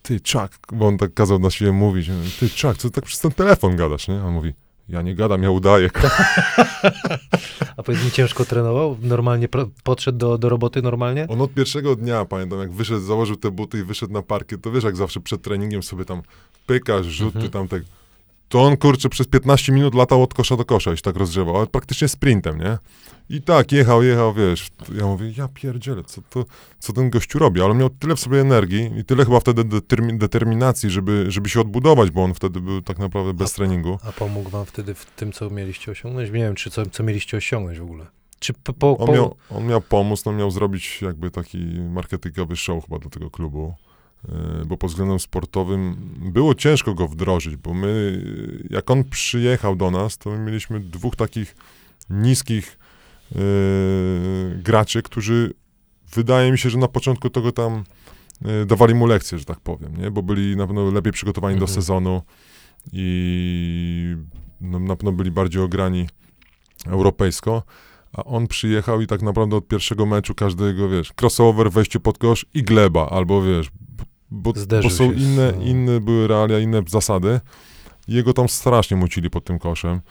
ty 0.02 0.20
Chuck, 0.20 0.74
bo 0.74 0.88
on 0.88 0.97
tak 0.97 1.14
kazał 1.14 1.39
na 1.39 1.49
siebie 1.49 1.72
mówić, 1.72 2.08
ty 2.39 2.49
Chuck, 2.49 2.78
co 2.78 2.89
ty 2.89 2.91
tak 2.91 3.04
przez 3.06 3.20
ten 3.20 3.32
telefon 3.32 3.76
gadasz, 3.76 4.08
nie? 4.08 4.22
A 4.22 4.26
on 4.26 4.34
mówi, 4.34 4.54
ja 4.89 5.02
nie 5.02 5.16
gadam, 5.16 5.43
ja 5.43 5.52
udaję. 5.52 5.89
A 7.78 7.84
powiedz 7.84 8.04
mi, 8.06 8.12
ciężko 8.12 8.45
trenował? 8.45 8.97
Normalnie 9.02 9.47
podszedł 9.84 10.18
do, 10.18 10.38
do 10.38 10.49
roboty 10.49 10.82
normalnie? 10.82 11.28
On 11.30 11.41
od 11.41 11.54
pierwszego 11.54 11.95
dnia, 11.95 12.26
pamiętam, 12.26 12.60
jak 12.60 12.72
wyszedł, 12.72 12.99
założył 13.02 13.36
te 13.36 13.52
buty 13.52 13.80
i 13.80 13.84
wyszedł 13.84 14.14
na 14.14 14.22
parkiet, 14.22 14.62
to 14.62 14.72
wiesz, 14.72 14.84
jak 14.84 14.95
zawsze 14.95 15.20
przed 15.20 15.41
treningiem 15.41 15.84
sobie 15.84 16.06
tam 16.06 16.22
pykasz, 16.66 17.06
rzuty, 17.06 17.38
Mhm. 17.38 17.52
tam 17.52 17.68
tak. 17.68 17.82
To 18.52 18.62
on, 18.62 18.78
kurczę, 18.78 19.10
przez 19.10 19.28
15 19.28 19.72
minut 19.72 19.95
latał 19.95 20.24
od 20.24 20.34
kosza 20.34 20.58
do 20.58 20.66
kosza 20.66 20.93
i 20.93 20.97
się 20.97 21.02
tak 21.02 21.16
rozgrzewał, 21.16 21.58
ale 21.58 21.68
praktycznie 21.68 22.08
sprintem, 22.08 22.60
nie? 22.60 22.78
I 23.30 23.41
tak, 23.41 23.72
jechał, 23.72 24.04
jechał, 24.04 24.34
wiesz. 24.34 24.70
Ja 24.97 25.06
mówię, 25.06 25.34
ja 25.38 25.47
pierdzielę, 25.47 26.04
co, 26.04 26.22
to, 26.30 26.45
co 26.80 26.93
ten 26.93 27.10
gościu 27.10 27.39
robi? 27.39 27.62
Ale 27.62 27.76
miał 27.76 27.89
tyle 27.89 28.16
w 28.16 28.20
sobie 28.20 28.41
energii 28.41 28.91
i 28.99 29.06
tyle 29.06 29.26
chyba 29.26 29.39
wtedy 29.39 29.64
determi- 29.64 30.18
determinacji, 30.18 30.89
żeby, 30.89 31.26
żeby 31.28 31.49
się 31.49 31.62
odbudować, 31.62 32.12
bo 32.12 32.24
on 32.24 32.34
wtedy 32.34 32.62
był 32.62 32.82
tak 32.82 32.99
naprawdę 32.99 33.34
bez 33.34 33.54
A- 33.54 33.56
treningu. 33.56 33.97
A 34.04 34.12
pomógł 34.12 34.49
wam 34.49 34.66
wtedy 34.66 34.93
w 34.93 35.06
tym, 35.06 35.32
co 35.32 35.49
mieliście 35.49 35.91
osiągnąć? 35.91 36.28
Nie 36.30 36.39
wiem, 36.39 36.56
czy 36.56 36.70
co, 36.70 36.86
co 36.86 37.04
mieliście 37.04 37.38
osiągnąć 37.38 37.80
w 37.80 37.84
ogóle. 37.84 38.06
Czy 38.39 38.54
po, 38.54 38.74
po, 38.74 38.97
On 38.97 39.14
miał, 39.14 39.36
on 39.49 39.68
miał 39.68 39.82
pomóc, 39.82 40.28
on 40.28 40.38
miał 40.38 40.52
zrobić 40.52 41.02
jakby 41.02 41.32
taki 41.32 41.58
marketingowy 41.89 42.56
show 42.56 42.86
chyba 42.86 42.99
dla 42.99 43.10
tego 43.10 43.30
klubu, 43.30 43.74
bo 44.65 44.78
pod 44.78 44.89
względem 44.89 45.19
sportowym 45.19 45.95
było 46.34 46.55
ciężko 46.55 46.93
go 46.93 47.07
wdrożyć, 47.07 47.55
bo 47.55 47.74
my, 47.74 48.22
jak 48.69 48.91
on 48.91 49.03
przyjechał 49.03 49.76
do 49.76 49.91
nas, 49.91 50.17
to 50.17 50.30
my 50.30 50.38
mieliśmy 50.39 50.80
dwóch 50.80 51.15
takich 51.15 51.55
niskich 52.09 52.78
yy, 53.36 53.39
graczy, 54.63 55.01
którzy 55.01 55.53
wydaje 56.13 56.51
mi 56.51 56.57
się, 56.57 56.69
że 56.69 56.78
na 56.78 56.88
początku 56.88 57.30
tego 57.30 57.51
tam 57.51 57.84
yy, 58.41 58.65
dawali 58.65 58.95
mu 58.95 59.05
lekcje, 59.05 59.38
że 59.39 59.45
tak 59.45 59.59
powiem, 59.59 59.97
nie? 59.97 60.11
bo 60.11 60.24
byli 60.24 60.55
na 60.55 60.67
pewno 60.67 60.91
lepiej 60.91 61.13
przygotowani 61.13 61.55
do 61.59 61.65
Mhm. 61.65 61.76
sezonu 61.76 62.22
i 62.93 64.15
no, 64.61 64.80
na 64.80 64.95
pewno 64.95 65.11
byli 65.11 65.32
bardziej 65.32 65.61
ograni 65.61 66.07
europejsko, 66.88 67.63
a 68.13 68.24
on 68.24 68.47
przyjechał 68.47 69.01
i 69.01 69.07
tak 69.07 69.22
naprawdę 69.22 69.55
od 69.55 69.67
pierwszego 69.67 70.05
meczu 70.05 70.36
każdego, 70.36 70.89
wiesz, 70.89 71.13
crossover, 71.22 71.72
wejście 71.72 71.99
pod 71.99 72.17
kosz 72.17 72.45
i 72.53 72.63
gleba, 72.63 73.09
albo 73.09 73.41
wiesz, 73.43 73.72
bo, 74.32 74.54
bo 74.84 74.90
są 74.90 75.14
się 75.14 75.20
z- 75.20 75.22
inne, 75.22 75.54
inne 75.64 76.00
były 76.00 76.28
realia, 76.28 76.60
inne 76.60 76.82
zasady. 76.88 77.40
I 78.08 78.14
Jego 78.14 78.34
tam 78.34 78.50
strasznie 78.50 78.98
mucili 78.98 79.30
pod 79.30 79.46
tym 79.46 79.60
koszem. 79.60 80.02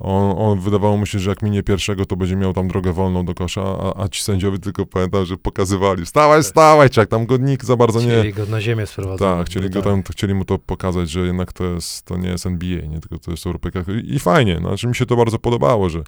On, 0.00 0.34
on 0.38 0.60
wydawało 0.60 0.96
mu 0.96 1.06
się, 1.06 1.18
że 1.18 1.30
jak 1.30 1.42
minie 1.42 1.62
pierwszego, 1.62 2.06
to 2.06 2.16
będzie 2.16 2.36
miał 2.36 2.52
tam 2.52 2.68
drogę 2.68 2.92
wolną 2.92 3.24
do 3.24 3.34
kosza, 3.34 3.62
a, 3.62 4.02
a 4.02 4.08
ci 4.08 4.22
sędziowie 4.22 4.58
tylko 4.58 4.86
pamiętam, 4.86 5.24
że 5.24 5.36
pokazywali, 5.36 6.04
wstawaj, 6.04 6.42
wstawaj, 6.42 6.88
jak 6.96 7.08
tam 7.08 7.26
go 7.26 7.36
nikt 7.36 7.66
za 7.66 7.76
bardzo 7.76 8.00
nie... 8.00 8.06
Chcieli 8.06 8.32
go 8.32 8.46
na 8.46 8.60
ziemię 8.60 8.86
sprowadzać. 8.86 9.38
Tak, 9.38 9.46
chcieli 9.46 9.70
go 9.70 9.82
tam, 9.82 10.02
chcieli 10.10 10.34
mu 10.34 10.44
to 10.44 10.58
pokazać, 10.58 11.10
że 11.10 11.20
jednak 11.20 11.52
to 11.52 11.64
jest, 11.64 12.04
to 12.04 12.16
nie 12.16 12.28
jest 12.28 12.46
NBA, 12.46 12.86
nie 12.86 13.00
tylko 13.00 13.18
to 13.18 13.30
jest 13.30 13.46
Europejka. 13.46 13.80
I, 14.04 14.14
i 14.14 14.18
fajnie, 14.18 14.58
znaczy 14.58 14.86
mi 14.86 14.94
się 14.94 15.06
to 15.06 15.16
bardzo 15.16 15.38
podobało, 15.38 15.88
że, 15.88 16.02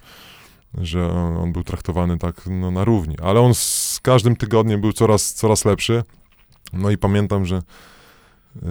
że 0.78 1.10
on, 1.12 1.36
on 1.36 1.52
był 1.52 1.62
traktowany 1.64 2.18
tak 2.18 2.42
no, 2.46 2.70
na 2.70 2.84
równi. 2.84 3.16
Ale 3.22 3.40
on 3.40 3.54
z 3.54 4.00
każdym 4.02 4.36
tygodniem 4.36 4.80
był 4.80 4.92
coraz, 4.92 5.34
coraz 5.34 5.64
lepszy. 5.64 6.02
No 6.74 6.90
i 6.90 6.98
pamiętam, 6.98 7.46
że 7.46 7.56
e, 8.62 8.68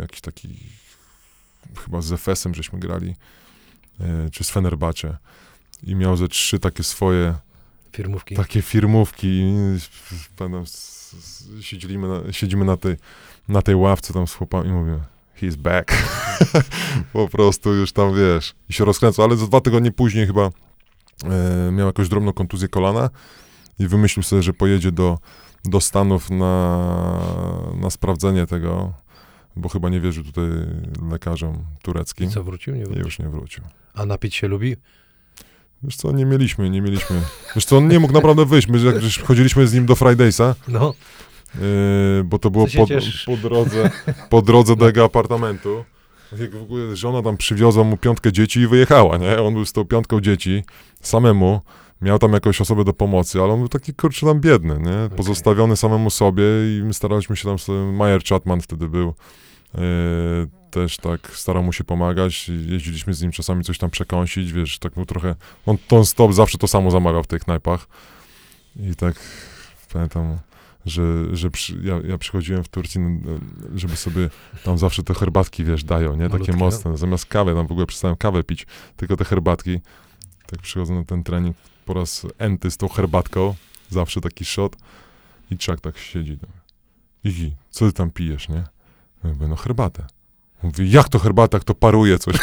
jakiś 0.00 0.20
taki 0.20 0.48
chyba 1.84 2.02
z 2.02 2.12
Efesem 2.12 2.54
żeśmy 2.54 2.78
grali, 2.78 3.14
e, 4.00 4.30
czy 4.30 4.44
z 4.44 4.50
Fenerbahce 4.50 5.16
i 5.82 5.94
miał 5.94 6.16
ze 6.16 6.28
trzy 6.28 6.58
takie 6.58 6.82
swoje 6.82 7.34
Firmówki. 7.92 8.34
takie 8.34 8.62
firmówki. 8.62 9.26
i 9.26 9.54
Pamiętam, 10.36 10.64
siedzimy 11.60 12.08
na, 12.08 12.32
siedzimy 12.32 12.64
na 12.64 12.76
tej, 12.76 12.96
na 13.48 13.62
tej 13.62 13.74
ławce 13.74 14.12
tam 14.12 14.26
z 14.26 14.34
chłopami 14.34 14.68
i 14.68 14.72
mówię, 14.72 14.98
he's 15.40 15.56
back. 15.56 15.92
po 17.12 17.28
prostu 17.28 17.74
już 17.74 17.92
tam, 17.92 18.14
wiesz, 18.14 18.54
i 18.68 18.72
się 18.72 18.84
rozkręcał, 18.84 19.24
ale 19.24 19.36
za 19.36 19.46
dwa 19.46 19.60
tygodnie 19.60 19.92
później 19.92 20.26
chyba 20.26 20.50
e, 21.24 21.72
miał 21.72 21.86
jakąś 21.86 22.08
drobną 22.08 22.32
kontuzję 22.32 22.68
kolana 22.68 23.10
i 23.78 23.88
wymyślił 23.88 24.22
sobie, 24.22 24.42
że 24.42 24.52
pojedzie 24.52 24.92
do, 24.92 25.18
do 25.68 25.80
Stanów 25.80 26.30
na, 26.30 27.20
na 27.80 27.90
sprawdzenie 27.90 28.46
tego, 28.46 28.92
bo 29.56 29.68
chyba 29.68 29.88
nie 29.88 30.00
wierzył 30.00 30.24
tutaj 30.24 30.44
lekarzom 31.10 31.54
I 31.54 31.82
tureckim. 31.82 32.30
co, 32.30 32.44
wrócił? 32.44 32.74
Nie 32.74 32.80
I 32.82 32.84
wrócił. 32.84 33.04
już 33.04 33.18
nie 33.18 33.28
wrócił. 33.28 33.64
A 33.94 34.06
napić 34.06 34.34
się 34.34 34.48
lubi? 34.48 34.76
Wiesz 35.82 35.96
co, 35.96 36.12
nie 36.12 36.24
mieliśmy, 36.26 36.70
nie 36.70 36.82
mieliśmy. 36.82 37.20
Wiesz 37.56 37.64
co, 37.64 37.76
on 37.76 37.88
nie 37.88 37.98
mógł 37.98 38.12
naprawdę 38.12 38.44
wyjść. 38.44 38.68
My 38.68 38.78
jak 38.84 38.96
chodziliśmy 39.26 39.66
z 39.66 39.74
nim 39.74 39.86
do 39.86 39.94
Fridaysa, 39.96 40.54
No, 40.68 40.94
Yy, 41.54 42.24
bo 42.24 42.38
to 42.38 42.50
było 42.50 42.66
po, 42.66 42.86
po 43.26 43.36
drodze, 43.36 43.90
po 44.30 44.42
drodze 44.42 44.76
do 44.76 44.86
jego 44.86 45.04
apartamentu. 45.04 45.84
Jak 46.38 46.56
w 46.56 46.62
ogóle 46.62 46.96
żona 46.96 47.22
tam 47.22 47.36
przywiozła 47.36 47.84
mu 47.84 47.96
piątkę 47.96 48.32
dzieci 48.32 48.60
i 48.60 48.66
wyjechała, 48.66 49.16
nie? 49.16 49.38
On 49.42 49.54
był 49.54 49.64
z 49.64 49.72
tą 49.72 49.84
piątką 49.84 50.20
dzieci, 50.20 50.64
samemu, 51.00 51.60
miał 52.06 52.18
tam 52.18 52.32
jakąś 52.32 52.60
osobę 52.60 52.84
do 52.84 52.92
pomocy, 52.92 53.42
ale 53.42 53.52
on 53.52 53.58
był 53.58 53.68
taki, 53.68 53.94
kurczę, 53.94 54.26
tam 54.26 54.40
biedny, 54.40 54.78
nie? 54.78 55.16
Pozostawiony 55.16 55.76
samemu 55.76 56.10
sobie 56.10 56.44
i 56.78 56.82
my 56.84 56.94
staraliśmy 56.94 57.36
się 57.36 57.44
tam, 57.44 57.58
sobie, 57.58 57.92
Mayer 57.92 58.24
Chapman 58.24 58.60
wtedy 58.60 58.88
był, 58.88 59.14
yy, 59.74 59.80
też 60.70 60.96
tak 60.96 61.30
starał 61.34 61.62
mu 61.62 61.72
się 61.72 61.84
pomagać, 61.84 62.48
jeździliśmy 62.48 63.14
z 63.14 63.22
nim 63.22 63.32
czasami 63.32 63.64
coś 63.64 63.78
tam 63.78 63.90
przekąsić, 63.90 64.52
wiesz, 64.52 64.78
tak 64.78 64.94
był 64.94 65.06
trochę, 65.06 65.34
on 65.66 65.78
ton 65.88 66.04
stop 66.04 66.32
zawsze 66.32 66.58
to 66.58 66.68
samo 66.68 66.90
zamawiał 66.90 67.22
w 67.22 67.26
tych 67.26 67.44
knajpach 67.44 67.88
i 68.76 68.96
tak 68.96 69.14
pamiętam, 69.92 70.38
że, 70.86 71.36
że 71.36 71.50
przy, 71.50 71.78
ja, 71.82 72.00
ja 72.08 72.18
przychodziłem 72.18 72.64
w 72.64 72.68
Turcji, 72.68 73.00
no, 73.00 73.32
żeby 73.74 73.96
sobie 73.96 74.30
tam 74.64 74.78
zawsze 74.78 75.02
te 75.02 75.14
herbatki, 75.14 75.64
wiesz, 75.64 75.84
dają, 75.84 76.16
nie? 76.16 76.28
Takie 76.30 76.52
Malutkie, 76.52 76.56
mocne. 76.56 76.96
Zamiast 76.96 77.26
kawy, 77.26 77.54
tam 77.54 77.66
w 77.66 77.72
ogóle 77.72 77.86
przestałem 77.86 78.16
kawę 78.16 78.44
pić, 78.44 78.66
tylko 78.96 79.16
te 79.16 79.24
herbatki. 79.24 79.80
Tak 80.46 80.60
przychodzę 80.62 80.94
na 80.94 81.04
ten 81.04 81.24
trening 81.24 81.56
po 81.86 81.94
raz 81.94 82.26
enty 82.38 82.70
z 82.70 82.76
tą 82.76 82.88
herbatką, 82.88 83.54
zawsze 83.90 84.20
taki 84.20 84.44
shot 84.44 84.76
i 85.50 85.58
czak 85.58 85.80
tak 85.80 85.98
siedzi. 85.98 86.38
Igi, 87.24 87.56
co 87.70 87.86
ty 87.86 87.92
tam 87.92 88.10
pijesz, 88.10 88.48
nie? 88.48 88.64
Ja 89.24 89.30
mówię, 89.30 89.46
no 89.48 89.56
herbatę. 89.56 90.06
Mówi, 90.62 90.90
jak 90.90 91.08
to 91.08 91.18
herbata, 91.18 91.56
jak 91.56 91.64
to 91.64 91.74
paruje 91.74 92.18
coś. 92.18 92.36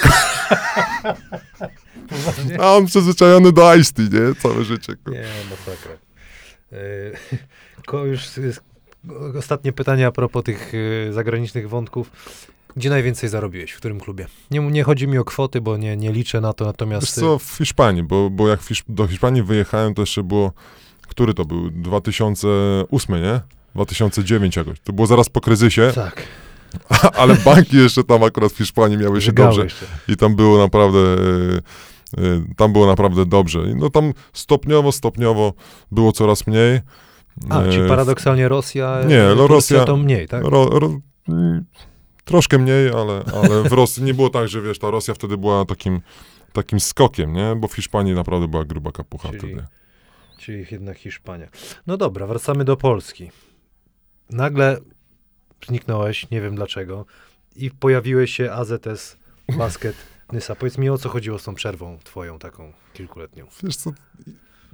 A 2.59 2.75
on 2.75 2.85
przyzwyczajony 2.85 3.51
do 3.51 3.75
iced 3.75 3.95
tea, 3.95 4.03
nie? 4.05 4.35
Całe 4.35 4.63
życie. 4.63 4.93
Nie, 5.07 5.25
masakra. 5.49 5.91
Yy, 6.71 7.37
ko- 7.87 8.05
już 8.05 8.25
ostatnie 9.39 9.73
pytanie 9.73 10.07
a 10.07 10.11
propos 10.11 10.43
tych 10.43 10.73
y, 10.73 11.09
zagranicznych 11.13 11.69
wątków. 11.69 12.11
Gdzie 12.75 12.89
najwięcej 12.89 13.29
zarobiłeś? 13.29 13.71
W 13.71 13.77
którym 13.77 13.99
klubie? 13.99 14.27
Nie, 14.51 14.59
nie 14.59 14.83
chodzi 14.83 15.07
mi 15.07 15.17
o 15.17 15.25
kwoty, 15.25 15.61
bo 15.61 15.77
nie, 15.77 15.97
nie 15.97 16.11
liczę 16.11 16.41
na 16.41 16.53
to, 16.53 16.65
Wiesz 16.65 16.69
natomiast... 16.73 17.13
co, 17.19 17.39
w 17.39 17.51
Hiszpanii, 17.57 18.03
bo, 18.03 18.29
bo 18.29 18.47
jak 18.47 18.61
w 18.61 18.69
Hiszp- 18.69 18.83
do 18.89 19.07
Hiszpanii 19.07 19.43
wyjechałem, 19.43 19.93
to 19.93 20.01
jeszcze 20.01 20.23
było, 20.23 20.51
który 21.07 21.33
to 21.33 21.45
był? 21.45 21.69
2008, 21.71 23.21
nie? 23.21 23.39
2009 23.75 24.55
jakoś. 24.55 24.79
To 24.79 24.93
było 24.93 25.07
zaraz 25.07 25.29
po 25.29 25.41
kryzysie, 25.41 25.91
tak, 25.95 26.23
ale 27.17 27.35
banki 27.35 27.77
jeszcze 27.77 28.03
tam 28.03 28.23
akurat 28.23 28.51
w 28.51 28.57
Hiszpanii 28.57 28.97
miały 28.97 29.15
się 29.21 29.25
żygały 29.25 29.49
dobrze 29.49 29.63
jeszcze. 29.63 29.85
i 30.07 30.17
tam 30.17 30.35
było 30.35 30.57
naprawdę, 30.57 30.99
e, 30.99 32.23
e, 32.23 32.43
tam 32.57 32.73
było 32.73 32.87
naprawdę 32.87 33.25
dobrze. 33.25 33.59
I 33.71 33.75
No 33.75 33.89
tam 33.89 34.13
stopniowo, 34.33 34.91
stopniowo 34.91 35.53
było 35.91 36.11
coraz 36.11 36.47
mniej. 36.47 36.79
A, 37.49 37.61
E, 37.61 37.71
czyli 37.71 37.87
paradoksalnie 37.89 38.47
Rosja... 38.49 39.03
nie, 39.07 39.23
no 39.37 39.47
Rosja- 39.47 39.85
to 39.85 39.97
mniej, 39.97 40.27
tak? 40.27 40.43
Ro, 40.43 40.65
ro, 40.79 40.99
troszkę 42.25 42.57
mniej, 42.57 42.89
ale, 42.89 43.23
ale 43.33 43.63
w 43.63 43.71
Rosji 43.71 44.03
nie 44.03 44.13
było 44.13 44.29
tak, 44.29 44.47
że 44.47 44.61
wiesz, 44.61 44.79
ta 44.79 44.91
Rosja 44.91 45.13
wtedy 45.13 45.37
była 45.37 45.65
takim, 45.65 46.01
takim 46.53 46.79
skokiem, 46.79 47.33
nie? 47.33 47.55
Bo 47.55 47.67
w 47.67 47.75
Hiszpanii 47.75 48.13
naprawdę 48.13 48.47
była 48.47 48.65
gruba 48.65 48.91
kapucha 48.91 49.29
Czyli- 49.29 49.39
wtedy. 49.39 49.65
Czyli 50.37 50.65
jednak 50.71 50.97
Hiszpania. 50.97 51.47
No 51.87 51.97
dobra, 51.97 52.27
wracamy 52.27 52.65
do 52.65 52.77
Polski. 52.77 53.31
Nagle 54.29 54.77
zniknąłeś, 55.67 56.29
nie 56.31 56.41
wiem 56.41 56.55
dlaczego, 56.55 57.05
i 57.55 57.71
pojawiłeś 57.71 58.35
się 58.35 58.51
AZS 58.51 59.17
Basket 59.57 59.95
Nysa. 60.31 60.55
Powiedz 60.55 60.77
mi, 60.77 60.89
o 60.89 60.97
co 60.97 61.09
chodziło 61.09 61.39
z 61.39 61.43
tą 61.43 61.55
przerwą 61.55 61.99
twoją 62.03 62.39
taką 62.39 62.73
kilkuletnią? 62.93 63.47
Wiesz 63.63 63.75
co, 63.75 63.91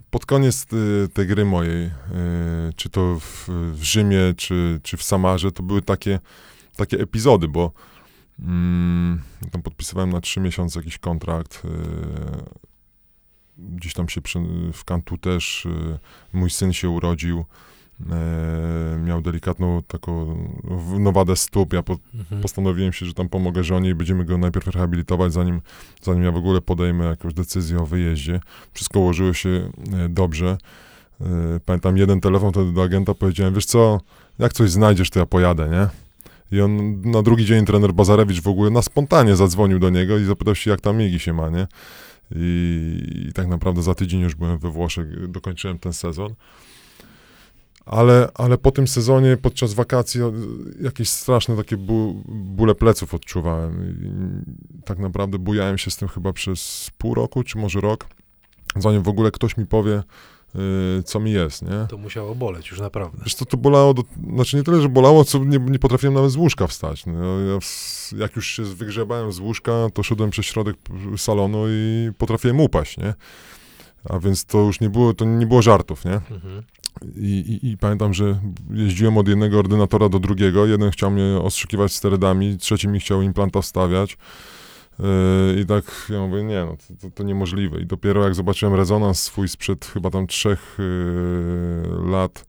pod 0.09 0.25
koniec 0.25 0.65
y, 0.73 1.07
tej 1.13 1.27
gry 1.27 1.45
mojej, 1.45 1.85
y, 1.85 1.91
czy 2.75 2.89
to 2.89 3.19
w, 3.19 3.49
w 3.73 3.83
Rzymie, 3.83 4.33
czy, 4.37 4.79
czy 4.83 4.97
w 4.97 5.03
Samarze, 5.03 5.51
to 5.51 5.63
były 5.63 5.81
takie, 5.81 6.19
takie 6.79 6.99
epizody, 6.99 7.47
bo 7.47 7.71
mm, 8.39 9.21
tam 9.51 9.61
podpisywałem 9.61 10.09
na 10.09 10.21
trzy 10.21 10.39
miesiące 10.39 10.79
jakiś 10.79 10.97
kontrakt. 10.97 11.61
y, 11.65 11.69
Gdzieś 13.57 13.93
tam 13.93 14.09
się 14.09 14.21
przy, 14.21 14.39
w 14.73 14.83
Kantu 14.85 15.17
też 15.17 15.65
y, 15.65 15.99
mój 16.33 16.49
syn 16.49 16.73
się 16.73 16.89
urodził. 16.89 17.45
e, 18.11 18.99
Miał 18.99 19.21
delikatną 19.21 19.83
taką 19.83 20.37
nowadę 20.99 21.35
stóp. 21.35 21.73
Ja 21.73 21.83
po, 21.83 21.97
Mhm. 22.15 22.41
postanowiłem 22.41 22.93
się, 22.93 23.05
że 23.05 23.13
tam 23.13 23.29
pomogę 23.29 23.63
żonie 23.63 23.89
i 23.89 23.95
będziemy 23.95 24.25
go 24.25 24.37
najpierw 24.37 24.67
rehabilitować, 24.67 25.33
zanim, 25.33 25.61
zanim 26.01 26.23
ja 26.23 26.31
w 26.31 26.35
ogóle 26.37 26.61
podejmę 26.61 27.05
jakąś 27.05 27.33
decyzję 27.33 27.79
o 27.79 27.85
wyjeździe. 27.85 28.39
Wszystko 28.73 28.99
ułożyło 28.99 29.33
się 29.33 29.49
e, 29.93 30.09
dobrze. 30.09 30.57
E, 31.21 31.25
Pamiętam 31.65 31.97
jeden 31.97 32.21
telefon 32.21 32.51
wtedy 32.51 32.71
do 32.73 32.83
agenta, 32.83 33.13
powiedziałem, 33.13 33.53
wiesz 33.53 33.65
co, 33.65 34.01
jak 34.39 34.53
coś 34.53 34.71
znajdziesz, 34.71 35.09
to 35.09 35.19
ja 35.19 35.25
pojadę, 35.25 35.69
nie? 35.69 35.87
I 36.51 36.61
on 36.61 37.01
na 37.01 37.21
drugi 37.21 37.45
dzień 37.45 37.65
trener 37.65 37.93
Bazarewicz 37.93 38.41
w 38.41 38.47
ogóle 38.47 38.69
na 38.69 38.81
spontanie 38.81 39.35
zadzwonił 39.35 39.79
do 39.79 39.89
niego 39.89 40.17
i 40.17 40.25
zapytał 40.25 40.55
się, 40.55 40.71
jak 40.71 40.81
tam 40.81 40.97
Migi 40.97 41.19
się 41.19 41.33
ma, 41.33 41.49
nie? 41.49 41.67
I, 42.35 43.25
I 43.29 43.33
tak 43.33 43.47
naprawdę 43.47 43.81
za 43.81 43.95
tydzień 43.95 44.21
już 44.21 44.35
byłem 44.35 44.59
we 44.59 44.71
Włoszech, 44.71 45.31
dokończyłem 45.31 45.79
ten 45.79 45.93
sezon. 45.93 46.35
Ale, 47.85 48.29
ale 48.33 48.57
po 48.57 48.71
tym 48.71 48.87
sezonie, 48.87 49.37
podczas 49.37 49.73
wakacji, 49.73 50.21
jakieś 50.81 51.09
straszne 51.09 51.55
takie 51.57 51.77
bóle 52.27 52.75
pleców 52.75 53.13
odczuwałem. 53.13 53.95
I 54.01 54.83
tak 54.83 54.99
naprawdę 54.99 55.39
bujałem 55.39 55.77
się 55.77 55.91
z 55.91 55.97
tym 55.97 56.07
chyba 56.07 56.33
przez 56.33 56.89
pół 56.97 57.13
roku, 57.13 57.43
czy 57.43 57.57
może 57.57 57.81
rok, 57.81 58.07
zanim 58.75 59.03
w 59.03 59.07
ogóle 59.07 59.31
ktoś 59.31 59.57
mi 59.57 59.65
powie, 59.65 60.03
co 61.05 61.19
mi 61.19 61.31
jest, 61.31 61.61
nie? 61.61 61.87
To 61.89 61.97
musiało 61.97 62.35
boleć 62.35 62.69
już 62.69 62.79
naprawdę. 62.79 63.17
Co, 63.35 63.45
to 63.45 63.57
bolało, 63.57 63.93
do, 63.93 64.03
znaczy 64.33 64.57
nie 64.57 64.63
tyle, 64.63 64.81
że 64.81 64.89
bolało, 64.89 65.25
co 65.25 65.37
nie, 65.37 65.57
nie 65.57 65.79
potrafiłem 65.79 66.13
nawet 66.13 66.31
z 66.31 66.35
łóżka 66.35 66.67
wstać. 66.67 67.05
No, 67.05 67.39
ja 67.39 67.59
w, 67.59 68.13
jak 68.17 68.35
już 68.35 68.47
się 68.47 68.63
wygrzebałem 68.63 69.31
z 69.31 69.39
łóżka, 69.39 69.71
to 69.93 70.03
szedłem 70.03 70.29
przez 70.29 70.45
środek 70.45 70.75
salonu 71.17 71.63
i 71.67 72.11
potrafiłem 72.17 72.59
upaść, 72.59 72.97
nie? 72.97 73.13
A 74.09 74.19
więc 74.19 74.45
to 74.45 74.57
już 74.57 74.79
nie 74.79 74.89
było, 74.89 75.13
to 75.13 75.25
nie 75.25 75.47
było 75.47 75.61
żartów, 75.61 76.05
nie? 76.05 76.13
Mhm. 76.13 76.63
I, 77.15 77.59
i, 77.63 77.69
I 77.69 77.77
pamiętam, 77.77 78.13
że 78.13 78.39
jeździłem 78.73 79.17
od 79.17 79.27
jednego 79.27 79.59
ordynatora 79.59 80.09
do 80.09 80.19
drugiego. 80.19 80.65
Jeden 80.65 80.91
chciał 80.91 81.11
mnie 81.11 81.39
ostrzykiwać 81.41 81.93
sterydami, 81.93 82.57
trzeci 82.57 82.87
mi 82.87 82.99
chciał 82.99 83.21
implanta 83.21 83.61
wstawiać. 83.61 84.17
Yy, 84.99 85.61
I 85.61 85.65
tak 85.65 86.07
ja 86.09 86.27
mówię, 86.27 86.43
nie, 86.43 86.65
no 86.65 86.77
to, 86.77 86.93
to, 87.01 87.15
to 87.15 87.23
niemożliwe. 87.23 87.81
I 87.81 87.85
dopiero 87.85 88.23
jak 88.23 88.35
zobaczyłem 88.35 88.75
rezonans 88.75 89.23
swój 89.23 89.49
sprzed 89.49 89.85
chyba 89.85 90.09
tam 90.09 90.27
trzech 90.27 90.77
yy, 90.79 92.09
lat 92.11 92.45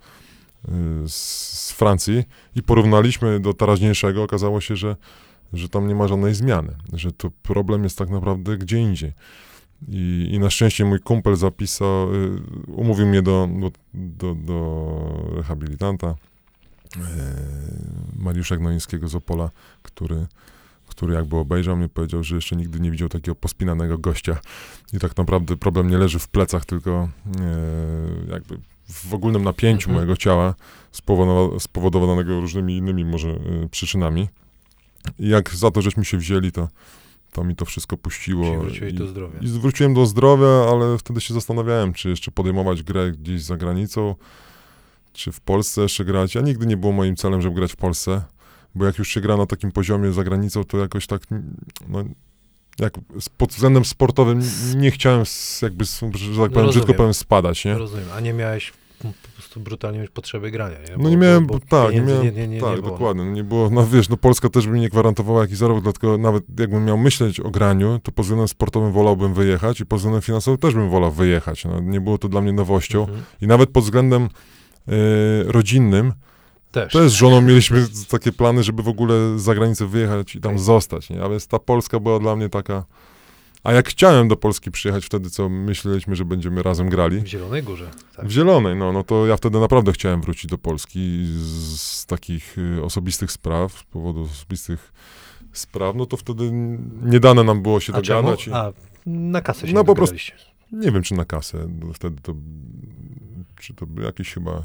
yy, 0.69 0.75
z, 1.09 1.73
Francji 1.73 2.25
i 2.57 2.63
porównaliśmy 2.63 3.41
do 3.41 3.55
teraźniejszego, 3.55 4.23
okazało 4.23 4.61
się, 4.61 4.77
że, 4.77 4.97
że 5.53 5.69
tam 5.69 5.89
nie 5.89 5.95
ma 5.95 6.09
żadnej 6.09 6.35
zmiany, 6.35 6.77
że 6.93 7.13
to 7.13 7.31
problem 7.43 7.85
jest 7.85 7.99
tak 7.99 8.11
naprawdę 8.11 8.59
gdzie 8.59 8.79
indziej. 8.79 9.13
I, 9.89 10.29
I 10.33 10.39
na 10.39 10.51
szczęście 10.51 10.85
mój 10.85 11.01
kumpel 11.01 11.37
zapisał, 11.37 12.09
umówił 12.67 13.07
mnie 13.07 13.23
do, 13.23 13.49
do, 13.61 13.71
do, 13.95 14.35
do 14.35 15.31
rehabilitanta, 15.35 16.15
Mariusza 18.19 18.57
Gnoińskiego 18.57 19.09
z 19.09 19.15
Opola, 19.15 19.51
który, 19.83 20.27
który 20.91 21.15
jakby 21.15 21.37
obejrzał 21.37 21.77
mnie, 21.77 21.89
powiedział, 21.89 22.25
że 22.25 22.35
jeszcze 22.35 22.57
nigdy 22.57 22.81
nie 22.81 22.91
widział 22.91 23.09
takiego 23.09 23.35
pospinanego 23.35 23.99
gościa. 23.99 24.39
I 24.93 24.99
tak 24.99 25.17
naprawdę 25.17 25.57
problem 25.57 25.91
nie 25.91 25.99
leży 25.99 26.19
w 26.19 26.29
plecach, 26.29 26.65
tylko 26.65 27.09
y, 28.29 28.31
jakby 28.33 28.59
w 28.89 29.15
ogólnym 29.15 29.45
napięciu 29.45 29.91
Mhm. 29.91 29.95
mojego 29.97 30.17
ciała, 30.17 30.55
spowodowa- 30.93 31.61
spowodowanego 31.61 32.41
różnymi 32.41 32.77
innymi 32.77 33.05
może 33.05 33.29
y, 33.29 33.69
przyczynami. 33.71 34.29
I 35.19 35.29
jak 35.29 35.51
za 35.55 35.71
to, 35.71 35.83
żeśmy 35.83 36.05
się 36.05 36.19
wzięli, 36.19 36.53
to, 36.53 36.69
to 37.33 37.45
mi 37.45 37.57
to 37.57 37.65
wszystko 37.65 37.97
puściło. 37.97 38.67
I- 38.91 38.95
do 38.95 39.07
zdrowia. 39.07 39.39
i 39.41 39.49
zwróciłem 39.49 39.95
do 39.95 40.07
zdrowia, 40.07 40.69
ale 40.73 40.99
wtedy 40.99 41.21
się 41.21 41.35
zastanawiałem, 41.35 41.93
czy 41.93 42.09
jeszcze 42.09 42.31
podejmować 42.31 42.83
grę 42.83 43.13
gdzieś 43.13 43.43
za 43.43 43.57
granicą, 43.57 44.15
czy 45.13 45.33
w 45.33 45.41
Polsce 45.41 45.81
jeszcze 45.83 46.05
grać. 46.05 46.35
Ja 46.35 46.41
nigdy 46.41 46.67
nie 46.67 46.77
było 46.77 46.93
moim 46.93 47.17
celem, 47.17 47.43
żeby 47.43 47.55
grać 47.57 47.73
w 47.73 47.77
Polsce, 47.77 48.23
bo 48.75 48.85
jak 48.85 48.99
już 48.99 49.09
się 49.09 49.21
gra 49.21 49.37
na 49.37 49.47
takim 49.47 49.73
poziomie 49.73 50.13
za 50.13 50.25
granicą, 50.25 50.65
to 50.65 50.79
jakoś 50.79 51.07
tak, 51.07 51.23
no, 51.89 52.05
jak 52.79 52.93
pod 53.37 53.51
względem 53.53 53.85
sportowym 53.85 54.43
nie 54.77 54.91
chciałem 54.91 55.25
jakby, 55.63 55.85
że 55.85 55.91
tak 56.01 56.09
powiem, 56.11 56.51
brzydko 56.53 56.67
rozumiem. 56.67 56.97
powiem, 56.97 57.15
spadać, 57.15 57.65
nie? 57.65 57.79
Rozumiem. 57.79 58.07
A 58.17 58.21
nie 58.21 58.33
miałeś 58.33 58.73
po 59.03 59.29
prostu 59.37 59.61
brutalnie 59.61 59.99
mieć 59.99 60.11
potrzeby 60.11 60.51
grania, 60.51 60.77
nie? 60.79 60.97
No 61.03 61.11
nie 61.11 61.17
miałem, 61.17 61.47
bo, 61.47 61.55
bo, 61.55 61.61
tak, 61.69 61.95
nie 61.95 62.01
miałem, 62.01 62.23
nie, 62.25 62.33
nie, 62.33 62.49
nie, 62.49 62.61
tak, 62.61 62.77
nie 62.77 62.83
dokładnie, 62.83 63.25
no 63.25 63.31
nie 63.31 63.45
było, 63.45 63.71
no 63.71 63.87
wiesz, 63.87 64.09
no 64.09 64.17
Polska 64.17 64.49
też 64.49 64.67
by 64.67 64.73
mi 64.73 64.81
nie 64.81 64.89
gwarantowała 64.89 65.41
jakiś 65.43 65.57
zarobek, 65.57 65.83
dlatego 65.83 66.19
nawet 66.19 66.45
jakbym 66.61 66.85
miał 66.85 66.99
myśleć 66.99 67.41
o 67.41 67.51
graniu, 67.51 67.99
to 68.03 68.13
pod 68.13 68.25
względem 68.25 68.49
sportowym 68.49 68.93
wolałbym 68.93 69.35
wyjechać 69.35 69.81
i 69.81 69.87
pod 69.87 69.99
względem 69.99 70.23
finansowym 70.23 70.59
też 70.59 70.75
bym 70.75 70.91
wolał 70.91 71.13
wyjechać, 71.13 71.65
no, 71.65 71.81
nie 71.81 72.01
było 72.01 72.19
to 72.19 72.29
dla 72.29 72.41
mnie 72.41 72.53
nowością 72.53 73.01
Mhm. 73.01 73.23
i 73.41 73.47
nawet 73.47 73.71
pod 73.71 73.85
względem 73.85 74.23
e, 74.23 74.29
rodzinnym, 75.45 76.13
Też. 76.73 76.93
też 76.93 77.11
z 77.11 77.15
żoną 77.15 77.41
mieliśmy 77.41 77.87
takie 78.09 78.33
plany, 78.33 78.63
żeby 78.63 78.83
w 78.83 78.89
ogóle 78.89 79.39
za 79.39 79.55
granicę 79.55 79.87
wyjechać 79.87 80.35
i 80.37 80.41
tam 80.41 80.53
Tak. 80.53 80.61
zostać, 80.61 81.11
nie, 81.11 81.23
a 81.23 81.29
więc 81.29 81.47
ta 81.47 81.59
Polska 81.59 82.01
była 82.01 82.19
dla 82.19 82.37
mnie 82.37 82.49
taka, 82.49 82.85
a 83.65 83.73
jak 83.73 83.89
chciałem 83.89 84.29
do 84.29 84.37
Polski 84.37 84.71
przyjechać 84.71 85.07
wtedy, 85.07 85.31
co 85.31 85.49
myśleliśmy, 85.49 86.17
że 86.17 86.25
będziemy 86.25 86.63
razem 86.63 86.89
grali, 86.89 87.21
W 87.21 87.27
Zielonej 87.27 87.63
Górze. 87.63 87.91
Tak. 88.17 88.27
w 88.27 88.31
Zielonej, 88.31 88.77
no, 88.77 88.93
no 88.93 89.05
to 89.05 89.27
ja 89.27 89.37
wtedy 89.37 89.61
naprawdę 89.61 89.93
chciałem 89.93 90.21
wrócić 90.21 90.51
do 90.51 90.59
Polski 90.59 91.27
z, 91.39 91.81
z 91.81 92.07
takich 92.07 92.59
y, 92.59 92.85
osobistych 92.85 93.33
spraw, 93.33 93.73
z 93.79 93.83
powodu 93.83 94.23
osobistych 94.23 94.93
spraw, 95.53 95.97
no 95.97 96.07
to 96.07 96.17
wtedy 96.17 96.51
nie 97.03 97.21
dane 97.21 97.45
nam 97.45 97.63
było 97.63 97.81
się 97.81 97.93
A 97.95 98.03
czemu? 98.03 98.23
dogadać. 98.23 98.47
i- 98.49 98.53
A, 98.53 98.73
na 99.07 99.41
kasę 99.41 99.69
się 99.69 99.75
No 99.75 99.85
po 99.85 99.95
prostu-. 99.95 100.17
Nie 100.73 100.93
wiem, 100.93 101.03
czy 101.03 101.15
na 101.15 101.25
kasę, 101.25 101.69
wtedy 101.95 102.17
to, 102.23 102.35
czy 103.61 103.75
to 103.75 103.87
by 103.87 104.03
jakiś 104.03 104.33
chyba, 104.35 104.63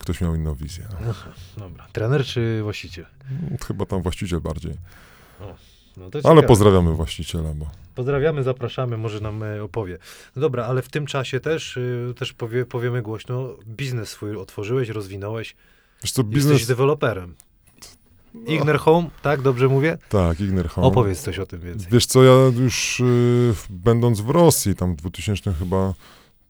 ktoś 0.00 0.20
miał 0.20 0.34
inną 0.34 0.54
wizję. 0.54 0.88
No. 1.06 1.14
Dobra. 1.56 1.86
Trener 1.92 2.24
czy 2.24 2.62
właściciel? 2.62 3.06
Chyba 3.66 3.86
tam 3.86 4.02
właściciel 4.02 4.40
bardziej. 4.40 4.74
No 5.96 6.10
to 6.10 6.30
Ale 6.30 6.42
pozdrawiamy 6.42 6.92
właściciela, 6.92 7.54
bo 7.54 7.66
Pozdrawiamy, 7.94 8.42
zapraszamy, 8.42 8.96
może 8.96 9.20
nam 9.20 9.42
e, 9.42 9.62
opowie. 9.62 9.98
No 10.36 10.42
dobra, 10.42 10.64
ale 10.64 10.82
w 10.82 10.88
tym 10.88 11.06
czasie 11.06 11.40
też, 11.40 11.76
y, 11.76 12.14
też 12.16 12.32
powie, 12.32 12.66
powiemy 12.66 13.02
głośno, 13.02 13.56
biznes 13.66 14.08
swój 14.08 14.36
otworzyłeś, 14.36 14.88
rozwinąłeś, 14.88 15.56
wiesz 16.02 16.12
co, 16.12 16.24
biznes... 16.24 16.34
biznes... 16.34 16.52
jesteś 16.52 16.68
deweloperem. 16.68 17.34
No, 18.34 18.52
Igner 18.52 18.78
Home, 18.78 19.10
tak? 19.22 19.42
Dobrze 19.42 19.68
mówię? 19.68 19.98
tak, 20.08 20.40
Igner 20.40 20.68
Home. 20.68 20.86
Opowiedz 20.86 21.20
coś 21.20 21.38
o 21.38 21.46
tym 21.46 21.60
więcej. 21.60 21.88
Wiesz 21.92 22.06
co, 22.06 22.24
ja 22.24 22.32
już 22.60 23.00
y, 23.00 23.54
będąc 23.70 24.20
w 24.20 24.30
Rosji, 24.30 24.74
tam 24.74 24.92
w 24.92 24.96
2000 24.96 25.52
chyba 25.52 25.94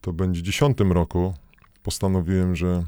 to 0.01 0.13
będzie 0.13 0.43
10 0.43 0.79
roku, 0.81 1.35
postanowiłem, 1.83 2.57
że 2.57 2.85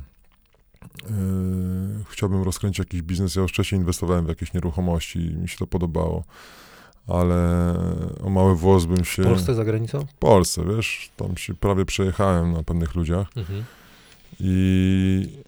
y, 0.85 2.05
chciałbym 2.09 2.43
rozkręcić 2.43 2.79
jakiś 2.79 3.03
biznes. 3.03 3.37
Ja 3.37 3.43
już 3.43 3.51
wcześniej 3.51 3.81
inwestowałem 3.81 4.27
w 4.27 4.29
jakieś 4.29 4.53
nieruchomości 4.55 5.19
i 5.19 5.37
mi 5.37 5.49
się 5.49 5.59
to 5.59 5.67
podobało, 5.67 6.25
ale 7.07 7.75
o 8.25 8.31
mały 8.31 8.57
włos 8.57 8.85
bym 8.85 9.05
się... 9.05 9.23
W 9.23 9.27
Polsce, 9.27 9.55
za 9.55 9.65
granicą? 9.65 10.07
W 10.07 10.15
Polsce, 10.15 10.65
wiesz, 10.77 11.11
tam 11.17 11.37
się 11.37 11.55
prawie 11.55 11.85
przejechałem 11.85 12.53
na 12.53 12.63
pewnych 12.63 12.95
ludziach 12.95 13.29
Mhm. 13.37 13.65
i 14.41 15.43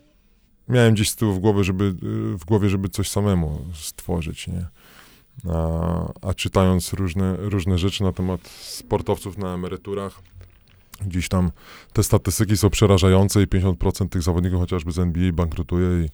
miałem 0.69 0.95
gdzieś 0.95 1.11
z 1.11 1.17
tyłu 1.17 1.33
w 1.33 1.39
głowie, 1.39 1.65
żeby, 1.65 1.85
y, 1.85 2.39
w 2.39 2.45
głowie, 2.45 2.69
żeby 2.69 2.89
coś 2.89 3.11
samemu 3.11 3.65
stworzyć, 3.75 4.49
nie? 4.49 4.67
A, 5.51 6.29
a 6.29 6.35
czytając 6.35 6.93
różne, 6.93 7.37
różne 7.37 7.79
rzeczy 7.79 8.03
na 8.03 8.13
temat 8.13 8.49
sportowców 8.49 9.39
na 9.39 9.55
emeryturach, 9.55 10.23
gdzieś 11.07 11.29
tam 11.29 11.51
te 11.93 12.03
statystyki 12.03 12.57
są 12.57 12.71
przerażające 12.71 13.43
i 13.43 13.47
50% 13.47 14.09
tych 14.09 14.23
zawodników 14.23 14.61
chociażby 14.61 14.93
z 14.93 14.99
NBA 14.99 15.33
bankrutuje. 15.33 16.05
I, 16.05 16.09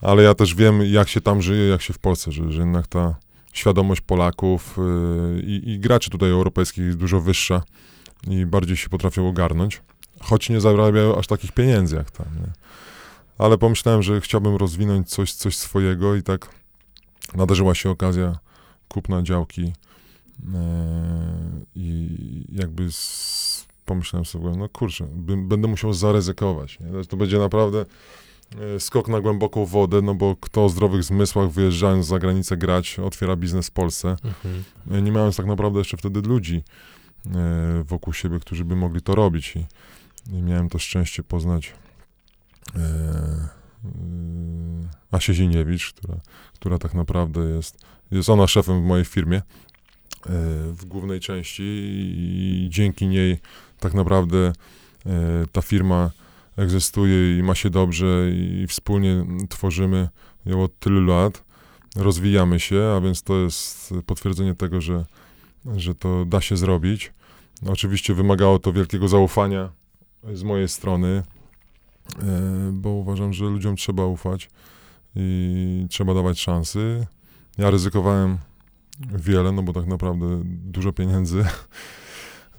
ale 0.00 0.22
ja 0.22 0.34
też 0.34 0.54
wiem, 0.54 0.82
jak 0.82 1.08
się 1.08 1.20
tam 1.20 1.42
żyje, 1.42 1.68
jak 1.68 1.82
się 1.82 1.92
w 1.92 1.98
Polsce 1.98 2.32
żyje, 2.32 2.52
że 2.52 2.60
jednak 2.60 2.86
ta 2.86 3.14
świadomość 3.52 4.00
Polaków 4.00 4.78
y, 4.78 5.42
i, 5.42 5.78
graczy 5.78 6.10
tutaj 6.10 6.30
europejskich 6.30 6.84
jest 6.84 6.98
dużo 6.98 7.20
wyższa 7.20 7.62
i 8.28 8.46
bardziej 8.46 8.76
się 8.76 8.88
potrafią 8.88 9.28
ogarnąć, 9.28 9.82
choć 10.20 10.50
nie 10.50 10.60
zarabiają 10.60 11.18
aż 11.18 11.26
takich 11.26 11.52
pieniędzy 11.52 11.96
jak 11.96 12.10
tam. 12.10 12.26
Nie? 12.26 12.52
Ale 13.38 13.58
pomyślałem, 13.58 14.02
że 14.02 14.20
chciałbym 14.20 14.56
rozwinąć 14.56 15.10
coś, 15.10 15.32
coś 15.32 15.56
swojego 15.56 16.14
i 16.14 16.22
tak 16.22 16.48
nadarzyła 17.34 17.74
się 17.74 17.90
okazja 17.90 18.38
kupna 18.88 19.22
działki 19.22 19.72
e, 20.54 20.62
i 21.76 22.08
jakby 22.52 22.92
z, 22.92 23.33
pomyślałem 23.84 24.24
sobie, 24.24 24.50
no 24.50 24.68
kurczę, 24.68 25.06
będę 25.36 25.68
musiał 25.68 25.92
zaryzykować. 25.92 26.78
Nie? 26.80 27.04
To 27.04 27.16
będzie 27.16 27.38
naprawdę 27.38 27.84
e, 28.76 28.80
skok 28.80 29.08
na 29.08 29.20
głęboką 29.20 29.66
wodę, 29.66 30.02
no 30.02 30.14
bo 30.14 30.36
kto 30.40 30.64
o 30.64 30.68
zdrowych 30.68 31.04
zmysłach 31.04 31.50
wyjeżdżając 31.50 32.06
za 32.06 32.18
granicę 32.18 32.56
grać, 32.56 32.98
otwiera 32.98 33.36
biznes 33.36 33.68
w 33.68 33.70
Polsce, 33.70 34.16
Mhm. 34.24 34.64
E, 34.90 35.02
nie 35.02 35.12
mając 35.12 35.36
tak 35.36 35.46
naprawdę 35.46 35.78
jeszcze 35.78 35.96
wtedy 35.96 36.20
ludzi 36.20 36.62
wokół 37.84 38.12
siebie, 38.12 38.40
którzy 38.40 38.64
by 38.64 38.76
mogli 38.76 39.00
to 39.00 39.14
robić. 39.14 39.56
I, 39.56 39.66
i 40.32 40.42
miałem 40.42 40.68
to 40.68 40.78
szczęście 40.78 41.22
poznać 41.22 41.72
e, 42.76 42.78
e, 42.78 43.48
Asię 45.10 45.34
Ziniewicz, 45.34 45.92
która, 45.92 46.20
która 46.54 46.78
tak 46.78 46.94
naprawdę 46.94 47.40
jest, 47.40 47.84
jest 48.10 48.28
ona 48.28 48.46
szefem 48.46 48.82
w 48.82 48.84
mojej 48.84 49.04
firmie 49.04 49.36
e, 49.36 49.42
w 50.72 50.84
głównej 50.84 51.20
części 51.20 51.62
i 51.62 52.66
dzięki 52.70 53.06
niej 53.06 53.38
tak 53.80 53.94
naprawdę 53.94 54.52
e, 55.06 55.46
ta 55.52 55.62
firma 55.62 56.10
egzystuje 56.56 57.38
i 57.38 57.42
ma 57.42 57.54
się 57.54 57.70
dobrze 57.70 58.30
i 58.32 58.66
wspólnie 58.68 59.24
tworzymy 59.48 60.08
ją 60.46 60.62
od 60.62 60.78
tylu 60.78 61.06
lat. 61.06 61.44
Rozwijamy 61.96 62.60
się, 62.60 62.94
a 62.96 63.00
więc 63.00 63.22
to 63.22 63.36
jest 63.36 63.94
potwierdzenie 64.06 64.54
tego, 64.54 64.80
że, 64.80 65.04
że 65.76 65.94
to 65.94 66.24
da 66.24 66.40
się 66.40 66.56
zrobić. 66.56 67.12
Oczywiście 67.66 68.14
wymagało 68.14 68.58
to 68.58 68.72
wielkiego 68.72 69.08
zaufania 69.08 69.70
z 70.32 70.42
mojej 70.42 70.68
strony, 70.68 71.22
e, 72.18 72.70
bo 72.72 72.90
uważam, 72.90 73.32
że 73.32 73.44
ludziom 73.44 73.76
trzeba 73.76 74.06
ufać 74.06 74.50
i 75.16 75.86
trzeba 75.90 76.14
dawać 76.14 76.40
szansy. 76.40 77.06
Ja 77.58 77.70
ryzykowałem 77.70 78.38
wiele, 79.00 79.52
no 79.52 79.62
bo 79.62 79.72
tak 79.72 79.86
naprawdę 79.86 80.26
dużo 80.44 80.92
pieniędzy, 80.92 81.44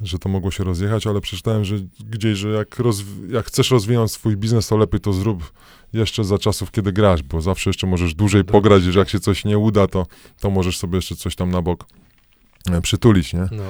że 0.05 0.19
to 0.19 0.29
mogło 0.29 0.51
się 0.51 0.63
rozjechać, 0.63 1.07
ale 1.07 1.21
przeczytałem, 1.21 1.65
że 1.65 1.75
gdzieś, 1.99 2.37
że 2.37 2.49
jak, 2.49 2.69
rozw- 2.69 3.31
jak 3.31 3.45
chcesz 3.45 3.71
rozwijać 3.71 4.11
swój 4.11 4.37
biznes, 4.37 4.67
to 4.67 4.77
lepiej 4.77 4.99
to 4.99 5.13
zrób 5.13 5.51
jeszcze 5.93 6.23
za 6.23 6.37
czasów, 6.37 6.71
kiedy 6.71 6.93
grasz, 6.93 7.23
bo 7.23 7.41
zawsze 7.41 7.69
jeszcze 7.69 7.87
możesz 7.87 8.13
dłużej 8.13 8.43
pograć, 8.43 8.83
że 8.83 8.99
jak 8.99 9.09
się 9.09 9.19
coś 9.19 9.45
nie 9.45 9.57
uda, 9.57 9.87
to, 9.87 10.07
to 10.39 10.49
możesz 10.49 10.77
sobie 10.77 10.95
jeszcze 10.95 11.15
coś 11.15 11.35
tam 11.35 11.51
na 11.51 11.61
bok 11.61 11.85
e, 12.71 12.81
przytulić, 12.81 13.33
nie? 13.33 13.47
No. 13.51 13.63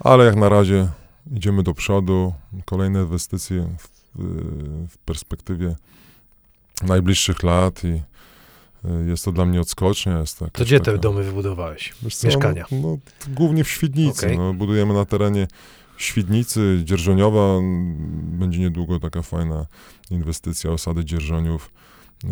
Ale 0.00 0.24
jak 0.24 0.36
na 0.36 0.48
razie 0.48 0.88
idziemy 1.32 1.62
do 1.62 1.74
przodu, 1.74 2.34
kolejne 2.64 3.02
inwestycje 3.02 3.76
w, 3.78 3.88
w 4.88 4.98
perspektywie 4.98 5.76
najbliższych 6.82 7.42
lat 7.42 7.84
i 7.84 8.02
jest 9.06 9.24
to 9.24 9.32
dla 9.32 9.44
mnie 9.46 9.60
odskocznia. 9.60 10.18
Jest 10.20 10.38
To 10.38 10.64
gdzie 10.64 10.78
te 10.80 10.84
taka- 10.84 10.98
domy 10.98 11.22
wybudowałeś? 11.24 11.94
Co, 12.14 12.26
mieszkania? 12.26 12.64
No, 12.72 12.78
no, 12.82 12.98
głównie 13.34 13.64
w 13.64 13.68
Świdnicy. 13.70 14.26
Okej. 14.26 14.38
No, 14.38 14.54
budujemy 14.54 14.94
na 14.94 15.04
terenie 15.04 15.46
Świdnicy, 15.96 16.80
Dzierżoniowa. 16.84 17.58
Będzie 18.22 18.58
niedługo 18.58 19.00
taka 19.00 19.22
fajna 19.22 19.66
inwestycja 20.10 20.70
osady 20.70 21.04
Dzierżoniów. 21.04 21.70
Y, 22.24 22.28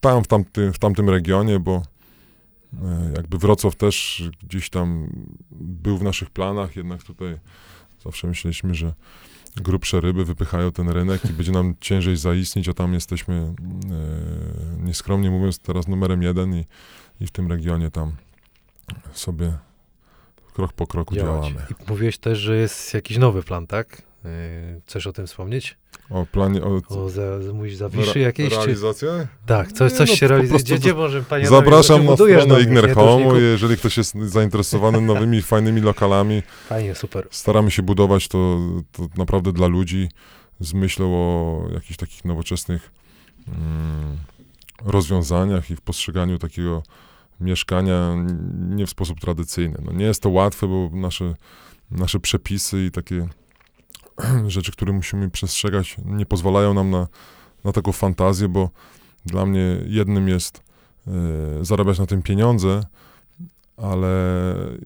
Tam, 0.00 0.24
w, 0.24 0.26
tamty, 0.26 0.72
w 0.72 0.78
tamtym 0.78 1.10
regionie, 1.10 1.58
bo 1.60 1.82
y, 2.74 2.76
jakby 3.16 3.38
Wrocław 3.38 3.76
też 3.76 4.22
gdzieś 4.42 4.70
tam 4.70 5.10
był 5.50 5.98
w 5.98 6.02
naszych 6.02 6.30
planach, 6.30 6.76
jednak 6.76 7.02
tutaj 7.02 7.38
zawsze 8.04 8.26
myśleliśmy, 8.26 8.74
że 8.74 8.92
grubsze 9.56 10.00
ryby 10.00 10.24
wypychają 10.24 10.72
ten 10.72 10.88
rynek 10.88 11.24
i 11.24 11.32
będzie 11.32 11.52
nam 11.52 11.74
ciężej 11.80 12.16
zaistnieć, 12.16 12.68
a 12.68 12.74
tam 12.74 12.94
jesteśmy, 12.94 13.34
e, 13.34 14.84
nieskromnie 14.84 15.30
mówiąc, 15.30 15.58
teraz 15.58 15.88
numerem 15.88 16.22
jeden 16.22 16.54
i, 16.54 16.64
i 17.20 17.26
w 17.26 17.30
tym 17.30 17.48
regionie 17.50 17.90
tam 17.90 18.12
sobie 19.12 19.58
krok 20.54 20.72
po 20.72 20.86
kroku 20.86 21.14
Działać. 21.14 21.48
działamy. 21.48 21.66
I 21.70 21.90
mówiłeś 21.90 22.18
też, 22.18 22.38
że 22.38 22.56
jest 22.56 22.94
jakiś 22.94 23.18
nowy 23.18 23.42
plan, 23.42 23.66
tak? 23.66 24.07
Yy, 24.24 24.30
Chcesz 24.86 25.06
o 25.06 25.12
tym 25.12 25.26
wspomnieć? 25.26 25.76
O 26.10 26.26
planie, 26.26 26.62
o, 26.62 26.80
O 26.88 27.10
za, 27.10 27.42
za- 27.42 27.52
mówisz 27.52 27.76
zawiszy 27.76 28.20
re-? 28.20 28.32
Czy... 28.32 28.48
realizację? 28.48 29.26
Tak, 29.46 29.72
coś, 29.72 29.92
coś 29.92 30.10
no 30.10 30.16
się 30.16 30.28
realizuje. 30.28 30.60
Gdzie, 30.60 30.78
gdzie 30.78 30.94
może 30.94 31.22
panie 31.22 31.46
Zapraszam 31.46 32.04
na 32.04 32.14
stronę 32.14 32.94
kup- 32.94 33.40
jeżeli 33.40 33.76
ktoś 33.76 33.96
jest 33.96 34.14
zainteresowany 34.14 35.00
nowymi, 35.00 35.42
fajnymi 35.52 35.80
lokalami. 35.80 36.42
Fajnie, 36.68 36.94
super. 36.94 37.28
Staramy 37.30 37.70
się 37.70 37.82
budować 37.82 38.28
to, 38.28 38.58
to 38.92 39.08
naprawdę 39.16 39.52
dla 39.52 39.66
ludzi 39.66 40.08
z 40.60 40.74
myślą 40.74 41.14
o 41.14 41.62
jakichś 41.74 41.96
takich 41.96 42.24
nowoczesnych 42.24 42.90
mm, 43.48 44.16
rozwiązaniach 44.84 45.70
i 45.70 45.76
w 45.76 45.80
postrzeganiu 45.80 46.38
takiego 46.38 46.82
mieszkania 47.40 48.14
nie 48.58 48.86
w 48.86 48.90
sposób 48.90 49.20
tradycyjny. 49.20 49.78
No 49.84 49.92
nie 49.92 50.04
jest 50.04 50.22
to 50.22 50.30
łatwe, 50.30 50.66
bo 50.66 50.90
nasze, 50.92 51.34
nasze 51.90 52.20
przepisy 52.20 52.84
i 52.84 52.90
takie 52.90 53.28
rzeczy, 54.46 54.72
które 54.72 54.92
musimy 54.92 55.30
przestrzegać, 55.30 55.96
nie 56.04 56.26
pozwalają 56.26 56.74
nam 56.74 56.90
na, 56.90 57.06
na 57.64 57.72
taką 57.72 57.92
fantazję, 57.92 58.48
bo 58.48 58.70
dla 59.26 59.46
mnie 59.46 59.78
jednym 59.86 60.28
jest 60.28 60.62
e, 61.06 61.10
zarabiać 61.64 61.98
na 61.98 62.06
tym 62.06 62.22
pieniądze, 62.22 62.82
ale 63.76 64.08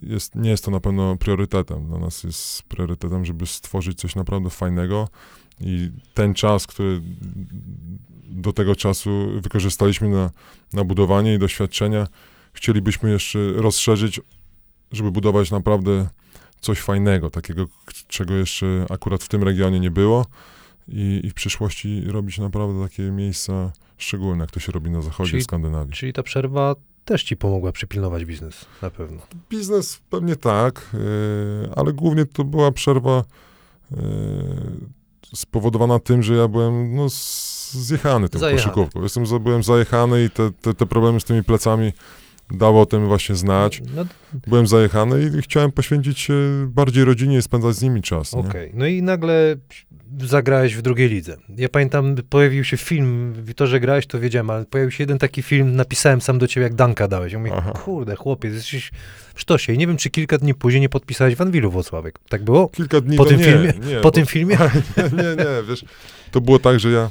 jest, 0.03 0.35
nie 0.35 0.51
jest 0.51 0.65
to 0.65 0.71
na 0.71 0.81
pewno 0.81 1.17
priorytetem. 1.17 1.87
Dla 1.87 1.99
nas 1.99 2.25
jest 2.25 2.63
priorytetem, 2.63 3.25
żeby 3.25 3.47
stworzyć 3.47 3.99
coś 3.99 4.15
naprawdę 4.15 4.51
fajnego 4.51 5.09
i 5.61 5.91
ten 6.15 6.35
czas, 6.35 6.67
który 6.67 7.01
do 8.31 8.53
tego 8.53 8.77
czasu 8.77 9.29
wykorzystaliśmy 9.41 10.09
na, 10.09 10.31
na 10.73 10.85
budowanie 10.85 11.35
i 11.35 11.39
doświadczenia, 11.39 12.07
chcielibyśmy 12.53 13.11
jeszcze 13.11 13.39
rozszerzyć, 13.53 14.21
żeby 14.93 15.11
budować 15.11 15.51
naprawdę 15.51 16.09
coś 16.63 16.81
fajnego, 16.81 17.31
takiego, 17.31 17.67
czego 18.09 18.35
jeszcze 18.35 18.87
akurat 18.91 19.23
w 19.23 19.29
tym 19.29 19.43
regionie 19.43 19.81
nie 19.81 19.91
było 19.91 20.27
i, 20.89 21.21
i 21.25 21.31
w 21.31 21.35
przyszłości 21.35 22.05
robić 22.07 22.39
naprawdę 22.39 22.83
takie 22.83 23.03
miejsca 23.03 23.73
szczególne, 23.99 24.41
jak 24.45 24.51
to 24.51 24.61
się 24.61 24.73
robi 24.73 24.91
na 24.91 25.03
zachodzie 25.03 25.31
Czyli- 25.31 25.43
w 25.43 25.45
Skandynawii. 25.45 25.93
Czyli 25.95 26.13
ta 26.13 26.23
przerwa 26.23 26.75
też 27.05 27.23
ci 27.25 27.37
pomogła 27.37 27.73
przypilnować 27.73 28.25
biznes, 28.25 28.67
na 28.83 28.91
pewno. 28.91 29.23
Biznes 29.51 30.01
pewnie 30.11 30.37
tak, 30.37 30.91
yy, 30.93 31.71
ale 31.77 31.93
głównie 31.93 32.27
to 32.27 32.45
była 32.45 32.73
przerwa 32.73 33.25
yy, 33.91 33.97
spowodowana 35.35 35.99
tym, 35.99 36.23
że 36.23 36.35
ja 36.35 36.49
byłem 36.49 36.97
no, 36.97 37.07
zjechany 37.71 38.29
tą 38.29 38.39
Zajechany. 38.39 38.75
koszykówką. 38.75 39.03
Jestem, 39.03 39.25
byłem 39.41 39.63
zajechany 39.63 40.25
i 40.25 40.31
te, 40.31 40.51
te, 40.51 40.75
te 40.75 40.87
problemy 40.87 41.21
z 41.21 41.25
tymi 41.25 41.45
plecami 41.45 41.93
dało 42.53 42.81
o 42.81 42.87
tym 42.87 43.07
właśnie 43.07 43.35
znać. 43.35 43.83
No, 43.97 44.05
Byłem 44.47 44.67
zajechany 44.67 45.31
i 45.39 45.43
chciałem 45.43 45.73
poświęcić 45.73 46.19
się 46.19 46.35
bardziej 46.69 47.05
rodzinie 47.05 47.39
i 47.39 47.43
spędzać 47.43 47.75
z 47.77 47.83
nimi 47.83 48.03
czas. 48.03 48.35
Okej, 48.35 48.71
no 48.75 48.87
i 48.87 49.03
nagle 49.03 49.57
zagrałeś 50.21 50.75
w 50.77 50.83
drugiej 50.83 51.09
lidze. 51.09 51.37
Ja 51.57 51.69
pamiętam, 51.69 52.15
pojawił 52.29 52.65
się 52.65 52.77
film, 52.77 53.35
to, 53.57 53.67
że 53.67 53.81
grałeś, 53.81 54.07
to 54.07 54.21
wiedziałem, 54.21 54.51
ale 54.51 54.65
pojawił 54.65 54.91
się 54.91 55.03
jeden 55.03 55.19
taki 55.19 55.43
film, 55.43 55.77
napisałem 55.77 56.21
sam 56.21 56.39
do 56.39 56.47
ciebie, 56.49 56.65
jak 56.65 56.75
Danka 56.75 57.09
dałeś. 57.09 57.33
Ja 57.33 57.39
mówię, 57.39 57.53
Aha. 57.57 57.73
kurde, 57.85 58.17
chłopiec, 58.17 58.55
jesteś 58.55 58.91
w 59.35 59.41
sztosie. 59.41 59.73
I 59.73 59.79
nie 59.79 59.87
wiem, 59.87 59.97
czy 59.97 60.11
kilka 60.11 60.39
dni 60.39 60.55
później 60.55 60.81
nie 60.81 60.89
podpisałeś 60.89 61.35
w 61.35 61.41
Anwilu 61.41 61.71
Włocławek. 61.71 62.19
Tak 62.29 62.45
było? 62.45 62.69
Kilka 62.69 63.01
dni 63.01 63.17
Po 63.17 63.25
tym 63.25 63.39
nie, 63.39 63.45
filmie? 63.45 63.73
Nie, 63.87 63.97
Po 63.97 64.03
bo- 64.03 64.11
tym 64.11 64.27
filmie? 64.27 64.59
nie, 64.97 65.03
nie, 65.23 65.29
nie, 65.37 65.69
wiesz, 65.69 65.85
to 66.31 66.41
było 66.41 66.59
tak, 66.59 66.81
że 66.81 66.91
ja 66.91 67.11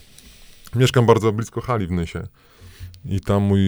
mieszkam 0.75 1.05
bardzo 1.05 1.31
blisko 1.31 1.61
hali 1.61 1.87
w 1.87 1.91
Nysie 1.91 2.19
i 3.05 3.19
tam 3.21 3.43
mój 3.43 3.61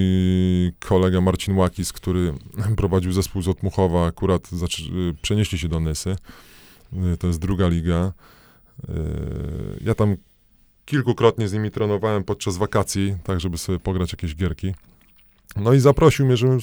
kolega 0.79 1.21
Marcin 1.21 1.55
Łakis, 1.57 1.93
który 1.93 2.33
prowadził 2.77 3.11
zespół 3.11 3.41
z 3.41 3.47
Otmuchowa, 3.47 4.05
akurat 4.05 4.49
y, 4.53 5.15
przenieśli 5.21 5.57
się 5.59 5.67
do 5.67 5.79
Nysy. 5.79 6.15
Y, 7.13 7.17
To 7.17 7.27
jest 7.27 7.39
druga 7.39 7.67
liga. 7.67 8.13
Y, 8.89 8.93
Ja 9.81 9.95
tam 9.95 10.15
kilkukrotnie 10.85 11.47
z 11.47 11.53
nimi 11.53 11.71
trenowałem 11.71 12.23
podczas 12.23 12.57
wakacji, 12.57 13.17
tak 13.23 13.39
żeby 13.39 13.57
sobie 13.57 13.79
pograć 13.79 14.11
jakieś 14.11 14.35
gierki. 14.35 14.73
No 15.55 15.73
i 15.73 15.79
zaprosił 15.79 16.25
mnie, 16.25 16.37
żebym 16.37 16.59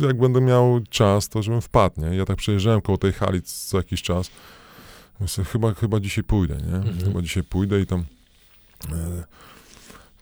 jak 0.00 0.18
będę 0.18 0.40
miał 0.40 0.80
czas, 0.90 1.28
to 1.28 1.42
żebym 1.42 1.60
wpadł, 1.60 2.00
nie? 2.00 2.16
Ja 2.16 2.24
tak 2.24 2.36
przejeżdżałem 2.36 2.80
koło 2.80 2.98
tej 2.98 3.12
hali 3.12 3.42
co 3.42 3.76
jakiś 3.76 4.02
czas. 4.02 4.30
Myślę, 5.20 5.44
chyba, 5.44 5.74
chyba 5.74 6.00
dzisiaj 6.00 6.24
pójdę, 6.24 6.56
nie? 6.56 6.76
Mhm. 6.76 6.98
Chyba 7.04 7.22
dzisiaj 7.22 7.42
pójdę 7.44 7.80
i 7.80 7.86
tam 7.86 8.04
e, 8.92 9.24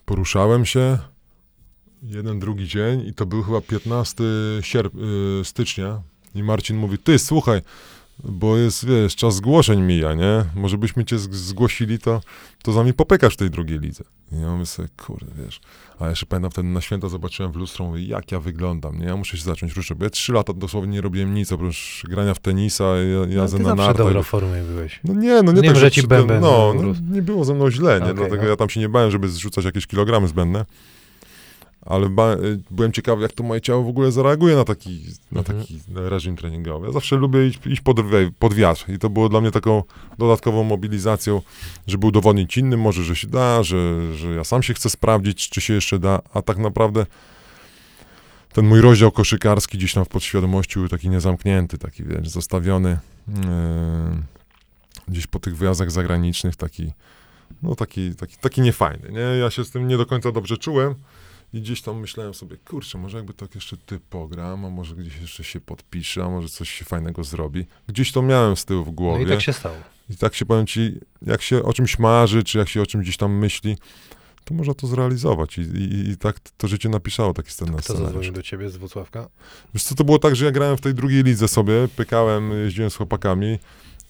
poruszałem 0.05 0.65
się. 0.65 0.97
Jeden, 2.03 2.39
drugi 2.39 2.67
dzień 2.67 3.07
i 3.07 3.13
to 3.13 3.25
był 3.25 3.43
chyba 3.43 3.61
15 3.61 4.23
sierp, 4.61 4.93
e, 5.41 5.45
stycznia. 5.45 6.01
I 6.35 6.43
Marcin 6.43 6.77
mówi, 6.77 6.97
ty 6.97 7.19
słuchaj, 7.19 7.61
bo 8.23 8.57
jest, 8.57 8.85
wiesz, 8.85 9.15
czas 9.15 9.35
zgłoszeń 9.35 9.81
mija, 9.81 10.13
nie? 10.13 10.45
Może 10.55 10.77
byśmy 10.77 11.05
cię 11.05 11.19
zgłosili, 11.19 11.99
to, 11.99 12.21
to 12.63 12.71
z 12.71 12.75
nami 12.75 12.93
popykasz 12.93 13.33
w 13.33 13.37
tej 13.37 13.49
drugiej 13.49 13.79
lidze. 13.79 14.03
I 14.31 14.41
ja 14.41 14.51
mówię 14.51 14.65
sobie, 14.65 14.87
kurde, 14.97 15.31
wiesz. 15.45 15.61
A 15.99 16.09
jeszcze 16.09 16.25
pamiętam 16.25 16.51
wtedy 16.51 16.67
na 16.67 16.81
święta 16.81 17.09
zobaczyłem 17.09 17.51
w 17.51 17.55
lustro, 17.55 17.85
mówię, 17.85 18.03
jak 18.03 18.31
ja 18.31 18.39
wyglądam, 18.39 18.99
nie? 18.99 19.05
Ja 19.05 19.15
muszę 19.17 19.37
się 19.37 19.43
zacząć 19.43 19.75
ruszyć, 19.75 19.97
bo 19.97 20.03
ja 20.03 20.09
trzy 20.09 20.33
lata 20.33 20.53
dosłownie 20.53 20.91
nie 20.91 21.01
robiłem 21.01 21.33
nic, 21.33 21.51
oprócz 21.51 22.03
grania 22.09 22.33
w 22.33 22.39
tenisa, 22.39 22.83
No, 22.83 23.33
jazdy 23.35 23.57
ty 23.57 23.63
na 23.63 23.75
nartach. 23.75 24.05
dobra 24.07 24.23
formie 24.23 24.63
byłeś. 24.63 24.99
No 25.03 25.13
nie, 25.13 25.41
no 25.43 25.51
nie, 25.51 25.61
Nie 25.61 25.67
tak, 25.69 25.77
że 25.77 25.91
ci 25.91 26.03
bęben, 26.07 26.41
No, 26.41 26.73
no, 26.75 26.81
no, 26.81 26.93
nie 27.15 27.21
było 27.21 27.45
ze 27.45 27.53
mną 27.53 27.71
źle, 27.71 27.99
nie? 27.99 28.03
Okej, 28.05 28.15
Dlatego 28.15 28.43
no. 28.43 28.49
ja 28.49 28.55
tam 28.55 28.69
się 28.69 28.79
nie 28.79 28.89
bałem, 28.89 29.11
żeby 29.11 29.29
zrzucać 29.29 29.65
jakieś 29.65 29.87
kilogramy 29.87 30.27
zbędne. 30.27 30.65
Ale 31.81 32.09
ba- 32.09 32.33
y, 32.33 32.59
byłem 32.71 32.91
ciekawy, 32.91 33.21
jak 33.21 33.31
to 33.31 33.43
moje 33.43 33.61
ciało 33.61 33.83
w 33.83 33.87
ogóle 33.87 34.11
zareaguje 34.11 34.55
na 34.55 34.63
taki, 34.63 35.05
na 35.31 35.39
Mhm. 35.39 35.59
taki 35.59 35.79
reżim 35.95 36.35
treningowy. 36.35 36.87
Ja 36.87 36.93
zawsze 36.93 37.15
lubię 37.15 37.47
iść, 37.47 37.59
iść 37.65 37.81
pod, 37.81 37.97
pod 38.39 38.53
wiatr 38.53 38.89
i 38.89 38.99
to 38.99 39.09
było 39.09 39.29
dla 39.29 39.41
mnie 39.41 39.51
taką 39.51 39.83
dodatkową 40.17 40.63
mobilizacją, 40.63 41.41
żeby 41.87 42.07
udowodnić 42.07 42.57
innym 42.57 42.79
może, 42.81 43.03
że 43.03 43.15
się 43.15 43.27
da, 43.27 43.63
że, 43.63 44.15
że 44.15 44.27
ja 44.33 44.43
sam 44.43 44.63
się 44.63 44.73
chcę 44.73 44.89
sprawdzić, 44.89 45.49
czy 45.49 45.61
się 45.61 45.73
jeszcze 45.73 45.99
da, 45.99 46.19
a 46.33 46.41
tak 46.41 46.57
naprawdę 46.57 47.05
ten 48.53 48.67
mój 48.67 48.81
rozdział 48.81 49.11
koszykarski 49.11 49.77
gdzieś 49.77 49.93
tam 49.93 50.05
w 50.05 50.07
podświadomości 50.07 50.79
był 50.79 50.87
taki 50.89 51.09
niezamknięty, 51.09 51.77
taki 51.77 52.03
wiesz, 52.03 52.29
zostawiony 52.29 52.97
yy, 53.27 53.33
gdzieś 55.07 55.27
po 55.27 55.39
tych 55.39 55.57
wyjazdach 55.57 55.91
zagranicznych, 55.91 56.55
taki, 56.55 56.91
no 57.63 57.75
taki, 57.75 58.15
taki, 58.15 58.37
taki 58.37 58.61
niefajny, 58.61 59.11
nie? 59.11 59.19
Ja 59.19 59.49
się 59.49 59.63
z 59.65 59.71
tym 59.71 59.87
nie 59.87 59.97
do 59.97 60.05
końca 60.05 60.31
dobrze 60.31 60.57
czułem 60.57 60.95
i 61.53 61.61
gdzieś 61.61 61.81
tam 61.81 61.99
myślałem 61.99 62.33
sobie, 62.33 62.57
kurczę, 62.57 62.97
może 62.97 63.17
jakby 63.17 63.33
tak 63.33 63.55
jeszcze 63.55 63.77
ty 63.77 63.99
pogram, 64.09 64.65
a 64.65 64.69
może 64.69 64.95
gdzieś 64.95 65.21
jeszcze 65.21 65.43
się 65.43 65.59
podpisze, 65.59 66.23
a 66.23 66.29
może 66.29 66.49
coś 66.49 66.69
się 66.69 66.85
fajnego 66.85 67.23
zrobi. 67.23 67.65
Gdzieś 67.87 68.11
to 68.11 68.21
miałem 68.21 68.55
z 68.55 68.65
tyłu 68.65 68.83
w 68.83 68.87
No 68.87 68.93
głowie. 68.93 69.23
i 69.23 69.27
tak 69.27 69.41
się 69.41 69.53
stało. 69.53 69.75
I 70.09 70.17
tak 70.17 70.35
się 70.35 70.45
powiem 70.45 70.67
ci, 70.67 70.99
jak 71.21 71.41
się 71.41 71.63
o 71.63 71.73
czymś 71.73 71.99
marzy, 71.99 72.43
czy 72.43 72.57
jak 72.57 72.69
się 72.69 72.81
o 72.81 72.85
czymś 72.85 73.03
gdzieś 73.03 73.17
tam 73.17 73.31
myśli, 73.37 73.77
to 74.45 74.53
można 74.53 74.73
to 74.73 74.87
zrealizować. 74.87 75.57
I, 75.57 75.61
i, 75.61 76.09
i 76.09 76.17
tak 76.17 76.39
to 76.57 76.67
życie 76.67 76.89
napisało 76.89 77.33
taki 77.33 77.51
scen 77.51 77.67
na 77.67 77.73
Kto 77.73 77.83
scenariusz. 77.83 78.05
zadzwonił 78.07 78.31
do 78.33 78.41
ciebie 78.43 78.69
z 78.69 78.77
Wrocławka? 78.77 79.27
Wiesz 79.73 79.83
co, 79.83 79.95
to 79.95 80.03
było 80.03 80.19
tak, 80.19 80.35
że 80.35 80.45
ja 80.45 80.51
grałem 80.51 80.77
w 80.77 80.81
tej 80.81 80.93
drugiej 80.93 81.23
lidze 81.23 81.47
sobie, 81.47 81.73
pykałem, 81.95 82.51
jeździłem 82.63 82.89
z 82.91 82.95
chłopakami 82.95 83.59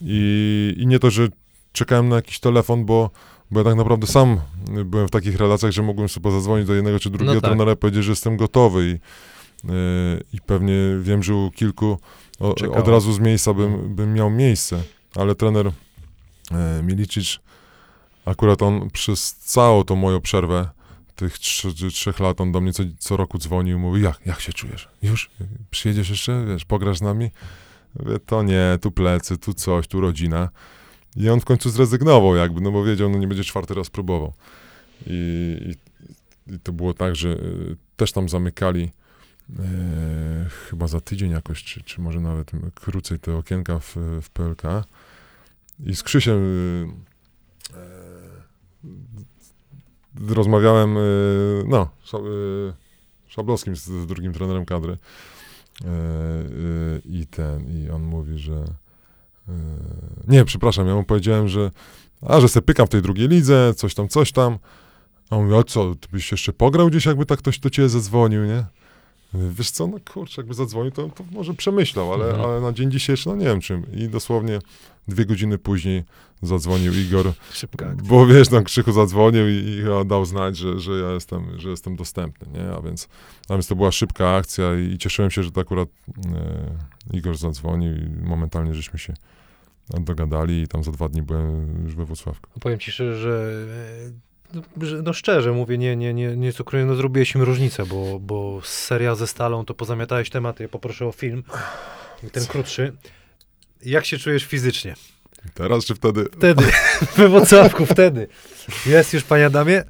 i, 0.02 0.76
i 0.78 0.88
nie 0.88 1.00
to, 1.00 1.10
że 1.12 1.28
czekałem 1.72 2.10
na 2.10 2.16
jakiś 2.16 2.40
telefon, 2.40 2.86
bo, 2.86 3.10
bo 3.52 3.60
ja 3.60 3.64
tak 3.64 3.76
naprawdę 3.76 4.08
sam 4.08 4.40
byłem 4.86 5.08
w 5.08 5.12
takich 5.12 5.38
relacjach, 5.38 5.72
że 5.72 5.84
mogłem 5.84 6.10
sobie 6.10 6.32
zadzwonić 6.32 6.68
do 6.68 6.74
jednego 6.74 7.00
czy 7.00 7.10
drugiego 7.10 7.34
No 7.34 7.42
tak. 7.42 7.50
trenera 7.50 7.72
i 7.72 7.76
powiedzieć, 7.76 8.04
że 8.04 8.12
jestem 8.12 8.38
gotowy 8.38 8.86
i, 8.86 8.90
yy, 9.68 10.24
i 10.34 10.42
pewnie 10.42 10.76
wiem, 11.02 11.24
że 11.24 11.36
u 11.36 11.52
kilku 11.52 11.98
o, 12.40 12.56
od 12.74 12.88
razu 12.88 13.14
z 13.14 13.20
miejsca 13.20 13.54
bym, 13.54 13.96
bym 13.96 14.14
miał 14.14 14.30
miejsce, 14.30 14.84
ale 15.16 15.36
trener 15.36 15.72
e, 16.52 16.84
Milicic, 16.84 17.40
akurat 18.26 18.62
on 18.62 18.90
przez 18.90 19.34
całą 19.34 19.84
tą 19.84 19.96
moją 19.96 20.22
przerwę 20.22 20.70
tych 21.16 21.40
trzy, 21.40 21.74
trzech 21.92 22.20
lat 22.20 22.42
on 22.42 22.52
do 22.52 22.62
mnie 22.62 22.74
co, 22.74 22.84
co 23.00 23.18
roku 23.18 23.38
dzwonił 23.38 23.78
i 23.78 23.80
mówi, 23.80 24.02
jak, 24.02 24.20
jak 24.26 24.42
się 24.42 24.54
czujesz? 24.54 24.88
Już? 25.02 25.30
Przyjedziesz 25.72 26.10
jeszcze? 26.10 26.46
Wiesz, 26.46 26.66
pograsz 26.66 26.98
z 26.98 27.02
nami? 27.02 27.30
Mówię, 28.00 28.20
to 28.26 28.44
nie, 28.44 28.78
tu 28.82 28.92
plecy, 28.92 29.38
tu 29.38 29.54
coś, 29.54 29.88
tu 29.88 30.02
rodzina. 30.02 30.50
I 31.16 31.30
on 31.30 31.40
w 31.40 31.46
końcu 31.46 31.70
zrezygnował 31.70 32.36
jakby, 32.36 32.62
no 32.62 32.72
bo 32.72 32.84
wiedział, 32.84 33.10
no 33.10 33.18
nie 33.18 33.28
będzie 33.28 33.44
czwarty 33.44 33.74
raz 33.74 33.90
próbował. 33.90 34.34
I, 35.08 35.76
i, 36.48 36.54
i 36.56 36.60
to 36.60 36.74
było 36.74 36.94
tak, 36.94 37.16
że 37.16 37.30
y, 37.30 37.76
też 37.98 38.12
tam 38.12 38.30
zamykali 38.30 38.92
e, 39.60 40.50
chyba 40.50 40.88
za 40.88 41.02
tydzień 41.02 41.32
jakoś, 41.32 41.64
czy, 41.64 41.84
czy 41.84 42.02
może 42.02 42.20
nawet 42.20 42.52
krócej 42.76 43.20
te 43.20 43.36
okienka 43.36 43.80
w, 43.80 43.96
w 44.22 44.30
PLK. 44.30 44.62
I 45.86 45.96
z 45.96 46.04
Krzysiem 46.04 46.38
y, 46.38 46.88
rozmawiałem, 50.36 50.96
no, 51.68 51.90
Sza- 52.06 52.74
Szablowskim 53.28 53.76
z, 53.76 53.84
z 53.84 54.08
drugim 54.08 54.34
trenerem 54.34 54.66
kadry. 54.66 54.98
I 57.06 57.28
ten, 57.28 57.84
i 57.84 57.90
on 57.90 58.04
mówi, 58.04 58.38
że 58.38 58.64
nie, 60.28 60.46
przepraszam, 60.46 60.88
ja 60.88 60.96
mu 60.96 61.04
powiedziałem, 61.04 61.48
że 61.48 61.72
a, 62.28 62.40
że 62.42 62.50
se 62.50 62.62
pykam 62.62 62.88
w 62.88 62.90
tej 62.90 63.02
drugiej 63.02 63.28
lidze, 63.28 63.74
coś 63.76 63.94
tam, 63.94 64.08
coś 64.08 64.32
tam. 64.32 64.58
A 65.30 65.36
on 65.38 65.44
mówi, 65.46 65.58
a 65.58 65.64
co, 65.64 65.96
ty 65.96 66.08
byś 66.12 66.32
jeszcze 66.32 66.54
pograł 66.54 66.88
gdzieś, 66.90 67.06
jakby 67.06 67.26
tak 67.26 67.40
ktoś 67.40 67.60
do 67.60 67.70
ciebie 67.70 67.90
zadzwonił, 67.90 68.46
nie? 68.46 68.64
Wiesz 69.34 69.72
co, 69.72 69.88
no 69.88 69.98
kurczę, 70.14 70.42
jakby 70.42 70.54
zadzwonił, 70.54 70.92
to, 70.92 71.10
to 71.10 71.24
może 71.32 71.54
przemyślał, 71.54 72.14
ale, 72.14 72.26
Mhm. 72.26 72.46
ale 72.50 72.62
na 72.62 72.74
dzień 72.74 72.92
dzisiejszy, 72.92 73.30
no 73.30 73.36
nie 73.36 73.46
wiem 73.46 73.62
czym. 73.62 73.86
I 73.94 74.08
dosłownie 74.10 74.60
dwie 75.08 75.26
godziny 75.26 75.58
później 75.58 76.04
zadzwonił 76.42 76.94
Igor, 76.94 77.32
Szybka 77.54 77.88
akcja. 77.88 78.04
bo 78.10 78.26
wiesz, 78.28 78.48
tam 78.48 78.64
Krzychu 78.64 78.92
zadzwonił 78.92 79.50
i, 79.50 79.54
i 79.54 79.82
chyba 79.82 80.04
dał 80.04 80.26
znać, 80.26 80.58
że, 80.58 80.80
że 80.80 80.92
ja 80.92 81.12
jestem, 81.12 81.60
że 81.60 81.70
jestem 81.70 81.96
dostępny, 81.96 82.48
nie? 82.60 82.70
A 82.76 82.82
więc, 82.82 83.08
a 83.50 83.54
więc 83.54 83.68
to 83.68 83.76
była 83.76 83.92
szybka 83.92 84.36
akcja 84.36 84.80
i, 84.80 84.94
i 84.94 84.98
cieszyłem 84.98 85.32
się, 85.32 85.44
że 85.44 85.52
to 85.52 85.62
akurat 85.62 85.90
e, 87.12 87.18
Igor 87.18 87.38
zadzwonił 87.38 87.94
i 87.96 88.10
momentalnie 88.24 88.74
żeśmy 88.76 89.00
się 89.00 89.14
dogadali 89.90 90.62
i 90.62 90.68
tam 90.68 90.84
za 90.84 90.92
dwa 90.92 91.10
dni 91.10 91.22
byłem 91.22 91.84
już 91.84 91.96
we 91.96 92.06
Wrocławku. 92.06 92.50
No 92.56 92.60
Powiem 92.60 92.80
ci 92.80 92.92
szczerze, 92.92 93.20
że, 93.20 93.52
e, 94.08 94.12
no, 94.54 94.88
że 94.88 95.02
no 95.02 95.14
szczerze 95.14 95.52
mówię, 95.52 95.78
nie, 95.78 95.96
nie, 95.96 96.14
nie, 96.14 96.38
nie 96.38 96.54
cukruję, 96.54 96.86
no 96.86 96.96
zrobiłeś 96.96 97.36
im 97.36 97.42
różnicę, 97.42 97.86
bo, 97.86 98.20
bo 98.20 98.62
seria 98.64 99.16
ze 99.16 99.28
Stalą 99.28 99.66
to 99.66 99.74
pozamiatałeś 99.74 100.30
tematy, 100.30 100.64
ja 100.64 100.70
poproszę 100.70 101.06
o 101.06 101.12
film, 101.12 101.44
ten 102.32 102.46
krótszy. 102.46 102.94
Jak 103.86 104.06
się 104.06 104.18
czujesz 104.18 104.46
fizycznie? 104.46 104.96
Teraz 105.54 105.86
czy 105.86 105.96
wtedy? 105.96 106.26
Wtedy, 106.26 106.64
we 107.18 107.30
Wrocławku, 107.30 107.86
wtedy. 107.86 108.28
Jest 108.86 109.14
już, 109.14 109.24
panie 109.24 109.46
Adamie? 109.46 109.84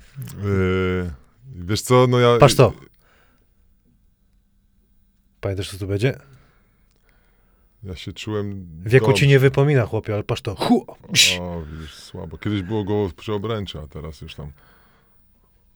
Yy, 0.44 1.12
wiesz 1.56 1.82
co, 1.82 2.08
no 2.10 2.20
ja... 2.20 2.38
Patrz 2.38 2.56
to. 2.56 2.74
Pamiętasz, 5.42 5.72
co 5.72 5.78
tu 5.78 5.88
będzie? 5.88 6.20
Ja 7.84 7.96
się 7.96 8.14
czułem 8.14 8.66
Wieku 8.86 9.06
dobrze. 9.08 9.20
ci 9.20 9.28
nie 9.28 9.40
wypomina, 9.40 9.86
chłopie, 9.86 10.14
ale 10.14 10.24
patrz 10.24 10.42
to. 10.42 10.56
Hu! 10.56 10.86
O, 11.42 11.62
widzisz, 11.72 11.94
słabo. 11.94 12.38
Kiedyś 12.38 12.62
było 12.62 12.84
go 12.84 13.12
przy 13.18 13.34
obręczy, 13.34 13.80
a 13.80 13.88
teraz 13.88 14.22
już 14.22 14.36
tam... 14.36 14.52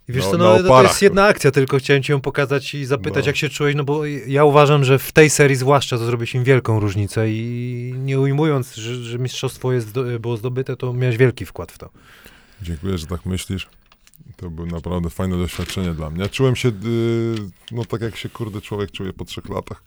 I 0.10 0.14
wiesz 0.14 0.26
Na- 0.26 0.32
co, 0.32 0.38
na 0.38 0.44
no, 0.44 0.64
to 0.64 0.84
jest 0.84 1.02
jedna 1.02 1.26
akcja, 1.26 1.52
tylko 1.52 1.78
chciałem 1.78 2.04
ci 2.04 2.12
ją 2.12 2.22
pokazać 2.22 2.74
i 2.74 2.86
zapytać, 2.86 3.24
No. 3.26 3.30
jak 3.30 3.36
się 3.36 3.50
czułeś, 3.50 3.76
no 3.76 3.84
bo 3.84 4.06
ja 4.06 4.44
uważam, 4.46 4.84
że 4.84 5.00
w 5.00 5.12
tej 5.12 5.30
serii 5.30 5.56
zwłaszcza 5.56 5.98
to 5.98 6.06
zrobiłeś 6.06 6.36
im 6.36 6.44
wielką 6.44 6.80
różnicę 6.80 7.30
i 7.32 7.94
nie 7.98 8.20
ujmując, 8.20 8.76
że, 8.76 8.96
że 8.96 9.20
mistrzostwo 9.20 9.74
jest, 9.74 10.00
było 10.20 10.38
zdobyte, 10.38 10.76
to 10.78 10.94
miałeś 10.94 11.18
wielki 11.18 11.46
wkład 11.46 11.72
w 11.72 11.78
to. 11.78 11.90
Dziękuję, 12.62 12.98
że 12.98 13.08
tak 13.08 13.26
myślisz. 13.26 13.68
To 14.36 14.50
było 14.50 14.68
naprawdę 14.68 15.10
fajne 15.10 15.38
doświadczenie 15.38 15.94
dla 15.94 16.10
mnie. 16.10 16.30
Czułem 16.30 16.56
się, 16.56 16.70
yy, 16.70 17.36
no 17.72 17.86
tak 17.86 18.02
jak 18.02 18.16
się 18.16 18.30
kurde 18.30 18.62
człowiek 18.62 18.92
czuje 18.92 19.14
po 19.14 19.26
trzech 19.26 19.50
latach. 19.50 19.84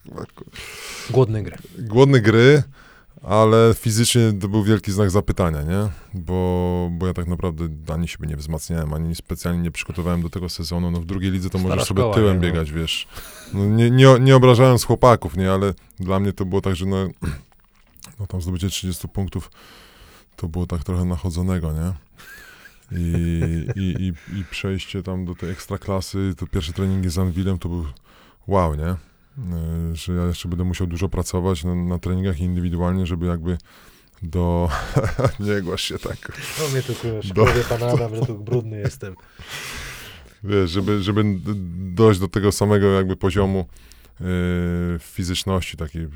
Głodny 1.10 1.42
gry. 1.42 1.56
Głodny 1.78 2.20
gry, 2.20 2.62
ale 3.22 3.74
fizycznie 3.74 4.32
to 4.40 4.48
był 4.48 4.64
wielki 4.64 4.92
znak 4.92 5.10
zapytania, 5.10 5.62
nie? 5.62 5.88
Bo, 6.14 6.88
bo 6.92 7.06
ja 7.06 7.14
tak 7.14 7.26
naprawdę 7.26 7.68
ani 7.94 8.08
siebie 8.08 8.28
nie 8.28 8.36
wzmacniałem, 8.36 8.92
ani 8.92 9.14
specjalnie 9.14 9.62
nie 9.62 9.70
przygotowałem 9.70 10.22
do 10.22 10.30
tego 10.30 10.48
sezonu. 10.48 10.90
No 10.90 11.00
w 11.00 11.06
drugiej 11.06 11.30
lidze 11.30 11.50
to 11.50 11.58
Stara 11.58 11.74
możesz 11.74 11.88
sobie 11.88 12.14
tyłem 12.14 12.28
nie? 12.28 12.34
No. 12.34 12.40
biegać, 12.40 12.72
wiesz. 12.72 13.08
No, 13.54 13.64
nie, 13.64 13.90
nie, 13.90 14.06
nie 14.20 14.36
obrażając 14.36 14.84
chłopaków, 14.84 15.36
nie? 15.36 15.52
Ale 15.52 15.74
dla 16.00 16.20
mnie 16.20 16.32
to 16.32 16.44
było 16.44 16.60
tak, 16.60 16.76
że 16.76 16.86
no, 16.86 16.96
no 18.20 18.26
tam 18.26 18.42
zdobycie 18.42 18.68
30 18.68 19.08
punktów 19.08 19.50
to 20.36 20.48
było 20.48 20.66
tak 20.66 20.84
trochę 20.84 21.04
nachodzonego, 21.04 21.72
nie? 21.72 21.92
I, 22.92 23.66
i, 23.76 23.80
i, 23.82 24.38
I 24.40 24.44
przejście 24.50 25.02
tam 25.02 25.24
do 25.24 25.34
tej 25.34 25.50
ekstraklasy, 25.50 26.34
to 26.36 26.46
pierwsze 26.46 26.72
treningi 26.72 27.08
z 27.10 27.18
Anwilem 27.18 27.58
to 27.58 27.68
był 27.68 27.86
wow, 28.46 28.74
nie? 28.74 28.90
Y, 29.92 29.96
Że 29.96 30.12
ja 30.12 30.26
jeszcze 30.26 30.48
będę 30.48 30.64
musiał 30.64 30.86
dużo 30.86 31.08
pracować 31.08 31.64
na, 31.64 31.74
na 31.74 31.98
treningach 31.98 32.40
indywidualnie, 32.40 33.06
żeby 33.06 33.26
jakby 33.26 33.58
do... 34.22 34.68
nie 35.40 35.62
głasz 35.62 35.82
się 35.82 35.98
tak. 35.98 36.32
No 36.60 36.68
mnie 36.68 36.82
tu 36.82 36.94
kurwa, 36.94 37.20
Do- 37.34 37.46
powie 37.46 37.64
pan 37.64 37.82
Adam, 37.82 38.14
że 38.16 38.26
tu 38.26 38.38
brudny 38.38 38.78
jestem. 38.78 39.14
Wiesz, 40.44 40.70
żeby, 40.70 41.02
żeby 41.02 41.24
dojść 41.94 42.20
do 42.20 42.28
tego 42.28 42.52
samego 42.52 42.86
jakby 42.92 43.16
poziomu 43.16 43.66
y, 44.20 44.24
fizyczności 44.98 45.76
takiej. 45.76 46.08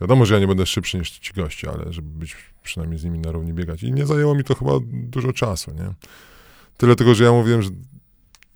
Wiadomo, 0.00 0.26
że 0.26 0.34
ja 0.34 0.40
nie 0.40 0.46
będę 0.46 0.66
szybszy 0.66 0.98
niż 0.98 1.10
ci 1.10 1.32
goście, 1.32 1.70
ale 1.70 1.92
żeby 1.92 2.08
być 2.18 2.36
przynajmniej 2.62 2.98
z 2.98 3.04
nimi 3.04 3.18
na 3.18 3.32
równi 3.32 3.52
biegać. 3.52 3.82
I 3.82 3.92
nie 3.92 4.06
zajęło 4.06 4.34
mi 4.34 4.44
to 4.44 4.54
chyba 4.54 4.72
dużo 4.92 5.32
czasu, 5.32 5.70
nie? 5.70 5.94
Tyle 6.76 6.96
tego, 6.96 7.14
że 7.14 7.24
ja 7.24 7.32
mówiłem, 7.32 7.62
że 7.62 7.70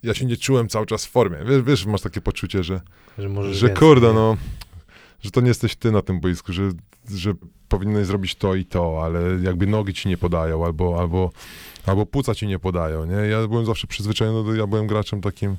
ja 0.03 0.15
się 0.15 0.25
nie 0.27 0.37
czułem 0.37 0.69
cały 0.69 0.87
czas 0.87 1.07
w 1.07 1.11
formie. 1.11 1.37
Wiesz, 1.45 1.63
wiesz 1.63 1.87
masz 1.87 2.01
takie 2.01 2.21
poczucie, 2.21 2.65
że, 2.65 2.81
Że, 3.19 3.29
że 3.29 3.67
więcej, 3.67 3.75
kurde, 3.77 4.07
nie? 4.09 4.15
no, 4.15 4.37
że 5.23 5.31
to 5.31 5.41
nie 5.41 5.49
jesteś 5.49 5.77
ty 5.77 5.93
na 5.93 6.03
tym 6.03 6.21
boisku, 6.21 6.53
że, 6.53 6.71
że 7.15 7.33
powinieneś 7.69 8.07
zrobić 8.07 8.35
to 8.35 8.55
i 8.55 8.65
to, 8.65 9.01
ale 9.05 9.21
jakby 9.43 9.67
nogi 9.67 9.95
ci 9.95 10.09
nie 10.09 10.19
podają, 10.19 10.65
albo, 10.65 11.01
albo, 11.01 11.31
albo 11.87 12.07
płuca 12.07 12.35
ci 12.35 12.47
nie 12.47 12.59
podają, 12.59 13.05
nie? 13.05 13.15
Ja 13.15 13.49
byłem 13.49 13.67
zawsze 13.67 13.87
przyzwyczajony, 13.87 14.59
ja 14.59 14.67
byłem 14.67 14.87
graczem 14.87 15.21
takim 15.21 15.57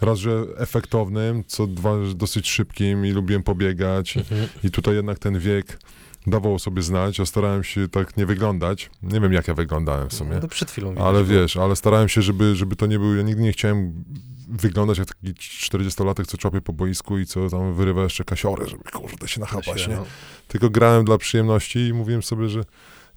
raz, 0.00 0.18
że 0.18 0.44
efektownym, 0.56 1.44
co 1.46 1.66
dwa, 1.66 2.04
że 2.04 2.14
dosyć 2.14 2.48
szybkim 2.50 3.06
i 3.06 3.10
lubiłem 3.10 3.42
pobiegać 3.42 4.16
Mhm. 4.16 4.48
i 4.64 4.70
tutaj 4.70 4.94
jednak 4.94 5.18
ten 5.18 5.38
wiek 5.38 5.78
dawał 6.26 6.58
sobie 6.58 6.82
znać, 6.82 7.18
ja 7.18 7.26
starałem 7.26 7.64
się 7.64 7.88
tak 7.88 8.16
nie 8.16 8.26
wyglądać, 8.26 8.90
nie 9.02 9.20
wiem 9.20 9.32
jak 9.32 9.48
ja 9.48 9.54
wyglądałem 9.54 10.08
w 10.08 10.14
sumie. 10.14 10.38
No 10.42 10.48
przed 10.48 10.70
chwilą 10.70 10.94
Ale 10.98 11.24
było. 11.24 11.40
wiesz, 11.40 11.56
ale 11.56 11.76
starałem 11.76 12.08
się, 12.08 12.22
żeby, 12.22 12.56
żeby 12.56 12.76
to 12.76 12.86
nie 12.86 12.98
był. 12.98 13.16
Ja 13.16 13.22
nigdy 13.22 13.42
nie 13.42 13.52
chciałem 13.52 14.04
wyglądać 14.48 14.98
jak 14.98 15.06
taki 15.14 15.34
40-latek, 15.34 16.26
co 16.26 16.38
czopie 16.38 16.60
po 16.60 16.72
boisku 16.72 17.18
i 17.18 17.26
co 17.26 17.48
tam 17.50 17.74
wyrywa 17.74 18.02
jeszcze 18.02 18.24
kasiorę, 18.24 18.66
żeby 18.68 18.84
kurde 18.84 19.28
się 19.28 19.40
nachapać, 19.40 19.88
nie? 19.88 19.96
No. 19.96 20.04
Tylko 20.48 20.70
grałem 20.70 21.04
dla 21.04 21.18
przyjemności 21.18 21.78
i 21.78 21.92
mówiłem 21.94 22.22
sobie, 22.22 22.48
że 22.48 22.60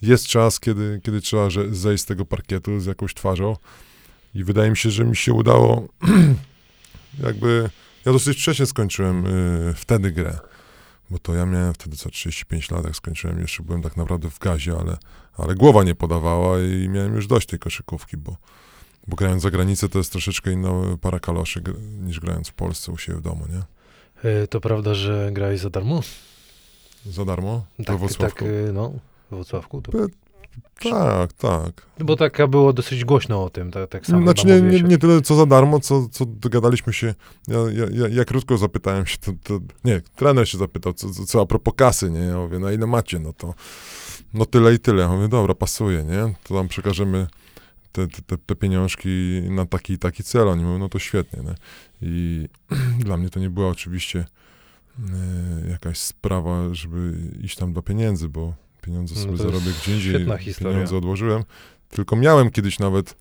jest 0.02 0.28
czas, 0.28 0.60
kiedy, 0.60 1.02
kiedy 1.04 1.22
trzeba 1.22 1.50
że 1.50 1.76
zejść 1.76 2.04
z 2.04 2.06
tego 2.06 2.26
parkietu 2.26 2.80
z 2.80 2.86
jakąś 2.86 3.14
twarzą. 3.14 3.56
I 4.36 4.44
wydaje 4.44 4.70
mi 4.70 4.78
się, 4.78 4.90
że 4.92 5.06
mi 5.06 5.16
się 5.16 5.34
udało 5.34 5.88
jakby. 7.24 7.70
Ja 8.06 8.12
dosyć 8.12 8.38
wcześnie 8.38 8.66
skończyłem 8.66 9.26
y, 9.26 9.74
wtedy 9.76 10.12
grę. 10.12 10.40
Bo 11.10 11.20
to 11.20 11.36
ja 11.36 11.46
miałem 11.46 11.74
wtedy 11.74 11.98
co 11.98 12.10
35 12.10 12.72
lat, 12.72 12.86
jak 12.86 12.96
skończyłem, 12.96 13.40
jeszcze 13.40 13.64
byłem 13.64 13.82
tak 13.82 13.98
naprawdę 13.98 14.30
w 14.30 14.40
gazie, 14.40 14.76
ale, 14.80 14.98
ale 15.38 15.56
głowa 15.56 15.84
nie 15.84 15.96
podawała 15.96 16.60
i 16.60 16.90
miałem 16.90 17.16
już 17.16 17.28
dość 17.28 17.48
tej 17.48 17.60
koszykówki, 17.60 18.18
bo, 18.18 18.38
bo 19.08 19.16
grając 19.16 19.42
za 19.44 19.52
granicę 19.52 19.90
to 19.90 19.98
jest 19.98 20.12
troszeczkę 20.12 20.52
inna 20.52 20.70
para 21.02 21.20
kaloszy 21.20 21.62
niż 22.02 22.20
grając 22.20 22.50
w 22.50 22.54
Polsce 22.54 22.92
u 22.92 22.98
siebie 22.98 23.18
w 23.18 23.22
domu, 23.22 23.46
nie? 23.50 23.62
E, 24.30 24.48
To 24.48 24.62
prawda, 24.62 24.94
że 24.94 25.30
grałeś 25.34 25.60
za 25.60 25.70
darmo? 25.70 26.02
Za 27.06 27.26
darmo? 27.26 27.66
Tak, 27.86 27.98
tak, 28.18 28.44
e, 28.44 28.72
no, 28.74 28.94
w 29.32 29.36
Wrocławku. 29.36 29.82
To... 29.82 29.92
Tak, 30.90 31.34
tak. 31.34 31.88
Bo 32.00 32.16
taka 32.16 32.48
było 32.48 32.74
dosyć 32.74 33.06
głośno 33.06 33.44
o 33.44 33.50
tym, 33.50 33.72
tak, 33.72 33.90
tak 33.90 34.06
samo 34.06 34.22
Znaczy 34.22 34.48
nie, 34.48 34.62
nie, 34.62 34.82
nie 34.82 34.98
tyle 34.98 35.22
co 35.22 35.36
za 35.36 35.46
darmo, 35.46 35.80
co, 35.80 36.10
co 36.12 36.26
dogadaliśmy 36.26 36.94
się. 36.94 37.16
Ja, 37.48 37.58
ja, 37.94 38.08
ja, 38.08 38.26
krótko 38.26 38.58
zapytałem 38.58 39.06
się, 39.06 39.18
to, 39.18 39.32
to, 39.44 39.60
nie, 39.84 40.02
trener 40.16 40.50
się 40.50 40.58
zapytał, 40.58 40.94
co, 40.94 41.10
co, 41.26 41.42
a 41.42 41.46
propos 41.46 41.74
kasy, 41.78 42.12
nie? 42.12 42.20
Ja 42.20 42.38
mówię, 42.38 42.60
na 42.60 42.72
ile 42.72 42.88
macie? 42.88 43.20
No 43.20 43.34
to 43.34 43.54
no 44.34 44.46
tyle 44.46 44.74
i 44.74 44.80
tyle. 44.80 45.02
Ja 45.02 45.10
mówię, 45.10 45.28
dobra, 45.28 45.56
pasuje, 45.56 46.04
nie? 46.04 46.34
To 46.44 46.56
tam 46.56 46.68
przekażemy 46.68 47.28
te, 47.92 48.08
te, 48.08 48.38
te, 48.38 48.56
pieniążki 48.56 49.42
na 49.50 49.66
taki 49.66 49.94
i 49.94 49.98
taki 49.98 50.24
cel. 50.24 50.48
Oni 50.48 50.64
mówią, 50.64 50.80
no 50.80 50.90
to 50.90 51.00
świetnie, 51.00 51.44
nie? 51.44 51.56
I 52.02 52.48
dla 53.06 53.18
mnie 53.18 53.30
to 53.30 53.40
nie 53.40 53.50
była 53.50 53.68
oczywiście 53.68 54.26
e, 55.00 55.70
jakaś 55.70 55.98
sprawa, 55.98 56.74
żeby 56.74 57.14
iść 57.42 57.56
tam 57.56 57.74
dla 57.74 57.82
pieniędzy, 57.82 58.30
bo 58.30 58.54
pieniądze 58.82 59.16
No 59.16 59.22
sobie 59.22 59.32
jest 59.32 59.44
zarobię 59.44 59.72
gdzie 59.82 59.96
indziej. 59.96 60.38
historia. 60.40 60.74
Pieniądze 60.74 60.98
odłożyłem. 60.98 61.44
Tylko 61.90 62.16
miałem 62.16 62.52
kiedyś 62.52 62.80
nawet 62.80 63.16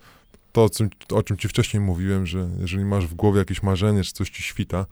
to, 0.52 0.64
o 0.64 0.70
czym, 0.70 0.90
o 1.12 1.22
czym 1.22 1.36
ci 1.36 1.48
wcześniej 1.48 1.80
mówiłem, 1.80 2.26
że 2.26 2.48
jeżeli 2.60 2.84
masz 2.84 3.06
w 3.06 3.14
głowie 3.14 3.38
jakieś 3.38 3.62
marzenie, 3.62 4.04
czy 4.04 4.12
coś 4.12 4.30
ci 4.30 4.42
świta, 4.42 4.86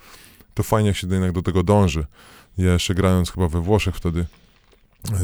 to 0.55 0.63
fajnie 0.63 0.89
jak 0.89 0.97
się 0.97 1.07
jednak 1.07 1.33
do 1.33 1.43
tego 1.43 1.63
dąży. 1.63 2.07
Ja 2.59 2.73
jeszcze 2.73 2.95
grając 2.95 3.31
chyba 3.31 3.49
we 3.49 3.61
Włoszech 3.61 3.97
wtedy 3.97 4.27
yy, 5.11 5.17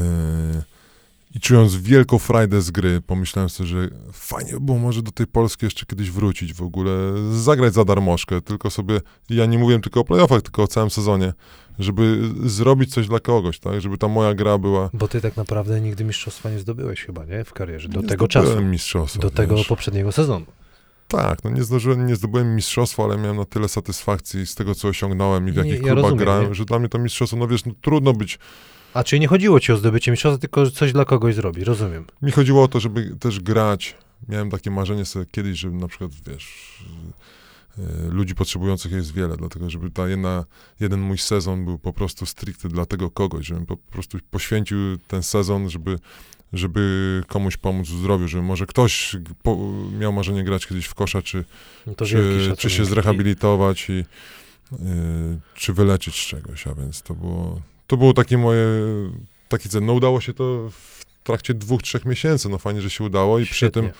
i 1.35 1.39
czując 1.39 1.75
wielką 1.75 2.19
frajdę 2.19 2.61
z 2.61 2.71
gry, 2.71 3.01
pomyślałem 3.01 3.49
sobie, 3.49 3.69
że 3.69 3.89
fajnie 4.13 4.53
by 4.53 4.59
było 4.59 4.77
może 4.77 5.01
do 5.01 5.11
tej 5.11 5.27
Polski 5.27 5.65
jeszcze 5.65 5.85
kiedyś 5.85 6.11
wrócić 6.11 6.53
w 6.53 6.61
ogóle, 6.61 6.91
zagrać 7.31 7.73
za 7.73 7.85
darmożkę, 7.85 8.41
tylko 8.41 8.69
sobie, 8.69 9.01
ja 9.29 9.45
nie 9.45 9.59
mówiłem 9.59 9.81
tylko 9.81 9.99
o 9.99 10.03
playoffach, 10.03 10.41
tylko 10.41 10.63
o 10.63 10.67
całym 10.67 10.89
sezonie, 10.89 11.33
żeby 11.79 12.21
zrobić 12.45 12.93
coś 12.93 13.07
dla 13.07 13.19
kogoś, 13.19 13.59
tak, 13.59 13.81
żeby 13.81 13.97
ta 13.97 14.07
moja 14.07 14.33
gra 14.33 14.57
była... 14.57 14.89
Bo 14.93 15.07
ty 15.07 15.21
tak 15.21 15.37
naprawdę 15.37 15.81
nigdy 15.81 16.03
mistrzostwa 16.03 16.49
nie 16.49 16.59
zdobyłeś 16.59 17.03
chyba, 17.05 17.25
nie? 17.25 17.43
W 17.43 17.53
karierze, 17.53 17.89
do 17.89 18.01
Nie 18.01 18.07
tego 18.07 18.27
czasu. 18.27 18.61
mistrzostwa, 18.61 19.21
Do 19.21 19.29
tego 19.29 19.55
wiesz. 19.55 19.67
poprzedniego 19.67 20.11
sezonu. 20.11 20.45
Tak, 21.07 21.43
no 21.43 21.49
nie 21.49 21.63
zdążyłem, 21.63 22.07
nie 22.07 22.15
zdobyłem 22.15 22.55
mistrzostwa, 22.55 23.03
ale 23.03 23.17
miałem 23.17 23.37
na 23.37 23.45
tyle 23.45 23.67
satysfakcji 23.69 24.45
z 24.47 24.55
tego, 24.55 24.75
co 24.75 24.87
osiągnąłem 24.87 25.47
i 25.49 25.51
w 25.51 25.55
Nie, 25.55 25.61
jakich 25.61 25.73
ja 25.73 25.79
klubach 25.93 25.95
rozumiem, 26.03 26.17
grałem, 26.17 26.47
nie? 26.49 26.55
że 26.55 26.65
dla 26.65 26.79
mnie 26.79 26.89
to 26.89 26.99
mistrzostwo, 26.99 27.37
no 27.37 27.47
wiesz, 27.47 27.65
no, 27.65 27.71
trudno 27.81 28.13
być. 28.13 28.39
A 28.93 29.03
czyli 29.03 29.19
nie 29.19 29.27
chodziło 29.27 29.59
ci 29.59 29.71
o 29.71 29.77
zdobycie 29.77 30.11
mistrzostwa, 30.11 30.39
tylko 30.41 30.65
że 30.65 30.71
coś 30.71 30.93
dla 30.93 31.05
kogoś 31.05 31.35
zrobi, 31.35 31.63
rozumiem. 31.63 32.05
Mi 32.21 32.31
chodziło 32.31 32.63
o 32.63 32.67
to, 32.67 32.79
żeby 32.79 33.15
też 33.19 33.39
grać. 33.39 33.95
Miałem 34.29 34.49
takie 34.49 34.71
marzenie 34.71 35.05
sobie 35.05 35.25
kiedyś, 35.31 35.59
żeby 35.59 35.75
na 35.77 35.87
przykład, 35.87 36.11
wiesz, 36.27 36.79
ludzi 38.09 38.35
potrzebujących 38.35 38.91
jest 38.91 39.13
wiele, 39.13 39.37
dlatego 39.37 39.69
żeby 39.69 39.91
ta 39.91 40.07
jedna, 40.07 40.45
jeden 40.79 40.99
mój 40.99 41.17
sezon 41.17 41.65
był 41.65 41.77
po 41.77 41.93
prostu 41.93 42.25
stricte 42.25 42.69
dla 42.69 42.85
tego 42.85 43.09
kogoś, 43.09 43.45
żebym 43.45 43.65
po 43.65 43.77
prostu 43.77 44.17
poświęcił 44.31 44.77
ten 45.07 45.23
sezon, 45.23 45.69
żeby, 45.69 45.99
żeby 46.53 47.23
komuś 47.27 47.57
pomóc 47.57 47.87
w 47.87 47.99
zdrowiu, 47.99 48.27
żeby 48.27 48.43
może 48.43 48.65
ktoś 48.65 49.15
po, 49.43 49.57
miał 49.99 50.13
marzenie 50.13 50.43
grać 50.43 50.67
kiedyś 50.67 50.85
w 50.85 50.93
kosza, 50.93 51.21
czy, 51.21 51.45
No 51.87 51.93
czy, 52.05 52.53
czy 52.57 52.69
się 52.69 52.85
zrehabilitować 52.85 53.89
i 53.89 53.93
y, 53.93 54.75
czy 55.55 55.73
wyleczyć 55.73 56.15
z 56.15 56.25
czegoś, 56.25 56.67
a 56.67 56.75
więc 56.75 57.01
to 57.01 57.13
było, 57.13 57.61
to 57.87 57.97
było 57.97 58.13
takie 58.13 58.37
moje, 58.37 58.67
taki 59.49 59.69
cel. 59.69 59.85
No 59.85 59.93
udało 59.93 60.21
się 60.21 60.33
to 60.33 60.69
w 60.71 61.05
trakcie 61.23 61.53
dwóch, 61.53 61.81
trzech 61.83 62.05
miesięcy, 62.05 62.49
no 62.49 62.57
fajnie, 62.57 62.81
że 62.81 62.89
się 62.89 63.03
udało 63.03 63.39
i 63.39 63.45
przy 63.45 63.55
Świetnie. 63.55 63.81
tym 63.81 63.91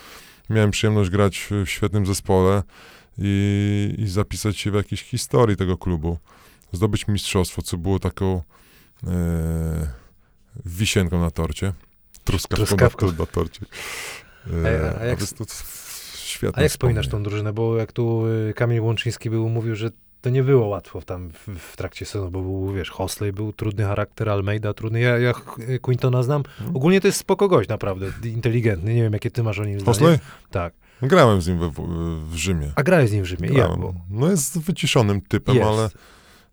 miałem 0.49 0.71
przyjemność 0.71 1.09
grać 1.09 1.47
w 1.65 1.69
świetnym 1.69 2.05
zespole 2.05 2.63
i, 3.17 3.95
i 3.97 4.07
zapisać 4.07 4.57
się 4.57 4.71
w 4.71 4.73
jakiejś 4.73 5.03
historii 5.03 5.57
tego 5.57 5.77
klubu, 5.77 6.17
zdobyć 6.71 7.07
mistrzostwo, 7.07 7.61
co 7.61 7.77
było 7.77 7.99
taką 7.99 8.41
e, 9.07 9.87
wisienką 10.65 11.19
na 11.21 11.31
torcie, 11.31 11.73
truskawką, 12.23 12.65
Truskawką. 12.65 13.11
Na, 13.19 13.25
torcie. 13.25 13.65
A- 14.65 14.67
E, 14.67 14.99
a 15.01 15.05
jak- 15.05 15.19
to, 15.19 15.45
to 15.45 15.53
świetne 16.17 16.59
A 16.59 16.61
jak 16.61 16.71
wspominasz 16.71 17.07
tą 17.07 17.23
drużynę? 17.23 17.53
Bo 17.53 17.77
jak 17.77 17.91
tu 17.91 18.27
y, 18.27 18.53
Kamil 18.53 18.81
Łączyński 18.81 19.29
był, 19.29 19.49
mówił, 19.49 19.75
że 19.75 19.89
to 20.21 20.29
nie 20.29 20.43
było 20.43 20.67
łatwo 20.67 21.01
tam 21.01 21.29
w, 21.29 21.47
w 21.59 21.77
trakcie 21.77 22.05
sezonu, 22.05 22.31
bo 22.31 22.41
był, 22.41 22.73
wiesz, 22.73 22.89
Hosley 22.89 23.33
był 23.33 23.53
trudny 23.53 23.83
charakter, 23.83 24.29
Almeida 24.29 24.73
trudny. 24.73 24.99
Ja, 24.99 25.17
ja 25.17 25.33
Quintona 25.81 26.23
znam. 26.23 26.43
Mhm. 26.59 26.75
Ogólnie 26.75 27.01
to 27.01 27.07
jest 27.07 27.19
spoko 27.19 27.47
gość, 27.47 27.69
naprawdę, 27.69 28.11
inteligentny. 28.23 28.93
Nie 28.93 29.01
wiem, 29.03 29.13
jakie 29.13 29.31
ty 29.31 29.43
masz 29.43 29.59
o 29.59 29.65
nim 29.65 29.79
zdanie. 29.79 29.97
Hosley? 29.97 30.19
Tak. 30.51 30.73
Grałem 31.01 31.41
z 31.41 31.47
nim 31.47 31.59
we, 31.59 31.69
w 32.29 32.35
Rzymie. 32.35 32.71
A 32.75 32.83
grałeś 32.83 33.09
z 33.09 33.13
nim 33.13 33.23
w 33.23 33.27
Rzymie. 33.27 33.47
Jak 33.47 33.55
Grałem. 33.57 33.79
było? 33.79 33.93
No 34.09 34.31
jest 34.31 34.59
wyciszonym 34.59 35.21
typem, 35.21 35.55
Jest. 35.55 35.67
ale... 35.67 35.89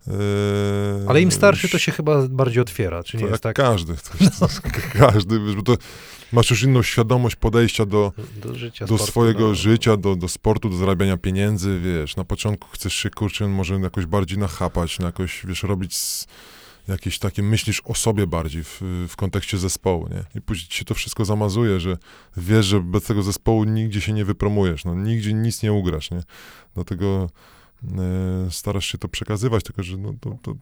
e, 0.09 1.09
Ale 1.09 1.23
im 1.23 1.32
starszy, 1.32 1.69
to 1.69 1.78
się 1.78 1.93
chyba 1.93 2.28
bardziej 2.28 2.62
otwiera, 2.62 3.02
czy 3.02 3.16
nie 3.16 3.23
jest 3.23 3.32
jak 3.32 3.40
tak? 3.40 3.56
każdy. 3.56 3.94
To, 3.94 4.10
jest 4.24 4.60
każdy, 4.93 5.40
wiesz, 5.40 5.56
bo 5.56 5.62
to 5.62 5.77
masz 6.32 6.51
już 6.51 6.62
inną 6.62 6.82
świadomość 6.82 7.36
podejścia 7.36 7.86
do, 7.86 8.12
Do 8.36 8.55
życia, 8.55 8.86
do 8.86 8.94
sportu, 8.97 9.12
swojego 9.12 9.40
no. 9.48 9.55
życia, 9.55 9.97
do, 9.97 10.16
do 10.16 10.28
sportu, 10.28 10.69
do 10.69 10.77
zarabiania 10.77 11.16
pieniędzy, 11.16 11.81
wiesz. 11.81 12.16
Na 12.16 12.24
początku 12.24 12.69
chcesz 12.73 12.94
się, 12.94 13.10
kurczę, 13.10 13.48
może 13.48 13.74
jakoś 13.74 14.06
bardziej 14.06 14.39
nachapać, 14.39 14.98
na 14.98 15.06
jakoś, 15.06 15.47
wiesz, 15.47 15.62
robić 15.62 15.93
s- 15.94 16.27
jakieś 16.88 17.18
takie, 17.18 17.42
myślisz 17.42 17.82
o 17.84 17.94
sobie 17.94 18.26
bardziej 18.26 18.64
w, 18.64 18.80
w 19.09 19.16
kontekście 19.16 19.59
zespołu, 19.59 20.09
nie? 20.09 20.24
I 20.34 20.40
później 20.40 20.70
się 20.70 20.84
to 20.84 20.94
wszystko 20.94 21.24
zamazuje, 21.24 21.80
że 21.80 21.96
wiesz, 22.36 22.66
że 22.66 22.80
bez 22.80 23.04
tego 23.04 23.22
zespołu 23.22 23.64
nigdzie 23.64 24.00
się 24.00 24.12
nie 24.12 24.24
wypromujesz, 24.24 24.84
no, 24.84 24.94
nigdzie 24.94 25.32
nic 25.32 25.62
nie 25.62 25.72
ugrasz, 25.72 26.10
nie? 26.10 26.22
Dlatego 26.74 27.30
e, 27.98 28.50
starasz 28.50 28.86
się 28.86 28.98
to 28.98 29.09
przekazywać, 29.09 29.64
tylko 29.64 29.82
że 29.82 29.96
no, 29.96 30.14
to, 30.20 30.38
to, 30.42 30.54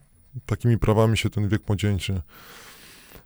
takimi 0.47 0.79
prawami 0.79 1.17
się 1.17 1.31
ten 1.31 1.49
wiek 1.49 1.69
młodzieńczy 1.69 2.23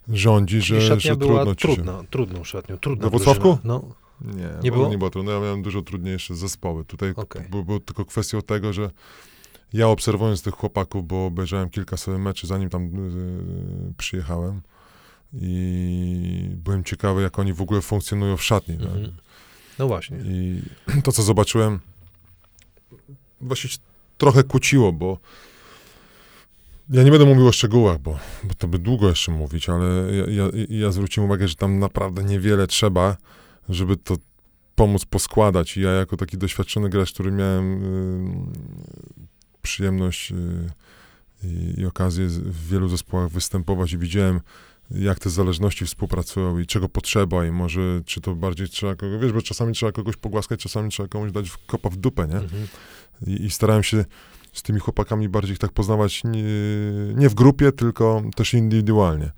rządzi, 0.09 0.61
że, 0.61 1.01
że 1.01 1.17
była 1.17 1.45
trudno 1.45 1.55
ci 1.55 1.69
się... 1.69 1.75
trudna, 1.75 2.05
trudną 2.11 2.45
szatnią, 2.45 2.79
Włocławku? 3.11 3.43
drużyna. 3.43 3.61
No, 3.65 3.95
Nie, 4.21 4.49
Nie 4.63 4.73
było? 4.73 4.89
nie 4.89 4.99
było 4.99 5.11
trudno. 5.11 5.33
Ja 5.33 5.41
miałem 5.41 5.63
dużo 5.63 5.83
trudniejsze 5.83 6.35
zespoły. 6.35 6.85
Tutaj 6.85 7.15
było, 7.51 7.65
było 7.65 7.81
tylko 7.81 8.05
kwestią 8.05 8.43
tego, 8.43 8.73
że 8.73 8.91
ja 9.75 9.89
obserwując 9.89 10.43
tych 10.43 10.55
chłopaków, 10.55 11.07
bo 11.07 11.27
obejrzałem 11.27 11.71
kilka 11.71 11.97
sobie 11.97 12.19
meczy, 12.19 12.47
zanim 12.47 12.71
tam 12.71 12.85
y, 12.85 13.95
przyjechałem 13.99 14.61
i 15.33 16.51
byłem 16.57 16.85
ciekawy, 16.85 17.23
jak 17.23 17.39
oni 17.39 17.53
w 17.53 17.63
ogóle 17.63 17.81
funkcjonują 17.81 18.37
w 18.37 18.45
szatni. 18.45 18.79
tak? 18.79 18.87
Mhm. 18.87 19.13
no 19.79 19.89
właśnie. 19.89 20.19
I 20.25 20.63
to, 21.05 21.13
co 21.13 21.23
zobaczyłem, 21.23 21.81
właśnie 23.41 23.71
trochę 24.19 24.45
kłóciło, 24.45 24.93
bo 24.93 25.19
ja 26.91 27.03
nie 27.03 27.11
będę 27.11 27.27
mówił 27.27 27.49
o 27.49 27.53
szczegółach, 27.53 27.99
bo, 27.99 28.19
bo 28.45 28.55
to 28.55 28.69
by 28.69 28.79
długo 28.79 29.09
jeszcze 29.09 29.33
mówić, 29.33 29.69
ale 29.69 29.87
ja, 30.17 30.45
ja, 30.45 30.51
ja 30.69 30.93
zwróciłem 30.93 31.31
uwagę, 31.31 31.49
że 31.49 31.55
tam 31.55 31.79
naprawdę 31.79 32.25
niewiele 32.25 32.67
trzeba, 32.67 33.17
żeby 33.69 33.97
to 33.97 34.17
pomóc 34.75 35.05
poskładać. 35.05 35.77
I 35.77 35.81
ja 35.81 35.91
jako 35.91 36.17
taki 36.17 36.39
doświadczony 36.39 36.89
gracz, 36.89 37.13
który 37.13 37.33
miałem 37.33 37.85
y, 39.23 39.24
przyjemność 39.65 40.33
y, 40.33 40.35
i, 41.45 41.81
i 41.81 41.87
okazję 41.87 42.27
w 42.29 42.69
wielu 42.69 42.89
zespołach 42.89 43.29
występować 43.31 43.93
i 43.93 43.99
widziałem, 43.99 44.41
jak 44.91 45.19
te 45.19 45.31
zależności 45.31 45.87
współpracują 45.87 46.59
i 46.59 46.67
czego 46.67 46.89
potrzeba 46.89 47.47
i 47.47 47.51
może 47.51 48.01
czy 48.07 48.21
to 48.21 48.35
bardziej 48.35 48.69
trzeba 48.69 48.95
kogoś, 48.95 49.21
wiesz, 49.21 49.33
bo 49.33 49.43
czasami 49.43 49.75
trzeba 49.75 49.93
kogoś 49.93 50.17
pogłaskać, 50.17 50.61
czasami 50.61 50.91
trzeba 50.91 51.09
komuś 51.09 51.33
dać 51.33 51.51
kopa 51.67 51.91
w 51.91 51.97
dupę, 51.97 52.29
nie? 52.29 52.37
Mhm. 52.37 52.67
I, 53.27 53.45
I 53.45 53.51
starałem 53.51 53.83
się 53.83 54.05
z 54.53 54.63
tymi 54.63 54.81
chłopakami 54.81 55.29
bardziej 55.29 55.53
ich 55.53 55.59
tak 55.59 55.73
poznawać 55.73 56.25
nie, 56.25 56.43
nie 57.15 57.29
w 57.29 57.35
grupie, 57.35 57.73
tylko 57.73 58.23
też 58.37 58.55
indywidualnie. 58.55 59.31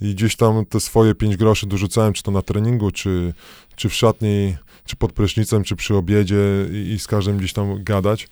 I 0.00 0.14
gdzieś 0.14 0.36
tam 0.36 0.66
te 0.66 0.80
swoje 0.80 1.14
pięć 1.14 1.36
groszy 1.36 1.66
dorzucałem, 1.66 2.12
czy 2.12 2.22
to 2.22 2.30
na 2.30 2.42
treningu, 2.42 2.90
czy, 2.90 3.34
czy 3.76 3.88
w 3.88 3.94
szatni, 3.94 4.56
czy 4.84 4.96
pod 4.96 5.12
prysznicem, 5.12 5.64
czy 5.64 5.76
przy 5.76 5.94
obiedzie 5.94 6.36
i, 6.72 6.76
i 6.76 6.98
z 6.98 7.06
każdym 7.06 7.38
gdzieś 7.38 7.52
tam 7.52 7.84
gadać. 7.84 8.28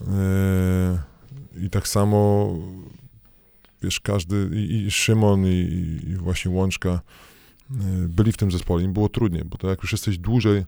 Yy, 0.00 1.64
I 1.64 1.70
tak 1.70 1.88
samo, 1.88 2.50
wiesz, 3.82 4.00
każdy, 4.00 4.50
i, 4.54 4.86
i 4.86 4.90
Szymon, 4.90 5.46
i, 5.46 6.00
i 6.06 6.16
właśnie 6.16 6.50
Łączka 6.50 7.00
yy, 7.70 7.76
byli 8.08 8.32
w 8.32 8.36
tym 8.36 8.50
zespole. 8.50 8.82
Im 8.82 8.92
było 8.92 9.08
trudniej, 9.08 9.44
bo 9.44 9.58
to 9.58 9.68
jak 9.70 9.82
już 9.82 9.92
jesteś 9.92 10.18
dłużej 10.18 10.56
yy, 10.56 10.64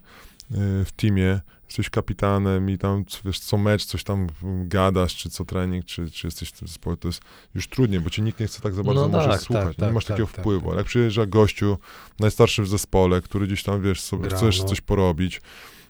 w 0.85 0.93
teamie, 0.97 1.40
jesteś 1.66 1.90
kapitanem 1.90 2.70
i 2.70 2.78
tam, 2.78 3.05
wiesz, 3.24 3.39
co 3.39 3.59
mecz 3.59 3.85
coś 3.85 4.05
tam 4.05 4.27
gadasz, 4.65 5.16
czy 5.16 5.31
co 5.31 5.44
trening, 5.44 5.85
czy, 5.85 6.11
czy 6.11 6.27
jesteś 6.27 6.48
w 6.48 6.53
tym 6.53 6.69
zespole, 6.69 6.97
to 6.97 7.09
jest 7.09 7.20
już 7.55 7.69
trudniej, 7.69 8.01
bo 8.01 8.11
cię 8.11 8.23
nikt 8.23 8.40
nie 8.40 8.47
chce 8.47 8.61
tak 8.61 8.74
za 8.74 8.82
bardzo 8.82 9.03
No 9.03 9.09
może 9.09 9.28
tak, 9.28 9.40
słuchać. 9.40 9.65
tak, 9.65 9.78
nie 9.78 9.85
tak, 9.85 9.94
masz 9.94 10.05
tak, 10.05 10.16
takiego 10.16 10.28
tak, 10.32 10.40
wpływu. 10.40 10.61
tak. 10.61 10.69
Ale 10.69 10.78
jak 10.78 10.86
przyjeżdża 10.86 11.27
gościu, 11.27 11.78
najstarszy 12.20 12.62
w 12.62 12.69
zespole, 12.69 13.23
który 13.23 13.47
gdzieś 13.47 13.62
tam, 13.62 13.82
wiesz, 13.82 14.01
sobie 14.01 14.28
Gra, 14.28 14.36
chcesz 14.36 14.61
no. 14.61 14.65
coś 14.65 14.81
porobić, 14.81 15.40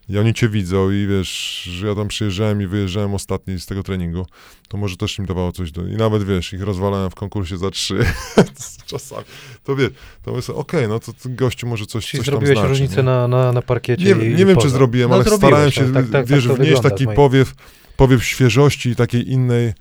i 0.09 0.19
oni 0.19 0.35
cię 0.35 0.49
widzą 0.49 0.91
i 0.91 1.07
wiesz, 1.07 1.63
że 1.63 1.87
ja 1.87 1.95
tam 1.95 2.09
przyjeżdżałem 2.09 2.63
i 2.63 2.67
wyjeżdżałem 2.67 3.15
ostatni 3.15 3.61
z 3.61 3.67
tego 3.67 3.83
treningu, 3.83 4.27
to 4.69 4.77
może 4.77 4.97
też 4.97 5.19
im 5.19 5.27
dawało 5.27 5.53
coś 5.53 5.73
do... 5.73 5.87
I 5.87 5.97
nawet, 5.97 6.25
wiesz, 6.25 6.53
ich 6.53 6.63
rozwalałem 6.63 7.11
w 7.11 7.15
konkursie 7.15 7.57
za 7.57 7.71
trzy 7.71 7.99
czasami. 8.87 9.25
To 9.65 9.77
wiesz, 9.77 9.91
to 10.23 10.33
myślę, 10.33 10.55
okej, 10.55 10.89
no 10.89 11.01
to, 11.01 11.13
gościu 11.25 11.67
może 11.67 11.87
coś, 11.87 12.07
Czyli 12.07 12.19
coś 12.19 12.27
tam 12.27 12.33
zrobiłeś 12.33 12.59
znaczy, 12.59 12.69
różnicę 12.69 13.03
na, 13.03 13.29
na, 13.29 13.53
na 13.53 13.63
parkiecie 13.63 14.05
Nie, 14.05 14.27
i 14.27 14.35
nie 14.35 14.47
wiem, 14.47 14.49
czy 14.49 14.55
poza. 14.55 14.69
zrobiłem, 14.69 15.11
No, 15.11 15.17
ale 15.17 15.25
starałem 15.25 15.71
się, 15.71 15.85
tak, 15.93 15.93
tak, 15.93 16.13
tak, 16.13 16.27
wiesz, 16.27 16.47
tak 16.47 16.57
wnieść 16.57 16.83
taki 16.83 17.07
powiew, 17.07 17.55
powiew 17.97 18.25
świeżości 18.25 18.91
i 18.91 18.97
takiej 18.97 19.31
innej, 19.31 19.73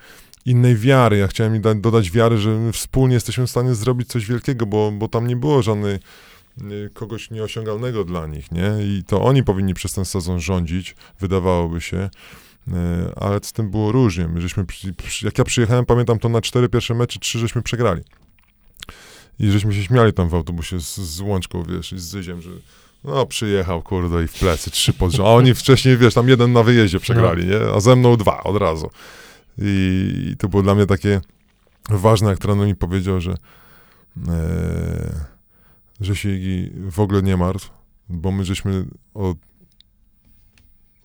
innej 0.46 0.76
wiary. 0.76 1.18
Ja 1.18 1.28
chciałem 1.28 1.56
im 1.56 1.62
da- 1.62 1.76
dodać 1.76 2.12
wiary, 2.12 2.38
że 2.38 2.50
my 2.50 2.72
wspólnie 2.72 3.14
jesteśmy 3.14 3.48
w 3.48 3.50
stanie 3.52 3.76
zrobić 3.76 4.08
coś 4.08 4.26
wielkiego, 4.26 4.66
bo, 4.66 4.92
bo 4.92 5.08
tam 5.08 5.28
nie 5.28 5.36
było 5.36 5.62
żadnej 5.62 6.00
kogoś 6.94 7.32
nieosiągalnego 7.32 8.04
dla 8.04 8.28
nich, 8.28 8.52
nie? 8.52 8.72
I 8.82 9.04
to 9.08 9.22
oni 9.22 9.44
powinni 9.44 9.74
przez 9.74 9.94
ten 9.94 10.06
sezon 10.06 10.40
rządzić, 10.40 10.96
wydawałoby 11.20 11.82
się. 11.82 12.10
Y, 12.68 12.72
Ale 13.16 13.40
z 13.44 13.54
tym 13.54 13.72
było 13.72 13.92
różnie. 13.92 14.28
My 14.28 14.42
żeśmy, 14.42 14.66
jak 15.22 15.38
ja 15.38 15.44
przyjechałem, 15.44 15.86
pamiętam 15.86 16.20
to 16.20 16.30
na 16.30 16.42
cztery 16.42 16.70
pierwsze 16.70 16.96
mecze, 16.96 17.20
trzy 17.20 17.40
żeśmy 17.40 17.62
przegrali. 17.62 18.02
I 19.40 19.52
żeśmy 19.52 19.74
się 19.74 19.84
śmiali 19.84 20.14
tam 20.14 20.30
w 20.30 20.36
autobusie 20.36 20.80
z, 20.80 20.96
z 20.96 21.22
Łączką, 21.22 21.64
wiesz, 21.64 21.94
i 21.94 22.00
z 22.00 22.04
Zyziem, 22.04 22.42
że 22.42 22.50
no 23.04 23.26
przyjechał, 23.26 23.82
kurde, 23.82 24.24
i 24.24 24.28
w 24.28 24.34
plecy, 24.34 24.72
trzy 24.72 24.94
pod. 24.94 25.20
A 25.20 25.24
oni 25.24 25.54
wcześniej, 25.54 25.98
wiesz, 25.98 26.14
tam 26.14 26.30
jeden 26.30 26.54
na 26.54 26.64
wyjeździe 26.64 27.00
przegrali, 27.00 27.46
nie? 27.46 27.60
A 27.76 27.80
ze 27.80 27.96
mną 27.96 28.18
dwa 28.18 28.44
od 28.44 28.58
razu. 28.58 28.90
I, 29.58 30.30
i 30.32 30.38
to 30.38 30.50
było 30.50 30.64
dla 30.64 30.76
mnie 30.76 30.86
takie 30.86 31.22
ważne, 31.90 32.30
jak 32.30 32.40
trener 32.40 32.68
mi 32.68 32.76
powiedział, 32.76 33.22
że 33.22 33.32
e, 34.28 35.35
że 36.02 36.16
się 36.16 36.30
Igi 36.30 36.72
w 36.90 37.00
ogóle 37.00 37.22
nie 37.22 37.38
martw, 37.38 37.70
bo 38.10 38.32
my 38.32 38.46
żeśmy 38.46 38.86
od, 39.14 39.38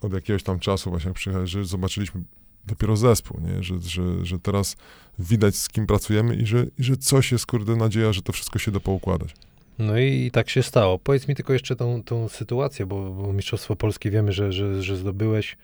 od 0.00 0.12
jakiegoś 0.12 0.42
tam 0.42 0.58
czasu 0.58 0.90
właśnie 0.90 1.12
przyjechali, 1.12 1.48
że 1.48 1.64
zobaczyliśmy 1.64 2.22
dopiero 2.66 2.96
zespół, 2.96 3.40
nie? 3.40 3.62
Że, 3.62 3.80
że, 3.80 4.26
że 4.26 4.38
teraz 4.38 4.76
widać 5.18 5.56
z 5.56 5.68
kim 5.68 5.86
pracujemy 5.86 6.36
i 6.36 6.46
że, 6.46 6.66
i 6.78 6.84
że 6.84 6.96
coś 6.96 7.32
jest, 7.32 7.46
kurde, 7.46 7.76
nadzieja, 7.76 8.12
że 8.12 8.22
to 8.22 8.32
wszystko 8.32 8.58
się 8.58 8.70
da 8.70 8.80
poukładać. 8.80 9.34
No 9.78 9.98
i, 9.98 10.30
tak 10.30 10.50
się 10.50 10.62
stało. 10.62 10.98
Powiedz 10.98 11.28
mi 11.28 11.34
tylko 11.34 11.52
jeszcze 11.52 11.76
tą, 11.76 12.02
tą 12.02 12.28
sytuację, 12.28 12.86
bo, 12.86 13.10
bo 13.10 13.32
Mistrzostwo 13.32 13.76
Polskie 13.76 14.10
wiemy, 14.10 14.32
że, 14.32 14.52
że, 14.52 14.82
że 14.82 14.96
zdobyłeś 14.96 15.56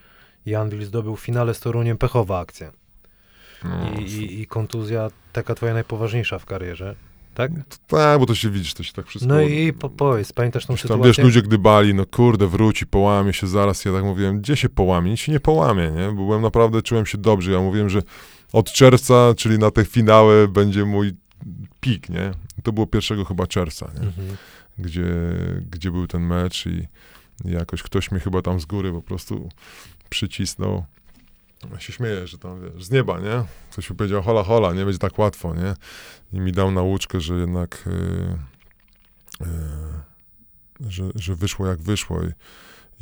i 0.46 0.54
Anwil 0.54 0.84
zdobył 0.84 1.16
w 1.16 1.20
finale 1.20 1.54
z 1.54 1.60
Toruniem 1.60 1.98
pechowa 1.98 2.38
akcja. 2.38 2.72
No, 3.64 4.00
I, 4.00 4.04
i, 4.04 4.40
I 4.40 4.46
kontuzja 4.46 5.10
taka 5.32 5.54
twoja 5.54 5.74
najpoważniejsza 5.74 6.38
w 6.38 6.46
karierze, 6.46 6.96
tak? 7.36 7.52
tak, 7.86 8.20
bo 8.20 8.26
to 8.26 8.34
się 8.34 8.50
widzisz, 8.50 8.74
to 8.74 8.82
się 8.82 8.92
tak 8.92 9.06
wszystko... 9.06 9.34
No 9.34 9.40
i 9.40 9.72
po, 9.72 9.88
powiedz, 9.88 10.32
pamiętasz 10.32 10.66
tą 10.66 10.74
Gdzieś 10.74 10.82
tam, 10.82 10.88
sytuację? 10.88 11.08
wiesz, 11.08 11.18
ludzie 11.18 11.42
gdybali, 11.42 11.94
no 11.94 12.06
kurde, 12.06 12.46
wróci, 12.46 12.86
połamie 12.86 13.32
się 13.32 13.46
zaraz. 13.46 13.84
Ja 13.84 13.92
tak 13.92 14.04
mówiłem, 14.04 14.40
gdzie 14.40 14.56
się 14.56 14.68
połamie? 14.68 15.10
Nic 15.10 15.20
się 15.20 15.32
nie 15.32 15.40
połamie, 15.40 15.90
nie? 15.90 16.06
Bo 16.06 16.14
byłem 16.14 16.42
naprawdę, 16.42 16.82
czułem 16.82 17.06
się 17.06 17.18
dobrze. 17.18 17.52
Ja 17.52 17.60
mówiłem, 17.60 17.90
że 17.90 18.02
od 18.52 18.72
czerwca, 18.72 19.34
czyli 19.36 19.58
na 19.58 19.70
te 19.70 19.84
finały, 19.84 20.48
będzie 20.48 20.84
mój 20.84 21.12
pik, 21.80 22.08
nie? 22.08 22.30
To 22.62 22.72
było 22.72 22.86
1 22.94 23.24
chyba 23.24 23.46
czerwca, 23.46 23.90
nie? 23.94 24.06
Mhm. 24.06 24.36
Gdzie, 24.78 25.04
gdzie 25.70 25.90
był 25.90 26.06
ten 26.06 26.22
mecz 26.22 26.66
i 26.66 26.88
jakoś 27.44 27.82
ktoś 27.82 28.10
mnie 28.10 28.20
chyba 28.20 28.42
tam 28.42 28.60
z 28.60 28.64
góry 28.64 28.92
po 28.92 29.02
prostu 29.02 29.48
przycisnął. 30.08 30.84
Ja 31.72 31.80
się 31.80 31.92
śmieję, 31.92 32.26
że 32.26 32.38
tam, 32.38 32.60
wiesz, 32.60 32.84
z 32.84 32.90
nieba, 32.90 33.20
nie? 33.20 33.44
Ktoś 33.70 33.90
mi 33.90 33.96
powiedział, 33.96 34.22
hola, 34.22 34.42
hola, 34.42 34.72
nie 34.72 34.84
będzie 34.84 34.98
tak 34.98 35.18
łatwo, 35.18 35.54
nie? 35.54 35.74
I 36.32 36.40
mi 36.40 36.52
dał 36.52 36.70
nauczkę, 36.70 37.20
że 37.20 37.34
jednak 37.34 37.84
yy, 37.86 39.46
yy, 39.46 40.90
że, 40.90 41.04
że 41.14 41.34
wyszło 41.34 41.66
jak 41.66 41.82
wyszło 41.82 42.22
i, 42.22 42.32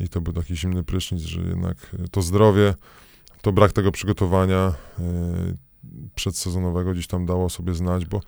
i 0.03 0.09
to 0.09 0.21
był 0.21 0.33
taki 0.33 0.57
zimny 0.57 0.83
prysznic, 0.83 1.21
że 1.21 1.41
jednak 1.41 1.95
to 2.11 2.21
zdrowie, 2.21 2.73
to 3.41 3.51
brak 3.51 3.71
tego 3.71 3.91
przygotowania 3.91 4.73
yy, 4.99 5.05
przedsezonowego 6.15 6.93
gdzieś 6.93 7.07
tam 7.07 7.25
dało 7.25 7.49
sobie 7.49 7.73
znać, 7.73 8.05
bo 8.05 8.21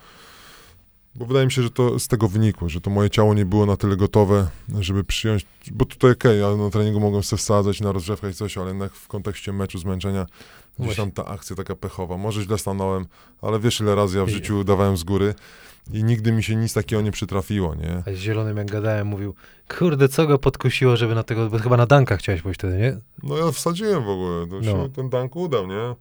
bo 1.18 1.26
wydaje 1.26 1.45
mi 1.45 1.52
się, 1.52 1.61
że 1.61 1.69
to 1.69 1.99
z 1.99 2.07
tego 2.07 2.27
wynikło, 2.27 2.69
że 2.69 2.81
to 2.81 2.89
moje 2.89 3.10
ciało 3.10 3.34
nie 3.34 3.45
było 3.45 3.65
na 3.65 3.77
tyle 3.77 3.95
gotowe, 3.98 4.48
żeby 4.80 5.03
przyjąć, 5.03 5.45
bo 5.72 5.85
tutaj 5.85 6.11
okej, 6.11 6.41
ja 6.41 6.56
na 6.56 6.69
treningu 6.69 6.99
mogłem 6.99 7.23
sobie 7.23 7.38
wsadzać 7.38 7.81
na 7.81 7.91
rozgrzewkę 7.91 8.30
i 8.30 8.34
coś, 8.34 8.57
ale 8.57 8.68
jednak 8.68 8.94
w 8.94 9.07
kontekście 9.07 9.53
meczu, 9.53 9.77
zmęczenia, 9.80 10.26
gdzieś 10.80 10.95
tam 10.95 11.11
ta 11.11 11.26
akcja 11.26 11.56
taka 11.56 11.76
pechowa, 11.76 12.18
może 12.18 12.41
źle 12.44 12.57
stanąłem, 12.57 13.06
ale 13.41 13.60
wiesz 13.60 13.80
ile 13.80 13.95
razy 13.95 14.18
ja 14.18 14.26
w 14.26 14.30
życiu 14.30 14.64
dawałem 14.64 14.98
z 14.98 15.03
góry 15.03 15.34
i 15.94 16.03
nigdy 16.03 16.31
mi 16.31 16.44
się 16.44 16.56
nic 16.56 16.73
takiego 16.73 17.02
nie 17.02 17.11
przytrafiło, 17.11 17.76
nie? 17.76 18.03
A 18.07 18.11
z 18.11 18.15
Zielonym 18.15 18.57
jak 18.57 18.72
gadałem 18.72 19.07
mówił, 19.07 19.34
kurde, 19.77 20.07
co 20.10 20.27
go 20.27 20.39
podkusiło, 20.39 20.98
żeby 20.98 21.15
na 21.15 21.23
tego, 21.23 21.49
bo 21.49 21.60
chyba 21.60 21.77
na 21.77 21.85
Danka 21.85 22.18
chciałeś 22.18 22.41
pójść 22.41 22.60
wtedy, 22.60 22.77
nie? 22.77 22.98
No 23.23 23.38
ja 23.38 23.52
wsadziłem 23.52 24.03
w 24.03 24.10
ogóle, 24.10 24.48
to 24.48 24.56
No. 24.56 24.64
się 24.64 24.89
ten 24.89 25.10
dank 25.10 25.35
udał, 25.35 25.68
nie? 25.68 25.95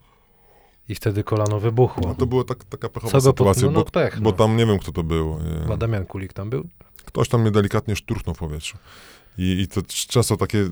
I 0.89 0.95
wtedy 0.95 1.25
kolano 1.25 1.61
wybuchło. 1.61 2.09
No 2.09 2.15
to 2.15 2.27
była 2.27 2.45
tak, 2.45 2.65
taka 2.65 2.89
pechowa 2.89 3.13
Co 3.13 3.19
go 3.19 3.33
pod- 3.33 3.37
sytuacja, 3.39 3.63
no, 3.67 3.71
no 3.71 3.85
bo, 3.85 3.91
pech, 3.91 4.21
bo 4.21 4.31
no. 4.31 4.37
tam 4.37 4.57
nie 4.57 4.67
wiem 4.67 4.79
kto 4.79 4.93
to 4.93 5.03
był. 5.03 5.39
nie? 5.39 5.61
Chyba 5.61 5.77
Damian 5.77 6.07
Kulik 6.07 6.33
tam 6.33 6.51
był? 6.51 6.69
Ktoś 7.05 7.29
tam 7.29 7.41
mnie 7.43 7.51
delikatnie 7.51 7.97
szturchnął 7.97 8.35
w 8.35 8.39
powietrzu. 8.39 8.77
I, 9.39 9.61
I 9.61 9.69
to 9.69 9.83
często 10.09 10.37
takie 10.37 10.69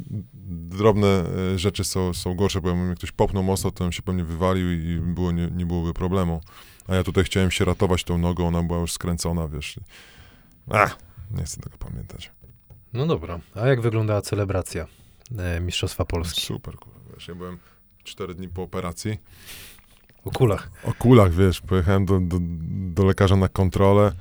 drobne 0.68 1.24
e, 1.54 1.58
rzeczy 1.58 1.84
są, 1.84 2.14
są 2.14 2.34
gorsze, 2.34 2.60
bo 2.60 2.68
jakby 2.68 2.84
mnie 2.84 2.94
ktoś 2.94 3.12
popnął 3.12 3.42
mocno, 3.42 3.70
to 3.70 3.84
bym 3.84 3.92
się 3.92 4.02
pewnie 4.02 4.24
wywalił 4.24 4.72
i 4.72 4.84
i 4.84 4.98
było, 5.00 5.32
nie, 5.32 5.46
nie 5.50 5.66
byłoby 5.66 5.94
problemu. 5.94 6.40
A 6.88 6.94
ja 6.94 7.02
tutaj 7.02 7.24
chciałem 7.24 7.50
się 7.50 7.64
ratować 7.64 8.04
tą 8.04 8.18
nogą, 8.18 8.46
ona 8.48 8.62
była 8.62 8.78
już 8.78 8.92
skręcona, 8.92 9.48
wiesz. 9.48 9.80
Ach, 10.70 10.98
nie 11.30 11.44
chcę 11.44 11.60
tego 11.60 11.78
pamiętać. 11.78 12.32
No 12.92 13.06
dobra. 13.06 13.40
A 13.54 13.66
jak 13.66 13.80
wyglądała 13.80 14.22
celebracja 14.22 14.86
e, 15.38 15.60
Mistrzostwa 15.60 16.04
Polski? 16.04 16.40
Super, 16.40 16.76
kurwa, 16.76 17.00
wiesz, 17.14 17.28
ja 17.28 17.34
byłem 17.34 17.58
cztery 18.04 18.34
dni 18.34 18.48
po 18.48 18.62
operacji. 18.62 19.18
O 20.24 20.30
kulach. 20.30 20.70
O 20.84 20.92
kulach, 20.94 21.32
wiesz, 21.34 21.60
pojechałem 21.60 22.04
do, 22.06 22.20
do, 22.20 22.36
do 22.94 23.04
lekarza 23.04 23.36
na 23.36 23.48
kontrolę. 23.48 24.12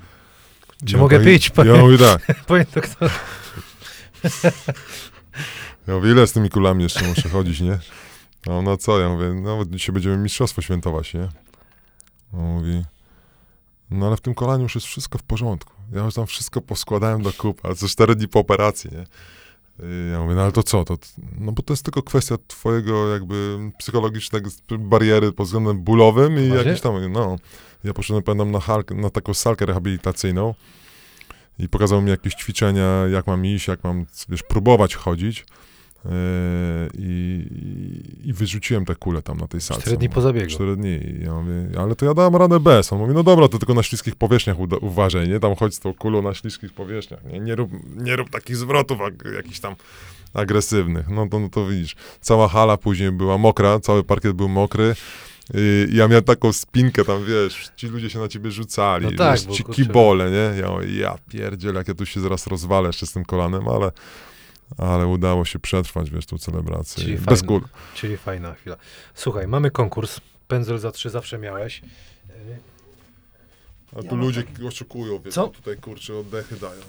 Czy 0.84 0.96
I 0.96 0.98
mogę 0.98 1.16
on- 1.16 1.24
pić? 1.24 1.50
I 1.66 1.70
on 1.70 1.80
mówi 1.80 1.98
tak, 1.98 2.44
Panie 2.46 2.66
doktor. 2.74 3.10
Ja 5.86 5.94
mówię, 5.94 6.10
ile 6.10 6.26
z 6.26 6.32
tymi 6.32 6.50
kulami 6.50 6.82
jeszcze 6.82 7.08
muszę 7.08 7.28
chodzić, 7.28 7.60
nie? 7.60 7.78
A 8.46 8.50
ona 8.50 8.76
co? 8.76 9.00
Ja 9.00 9.08
mówię, 9.08 9.34
no 9.34 9.64
dzisiaj 9.64 9.92
będziemy 9.92 10.16
mistrzostwo 10.16 10.62
świętować, 10.62 11.14
nie? 11.14 11.28
On 12.32 12.40
mówi, 12.40 12.84
no 13.90 14.06
ale 14.06 14.16
w 14.16 14.20
tym 14.20 14.34
kolaniu 14.34 14.62
już 14.62 14.74
jest 14.74 14.86
wszystko 14.86 15.18
w 15.18 15.22
porządku. 15.22 15.72
Ja 15.92 16.04
już 16.04 16.14
tam 16.14 16.26
wszystko 16.26 16.60
poskładałem 16.60 17.22
do 17.22 17.32
kup, 17.32 17.60
ale 17.62 17.74
co 17.74 17.88
cztery 17.88 18.14
dni 18.16 18.28
po 18.28 18.38
operacji, 18.40 18.90
nie? 18.92 19.04
I 19.82 20.10
ja 20.12 20.22
mówię, 20.22 20.34
no 20.34 20.42
ale 20.42 20.52
to 20.52 20.62
co? 20.62 20.84
To, 20.84 20.98
no 21.38 21.52
bo 21.52 21.62
to 21.62 21.72
jest 21.72 21.84
tylko 21.84 22.02
kwestia 22.02 22.36
twojego 22.46 23.12
jakby 23.12 23.58
psychologicznego 23.78 24.50
bariery 24.78 25.32
pod 25.32 25.46
względem 25.46 25.82
bólowym 25.82 26.38
i 26.38 26.48
jakiś 26.48 26.80
tam, 26.80 27.12
no. 27.12 27.36
Ja 27.84 27.94
poszedłem, 27.94 28.22
pamiętam, 28.22 28.50
na, 28.50 28.60
halkę, 28.60 28.94
na 28.94 29.10
taką 29.10 29.34
salkę 29.34 29.66
rehabilitacyjną 29.66 30.54
i 31.58 31.68
pokazał 31.68 32.02
mi 32.02 32.10
jakieś 32.10 32.34
ćwiczenia, 32.34 33.06
jak 33.12 33.26
mam 33.26 33.46
iść, 33.46 33.68
jak 33.68 33.84
mam, 33.84 34.06
wiesz, 34.28 34.42
próbować 34.42 34.94
chodzić. 34.94 35.46
Yy, 36.04 36.10
I, 36.98 37.46
i, 38.24 38.32
wyrzuciłem 38.32 38.84
te 38.84 38.94
kule 38.94 39.22
tam 39.22 39.36
na 39.38 39.46
tej 39.46 39.60
salce. 39.60 39.82
Cztery 39.82 39.96
dni 39.96 40.08
po 40.08 40.20
zabiegu. 40.20 40.50
Cztery 40.50 40.76
dni. 40.76 40.88
I 41.20 41.24
ja 41.24 41.34
mówię, 41.34 41.80
ale 41.80 41.96
to 41.96 42.06
ja 42.06 42.14
dałem 42.14 42.36
radę 42.36 42.60
bez. 42.60 42.92
On 42.92 42.98
mówi, 42.98 43.14
no 43.14 43.22
dobra, 43.22 43.48
to 43.48 43.58
tylko 43.58 43.74
na 43.74 43.82
śliskich 43.82 44.16
powierzchniach 44.16 44.56
uważaj, 44.80 45.28
nie? 45.28 45.40
Tam 45.40 45.54
chodź 45.56 45.74
z 45.74 45.80
tą 45.80 45.94
kulą 45.94 46.22
na 46.22 46.34
śliskich 46.34 46.72
powierzchniach, 46.72 47.24
nie? 47.24 47.40
Nie 47.40 47.54
rób, 47.54 47.70
nie 47.96 48.16
rób 48.16 48.30
takich 48.30 48.56
zwrotów 48.56 48.98
ag- 48.98 49.34
jakichś 49.34 49.60
tam 49.60 49.74
agresywnych. 50.34 51.08
No 51.08 51.26
to, 51.28 51.38
no 51.40 51.48
to 51.48 51.66
widzisz. 51.66 51.94
Cała 52.20 52.48
hala 52.48 52.76
później 52.76 53.12
była 53.12 53.38
mokra, 53.38 53.80
cały 53.80 54.04
parkiet 54.04 54.32
był 54.32 54.48
mokry. 54.48 54.94
I 55.54 55.88
ja 55.92 56.08
miałem 56.08 56.24
taką 56.24 56.52
spinkę 56.52 57.04
tam, 57.04 57.24
wiesz, 57.24 57.70
ci 57.76 57.86
ludzie 57.86 58.10
się 58.10 58.18
na 58.18 58.28
ciebie 58.28 58.50
rzucali, 58.50 59.04
No 59.06 59.12
tak, 59.18 59.40
wiesz, 59.40 59.56
ci 59.56 59.64
kurczę- 59.64 59.74
kibole, 59.76 60.30
nie? 60.30 60.60
Ja, 60.60 60.70
ja 61.02 61.18
pierdziel, 61.28 61.74
jak 61.74 61.88
ja 61.88 61.94
tu 61.94 62.06
się 62.06 62.20
zaraz 62.20 62.46
rozwalę 62.46 62.86
jeszcze 62.86 63.06
z 63.06 63.12
tym 63.12 63.24
kolanem, 63.24 63.68
ale, 63.68 63.90
ale 64.78 65.06
udało 65.06 65.44
się 65.44 65.58
przetrwać, 65.58 66.10
wiesz, 66.10 66.26
tą 66.26 66.38
celebrację. 66.38 67.04
Czyli 67.04 67.14
Bez 67.18 67.24
fajne. 67.24 67.46
kul. 67.46 67.60
Czyli 67.94 68.16
fajna 68.16 68.54
chwila. 68.54 68.76
Słuchaj, 69.14 69.48
mamy 69.48 69.70
konkurs. 69.70 70.20
Pędzel 70.48 70.78
za 70.78 70.90
trzy 70.92 71.10
zawsze 71.10 71.38
miałeś. 71.38 71.82
A 73.92 73.96
Ja 73.96 74.02
tu 74.08 74.16
mam 74.16 74.24
ludzie 74.24 74.42
oszukują, 74.68 75.18
wiesz, 75.24 75.34
Co? 75.34 75.48
tutaj 75.48 75.76
kurczę 75.76 76.16
oddechy 76.18 76.56
dają. 76.56 76.80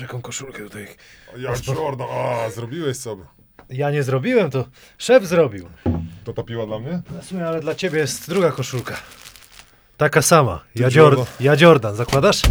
Jaką 0.00 0.22
koszulkę 0.22 0.62
tutaj. 0.62 0.88
A 1.34 1.38
Jak 1.38 1.66
Jordan, 1.66 2.06
a 2.10 2.50
zrobiłeś 2.50 2.96
sobie. 2.96 3.22
Ja 3.70 3.90
nie 3.90 4.02
zrobiłem, 4.02 4.50
to 4.50 4.64
szef 4.98 5.24
zrobił. 5.26 5.68
To 6.24 6.32
ta 6.32 6.42
piła 6.42 6.66
dla 6.66 6.78
mnie? 6.78 7.02
W 7.22 7.24
sumie, 7.24 7.46
ale 7.48 7.60
dla 7.60 7.74
ciebie 7.74 7.98
jest 7.98 8.28
druga 8.28 8.52
koszulka. 8.52 8.96
Taka 9.96 10.22
sama. 10.22 10.64
Ja, 10.74 10.82
Jordan. 10.84 11.02
Jordan. 11.02 11.26
ja 11.40 11.54
Jordan. 11.60 11.96
Zakładasz? 11.96 12.42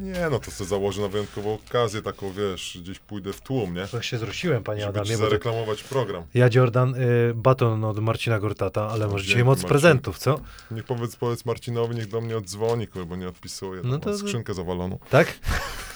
Nie, 0.00 0.28
no 0.30 0.38
to 0.38 0.50
sobie 0.50 0.68
założę 0.68 1.02
na 1.02 1.08
wyjątkową 1.08 1.58
okazję, 1.68 2.02
taką 2.02 2.32
wiesz, 2.32 2.78
gdzieś 2.82 2.98
pójdę 2.98 3.32
w 3.32 3.40
tłum, 3.40 3.74
nie? 3.74 3.86
Trochę 3.86 4.04
się 4.04 4.18
zrosiłem, 4.18 4.64
panie 4.64 4.80
Żeby 4.80 4.92
ci 4.92 4.98
Adamie. 5.00 5.16
Bo 5.16 5.22
to... 5.24 5.30
zareklamować 5.30 5.82
program. 5.82 6.22
Ja 6.34 6.48
Jordan, 6.54 6.94
y, 6.94 7.32
baton 7.34 7.84
od 7.84 7.98
Marcina 7.98 8.38
Gortata, 8.38 8.88
ale 8.88 9.08
może 9.08 9.24
dzisiaj 9.24 9.36
Dzięki, 9.36 9.46
moc 9.46 9.58
Marcin. 9.58 9.68
prezentów, 9.68 10.18
co? 10.18 10.40
Niech 10.70 10.84
powiedz, 10.84 11.16
powiedz 11.16 11.44
Marcinowi, 11.44 11.94
niech 11.96 12.08
do 12.08 12.20
mnie 12.20 12.36
odzwoni, 12.36 12.86
kurwa, 12.86 13.08
bo 13.08 13.16
nie 13.16 13.28
odpisuje. 13.28 13.80
No 13.84 13.88
No 13.88 13.98
to- 13.98 14.10
to... 14.12 14.18
skrzynkę 14.18 14.54
zawaloną. 14.54 14.98
Tak? 15.10 15.38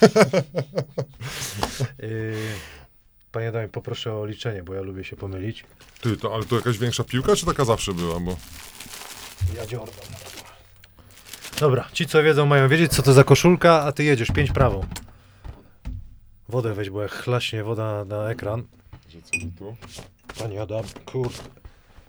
y, 2.02 2.34
panie 3.32 3.48
Adamie, 3.48 3.68
poproszę 3.68 4.14
o 4.14 4.26
liczenie, 4.26 4.62
bo 4.62 4.74
ja 4.74 4.80
lubię 4.80 5.04
się 5.04 5.16
pomylić. 5.16 5.64
Ty, 6.00 6.16
to, 6.16 6.34
ale 6.34 6.44
to 6.44 6.56
jakaś 6.56 6.78
większa 6.78 7.04
piłka, 7.04 7.36
czy 7.36 7.46
taka 7.46 7.64
zawsze 7.64 7.94
była? 7.94 8.20
Bo 8.20 8.36
Ja 9.56 9.62
Jordan. 9.62 10.04
Dobra, 11.60 11.88
ci 11.92 12.06
co 12.06 12.22
wiedzą 12.22 12.46
mają 12.46 12.68
wiedzieć 12.68 12.92
co 12.92 13.02
to 13.02 13.12
za 13.12 13.24
koszulka, 13.24 13.82
a 13.82 13.92
ty 13.92 14.04
jedziesz, 14.04 14.30
pięć 14.30 14.52
prawą. 14.52 14.86
Wodę 16.48 16.74
weź, 16.74 16.90
bo 16.90 17.02
jak 17.02 17.12
chlaśnie 17.12 17.64
woda 17.64 18.04
na, 18.04 18.30
ekran. 18.30 18.62
że 19.08 19.22
co 19.22 19.30
tu? 19.58 19.76
Panie 20.38 20.62
Adam, 20.62 20.84
kurde. 21.04 21.38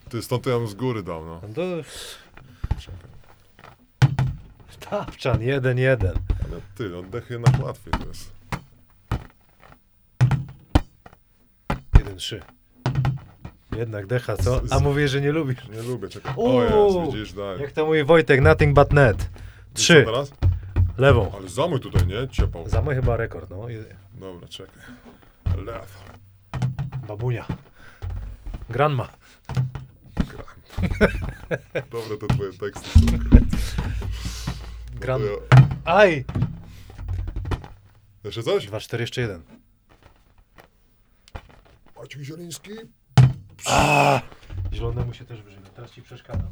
Ty, 0.10 0.22
stąd 0.22 0.44
to 0.44 0.50
ja 0.50 0.58
bym 0.58 0.68
z 0.68 0.74
góry 0.74 1.04
dał, 1.04 1.26
no. 1.26 1.42
No 1.48 1.54
to... 1.54 1.62
Tapczan, 4.90 5.40
1-1. 5.40 6.06
Ale 6.46 6.62
ty, 6.76 6.98
oddech 6.98 7.30
jednak 7.30 7.64
łatwiej 7.64 7.94
to 7.94 8.08
jest. 8.08 8.32
1-3. 11.94 12.42
Jednak 13.78 14.06
decha, 14.08 14.38
co? 14.38 14.62
A 14.72 14.80
mówię, 14.80 15.08
że 15.08 15.22
nie 15.22 15.32
lubisz. 15.32 15.68
Nie 15.70 15.82
lubię, 15.82 16.08
czekaj. 16.08 16.34
Uuu. 16.36 16.58
O 16.58 16.64
jest, 17.04 17.14
widzisz, 17.14 17.34
daj. 17.34 17.60
Jak 17.62 17.72
to 17.72 17.86
mówi 17.86 18.04
Wojtek, 18.04 18.42
nothing 18.42 18.76
but 18.76 18.94
net. 18.94 19.18
I 19.22 19.76
co 19.76 19.84
3. 19.84 20.04
teraz? 20.06 20.32
Lewą. 20.98 21.32
Ale 21.40 21.50
zamój 21.50 21.80
tutaj, 21.80 22.08
nie? 22.08 22.28
Ciepał. 22.28 22.70
Za 22.70 22.82
mój 22.82 22.96
chyba 22.96 23.18
rekord, 23.18 23.50
no. 23.50 23.70
I- 23.70 23.86
Dobra, 24.14 24.48
czekaj. 24.48 24.84
Lew. 25.66 26.04
Babunia. 27.08 27.46
Granma. 28.70 29.08
Dobre 31.92 32.18
te 32.18 32.28
twoje 32.28 32.54
teksty 32.54 32.90
są. 33.00 33.06
Gran... 35.00 35.22
To 35.22 35.28
ja- 35.28 35.68
Aj! 35.86 36.26
Jeszcze 38.24 38.44
coś? 38.44 38.68
2-4, 38.70 39.00
jeszcze 39.00 39.22
jeden. 39.22 39.42
Maciek 42.02 42.22
Zieliński. 42.22 42.72
A! 43.66 44.22
Zielonemu 44.74 45.14
się 45.14 45.26
też 45.26 45.42
wyżyga, 45.42 45.70
teraz 45.76 45.92
ci 45.92 46.02
przeszkadzam. 46.02 46.52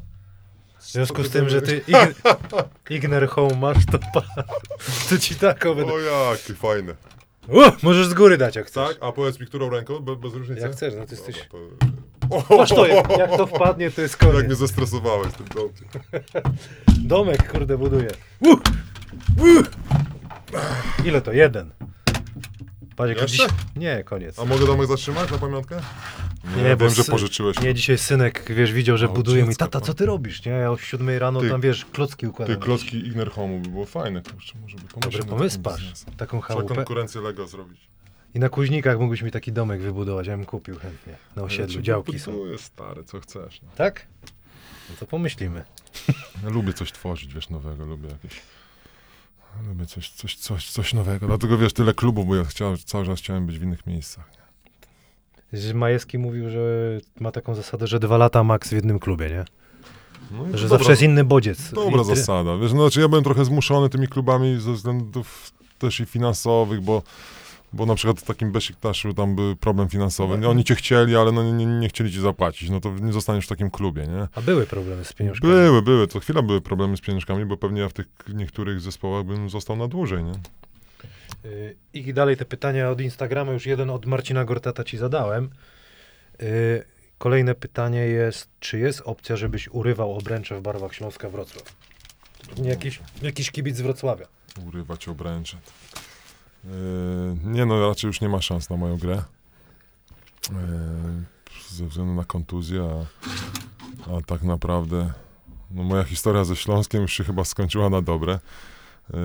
W 0.78 0.92
związku 0.92 1.24
z 1.24 1.30
tym, 1.30 1.48
że 1.48 1.62
ty 1.62 1.76
Ig 1.88 2.24
Igner 2.90 3.28
Home 3.28 3.56
masz, 3.56 3.86
to, 3.86 3.98
pa... 3.98 4.22
to 5.08 5.18
ci 5.18 5.34
taką 5.34 5.74
będę... 5.74 5.92
O 5.92 5.98
jakie 5.98 6.54
fajne. 6.54 6.94
U, 7.48 7.60
możesz 7.82 8.06
z 8.06 8.14
góry 8.14 8.38
dać, 8.38 8.56
jak 8.56 8.66
chcesz. 8.66 8.88
Tak? 8.88 8.96
A 9.00 9.12
powiedz 9.12 9.40
mi, 9.40 9.46
którą 9.46 9.70
ręką? 9.70 10.00
Be, 10.00 10.16
bez 10.16 10.34
różnicy? 10.34 10.60
Jak 10.62 10.72
chcesz, 10.72 10.94
no 10.98 11.06
ty 11.06 11.14
jesteś... 11.14 11.48
To... 11.48 12.56
Masz 12.56 12.68
to, 12.68 12.86
jak, 12.86 13.10
jak 13.18 13.36
to 13.36 13.46
wpadnie, 13.46 13.90
to 13.90 14.00
jest 14.02 14.22
Jak 14.22 14.32
mnie 14.32 14.42
koniec. 14.42 14.58
zestresowałeś 14.58 15.32
tym 15.32 15.46
domkiem. 15.54 15.88
Domek, 17.08 17.52
kurde, 17.52 17.78
buduje. 17.78 18.10
U! 18.40 18.52
U! 19.38 19.62
Ile 21.04 21.20
to? 21.20 21.32
Jeden. 21.32 21.70
Patrz, 22.96 23.08
jak 23.08 23.22
Jeszcze? 23.22 23.46
dziś... 23.46 23.56
Nie, 23.76 24.04
koniec. 24.04 24.38
A 24.38 24.44
mogę 24.44 24.66
domek 24.66 24.86
zatrzymać 24.88 25.30
na 25.30 25.38
pamiątkę? 25.38 25.80
Nie, 26.56 26.76
bo 26.76 26.84
wiem, 26.84 26.94
że 26.94 27.02
sy- 27.02 27.10
pożyczyłeś. 27.10 27.60
Nie, 27.60 27.74
dzisiaj 27.74 27.98
synek, 27.98 28.44
wiesz, 28.54 28.72
widział, 28.72 28.96
że 28.98 29.06
O, 29.08 29.12
buduje 29.12 29.42
mi, 29.42 29.48
dziecko, 29.48 29.64
tata, 29.64 29.78
pan. 29.80 29.86
co 29.86 29.94
ty 29.94 30.06
robisz, 30.06 30.44
nie? 30.44 30.52
Ja 30.52 30.70
o 30.70 30.76
siódmej 30.78 31.18
rano 31.18 31.40
Ty- 31.40 31.48
tam, 31.50 31.60
wiesz, 31.60 31.84
klocki 31.84 32.26
układam. 32.26 32.56
Ty, 32.56 32.62
klocki 32.62 32.96
Igner 33.06 33.28
Home'u 33.30 33.60
by 33.62 33.68
było 33.68 33.86
fajne, 33.86 34.22
kurczę, 34.22 34.58
może 34.62 34.76
by 34.76 34.82
pomyśleć 34.82 35.02
Dobry 35.12 35.18
nad 35.18 35.28
pomysł, 35.38 35.56
takim 35.56 35.62
patrz. 35.62 35.82
biznesem. 35.82 36.14
Taką 36.14 36.40
Trzeba 36.40 36.54
chałupę. 36.54 36.74
konkurencję 36.74 37.20
Lego 37.20 37.46
zrobić. 37.46 37.80
I 38.34 38.38
na 38.38 38.48
Kuźnikach 38.48 38.98
mógłbyś 38.98 39.22
mi 39.22 39.30
taki 39.30 39.52
domek 39.52 39.80
wybudować, 39.80 40.26
ja 40.26 40.36
bym 40.36 40.46
kupił 40.46 40.78
chętnie. 40.78 41.16
Na 41.36 41.42
osiedlu, 41.42 41.82
działki 41.82 42.18
są. 42.18 42.32
buduję, 42.32 42.58
stary, 42.58 43.04
co 43.04 43.20
chcesz. 43.20 43.62
No. 43.62 43.68
Tak? 43.76 44.06
No 44.90 44.96
to 45.00 45.06
pomyślimy. 45.06 45.64
Ja 46.42 46.48
lubię 46.50 46.72
coś 46.72 46.92
tworzyć, 46.92 47.34
wiesz, 47.34 47.50
nowego, 47.50 47.84
lubię 47.84 48.08
jakieś... 48.08 48.40
Lubię 49.68 49.86
coś, 49.86 50.10
coś, 50.10 50.36
coś, 50.36 50.70
coś 50.70 50.94
nowego. 50.94 51.26
Dlatego, 51.26 51.58
wiesz, 51.58 51.72
tyle 51.72 51.94
klubów, 51.94 52.26
bo 52.26 52.36
ja 52.36 52.44
chciałem, 52.44 52.76
cały 52.84 53.06
czas 53.06 53.18
chciałem 53.18 53.46
być 53.46 53.58
w 53.58 53.62
innych 53.62 53.86
miejscach. 53.86 54.30
Że 55.52 55.74
Majewski 55.74 56.18
mówił, 56.18 56.50
że 56.50 56.60
ma 57.20 57.32
taką 57.32 57.54
zasadę, 57.54 57.86
że 57.86 58.00
dwa 58.00 58.16
lata 58.16 58.44
maks 58.44 58.68
w 58.68 58.72
jednym 58.72 58.98
klubie, 58.98 59.30
nie? 59.30 59.44
No 60.30 60.44
Że 60.44 60.50
dobra- 60.52 60.68
zawsze 60.68 60.90
jest 60.92 61.02
inny 61.02 61.24
bodziec. 61.24 61.70
Dobra 61.72 62.02
I 62.02 62.04
zasada. 62.04 62.56
Wiesz, 62.58 62.72
no, 62.72 62.80
znaczy 62.82 63.00
ja 63.00 63.08
byłem 63.08 63.24
trochę 63.24 63.44
zmuszony 63.44 63.88
tymi 63.88 64.08
klubami 64.08 64.60
ze 64.60 64.72
względów 64.72 65.52
też 65.78 66.00
i 66.00 66.06
finansowych, 66.06 66.80
bo, 66.80 67.02
bo 67.74 67.86
na 67.86 67.94
przykład 67.94 68.20
w 68.20 68.24
takim 68.24 68.52
Besiktaszu 68.52 69.14
tam 69.14 69.36
był 69.36 69.56
problem 69.56 69.88
finansowy. 69.88 70.38
Nie, 70.38 70.48
Oni 70.48 70.64
cię 70.64 70.74
chcieli, 70.74 71.16
ale 71.16 71.32
no 71.32 71.52
nie, 71.52 71.66
nie, 71.66 71.88
chcieli 71.88 72.12
ci 72.12 72.20
zapłacić. 72.20 72.70
No 72.70 72.80
to 72.80 72.90
nie 72.90 73.12
zostaniesz 73.12 73.44
w 73.44 73.48
takim 73.48 73.70
klubie, 73.70 74.06
nie? 74.06 74.28
A 74.34 74.40
były 74.40 74.66
problemy 74.66 75.04
z 75.04 75.12
pieniążkami. 75.12 75.52
Były, 75.52 75.82
były. 75.82 76.06
Co 76.06 76.20
chwila 76.20 76.42
były 76.42 76.60
problemy 76.60 76.96
z 76.96 77.00
pieniążkami, 77.00 77.44
bo 77.44 77.56
pewnie 77.56 77.80
ja 77.80 77.88
w 77.88 77.92
tych 77.92 78.06
niektórych 78.34 78.80
zespołach 78.80 79.24
bym 79.24 79.50
został 79.50 79.76
na 79.76 79.88
dłużej, 79.88 80.24
nie? 80.24 80.34
Y, 81.44 81.76
I 81.94 82.14
dalej 82.14 82.36
te 82.36 82.44
pytania 82.44 82.90
od 82.90 83.00
Instagrama, 83.00 83.52
już 83.52 83.66
jeden 83.66 83.90
od 83.90 84.06
Marcina 84.06 84.44
Gortata 84.44 84.84
ci 84.84 84.98
zadałem. 84.98 85.50
Y, 86.42 86.84
Kolejne 87.18 87.54
pytanie 87.54 88.00
jest, 88.00 88.48
czy 88.60 88.78
jest 88.78 89.02
opcja, 89.04 89.36
żebyś 89.36 89.68
urywał 89.68 90.16
obręcze 90.16 90.58
w 90.58 90.62
barwach 90.62 90.94
Śląska 90.94 91.28
Wrocław? 91.28 91.76
Jakiś, 92.62 93.00
jakiś 93.22 93.50
kibic 93.50 93.76
z 93.76 93.80
Wrocławia. 93.80 94.26
Urywać 94.66 95.08
obręcze. 95.08 95.56
Yy, 96.64 97.52
nie 97.52 97.66
no, 97.66 97.88
raczej 97.88 98.08
już 98.08 98.20
nie 98.20 98.28
ma 98.28 98.42
szans 98.42 98.70
na 98.70 98.76
moją 98.76 98.96
grę. 98.96 99.22
Yy, 100.50 100.56
ze 101.70 101.86
względu 101.86 102.14
na 102.14 102.24
kontuzję, 102.24 102.82
a, 102.82 104.16
a 104.16 104.20
tak 104.20 104.42
naprawdę 104.42 105.12
no 105.70 105.82
moja 105.82 106.04
historia 106.04 106.44
ze 106.44 106.56
Śląskiem 106.56 107.02
już 107.02 107.12
się 107.12 107.24
chyba 107.24 107.44
skończyła 107.44 107.90
na 107.90 108.02
dobre. 108.02 108.38
Yy, 109.12 109.18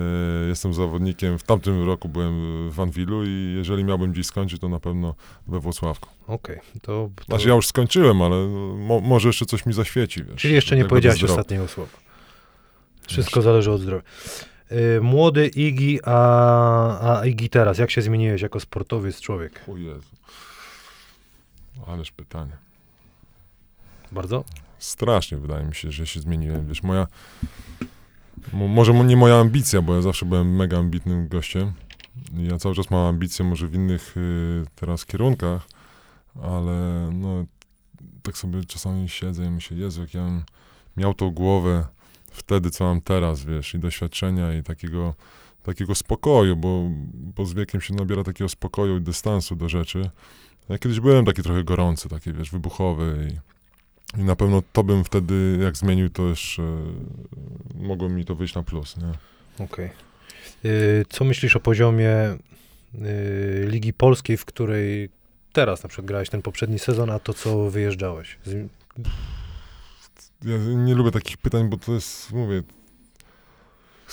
jestem 0.48 0.74
zawodnikiem, 0.74 1.38
w 1.38 1.42
tamtym 1.42 1.86
roku 1.86 2.08
byłem 2.08 2.70
w 2.70 2.80
Anwilu 2.80 3.24
i 3.24 3.54
jeżeli 3.56 3.84
miałbym 3.84 4.14
dziś 4.14 4.26
skończyć, 4.26 4.60
to 4.60 4.68
na 4.68 4.80
pewno 4.80 5.14
we 5.46 5.60
Włocławku. 5.60 6.08
Okej, 6.26 6.60
to, 6.82 7.10
to... 7.16 7.24
Znaczy 7.24 7.48
ja 7.48 7.54
już 7.54 7.66
skończyłem, 7.66 8.22
ale 8.22 8.46
mo, 8.76 9.00
może 9.00 9.28
jeszcze 9.28 9.46
coś 9.46 9.66
mi 9.66 9.72
zaświeci, 9.72 10.24
wiesz. 10.24 10.36
Czyli 10.36 10.54
jeszcze 10.54 10.76
nie 10.76 10.84
powiedziałeś 10.84 11.24
ostatniego 11.24 11.68
słowa. 11.68 11.98
Wszystko 13.08 13.42
zależy 13.42 13.70
od 13.70 13.80
zdrowia. 13.80 14.02
Y, 14.72 15.00
Młody 15.00 15.46
Igi, 15.46 15.98
a, 16.04 17.18
a 17.20 17.26
Igi 17.26 17.48
teraz, 17.48 17.78
jak 17.78 17.90
się 17.90 18.02
zmieniłeś 18.02 18.42
jako 18.42 18.60
sportowiec, 18.60 19.20
człowiek? 19.20 19.64
O 19.68 19.76
Jezu. 19.76 20.10
Ależ 21.86 22.10
pytanie. 22.10 22.56
Bardzo? 24.12 24.44
Strasznie 24.78 25.38
wydaje 25.38 25.64
mi 25.64 25.74
się, 25.74 25.92
że 25.92 26.06
się 26.06 26.20
zmieniłem. 26.20 26.66
Wiesz, 26.68 26.82
moja. 26.82 27.06
Mo, 28.52 28.68
może 28.68 28.92
mo- 28.92 29.04
nie 29.04 29.16
moja 29.16 29.36
ambicja, 29.40 29.82
bo 29.82 29.94
ja 29.94 30.02
zawsze 30.02 30.26
byłem 30.26 30.56
mega 30.56 30.78
ambitnym 30.78 31.28
gościem. 31.28 31.72
Ja 32.34 32.58
cały 32.58 32.74
czas 32.74 32.90
mam 32.90 33.06
ambicje, 33.06 33.44
może 33.44 33.66
w 33.66 33.74
innych 33.74 34.16
y, 34.16 34.64
teraz 34.74 35.06
kierunkach, 35.06 35.62
ale 36.42 37.08
no, 37.12 37.44
tak 38.22 38.38
sobie 38.38 38.64
czasami 38.64 39.08
siedzę 39.08 39.44
i 39.44 39.50
myślę, 39.50 39.76
Jezu, 39.76 40.00
jak 40.00 40.14
ja 40.14 40.42
miał 40.96 41.14
tą 41.14 41.30
głowę 41.30 41.86
wtedy, 42.40 42.70
co 42.70 42.84
mam 42.84 43.00
teraz, 43.00 43.44
wiesz, 43.44 43.74
i 43.74 43.78
doświadczenia, 43.78 44.54
i 44.54 44.62
takiego, 44.62 45.14
takiego 45.62 45.94
spokoju, 45.94 46.56
bo, 46.56 46.88
bo 47.14 47.46
z 47.46 47.54
wiekiem 47.54 47.80
się 47.80 47.94
nabiera 47.94 48.24
takiego 48.24 48.48
spokoju 48.48 48.96
i 48.96 49.00
dystansu 49.00 49.56
do 49.56 49.68
rzeczy. 49.68 50.10
Ja 50.68 50.78
kiedyś 50.78 51.00
byłem 51.00 51.24
taki 51.24 51.42
trochę 51.42 51.64
gorący, 51.64 52.08
taki, 52.08 52.32
wiesz, 52.32 52.50
wybuchowy 52.50 53.28
i 53.32 53.50
i 54.18 54.24
na 54.24 54.36
pewno 54.36 54.62
to 54.72 54.84
bym 54.84 55.04
wtedy, 55.04 55.58
jak 55.62 55.76
zmienił, 55.76 56.10
to 56.10 56.28
jeszcze 56.28 56.62
e, 56.62 56.76
mogło 57.74 58.08
mi 58.08 58.24
to 58.24 58.34
wyjść 58.34 58.54
na 58.54 58.62
plus, 58.62 58.96
nie? 58.96 59.12
Okej. 59.64 59.90
Y, 60.64 61.04
Co 61.08 61.24
myślisz 61.24 61.56
o 61.56 61.60
poziomie 61.60 62.10
y, 62.94 63.66
Ligi 63.68 63.92
Polskiej, 63.92 64.36
w 64.36 64.44
której 64.44 65.10
teraz 65.52 65.82
na 65.82 65.88
przykład 65.88 66.06
grałeś 66.06 66.30
ten 66.30 66.42
poprzedni 66.42 66.78
sezon, 66.78 67.10
a 67.10 67.18
to 67.18 67.34
co 67.34 67.70
wyjeżdżałeś? 67.70 68.38
Z, 68.44 68.68
Ja 70.44 70.56
nie 70.76 70.94
lubię 70.94 71.10
takich 71.10 71.36
pytań, 71.36 71.68
bo 71.68 71.76
to 71.76 71.92
jest, 71.94 72.32
mówię, 72.32 72.62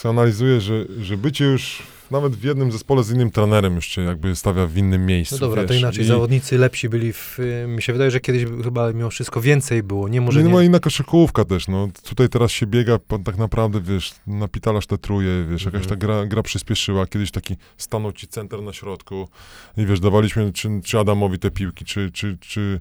się 0.01 0.09
analizuję, 0.09 0.61
że, 0.61 0.85
że 0.99 1.17
bycie 1.17 1.45
już 1.45 1.83
nawet 2.11 2.35
w 2.35 2.43
jednym 2.43 2.71
zespole 2.71 3.03
z 3.03 3.11
innym 3.11 3.31
trenerem 3.31 3.81
cię 3.81 4.01
jakby 4.01 4.35
stawia 4.35 4.67
w 4.67 4.77
innym 4.77 5.05
miejscu, 5.05 5.35
no 5.41 5.47
dobra, 5.47 5.63
to 5.63 5.69
wiesz, 5.73 5.81
inaczej. 5.81 6.03
i- 6.03 6.07
Zawodnicy 6.07 6.57
lepsi 6.57 6.89
byli 6.89 7.13
w... 7.13 7.39
y, 7.39 7.65
Mi 7.67 7.81
się 7.81 7.93
wydaje, 7.93 8.11
że 8.11 8.19
kiedyś 8.19 8.45
chyba 8.63 8.93
mimo 8.93 9.09
wszystko 9.09 9.41
więcej 9.41 9.83
było. 9.83 10.07
Nie 10.07 10.21
może 10.21 10.39
no, 10.39 10.47
nie... 10.47 10.53
no 10.53 10.61
inna 10.61 10.79
koszykówka 10.79 11.45
też, 11.45 11.67
no. 11.67 11.87
Tutaj 12.03 12.29
teraz 12.29 12.51
się 12.51 12.67
biega, 12.67 12.99
tak 13.25 13.37
naprawdę, 13.37 13.81
wiesz, 13.81 14.13
napitalasz 14.27 14.87
te 14.87 14.97
truje, 14.97 15.45
wiesz, 15.51 15.65
jakaś 15.65 15.81
Mhm. 15.81 15.89
ta 15.99 16.05
gra, 16.07 16.25
gra 16.25 16.43
przyspieszyła. 16.43 17.07
Kiedyś 17.07 17.31
taki 17.31 17.55
stanął 17.77 18.11
ci 18.11 18.27
center 18.27 18.61
na 18.61 18.73
środku 18.73 19.29
i 19.77 19.85
wiesz, 19.85 19.99
dawaliśmy 19.99 20.53
czy, 20.53 20.69
czy 20.83 20.99
Adamowi 20.99 21.39
te 21.39 21.51
piłki, 21.51 21.85
czy, 21.85 22.11
czy, 22.11 22.37
czy 22.41 22.79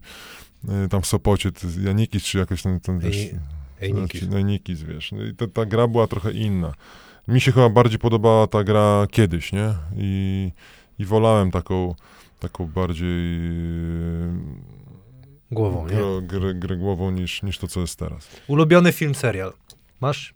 tam 0.91 1.03
w 1.03 1.07
Sopocie, 1.07 1.51
Janikis, 1.85 2.23
czy 2.25 2.39
jakoś 2.39 2.63
ten, 2.63 2.81
ten 2.81 2.99
wiesz, 2.99 3.17
Ej, 3.17 3.35
Ej, 3.81 3.95
Nikis. 3.95 4.23
No, 4.31 4.41
Nikis, 4.41 4.83
wiesz. 4.83 5.13
No 5.13 5.25
i 5.25 5.35
ta, 5.35 5.47
ta 5.47 5.67
gra 5.67 5.89
była 5.89 6.07
trochę 6.07 6.33
inna. 6.33 6.73
Mi 7.29 7.41
się 7.41 7.53
chyba 7.53 7.69
bardziej 7.69 7.99
podobała 7.99 8.47
ta 8.47 8.65
gra 8.65 9.07
kiedyś, 9.11 9.53
nie? 9.53 9.75
I, 9.97 10.53
i 10.99 11.05
wolałem 11.05 11.51
taką, 11.51 11.95
taką 12.41 12.67
bardziej 12.67 13.41
Głową, 15.51 15.87
nie? 15.87 15.95
grę, 15.95 16.23
grę, 16.23 16.55
grę 16.55 16.77
głową 16.77 17.11
niż, 17.11 17.43
niż 17.43 17.59
to, 17.59 17.69
co 17.69 17.81
jest 17.81 17.99
teraz. 17.99 18.29
Ulubiony 18.49 18.93
film, 18.93 19.15
serial. 19.15 19.53
Masz? 20.01 20.35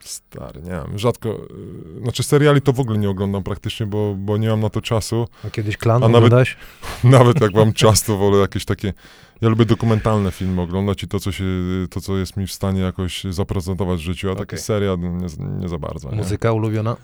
Stary, 0.00 0.62
nie 0.62 0.70
wiem, 0.70 0.98
rzadko, 0.98 1.28
y, 1.96 2.00
znaczy 2.02 2.22
seriali 2.22 2.62
to 2.62 2.72
w 2.72 2.80
ogóle 2.80 2.98
nie 2.98 3.10
oglądam 3.10 3.42
praktycznie, 3.42 3.86
bo, 3.86 4.14
bo 4.14 4.36
nie 4.36 4.48
mam 4.48 4.60
na 4.60 4.70
to 4.70 4.80
czasu. 4.80 5.28
A 5.46 5.50
kiedyś 5.50 5.76
Klan 5.76 6.04
A 6.04 6.08
nawet-? 6.08 6.56
Nawet 7.04 7.40
jak 7.40 7.54
mam 7.54 7.72
czas, 7.72 8.02
to 8.02 8.16
wolę 8.16 8.38
jakieś 8.38 8.64
takie, 8.64 8.92
ja 9.40 9.48
lubię 9.48 9.64
dokumentalne 9.64 10.30
filmy 10.30 10.62
oglądać 10.62 11.02
i 11.02 11.08
to, 11.08 11.20
co 11.20 11.32
się, 11.32 11.44
to, 11.90 12.00
co 12.00 12.16
jest 12.16 12.36
mi 12.36 12.46
w 12.46 12.52
stanie 12.52 12.80
jakoś 12.80 13.24
zaprezentować 13.30 13.98
w 14.00 14.02
życiu, 14.02 14.30
a 14.30 14.34
taki 14.34 14.42
Okej. 14.42 14.58
serial 14.58 14.98
nie, 14.98 15.26
nie 15.60 15.68
za 15.68 15.78
bardzo. 15.78 16.10
Nie? 16.10 16.16
Muzyka 16.16 16.52
ulubiona? 16.52 16.96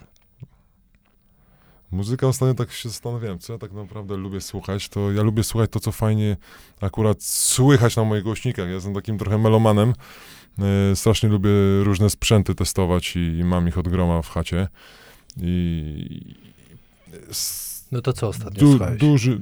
Muzyka 1.94 2.26
ostatnio 2.26 2.54
tak 2.54 2.72
się 2.72 2.88
zastanawiałem, 2.88 3.38
co 3.38 3.52
ja 3.52 3.58
tak 3.58 3.72
naprawdę 3.72 4.16
lubię 4.16 4.40
słuchać, 4.40 4.88
to 4.88 5.12
ja 5.12 5.22
lubię 5.22 5.44
słuchać 5.44 5.70
to, 5.70 5.80
co 5.80 5.92
fajnie 5.92 6.36
akurat 6.80 7.22
słychać 7.22 7.96
na 7.96 8.04
moich 8.04 8.22
głośnikach. 8.22 8.66
Ja 8.66 8.74
jestem 8.74 8.94
takim 8.94 9.18
trochę 9.18 9.38
melomanem. 9.38 9.92
E, 10.58 10.96
strasznie 10.96 11.28
lubię 11.28 11.50
różne 11.82 12.10
sprzęty 12.10 12.54
testować 12.54 13.16
i, 13.16 13.18
i 13.20 13.44
mam 13.44 13.68
ich 13.68 13.78
od 13.78 13.88
groma 13.88 14.22
w 14.22 14.28
chacie. 14.28 14.68
I 15.42 16.34
s- 17.30 17.84
No 17.92 18.00
to 18.00 18.12
co 18.12 18.28
ostatnio 18.28 18.60
du, 18.60 18.70
słuchałeś? 18.70 18.98
duży... 19.00 19.40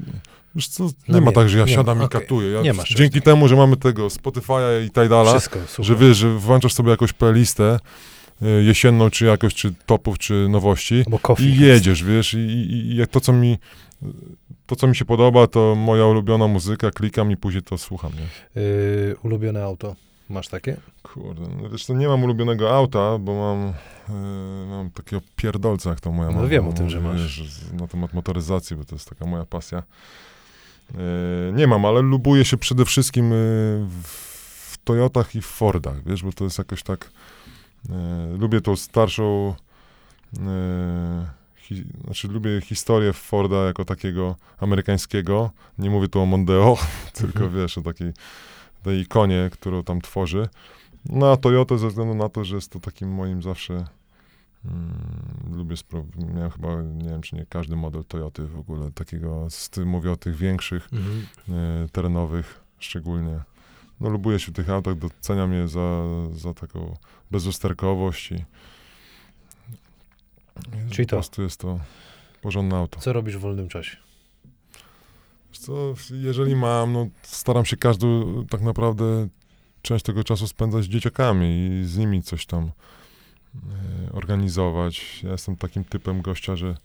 Wiesz 0.55 0.69
co, 0.69 0.85
nie 0.85 0.91
No 1.09 1.21
ma 1.21 1.27
nie, 1.27 1.33
tak, 1.33 1.49
że 1.49 1.59
ja 1.59 1.67
siadam 1.67 1.99
ma, 1.99 2.03
i 2.03 2.07
okej. 2.07 2.21
katuję. 2.21 2.51
Ja, 2.51 2.63
Nie 2.63 2.73
masz 2.73 2.89
dzięki 2.95 3.23
temu, 3.23 3.49
że 3.49 3.57
mamy 3.57 3.77
tego 3.77 4.07
Spotify'a 4.09 4.61
i 4.87 4.91
Wszystko, 5.31 5.59
słuchaj. 5.67 5.85
że 5.85 5.97
wiesz, 6.07 6.17
że 6.17 6.39
włączasz 6.39 6.73
sobie 6.75 6.91
jakąś 6.91 7.13
playlistę 7.13 7.79
e, 8.43 8.49
jesienną, 8.49 9.11
czy 9.11 9.25
jakoś, 9.25 9.55
czy 9.55 9.75
topów, 9.87 10.19
czy 10.19 10.47
nowości 10.49 10.95
i 11.39 11.45
jest. 11.47 11.61
jedziesz, 11.61 12.05
wiesz, 12.05 12.35
i, 12.35 12.39
i, 12.39 12.73
i 12.93 12.97
jak 12.97 13.11
to, 13.11 13.21
co 13.21 13.33
mi 13.33 13.59
to, 14.67 14.77
co 14.77 14.87
mi 14.87 14.97
się 14.97 15.05
podoba, 15.05 15.47
to 15.47 15.75
moja 15.75 16.07
ulubiona 16.07 16.49
muzyka, 16.49 16.91
klikam 16.91 17.31
i 17.33 17.37
później 17.37 17.63
to 17.63 17.79
słucham, 17.79 18.13
nie? 18.13 18.63
Yy, 18.63 19.17
ulubione 19.23 19.65
auto. 19.65 19.97
Masz 20.31 20.49
takie? 20.49 20.77
Kurde, 21.03 21.43
no 21.63 21.71
wiesz, 21.71 21.87
to 21.87 21.95
nie 21.95 22.09
mam 22.09 22.25
ulubionego 22.25 22.77
auta, 22.77 23.19
bo 23.19 23.35
mam, 23.35 23.73
e, 24.09 24.67
mam 24.67 24.91
takiego 24.91 25.23
pierdolca, 25.37 25.91
jak 25.91 26.01
to 26.01 26.13
moja 26.13 26.29
No 26.29 26.37
mama 26.37 26.49
wiem 26.49 26.69
o 26.69 26.73
tym, 26.73 26.91
że 26.91 27.01
masz. 27.01 27.23
Wiesz, 27.23 27.61
na 27.73 27.87
temat 27.89 28.15
motoryzacji, 28.15 28.77
bo 28.77 28.85
to 28.85 28.95
jest 28.95 29.09
taka 29.09 29.27
moja 29.27 29.45
pasja. 29.45 29.83
E, 30.95 31.53
nie 31.53 31.67
mam, 31.67 31.85
ale 31.85 32.03
lubuję 32.03 32.45
się 32.45 32.57
przede 32.57 32.85
wszystkim 32.85 33.33
e, 33.33 33.37
w, 34.03 34.79
Toyotach 34.85 35.35
i 35.35 35.41
w 35.41 35.47
Fordach, 35.47 36.05
wiesz, 36.05 36.23
bo 36.23 36.33
to 36.33 36.45
jest 36.45 36.59
jakoś 36.59 36.83
tak, 36.83 37.11
lubię 38.39 38.61
tą 38.61 38.77
starszą, 38.77 39.55
hi, 41.57 41.85
znaczy 42.05 42.29
lubię 42.29 42.61
historię 42.61 43.13
Forda 43.13 43.57
jako 43.57 43.85
takiego 43.85 44.37
amerykańskiego, 44.61 45.51
nie 45.79 45.91
mówię 45.91 46.09
tu 46.09 46.21
o 46.21 46.27
Mondeo, 46.27 46.79
tylko 47.21 47.45
Mhm. 47.45 47.63
wiesz, 47.63 47.79
o 47.79 47.83
takiej 47.83 48.13
tej 48.83 49.01
ikonie, 49.01 49.51
którą 49.53 49.83
tam 49.85 50.01
tworzy. 50.01 50.49
No 51.05 51.33
a 51.33 51.37
Toyota 51.37 51.77
ze 51.79 51.89
względu 51.89 52.15
na 52.15 52.29
to, 52.29 52.45
że 52.45 52.55
jest 52.57 52.71
to 52.73 52.81
takim 52.81 53.09
moim 53.15 53.43
zawsze 53.43 53.75
mm, 54.65 55.57
lubię 55.57 55.77
spro- 55.77 56.35
miałem 56.35 56.51
chyba, 56.51 56.83
nie 56.83 57.09
wiem 57.09 57.23
czy 57.23 57.37
nie 57.37 57.47
każdy 57.47 57.77
model 57.77 58.05
Toyoty 58.05 58.47
w 58.47 58.59
ogóle, 58.59 58.91
takiego, 58.91 59.47
z 59.51 59.71
tym 59.71 59.89
mówię 59.89 60.13
o 60.13 60.17
tych 60.17 60.37
większych, 60.37 60.89
Mhm. 60.93 61.27
e, 61.85 61.89
terenowych 61.89 62.61
szczególnie. 62.79 63.41
No 64.01 64.09
lubuję 64.11 64.39
się 64.39 64.53
w 64.53 64.55
tych 64.55 64.71
autach, 64.71 64.95
doceniam 64.99 65.53
je 65.53 65.69
za, 65.69 66.03
za 66.35 66.55
taką 66.55 66.97
bezusterkowość 67.31 68.33
i, 68.33 68.45
Czyli 70.91 71.07
po 71.07 71.11
to. 71.11 71.17
prostu 71.17 71.43
jest 71.43 71.61
to 71.61 71.81
porządne 72.43 72.77
auto. 72.77 73.01
Co 73.01 73.13
robisz 73.13 73.37
w 73.37 73.41
wolnym 73.41 73.69
czasie? 73.69 73.97
Co, 75.63 75.95
jeżeli 76.11 76.57
mam, 76.57 76.93
no 76.93 77.07
staram 77.23 77.65
się 77.65 77.77
każdą 77.77 78.45
tak 78.47 78.61
naprawdę 78.61 79.29
część 79.83 80.05
tego 80.05 80.25
czasu 80.25 80.47
spędzać 80.47 80.85
z 80.85 80.89
dzieciakami 80.89 81.69
i 81.81 81.85
z 81.85 81.97
nimi 81.97 82.23
coś 82.23 82.47
tam 82.47 82.65
e, 83.55 84.13
organizować. 84.13 85.23
Ja 85.23 85.31
jestem 85.31 85.57
takim 85.57 85.85
typem 85.85 86.23
gościa, 86.23 86.57
że 86.57 86.77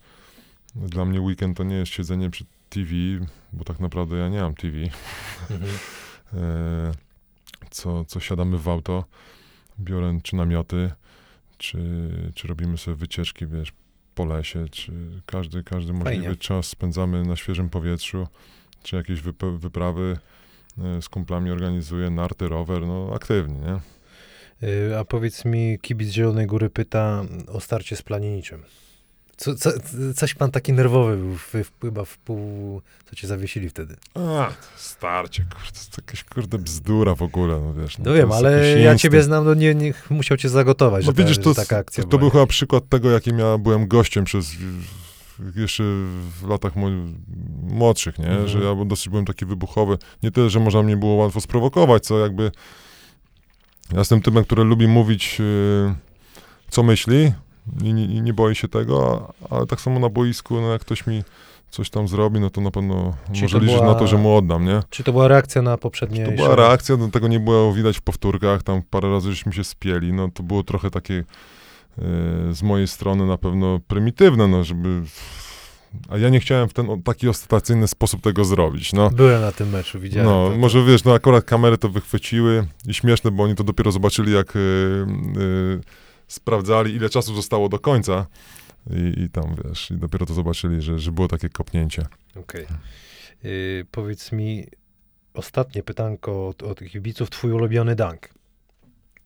dla 0.75 1.05
mnie 1.05 1.21
weekend 1.21 1.57
to 1.57 1.63
nie 1.63 1.75
jest 1.75 1.91
siedzenie 1.91 2.29
przy 2.29 2.45
TV, 2.69 2.91
bo 3.53 3.63
tak 3.63 3.79
naprawdę 3.79 4.17
ja 4.17 4.29
nie 4.29 4.41
mam 4.41 4.55
TV. 4.55 4.77
Mhm. 5.49 5.71
E, 6.33 6.91
co, 7.69 8.05
co 8.05 8.19
siadamy 8.19 8.57
w 8.57 8.69
auto, 8.69 9.03
biorę 9.79 10.19
czy 10.23 10.35
namioty, 10.35 10.91
czy, 11.57 11.79
czy 12.35 12.47
robimy 12.47 12.77
sobie 12.77 12.95
wycieczki, 12.95 13.47
wiesz, 13.47 13.73
po 14.15 14.25
lesie, 14.25 14.69
czy 14.71 14.91
każdy, 15.25 15.63
każdy 15.63 15.93
możliwy 15.93 16.23
Fajnie. 16.23 16.35
czas 16.35 16.67
spędzamy 16.67 17.23
na 17.23 17.35
świeżym 17.35 17.69
powietrzu, 17.69 18.27
czy 18.87 18.95
jakieś 18.95 19.21
wyp- 19.21 19.57
wyprawy 19.59 20.17
e, 20.77 21.01
z 21.01 21.09
kumplami 21.09 21.51
organizuję, 21.51 22.09
narty, 22.09 22.47
rower, 22.47 22.81
no 22.81 23.11
aktywnie, 23.15 23.55
nie? 23.59 23.79
Yy, 24.67 24.97
a 24.99 25.05
powiedz 25.05 25.45
mi, 25.45 25.79
kibic 25.81 26.09
Zielonej 26.09 26.47
Góry 26.47 26.69
pyta 26.69 27.23
o 27.47 27.59
starcie 27.59 27.95
z 27.95 28.01
Planiniczem. 28.01 28.63
Co, 29.37 29.55
co, 29.55 29.71
coś 30.15 30.33
pan 30.33 30.51
taki 30.51 30.73
nerwowy 30.73 31.17
był 31.17 31.35
w, 31.35 31.53
w, 31.53 31.71
chyba 31.81 32.05
w 32.05 32.17
pół, 32.17 32.81
co 33.09 33.15
cię 33.15 33.27
zawiesili 33.27 33.69
wtedy. 33.69 33.95
A, 34.15 34.49
starcie, 34.75 35.43
kurde, 35.43 35.71
to 35.71 35.77
jest 35.79 35.97
jakaś 35.97 36.23
kurde 36.23 36.57
bzdura 36.57 37.15
w 37.15 37.21
ogóle, 37.21 37.59
no 37.61 37.73
wiesz. 37.73 37.97
No 37.97 38.03
to 38.05 38.13
wiem, 38.13 38.31
ale 38.31 38.51
ja 38.51 38.75
instynkt. 38.77 39.01
ciebie 39.01 39.23
znam, 39.23 39.45
no 39.45 39.53
nie, 39.53 39.75
nie 39.75 39.93
musiał 40.09 40.37
cię 40.37 40.49
zagotować, 40.49 41.05
No 41.05 41.11
że, 41.11 41.15
ta, 41.15 41.23
widzisz, 41.23 41.37
to, 41.43 41.49
że 41.49 41.55
taka 41.55 41.77
akcja 41.77 42.03
to 42.03 42.09
była. 42.09 42.19
był 42.19 42.29
chyba 42.29 42.47
przykład 42.47 42.89
tego, 42.89 43.11
jakim 43.11 43.39
ja 43.39 43.57
byłem 43.57 43.87
gościem 43.87 44.23
przez 44.25 44.51
jeszcze 45.55 45.83
w 46.41 46.47
latach 46.49 46.73
młodszych, 47.69 48.19
nie? 48.19 48.27
Mhm. 48.29 48.47
Że 48.47 48.59
ja 48.59 48.85
dosyć 48.85 49.09
byłem 49.09 49.25
taki 49.25 49.45
wybuchowy. 49.45 49.97
Nie 50.23 50.31
tyle, 50.31 50.49
że 50.49 50.59
można 50.59 50.83
mnie 50.83 50.97
było 50.97 51.13
łatwo 51.15 51.41
sprowokować, 51.41 52.03
co 52.03 52.19
jakby 52.19 52.51
ja 53.93 53.99
jestem 53.99 54.21
typem, 54.21 54.43
który 54.43 54.63
lubi 54.63 54.87
mówić 54.87 55.39
yy, 55.39 55.95
co 56.69 56.83
myśli 56.83 57.31
i, 57.83 57.93
nie- 57.93 58.05
i 58.05 58.21
nie 58.21 58.33
boi 58.33 58.55
się 58.55 58.67
tego, 58.67 59.27
ale 59.49 59.65
tak 59.65 59.81
samo 59.81 59.99
na 59.99 60.09
boisku, 60.09 60.61
no 60.61 60.71
jak 60.71 60.81
ktoś 60.81 61.07
mi 61.07 61.23
coś 61.69 61.89
tam 61.89 62.07
zrobi, 62.07 62.39
no 62.39 62.49
to 62.49 62.61
na 62.61 62.71
pewno 62.71 63.13
Czyli 63.31 63.41
może 63.41 63.59
liczyć 63.59 63.75
była- 63.75 63.87
na 63.87 63.95
to, 63.95 64.07
że 64.07 64.17
mu 64.17 64.35
oddam, 64.35 64.65
nie? 64.65 64.79
Czy 64.89 65.03
to 65.03 65.11
była 65.11 65.27
reakcja 65.27 65.61
na 65.61 65.77
poprzednie... 65.77 66.25
To 66.25 66.31
była 66.31 66.55
reakcja, 66.55 66.97
no, 66.97 67.07
tego 67.07 67.27
nie 67.27 67.39
było 67.39 67.73
widać 67.73 67.97
w 67.97 68.01
powtórkach, 68.01 68.63
tam 68.63 68.81
parę 68.89 69.09
razy 69.11 69.31
żeśmy 69.33 69.53
się 69.53 69.63
spieli, 69.63 70.13
no 70.13 70.29
to 70.33 70.43
było 70.43 70.63
trochę 70.63 70.91
takie 70.91 71.23
z 72.51 72.63
mojej 72.63 72.87
strony 72.87 73.27
na 73.27 73.37
pewno 73.37 73.79
prymitywne, 73.87 74.47
no 74.47 74.63
żeby... 74.63 75.01
A 76.09 76.17
ja 76.17 76.29
nie 76.29 76.39
chciałem 76.39 76.69
w 76.69 76.73
ten 76.73 77.01
taki 77.03 77.29
ostentacyjny 77.29 77.87
sposób 77.87 78.21
tego 78.21 78.45
zrobić, 78.45 78.93
no. 78.93 79.09
Byłem 79.09 79.41
na 79.41 79.51
tym 79.51 79.69
meczu, 79.69 79.99
widziałem. 79.99 80.29
No, 80.29 80.49
to, 80.49 80.57
może 80.57 80.85
wiesz, 80.85 81.03
no 81.03 81.13
akurat 81.13 81.43
kamery 81.43 81.77
to 81.77 81.89
wychwyciły 81.89 82.67
i 82.87 82.93
śmieszne, 82.93 83.31
bo 83.31 83.43
oni 83.43 83.55
to 83.55 83.63
dopiero 83.63 83.91
zobaczyli, 83.91 84.33
jak 84.33 84.55
e, 84.55 84.59
e, 84.59 84.63
sprawdzali, 86.27 86.95
ile 86.95 87.09
czasu 87.09 87.35
zostało 87.35 87.69
do 87.69 87.79
końca 87.79 88.25
i, 88.89 89.21
i 89.21 89.29
tam, 89.29 89.55
wiesz, 89.63 89.91
i 89.91 89.97
dopiero 89.97 90.25
to 90.25 90.33
zobaczyli, 90.33 90.81
że, 90.81 90.99
że 90.99 91.11
było 91.11 91.27
takie 91.27 91.49
kopnięcie. 91.49 92.05
Okej. 92.35 92.65
Yy, 93.43 93.85
powiedz 93.91 94.31
mi, 94.31 94.67
ostatnie 95.33 95.83
pytanko 95.83 96.47
od, 96.47 96.63
od 96.63 96.79
kibiców, 96.79 97.29
twój 97.29 97.51
ulubiony 97.51 97.95
dunk. 97.95 98.36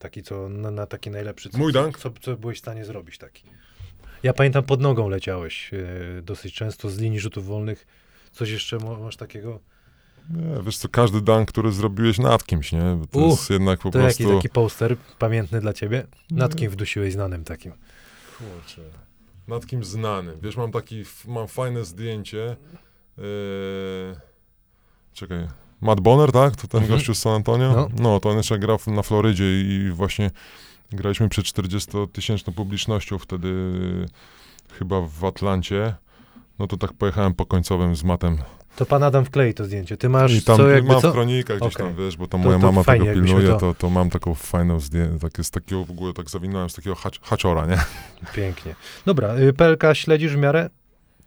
Taki, 0.02 0.22
co 0.22 0.48
na, 0.48 0.70
na 0.70 0.86
taki 0.86 1.10
najlepszy. 1.10 1.50
Co, 1.50 1.58
Mój 1.58 1.72
dunk? 1.72 1.98
Co, 1.98 2.10
co 2.20 2.36
byłeś 2.36 2.56
w 2.56 2.60
stanie 2.60 2.84
zrobić 2.84 3.18
taki? 3.18 3.44
Ja 4.22 4.32
pamiętam, 4.32 4.64
pod 4.64 4.80
nogą 4.80 5.08
leciałeś 5.08 5.72
yy, 5.72 6.22
dosyć 6.22 6.54
często 6.54 6.90
z 6.90 6.98
linii 6.98 7.20
rzutów 7.20 7.46
wolnych. 7.46 7.86
Coś 8.32 8.50
jeszcze 8.50 8.78
ma- 8.78 8.98
masz 8.98 9.16
takiego? 9.16 9.60
Nie, 10.30 10.62
wiesz 10.62 10.76
co, 10.78 10.88
każdy 10.88 11.20
dunk, 11.20 11.48
który 11.48 11.72
zrobiłeś 11.72 12.18
nad 12.18 12.44
kimś, 12.44 12.72
nie? 12.72 12.98
Bo 13.12 13.20
to 13.20 13.26
jest 13.26 13.50
jednak 13.50 13.80
po 13.80 13.90
To 13.90 13.98
prostu... 13.98 14.22
jaki 14.22 14.34
taki 14.34 14.48
poster 14.48 14.96
pamiętny 15.18 15.60
dla 15.60 15.72
ciebie? 15.72 16.06
Nad 16.30 16.56
kim 16.56 16.70
wdusiłeś 16.70 17.12
znanym 17.12 17.44
takim? 17.44 17.72
Kurczę. 18.38 18.82
Nad 19.48 19.66
kim 19.66 19.84
znanym. 19.84 20.40
Wiesz, 20.42 20.56
mam 20.56 20.72
taki, 20.72 21.02
mam 21.26 21.48
fajne 21.48 21.84
zdjęcie. 21.84 22.56
Yy... 23.18 23.24
Czekaj. 25.12 25.48
Matt 25.82 26.00
Bonner, 26.00 26.32
tak? 26.32 26.56
To 26.56 26.68
ten 26.68 26.80
Mhm. 26.80 26.98
gościu 26.98 27.14
z 27.14 27.18
San 27.18 27.32
Antonio? 27.32 27.72
No. 27.72 27.88
No. 27.98 28.20
to 28.20 28.30
on 28.30 28.36
jeszcze 28.36 28.58
grał 28.58 28.78
na 28.86 29.02
Florydzie 29.02 29.60
i 29.60 29.90
właśnie 29.90 30.30
graliśmy 30.92 31.28
przed 31.28 31.44
40-tysięczną 31.46 32.52
publicznością 32.52 33.18
wtedy 33.18 33.48
yy, 33.48 34.06
chyba 34.78 35.00
w 35.00 35.24
Atlancie. 35.24 35.94
No 36.58 36.66
to 36.66 36.76
tak 36.76 36.92
pojechałem 36.92 37.34
po 37.34 37.46
końcowym 37.46 37.96
z 37.96 38.04
Matem. 38.04 38.38
To 38.76 38.86
pan 38.86 39.02
Adam 39.02 39.24
wklei 39.24 39.54
to 39.54 39.64
zdjęcie. 39.64 39.96
Ty 39.96 40.08
masz 40.08 40.32
I 40.34 40.42
tam 40.42 40.56
co 40.56 40.68
jakby 40.68 40.92
mam 40.92 41.02
co? 41.02 41.10
w 41.10 41.12
kronikach 41.12 41.58
gdzieś 41.58 41.74
Okej. 41.76 41.86
tam, 41.86 41.96
wiesz, 41.96 42.16
bo 42.16 42.26
tam 42.26 42.40
To- 42.42 42.46
moja 42.48 42.58
to 42.58 42.66
mama 42.66 42.82
fajnie, 42.82 43.06
tego 43.06 43.22
pilnuje, 43.24 43.48
to- 43.48 43.56
to... 43.58 43.74
To, 43.74 43.90
mam 43.90 44.10
taką 44.10 44.34
fajną 44.34 44.80
zdjęcie, 44.80 45.18
takie 45.18 45.44
z 45.44 45.50
takiego 45.50 45.84
w 45.84 45.90
ogóle 45.90 46.12
tak 46.12 46.30
zawinąłem 46.30 46.70
z 46.70 46.74
takiego 46.74 46.96
hacz, 46.96 47.20
haczora, 47.22 47.66
nie? 47.66 47.78
Pięknie. 48.34 48.74
Dobra, 49.06 49.36
y, 49.36 49.52
PLK 49.52 49.82
śledzisz 49.94 50.32
w 50.32 50.36
miarę? 50.38 50.70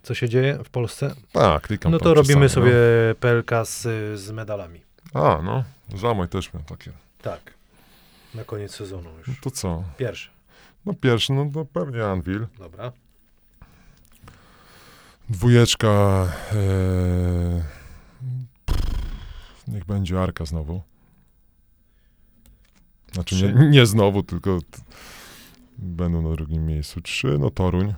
Co 0.05 0.13
się 0.13 0.29
dzieje 0.29 0.59
w 0.63 0.69
Polsce? 0.69 1.15
Tak, 1.31 1.63
klikam 1.63 1.91
No 1.91 1.99
to 1.99 2.13
robimy 2.13 2.47
czasami, 2.47 2.49
sobie 2.49 2.73
PLK 3.19 3.51
z, 3.65 3.81
z 4.19 4.31
medalami. 4.31 4.81
No. 5.13 5.37
A, 5.37 5.41
no. 5.41 5.63
Zamoj 5.95 6.27
też 6.27 6.53
miał 6.53 6.63
takie. 6.63 6.91
Tak. 7.21 7.53
Na 8.35 8.43
koniec 8.43 8.75
sezonu 8.75 9.09
No 9.09 9.19
już. 9.27 9.39
to 9.41 9.51
co? 9.51 9.83
Pierwszy. 9.97 10.29
No 10.85 10.93
pierwszy, 10.93 11.33
no 11.33 11.49
to 11.53 11.65
pewnie 11.65 12.05
Anvil. 12.05 12.47
Dobra. 12.59 12.91
Dwójeczka. 15.29 15.87
E... 16.53 17.63
Niech 19.67 19.85
będzie 19.85 20.21
Arka 20.21 20.45
znowu. 20.45 20.81
Znaczy 23.13 23.35
nie, 23.35 23.69
nie 23.69 23.85
znowu, 23.85 24.23
tylko 24.23 24.59
będą 25.77 26.21
na 26.21 26.35
drugim 26.35 26.65
miejscu. 26.65 27.01
Trzy, 27.01 27.37
no 27.39 27.49
Toruń. 27.49 27.93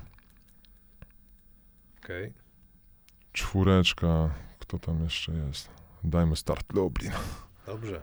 Okej. 2.07 2.33
Czwóreczka. 3.33 4.29
Kto 4.59 4.79
tam 4.79 5.03
jeszcze 5.03 5.31
jest? 5.31 5.69
Dajmy 6.03 6.35
start 6.35 6.73
Lublin. 6.73 7.11
Dobrze. 7.65 8.01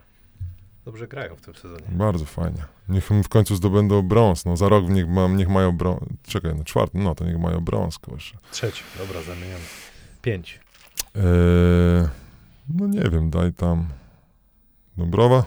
Dobrze 0.85 1.09
grają 1.09 1.37
w 1.37 1.41
tym 1.41 1.55
sezonie. 1.55 1.87
Bardzo 1.89 2.25
fajnie. 2.25 2.65
Niech 2.89 3.05
w 3.05 3.29
końcu 3.29 3.57
zdobędą 3.57 4.03
brąz. 4.03 4.45
No 4.45 4.57
za 4.57 4.69
rok 4.69 4.89
niech, 4.89 5.09
ma, 5.09 5.29
niech 5.29 5.49
mają 5.49 5.73
brąz. 5.73 6.01
Czekaj, 6.23 6.55
no 6.55 6.65
czwarty, 6.65 6.99
no 6.99 7.15
to 7.15 7.25
niech 7.25 7.39
mają 7.39 7.61
brąz, 7.61 7.99
kurczę. 7.99 8.39
Trzeci, 8.51 8.83
dobra, 8.99 9.23
zamieniamy. 9.23 9.65
Pięć. 10.23 10.61
Eee, 11.15 11.23
no 12.69 12.87
nie 12.87 13.11
wiem, 13.11 13.31
daj 13.31 13.53
tam 13.53 13.89
Dąbrowa. 14.97 15.45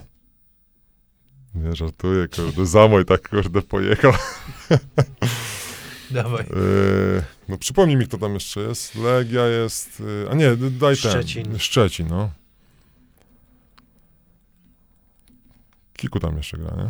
Nie, 1.55 1.75
żartuję, 1.75 2.27
kurde, 2.27 2.65
Zamoj 2.65 3.05
tak, 3.05 3.29
kurde, 3.29 3.61
pojechał. 3.61 4.13
Dawaj. 6.11 6.41
Eee, 6.43 7.23
no 7.49 7.57
przypomnij 7.57 7.95
mi, 7.97 8.07
kto 8.07 8.17
tam 8.17 8.33
jeszcze 8.33 8.59
jest. 8.61 8.95
Legia 8.95 9.45
jest, 9.45 10.03
e, 10.25 10.31
a 10.31 10.35
nie, 10.35 10.55
daj 10.55 10.97
ten. 10.97 11.11
Szczecin. 11.11 11.59
Szczecin, 11.59 12.07
no. 12.07 12.29
Kiku 15.97 16.19
tam 16.19 16.37
jeszcze 16.37 16.57
gra, 16.57 16.75
nie? 16.77 16.89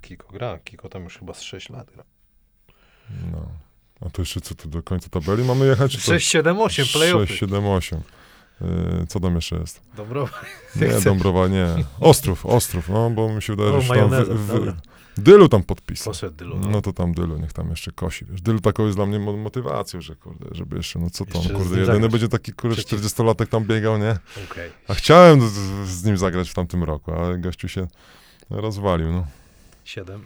Kiko 0.00 0.32
gra, 0.32 0.58
Kiko 0.58 0.88
tam 0.88 1.04
już 1.04 1.18
chyba 1.18 1.34
z 1.34 1.40
6 1.42 1.70
lat 1.70 1.90
gra. 1.94 2.04
No. 3.32 3.48
A 4.00 4.10
to 4.10 4.22
jeszcze 4.22 4.40
co, 4.40 4.54
to 4.54 4.68
do 4.68 4.82
końca 4.82 5.08
tabeli 5.08 5.44
mamy 5.44 5.66
jechać? 5.66 5.92
czy 5.92 5.98
to- 5.98 6.04
6, 6.04 6.28
7, 6.28 6.60
8, 6.60 6.86
playoffy. 6.92 7.26
6, 7.26 7.40
7, 7.40 7.66
8. 7.66 8.00
Yy, 8.60 9.06
co 9.08 9.20
tam 9.20 9.34
jeszcze 9.34 9.56
jest? 9.56 9.80
Dobra. 9.96 10.24
Nie. 10.80 11.00
Dąbrowa, 11.00 11.48
nie. 11.48 11.66
Ostrów, 12.00 12.46
Ostrów, 12.46 12.88
no, 12.88 13.10
bo 13.10 13.28
mi 13.28 13.42
się 13.42 13.56
wydaje, 13.56 13.76
O, 13.76 13.80
że 13.80 13.94
tam 13.94 14.10
wy, 14.10 14.24
wy, 14.24 14.72
Dylu 15.18 15.48
tam 15.48 15.62
podpisał. 15.62 16.12
Poszedł 16.12 16.36
Dylu. 16.36 16.58
No. 16.58 16.68
No 16.70 16.82
to 16.82 16.92
tam 16.92 17.14
Dylu, 17.14 17.38
niech 17.38 17.52
tam 17.52 17.70
jeszcze 17.70 17.92
kosi, 17.92 18.24
wiesz. 18.24 18.40
Dylu 18.42 18.60
taką 18.60 18.84
jest 18.84 18.96
dla 18.98 19.06
mnie 19.06 19.18
mo- 19.18 19.36
motywacją, 19.36 20.00
że 20.00 20.16
kurde, 20.16 20.46
żeby 20.52 20.76
jeszcze, 20.76 20.98
no 20.98 21.10
co 21.10 21.24
tam, 21.24 21.34
Jeszcze 21.42 21.54
kurde, 21.54 21.70
jedyny 21.70 21.86
zagrać. 21.94 22.10
będzie 22.12 22.28
taki, 22.28 22.52
kurde, 22.52 22.76
Przeciw. 22.76 23.00
40-latek 23.00 23.46
tam 23.46 23.64
biegał, 23.64 23.98
nie? 23.98 24.16
Okej. 24.50 24.70
A 24.88 24.94
chciałem 24.94 25.48
z, 25.48 25.52
z- 25.88 26.04
nim 26.04 26.16
zagrać 26.16 26.50
w 26.50 26.54
tamtym 26.54 26.84
roku, 26.84 27.12
ale 27.12 27.38
gościu 27.38 27.68
się 27.68 27.86
rozwalił, 28.50 29.12
no. 29.12 29.26
7. 29.84 30.24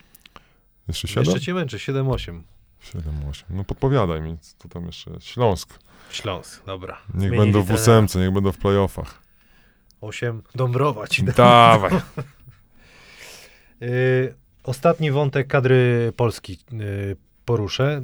Jeszcze 0.88 1.08
7? 1.08 1.24
Jeszcze 1.24 1.40
cię 1.40 1.54
męczę, 1.54 1.78
7, 1.78 2.08
8. 2.08 2.42
7, 2.80 3.12
8. 3.30 3.46
No 3.50 3.64
podpowiadaj 3.64 4.20
mi, 4.20 4.38
co 4.58 4.68
tam 4.68 4.86
jeszcze 4.86 5.10
jest. 5.10 5.26
Śląsk. 5.26 5.78
Śląsk, 6.10 6.64
dobra. 6.66 6.98
Niech 7.14 7.28
Zmienili 7.28 7.38
będą 7.38 7.62
w 7.62 7.70
ósemce, 7.70 8.18
niech 8.18 8.30
będą 8.30 8.52
w 8.52 8.58
playoffach. 8.58 9.22
8. 10.00 10.42
Dąbrowa 10.54 11.06
ci 11.06 11.22
da. 11.24 11.32
Dawaj. 11.32 11.92
Y, 13.82 14.34
ostatni 14.62 15.10
wątek 15.10 15.46
kadry 15.48 16.12
Polski 16.16 16.58
y, 16.72 17.16
poruszę. 17.44 18.02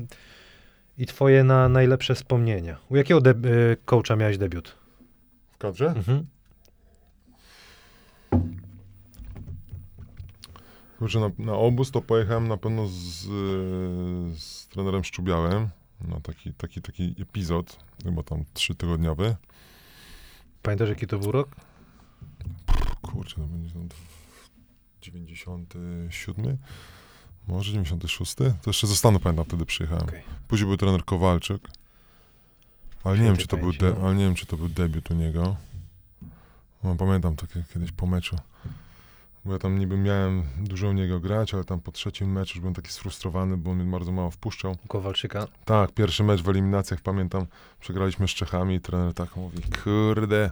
I 0.99 1.07
twoje 1.07 1.45
na 1.45 1.69
najlepsze 1.69 2.15
wspomnienia. 2.15 2.79
U 2.91 2.97
jakiego 2.97 3.21
deb- 3.21 3.47
y, 3.47 3.77
coacha 3.85 4.17
miałeś 4.17 4.39
debiut? 4.39 4.77
W 5.53 5.59
kadrze? 5.59 5.87
Mhm. 5.87 6.27
Kurczę, 10.99 11.21
na, 11.21 11.31
na 11.39 11.53
obóz 11.53 11.91
to 11.91 12.03
pojechałem 12.03 12.49
na 12.49 12.57
pewno 12.57 12.87
z, 12.89 13.25
y, 13.25 14.41
z 14.41 14.69
trenerem 14.69 15.05
Szczubiałem 15.05 15.69
na 16.09 16.21
taki, 16.21 16.53
taki, 16.55 16.83
taki 16.83 17.15
epizod, 17.23 17.77
chyba 18.05 18.23
tam 18.23 18.45
trzytygodniowy. 18.55 19.37
Pamiętasz 20.63 20.89
jaki 20.89 21.07
to 21.07 21.19
był 21.19 21.33
rok? 21.33 21.49
Kurczę, 23.03 23.37
to 23.37 23.43
będzie 23.47 23.75
tam 23.75 23.89
97? 25.05 26.57
Może 27.49 27.73
96? 27.73 28.35
To 28.35 28.45
jeszcze 28.67 28.87
ze 28.87 28.97
Stanu 28.97 29.21
pamiętam, 29.21 29.45
wtedy 29.45 29.67
przyjechałem. 29.67 30.05
Okej. 30.05 30.23
Później 30.49 30.67
był 30.69 30.77
trener 30.77 31.05
Kowalczyk. 31.05 31.69
Ale 33.05 33.19
nie, 33.19 33.25
wiem, 33.25 33.37
czy 33.37 33.47
to 33.47 33.57
był 33.57 33.73
de- 33.73 33.97
ale 34.03 34.15
nie 34.15 34.25
wiem, 34.25 34.35
czy 34.35 34.47
to 34.47 34.57
był 34.57 34.69
debiut 34.69 35.11
u 35.11 35.15
niego. 35.15 35.57
No, 36.85 36.95
pamiętam 36.97 37.37
takie 37.37 37.65
kiedyś 37.75 37.93
po 37.93 38.07
meczu. 38.07 38.37
Bo 39.45 39.53
ja 39.53 39.59
tam 39.59 39.79
niby 39.79 39.97
miałem 39.97 40.43
dużo 40.61 40.89
u 40.89 40.93
niego 40.93 41.21
grać, 41.21 41.55
ale 41.55 41.65
tam 41.65 41.81
po 41.81 41.93
trzecim 41.93 42.33
meczu 42.33 42.51
już 42.55 42.61
byłem 42.61 42.75
taki 42.75 42.91
sfrustrowany, 42.91 43.57
bo 43.57 43.71
on 43.71 43.77
mnie 43.77 43.91
bardzo 43.91 44.13
mało 44.13 44.31
wpuszczał. 44.31 44.77
Kowalczyka. 44.89 45.47
Tak, 45.65 45.93
pierwszy 45.93 46.25
mecz 46.25 46.43
w 46.43 46.49
eliminacjach, 46.49 47.01
pamiętam, 47.01 47.47
przegraliśmy 47.81 48.29
z 48.29 48.31
Czechami 48.31 48.75
i 48.75 48.81
trener 48.81 49.15
tak 49.15 49.37
mówi, 49.37 49.63
kurde, 49.85 50.51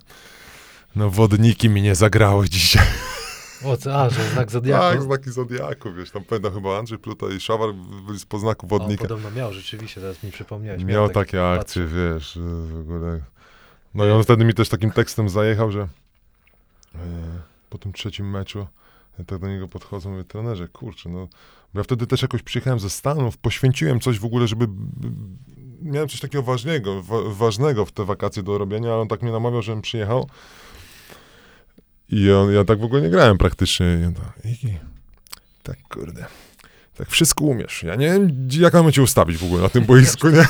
no 0.96 1.10
wodniki 1.10 1.68
mi 1.68 1.82
nie 1.82 1.94
zagrały 1.94 2.48
dzisiaj. 2.48 2.86
O, 3.64 3.76
co? 3.76 4.02
A, 4.02 4.10
że 4.10 4.22
znak 4.22 4.34
Tak, 4.34 4.50
Zodiaku. 4.50 5.02
znaki 5.02 5.30
Zodiaku, 5.30 5.92
wiesz, 5.92 6.10
tam 6.10 6.24
pamiętam 6.24 6.54
chyba 6.54 6.78
Andrzej 6.78 6.98
Pluta 6.98 7.26
i 7.36 7.40
Szawar 7.40 7.68
byli 8.06 8.18
z 8.18 8.26
poznaku 8.26 8.66
O, 8.66 8.68
wodnika. 8.68 9.02
podobno 9.02 9.30
miał, 9.30 9.52
rzeczywiście, 9.52 10.00
teraz 10.00 10.22
mi 10.22 10.30
przypomniałeś. 10.32 10.84
Miał 10.84 11.06
tak- 11.06 11.14
takie 11.14 11.48
akcje, 11.48 11.86
wiesz, 11.86 12.32
że 12.32 12.40
w 12.66 12.80
ogóle. 12.80 13.20
No 13.94 14.06
i 14.06 14.10
on 14.10 14.24
wtedy 14.24 14.44
mi 14.44 14.54
też 14.54 14.68
takim 14.68 14.90
tekstem 14.90 15.28
zajechał, 15.28 15.70
że 15.72 15.80
e, 16.94 16.98
po 17.70 17.78
tym 17.78 17.92
trzecim 17.92 18.30
meczu 18.30 18.66
ja 19.18 19.24
tak 19.24 19.38
do 19.38 19.48
niego 19.48 19.68
podchodzę, 19.68 20.08
mówię, 20.08 20.24
trenerze, 20.24 20.68
kurczę, 20.68 21.08
no, 21.08 21.28
bo 21.74 21.80
ja 21.80 21.84
wtedy 21.84 22.06
też 22.06 22.22
jakoś 22.22 22.42
przyjechałem 22.42 22.80
ze 22.80 22.90
Stanów, 22.90 23.36
poświęciłem 23.38 24.00
coś 24.00 24.18
w 24.18 24.24
ogóle, 24.24 24.46
żeby, 24.48 24.68
miałem 25.82 26.08
coś 26.08 26.20
takiego 26.20 26.42
ważnego, 26.42 27.02
wa, 27.02 27.16
ważnego 27.26 27.84
w 27.86 27.92
te 27.92 28.04
wakacje 28.04 28.42
do 28.42 28.58
robienia, 28.58 28.88
ale 28.92 28.98
on 29.00 29.08
tak 29.08 29.22
mnie 29.22 29.32
namawiał, 29.32 29.62
żebym 29.62 29.82
przyjechał 29.82 30.28
i 32.12 32.32
on, 32.32 32.52
ja 32.52 32.64
tak 32.64 32.78
w 32.78 32.84
ogóle 32.84 33.02
nie 33.02 33.10
grałem 33.10 33.38
praktycznie. 33.38 33.86
I 34.10 34.14
tak, 34.14 34.52
Iki, 34.52 34.78
tak 35.62 35.76
kurde, 35.90 36.26
tak 36.96 37.08
wszystko 37.08 37.44
umiesz, 37.44 37.82
ja 37.82 37.94
nie 37.94 38.06
wiem, 38.06 38.48
jak 38.58 38.74
mamy 38.74 38.92
cię 38.92 39.02
ustawić 39.02 39.36
w 39.36 39.44
ogóle 39.44 39.62
na 39.62 39.68
tym 39.68 39.84
boisku, 39.92 40.28
nie? 40.28 40.46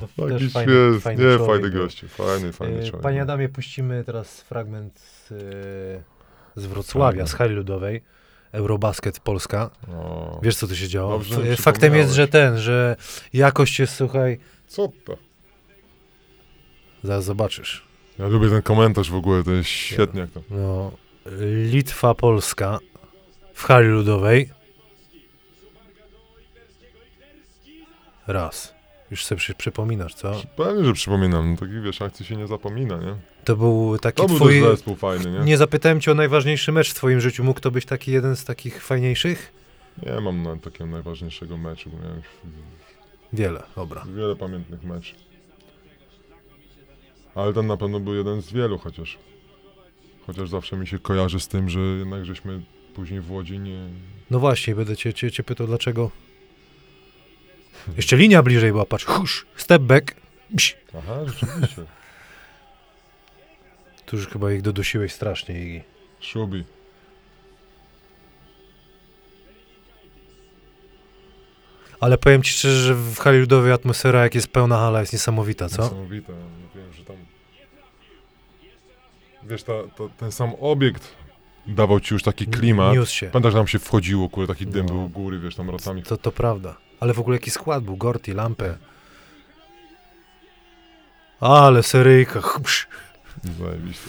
No, 0.00 0.06
fajny, 0.06 0.40
śmieszny, 0.40 1.00
fajny 1.00 1.24
nie, 1.24 1.36
człowiek 1.36 1.62
fajny 1.62 1.70
gościu, 1.70 2.08
fajny, 2.08 2.52
fajny 2.52 2.78
E, 2.78 2.84
człowiek. 2.84 3.02
Panie 3.02 3.16
no. 3.16 3.22
Adamie, 3.22 3.48
puścimy 3.48 4.04
teraz 4.06 4.40
fragment 4.40 5.00
z, 5.00 5.32
e, 6.56 6.60
z 6.60 6.66
Wrocławia, 6.66 7.26
z 7.26 7.32
hali 7.32 7.54
ludowej. 7.54 8.02
Eurobasket 8.52 9.20
Polska. 9.20 9.70
O, 9.88 10.40
Wiesz, 10.42 10.56
co 10.56 10.68
tu 10.68 10.76
się 10.76 10.88
działo? 10.88 11.10
Dobrze 11.10 11.56
Faktem 11.56 11.94
jest, 11.94 12.12
że 12.12 12.28
ten, 12.28 12.58
że 12.58 12.96
jakość 13.32 13.78
jest, 13.78 13.94
słuchaj, 13.94 14.38
co 14.66 14.92
to? 15.04 15.16
zaraz 17.02 17.24
zobaczysz. 17.24 17.87
Ja 18.18 18.26
lubię 18.28 18.48
ten 18.50 18.62
komentarz 18.62 19.10
w 19.10 19.14
ogóle, 19.14 19.44
to 19.44 19.50
jest 19.50 19.68
świetnie 19.68 20.20
jak 20.20 20.30
to. 20.30 20.42
No, 20.50 20.92
Litwa, 21.70 22.14
Polska 22.14 22.78
w 23.54 23.64
hali 23.64 23.88
ludowej. 23.88 24.50
Raz. 28.26 28.74
Już 29.10 29.24
sobie 29.24 29.38
przy, 29.38 29.54
przypominasz, 29.54 30.14
co? 30.14 30.42
Pewnie, 30.56 30.84
że 30.84 30.92
przypominam, 30.92 31.50
no 31.50 31.56
takich 31.56 31.82
wiesz, 31.82 32.02
akcji 32.02 32.26
się 32.26 32.36
nie 32.36 32.46
zapomina, 32.46 32.96
nie? 32.96 33.14
To 33.44 33.56
był 33.56 33.98
taki 33.98 34.16
To 34.16 34.26
był 34.28 34.36
twój... 34.36 34.60
też 34.60 34.70
zespół 34.70 34.94
fajny, 34.96 35.30
nie? 35.30 35.38
Nie 35.38 35.56
zapytałem 35.56 36.00
cię 36.00 36.12
o 36.12 36.14
najważniejszy 36.14 36.72
mecz 36.72 36.90
w 36.90 36.94
twoim 36.94 37.20
życiu. 37.20 37.44
Mógł 37.44 37.60
to 37.60 37.70
być 37.70 37.84
taki 37.84 38.12
jeden 38.12 38.36
z 38.36 38.44
takich 38.44 38.82
fajniejszych? 38.82 39.52
Nie 40.06 40.20
mam 40.20 40.42
na 40.42 40.56
takiego 40.56 40.86
najważniejszego 40.86 41.56
meczu, 41.56 41.90
bo 41.90 41.98
miałem 41.98 42.16
już 42.16 42.26
Wiele, 43.32 43.62
dobra. 43.76 44.04
wiele 44.16 44.36
pamiętnych 44.36 44.82
meczów. 44.84 45.27
Ale 47.38 47.52
ten 47.52 47.66
na 47.66 47.76
pewno 47.76 48.00
był 48.00 48.14
jeden 48.14 48.42
z 48.42 48.52
wielu 48.52 48.78
chociaż. 48.78 49.18
Chociaż 50.26 50.48
zawsze 50.48 50.76
mi 50.76 50.86
się 50.86 50.98
kojarzy 50.98 51.40
z 51.40 51.48
tym, 51.48 51.68
że 51.68 51.80
jednak 51.80 52.24
żeśmy 52.24 52.62
później 52.94 53.20
w 53.20 53.30
Łodzi 53.30 53.58
nie... 53.58 53.88
No 54.30 54.38
właśnie, 54.38 54.74
będę 54.74 54.96
cię, 54.96 55.14
cię, 55.14 55.30
cię 55.30 55.42
pytał, 55.42 55.66
dlaczego. 55.66 56.10
Jeszcze 57.96 58.16
linia 58.16 58.42
bliżej 58.42 58.72
była, 58.72 58.84
patrz. 58.84 59.04
Husz, 59.04 59.46
step 59.56 59.82
back. 59.82 60.14
Aha, 60.98 61.14
rzeczywiście. 61.26 61.82
Tu 64.06 64.16
już 64.16 64.28
chyba 64.28 64.52
ich 64.52 64.62
dodusiłeś 64.62 65.12
strasznie. 65.12 65.62
Igi. 65.62 65.82
Szubi. 66.20 66.64
Ale 72.00 72.18
powiem 72.18 72.42
ci 72.42 72.52
szczerze, 72.52 72.82
że 72.82 72.94
w 72.94 73.18
hali 73.18 73.38
ludowej 73.38 73.72
atmosfera, 73.72 74.22
jak 74.22 74.34
jest 74.34 74.48
pełna 74.48 74.78
hala, 74.78 75.00
jest 75.00 75.12
niesamowita, 75.12 75.68
co? 75.68 75.82
Niesamowite. 75.82 76.32
No. 76.32 76.67
Wiesz, 79.48 79.62
ta, 79.62 79.72
to, 79.96 80.08
ten 80.18 80.32
sam 80.32 80.52
obiekt 80.60 81.14
dawał 81.66 82.00
ci 82.00 82.14
już 82.14 82.22
taki 82.22 82.46
klimat. 82.46 82.94
Niósł 82.94 83.14
się. 83.14 83.26
Pamiętasz, 83.26 83.52
że 83.52 83.58
tam 83.58 83.66
się 83.66 83.78
wchodziło, 83.78 84.28
kurde, 84.28 84.54
taki 84.54 84.66
dym 84.66 84.86
No. 84.86 84.92
był 84.92 85.04
u 85.04 85.08
góry, 85.08 85.38
wiesz, 85.38 85.54
tam 85.56 85.70
rocami. 85.70 86.02
To, 86.02 86.16
to 86.16 86.32
prawda. 86.32 86.76
Ale 87.00 87.14
w 87.14 87.20
ogóle 87.20 87.36
jaki 87.36 87.50
skład 87.50 87.84
był, 87.84 87.96
Gorty, 87.96 88.34
Lampę. 88.34 88.78
Ale 91.40 91.82
seryjka. 91.82 92.40
Zajebiście. 93.60 94.08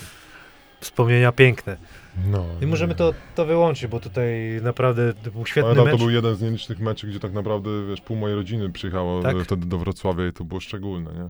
wspomnienia 0.79 1.31
piękne. 1.31 1.77
No. 2.25 2.45
I 2.61 2.65
możemy 2.65 2.95
to, 2.95 3.13
to 3.35 3.45
wyłączyć, 3.45 3.87
bo 3.87 3.99
tutaj 3.99 4.59
naprawdę 4.61 5.13
to 5.13 5.31
był 5.31 5.45
świetny 5.45 5.61
Pamiętam, 5.63 5.85
mecz. 5.85 5.93
to 5.93 5.97
był 5.97 6.09
jeden 6.09 6.35
z 6.35 6.41
nielicznych 6.41 6.79
meczów, 6.79 7.09
gdzie 7.09 7.19
tak 7.19 7.33
naprawdę, 7.33 7.69
wiesz, 7.89 8.01
pół 8.01 8.17
mojej 8.17 8.35
rodziny 8.35 8.69
przyjechało 8.69 9.23
Tak? 9.23 9.37
wtedy 9.43 9.65
do 9.65 9.77
Wrocławia 9.77 10.27
i 10.27 10.33
to 10.33 10.43
było 10.43 10.59
szczególne, 10.59 11.13
nie? 11.13 11.29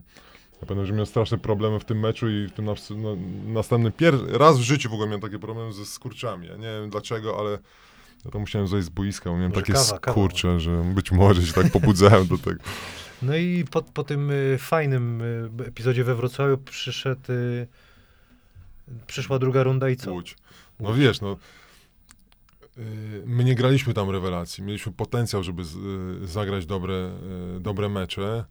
Ja 0.62 0.68
pamiętam, 0.68 0.86
że 0.86 0.94
miałem 0.94 1.06
straszne 1.06 1.38
problemy 1.38 1.80
w 1.80 1.86
tym 1.86 2.00
meczu 2.00 2.30
i 2.30 2.48
w 2.48 2.52
tym 2.52 2.66
nas, 2.66 2.90
no, 2.98 3.18
następny 3.46 3.92
pier- 3.92 4.38
raz 4.38 4.58
w 4.60 4.62
życiu 4.62 4.90
w 4.90 4.94
ogóle 4.94 5.08
miałem 5.08 5.22
takie 5.22 5.40
problemy 5.40 5.74
ze 5.74 5.86
skurczami. 5.86 6.48
Ja 6.48 6.56
nie 6.56 6.80
wiem 6.82 6.90
dlaczego, 6.90 7.40
ale 7.40 7.52
ja 8.26 8.32
to 8.32 8.40
musiałem 8.40 8.68
zejść 8.68 8.86
z 8.86 8.90
boiska, 8.90 9.30
bo 9.30 9.36
miałem 9.36 9.52
Może 9.52 9.62
takie 9.62 9.74
kawa, 9.74 10.00
kawa. 10.00 10.14
skurcze, 10.14 10.60
że 10.60 10.84
być 10.96 11.12
może 11.12 11.46
się 11.46 11.54
tak 11.54 11.72
pobudzałem 11.72 12.28
do 12.28 12.38
tego. 12.38 12.60
No 13.22 13.36
i 13.36 13.66
po, 13.72 13.82
po 13.82 14.04
tym 14.04 14.32
y, 14.32 14.58
fajnym 14.60 15.22
y, 15.22 15.50
epizodzie 15.68 16.04
we 16.04 16.16
Wrocławiu 16.16 16.58
przyszedł, 16.58 17.32
y, 17.32 17.68
przyszła 19.08 19.40
druga 19.40 19.64
runda 19.64 19.90
i 19.90 19.96
co? 19.96 20.14
Łódź. 20.14 20.36
No 20.80 20.94
wiesz, 20.94 21.22
no. 21.22 21.38
y, 22.78 22.82
My 23.26 23.44
nie 23.44 23.56
graliśmy 23.56 23.94
tam 23.94 24.10
rewelacji. 24.10 24.64
Mieliśmy 24.64 24.92
potencjał, 24.92 25.44
żeby 25.44 25.64
z, 25.66 25.76
y, 26.24 26.28
zagrać 26.28 26.66
dobre, 26.66 27.12
y, 27.58 27.60
dobre 27.60 27.90
mecze, 27.90 28.46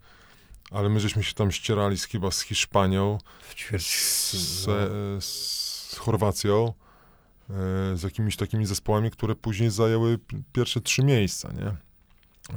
ale 0.71 0.89
my 0.89 1.01
żeśmy 1.01 1.23
się 1.23 1.35
tam 1.35 1.53
ścierali 1.53 1.99
z, 1.99 2.05
chyba 2.05 2.31
z 2.31 2.41
Hiszpanią, 2.41 3.19
W 3.41 3.55
z, 3.83 4.67
no. 4.67 4.83
e, 4.83 4.87
z 5.21 5.97
Chorwacją, 5.99 6.67
e, 6.69 7.53
z 7.97 8.03
jakimiś 8.03 8.37
takimi 8.37 8.67
zespołami, 8.67 9.11
które 9.11 9.35
później 9.35 9.71
zajęły 9.71 10.19
pierwsze 10.53 10.81
trzy 10.81 11.05
miejsca, 11.05 11.53
nie? 11.53 11.67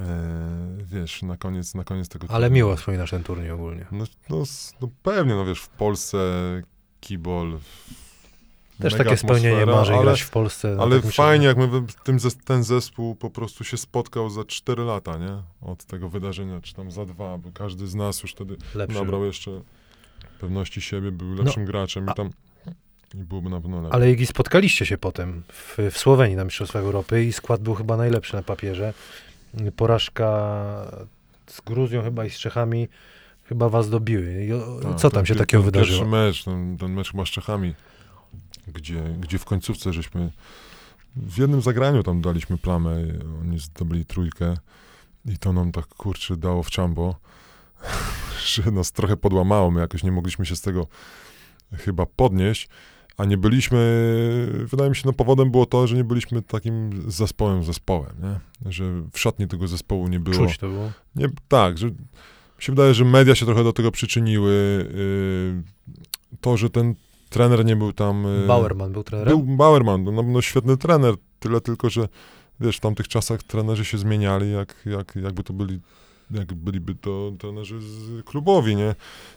E, 0.01 0.61
Wiesz, 0.83 1.21
na 1.21 1.37
koniec, 1.37 1.75
na 1.75 1.83
koniec 1.83 2.09
tego 2.09 2.27
Ale 2.29 2.49
miło 2.49 2.75
wspominasz 2.75 3.11
ten 3.11 3.23
turniej 3.23 3.51
ogólnie. 3.51 3.85
No, 3.91 4.05
no, 4.29 4.43
no 4.81 4.89
pewnie, 5.03 5.35
no 5.35 5.45
wiesz, 5.45 5.61
w 5.61 5.69
Polsce 5.69 6.17
kibol. 6.99 7.59
Też 8.81 8.95
takie 8.95 9.17
spełnienie 9.17 9.65
marzeń 9.65 9.95
ale, 9.95 10.05
grać 10.05 10.21
w 10.21 10.29
Polsce. 10.29 10.77
ale 10.79 10.95
takim 10.95 11.11
fajnie, 11.11 11.45
jak 11.45 11.57
my, 11.57 11.67
tym, 12.03 12.17
ten 12.45 12.63
zespół 12.63 13.15
po 13.15 13.29
prostu 13.29 13.63
się 13.63 13.77
spotkał 13.77 14.29
za 14.29 14.45
4 14.45 14.83
lata, 14.83 15.17
nie? 15.17 15.37
Od 15.71 15.85
tego 15.85 16.09
wydarzenia, 16.09 16.61
czy 16.61 16.73
tam 16.73 16.91
za 16.91 17.05
dwa, 17.05 17.37
bo 17.37 17.49
każdy 17.53 17.87
z 17.87 17.95
nas 17.95 18.23
już 18.23 18.31
wtedy 18.31 18.57
lepszy. 18.75 18.97
nabrał 18.97 19.25
jeszcze 19.25 19.61
pewności 20.39 20.81
siebie, 20.81 21.11
był 21.11 21.33
lepszym 21.33 21.65
graczem 21.65 22.09
a- 22.09 22.11
i 22.11 22.15
tam 22.15 22.29
i 23.15 23.17
byłoby 23.17 23.49
na 23.49 23.61
pewno 23.61 23.77
lepiej. 23.77 23.91
Ale 23.93 24.11
Igi, 24.11 24.25
spotkaliście 24.25 24.85
się 24.85 24.97
potem 24.97 25.43
w, 25.53 25.77
w 25.91 25.97
Słowenii 25.97 26.35
na 26.35 26.43
Mistrzostwach 26.43 26.83
Europy 26.83 27.23
i 27.25 27.33
skład 27.33 27.61
był 27.61 27.73
chyba 27.73 27.97
najlepszy 27.97 28.35
na 28.35 28.43
papierze. 28.43 28.93
Porażka 29.75 30.27
z 31.47 31.61
Gruzją 31.61 32.03
chyba 32.03 32.25
i 32.25 32.29
z 32.29 32.37
Czechami 32.37 32.87
chyba 33.43 33.69
was 33.69 33.89
dobiły. 33.89 34.45
I 34.45 34.49
Tak, 34.83 34.95
co 34.95 35.09
tam 35.09 35.25
się 35.25 35.35
takiego 35.35 35.63
wydarzyło? 35.63 35.99
Pierwszy 35.99 36.11
mecz, 36.11 36.43
ten, 36.43 36.77
ten 36.77 36.93
mecz 36.93 37.11
chyba 37.11 37.25
z 37.25 37.29
Czechami, 37.29 37.73
gdzie, 38.71 39.03
gdzie 39.19 39.39
w 39.39 39.45
końcówce 39.45 39.93
żeśmy 39.93 40.31
w 41.15 41.37
jednym 41.37 41.61
zagraniu 41.61 42.03
tam 42.03 42.21
daliśmy 42.21 42.57
plamę, 42.57 42.95
oni 43.41 43.59
zdobyli 43.59 44.05
trójkę 44.05 44.57
i 45.25 45.37
to 45.37 45.53
nam 45.53 45.71
tak 45.71 45.87
kurczę 45.87 46.37
dało 46.37 46.63
w 46.63 46.69
czambo, 46.69 47.15
że 48.53 48.71
nas 48.71 48.91
trochę 48.91 49.17
podłamało, 49.17 49.71
my 49.71 49.79
jakoś 49.79 50.03
nie 50.03 50.11
mogliśmy 50.11 50.45
się 50.45 50.55
z 50.55 50.61
tego 50.61 50.87
chyba 51.71 52.05
podnieść, 52.05 52.69
a 53.17 53.25
nie 53.25 53.37
byliśmy, 53.37 53.77
wydaje 54.65 54.89
mi 54.89 54.95
się, 54.95 55.01
no 55.05 55.13
powodem 55.13 55.51
było 55.51 55.65
to, 55.65 55.87
że 55.87 55.95
nie 55.95 56.03
byliśmy 56.03 56.41
takim 56.41 57.03
zespołem 57.11 57.63
zespołem, 57.63 58.15
nie? 58.21 58.71
że 58.71 59.01
w 59.13 59.19
szatni 59.19 59.47
tego 59.47 59.67
zespołu 59.67 60.07
nie 60.07 60.19
było. 60.19 60.47
Czuć 60.47 60.57
to 60.57 60.67
było. 60.69 60.91
Nie, 61.15 61.27
tak, 61.47 61.77
że 61.77 61.87
mi 61.87 61.95
się 62.59 62.71
wydaje, 62.71 62.93
że 62.93 63.05
media 63.05 63.35
się 63.35 63.45
trochę 63.45 63.63
do 63.63 63.73
tego 63.73 63.91
przyczyniły. 63.91 64.51
Yy, 64.93 66.37
to, 66.41 66.57
że 66.57 66.69
ten 66.69 66.95
trener 67.31 67.65
nie 67.65 67.75
był 67.75 67.93
tam. 67.93 68.23
Yy, 68.41 68.47
Bauerman 68.47 68.91
był 68.91 69.03
trenerem? 69.03 69.37
Był 69.37 69.55
Bauerman, 69.57 70.03
no, 70.03 70.23
no 70.23 70.41
świetny 70.41 70.77
trener, 70.77 71.15
tyle 71.39 71.61
tylko, 71.61 71.89
że 71.89 72.07
wiesz, 72.59 72.77
w 72.77 72.79
tamtych 72.79 73.07
czasach 73.07 73.43
trenerzy 73.43 73.85
się 73.85 73.97
zmieniali, 73.97 74.51
jak, 74.51 74.75
jak, 74.85 75.15
jakby 75.15 75.43
to 75.43 75.53
byli, 75.53 75.79
jak 76.31 76.53
byliby 76.53 76.95
to 76.95 77.31
trenerzy 77.39 77.81
z 77.81 78.23
klubowi, 78.25 78.75
nie? 78.75 78.95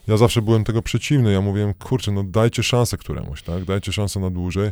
Ja 0.09 0.16
zawsze 0.16 0.43
byłem 0.43 0.65
tego 0.65 0.83
przeciwny, 0.83 1.33
ja 1.33 1.41
mówiłem, 1.41 1.75
kurczę, 1.75 2.12
no 2.12 2.25
dajcie 2.25 2.62
szansę 2.62 2.97
któremuś, 2.97 3.43
tak? 3.43 3.65
Dajcie 3.65 3.93
szansę 3.93 4.21
na 4.21 4.31
dłużej 4.31 4.71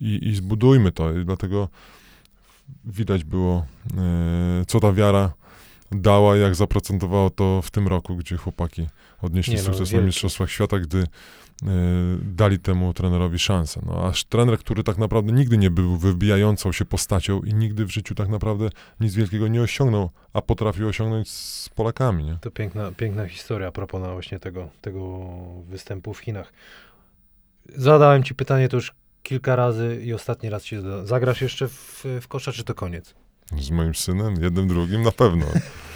i, 0.00 0.28
i 0.28 0.34
zbudujmy 0.34 0.92
to 0.92 1.12
i 1.12 1.24
dlatego 1.24 1.68
widać 2.84 3.24
było, 3.24 3.66
yy, 3.94 4.64
co 4.66 4.80
ta 4.80 4.92
wiara 4.92 5.32
dała, 5.92 6.36
jak 6.36 6.54
zaprocentowało 6.54 7.30
to 7.30 7.62
w 7.62 7.70
tym 7.70 7.88
roku, 7.88 8.16
gdzie 8.16 8.36
chłopaki 8.36 8.86
odnieśli 9.22 9.54
Nie 9.54 9.58
no, 9.58 9.64
sukces 9.64 9.88
na 9.88 9.92
wielki. 9.92 10.06
Mistrzostwach 10.06 10.50
Świata, 10.50 10.78
gdy 10.78 10.98
e, 10.98 11.06
dali 12.22 12.58
temu 12.58 12.94
trenerowi 12.94 13.38
szansę. 13.38 13.80
No, 13.86 14.06
aż 14.06 14.24
trener, 14.24 14.58
który 14.58 14.82
tak 14.82 14.98
naprawdę 14.98 15.32
nigdy 15.32 15.58
nie 15.58 15.70
był 15.70 15.96
wybijającą 15.96 16.72
się 16.72 16.84
postacią 16.84 17.40
i 17.40 17.54
nigdy 17.54 17.84
w 17.86 17.90
życiu 17.90 18.14
tak 18.14 18.28
naprawdę 18.28 18.68
nic 19.00 19.14
wielkiego 19.14 19.48
nie 19.48 19.62
osiągnął, 19.62 20.10
a 20.32 20.42
potrafił 20.42 20.88
osiągnąć 20.88 21.30
z 21.30 21.68
Polakami, 21.68 22.24
nie? 22.24 22.38
To 22.40 22.50
piękna, 22.50 22.92
piękna 22.92 23.28
historia 23.28 23.68
a 23.68 23.72
propos 23.72 24.02
właśnie 24.12 24.38
tego, 24.38 24.68
tego 24.80 25.18
występu 25.68 26.14
w 26.14 26.18
Chinach. 26.18 26.52
Zadałem 27.76 28.22
ci 28.22 28.34
pytanie 28.34 28.68
to 28.68 28.76
już 28.76 28.94
kilka 29.22 29.56
razy 29.56 30.02
i 30.04 30.14
ostatni 30.14 30.50
raz 30.50 30.64
ci 30.64 30.76
zadam. 30.76 31.06
Zagrasz 31.06 31.42
jeszcze 31.42 31.68
w, 31.68 32.04
w 32.20 32.28
kosza, 32.28 32.52
czy 32.52 32.64
to 32.64 32.74
koniec? 32.74 33.14
Z 33.58 33.70
moim 33.70 33.94
synem, 33.94 34.42
jednym, 34.42 34.68
drugim, 34.68 35.02
na 35.02 35.12
pewno. 35.12 35.46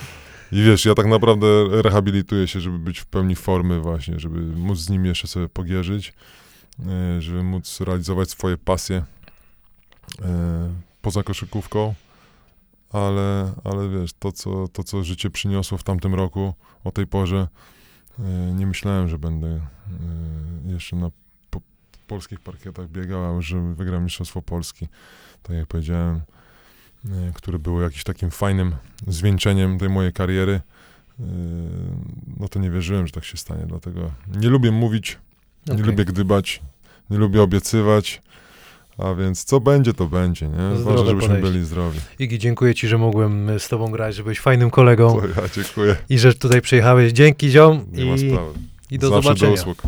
I 0.55 0.63
wiesz, 0.63 0.85
ja 0.85 0.95
tak 0.95 1.07
naprawdę 1.07 1.47
rehabilituję 1.83 2.49
się, 2.49 2.61
żeby 2.61 2.79
być 2.79 2.99
w 2.99 3.07
pełni 3.07 3.35
formy 3.35 3.81
właśnie, 3.81 4.19
żeby 4.21 4.41
móc 4.41 4.79
z 4.79 4.91
nim 4.91 5.05
jeszcze 5.05 5.29
sobie 5.29 5.49
pogierzyć, 5.49 6.13
e, 6.87 7.23
żeby 7.23 7.43
móc 7.43 7.81
realizować 7.81 8.31
swoje 8.31 8.57
pasje 8.57 9.05
e, 10.23 10.75
poza 11.03 11.23
koszykówką, 11.23 11.95
ale, 12.91 13.53
ale 13.65 13.89
wiesz, 13.89 14.13
to 14.19 14.33
co, 14.33 14.69
to 14.69 14.85
co 14.85 15.05
życie 15.05 15.31
przyniosło 15.31 15.79
w 15.79 15.83
tamtym 15.83 16.15
roku, 16.15 16.55
o 16.85 16.91
tej 16.91 17.07
porze, 17.07 17.49
e, 18.19 18.23
nie 18.53 18.67
myślałem, 18.67 19.09
że 19.09 19.19
będę 19.19 19.61
jeszcze 20.67 20.97
na 20.97 21.11
po, 21.51 21.61
polskich 22.07 22.41
parkietach 22.41 22.89
biegał, 22.89 23.39
a 23.39 23.43
że 23.43 23.75
wygram 23.75 24.05
Mistrzostwo 24.05 24.43
Polski, 24.43 24.89
tak 25.43 25.57
jak 25.57 25.67
powiedziałem, 25.67 26.21
które 27.35 27.59
było 27.59 27.83
jakimś 27.83 28.05
takim 28.05 28.31
fajnym 28.31 28.73
zwieńczeniem 29.07 29.79
tej 29.79 29.89
mojej 29.89 30.13
kariery, 30.13 30.53
e, 31.21 31.23
no 32.41 32.49
to 32.49 32.59
nie 32.59 32.71
wierzyłem, 32.71 33.07
że 33.07 33.13
tak 33.13 33.25
się 33.25 33.37
stanie, 33.37 33.65
dlatego 33.67 34.11
nie 34.37 34.49
lubię 34.49 34.71
mówić, 34.71 35.19
nie 35.67 35.83
lubię 35.83 36.05
gdybać, 36.05 36.63
nie 37.11 37.19
lubię 37.19 37.43
obiecywać, 37.43 38.23
a 38.99 39.15
więc 39.15 39.45
co 39.45 39.61
będzie, 39.61 39.95
to 39.95 40.07
będzie, 40.07 40.49
nie? 40.49 40.85
Ważne, 40.85 41.07
żebyśmy 41.07 41.29
podejście. 41.29 41.53
byli 41.53 41.65
zdrowi. 41.65 41.99
Igi, 42.19 42.39
dziękuję 42.39 42.75
ci, 42.75 42.89
że 42.89 42.99
mogłem 42.99 43.59
z 43.59 43.69
tobą 43.69 43.91
grać, 43.91 44.15
że 44.15 44.23
byłeś 44.23 44.41
fajnym 44.41 44.71
kolegą 44.71 45.21
To 45.21 45.27
ja 45.43 45.49
dziękuję, 45.55 45.97
i 46.09 46.19
że 46.19 46.35
tutaj 46.35 46.61
przyjechałeś. 46.61 47.13
Dzięki 47.13 47.51
ziom 47.51 47.85
nie 47.93 48.05
ma 48.05 48.15
i, 48.15 48.19
sprawy. 48.31 48.51
i 48.91 48.99
do 48.99 49.09
Zawsze 49.09 49.23
zobaczenia. 49.23 49.51
do 49.55 49.61
usług. 49.61 49.83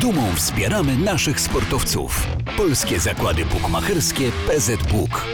Dumą 0.00 0.32
wspieramy 0.34 0.96
naszych 0.96 1.40
sportowców. 1.40 2.26
Polskie 2.56 3.00
Zakłady 3.00 3.44
Bukmacherskie 3.44 4.32
PZBuk. 4.46 5.26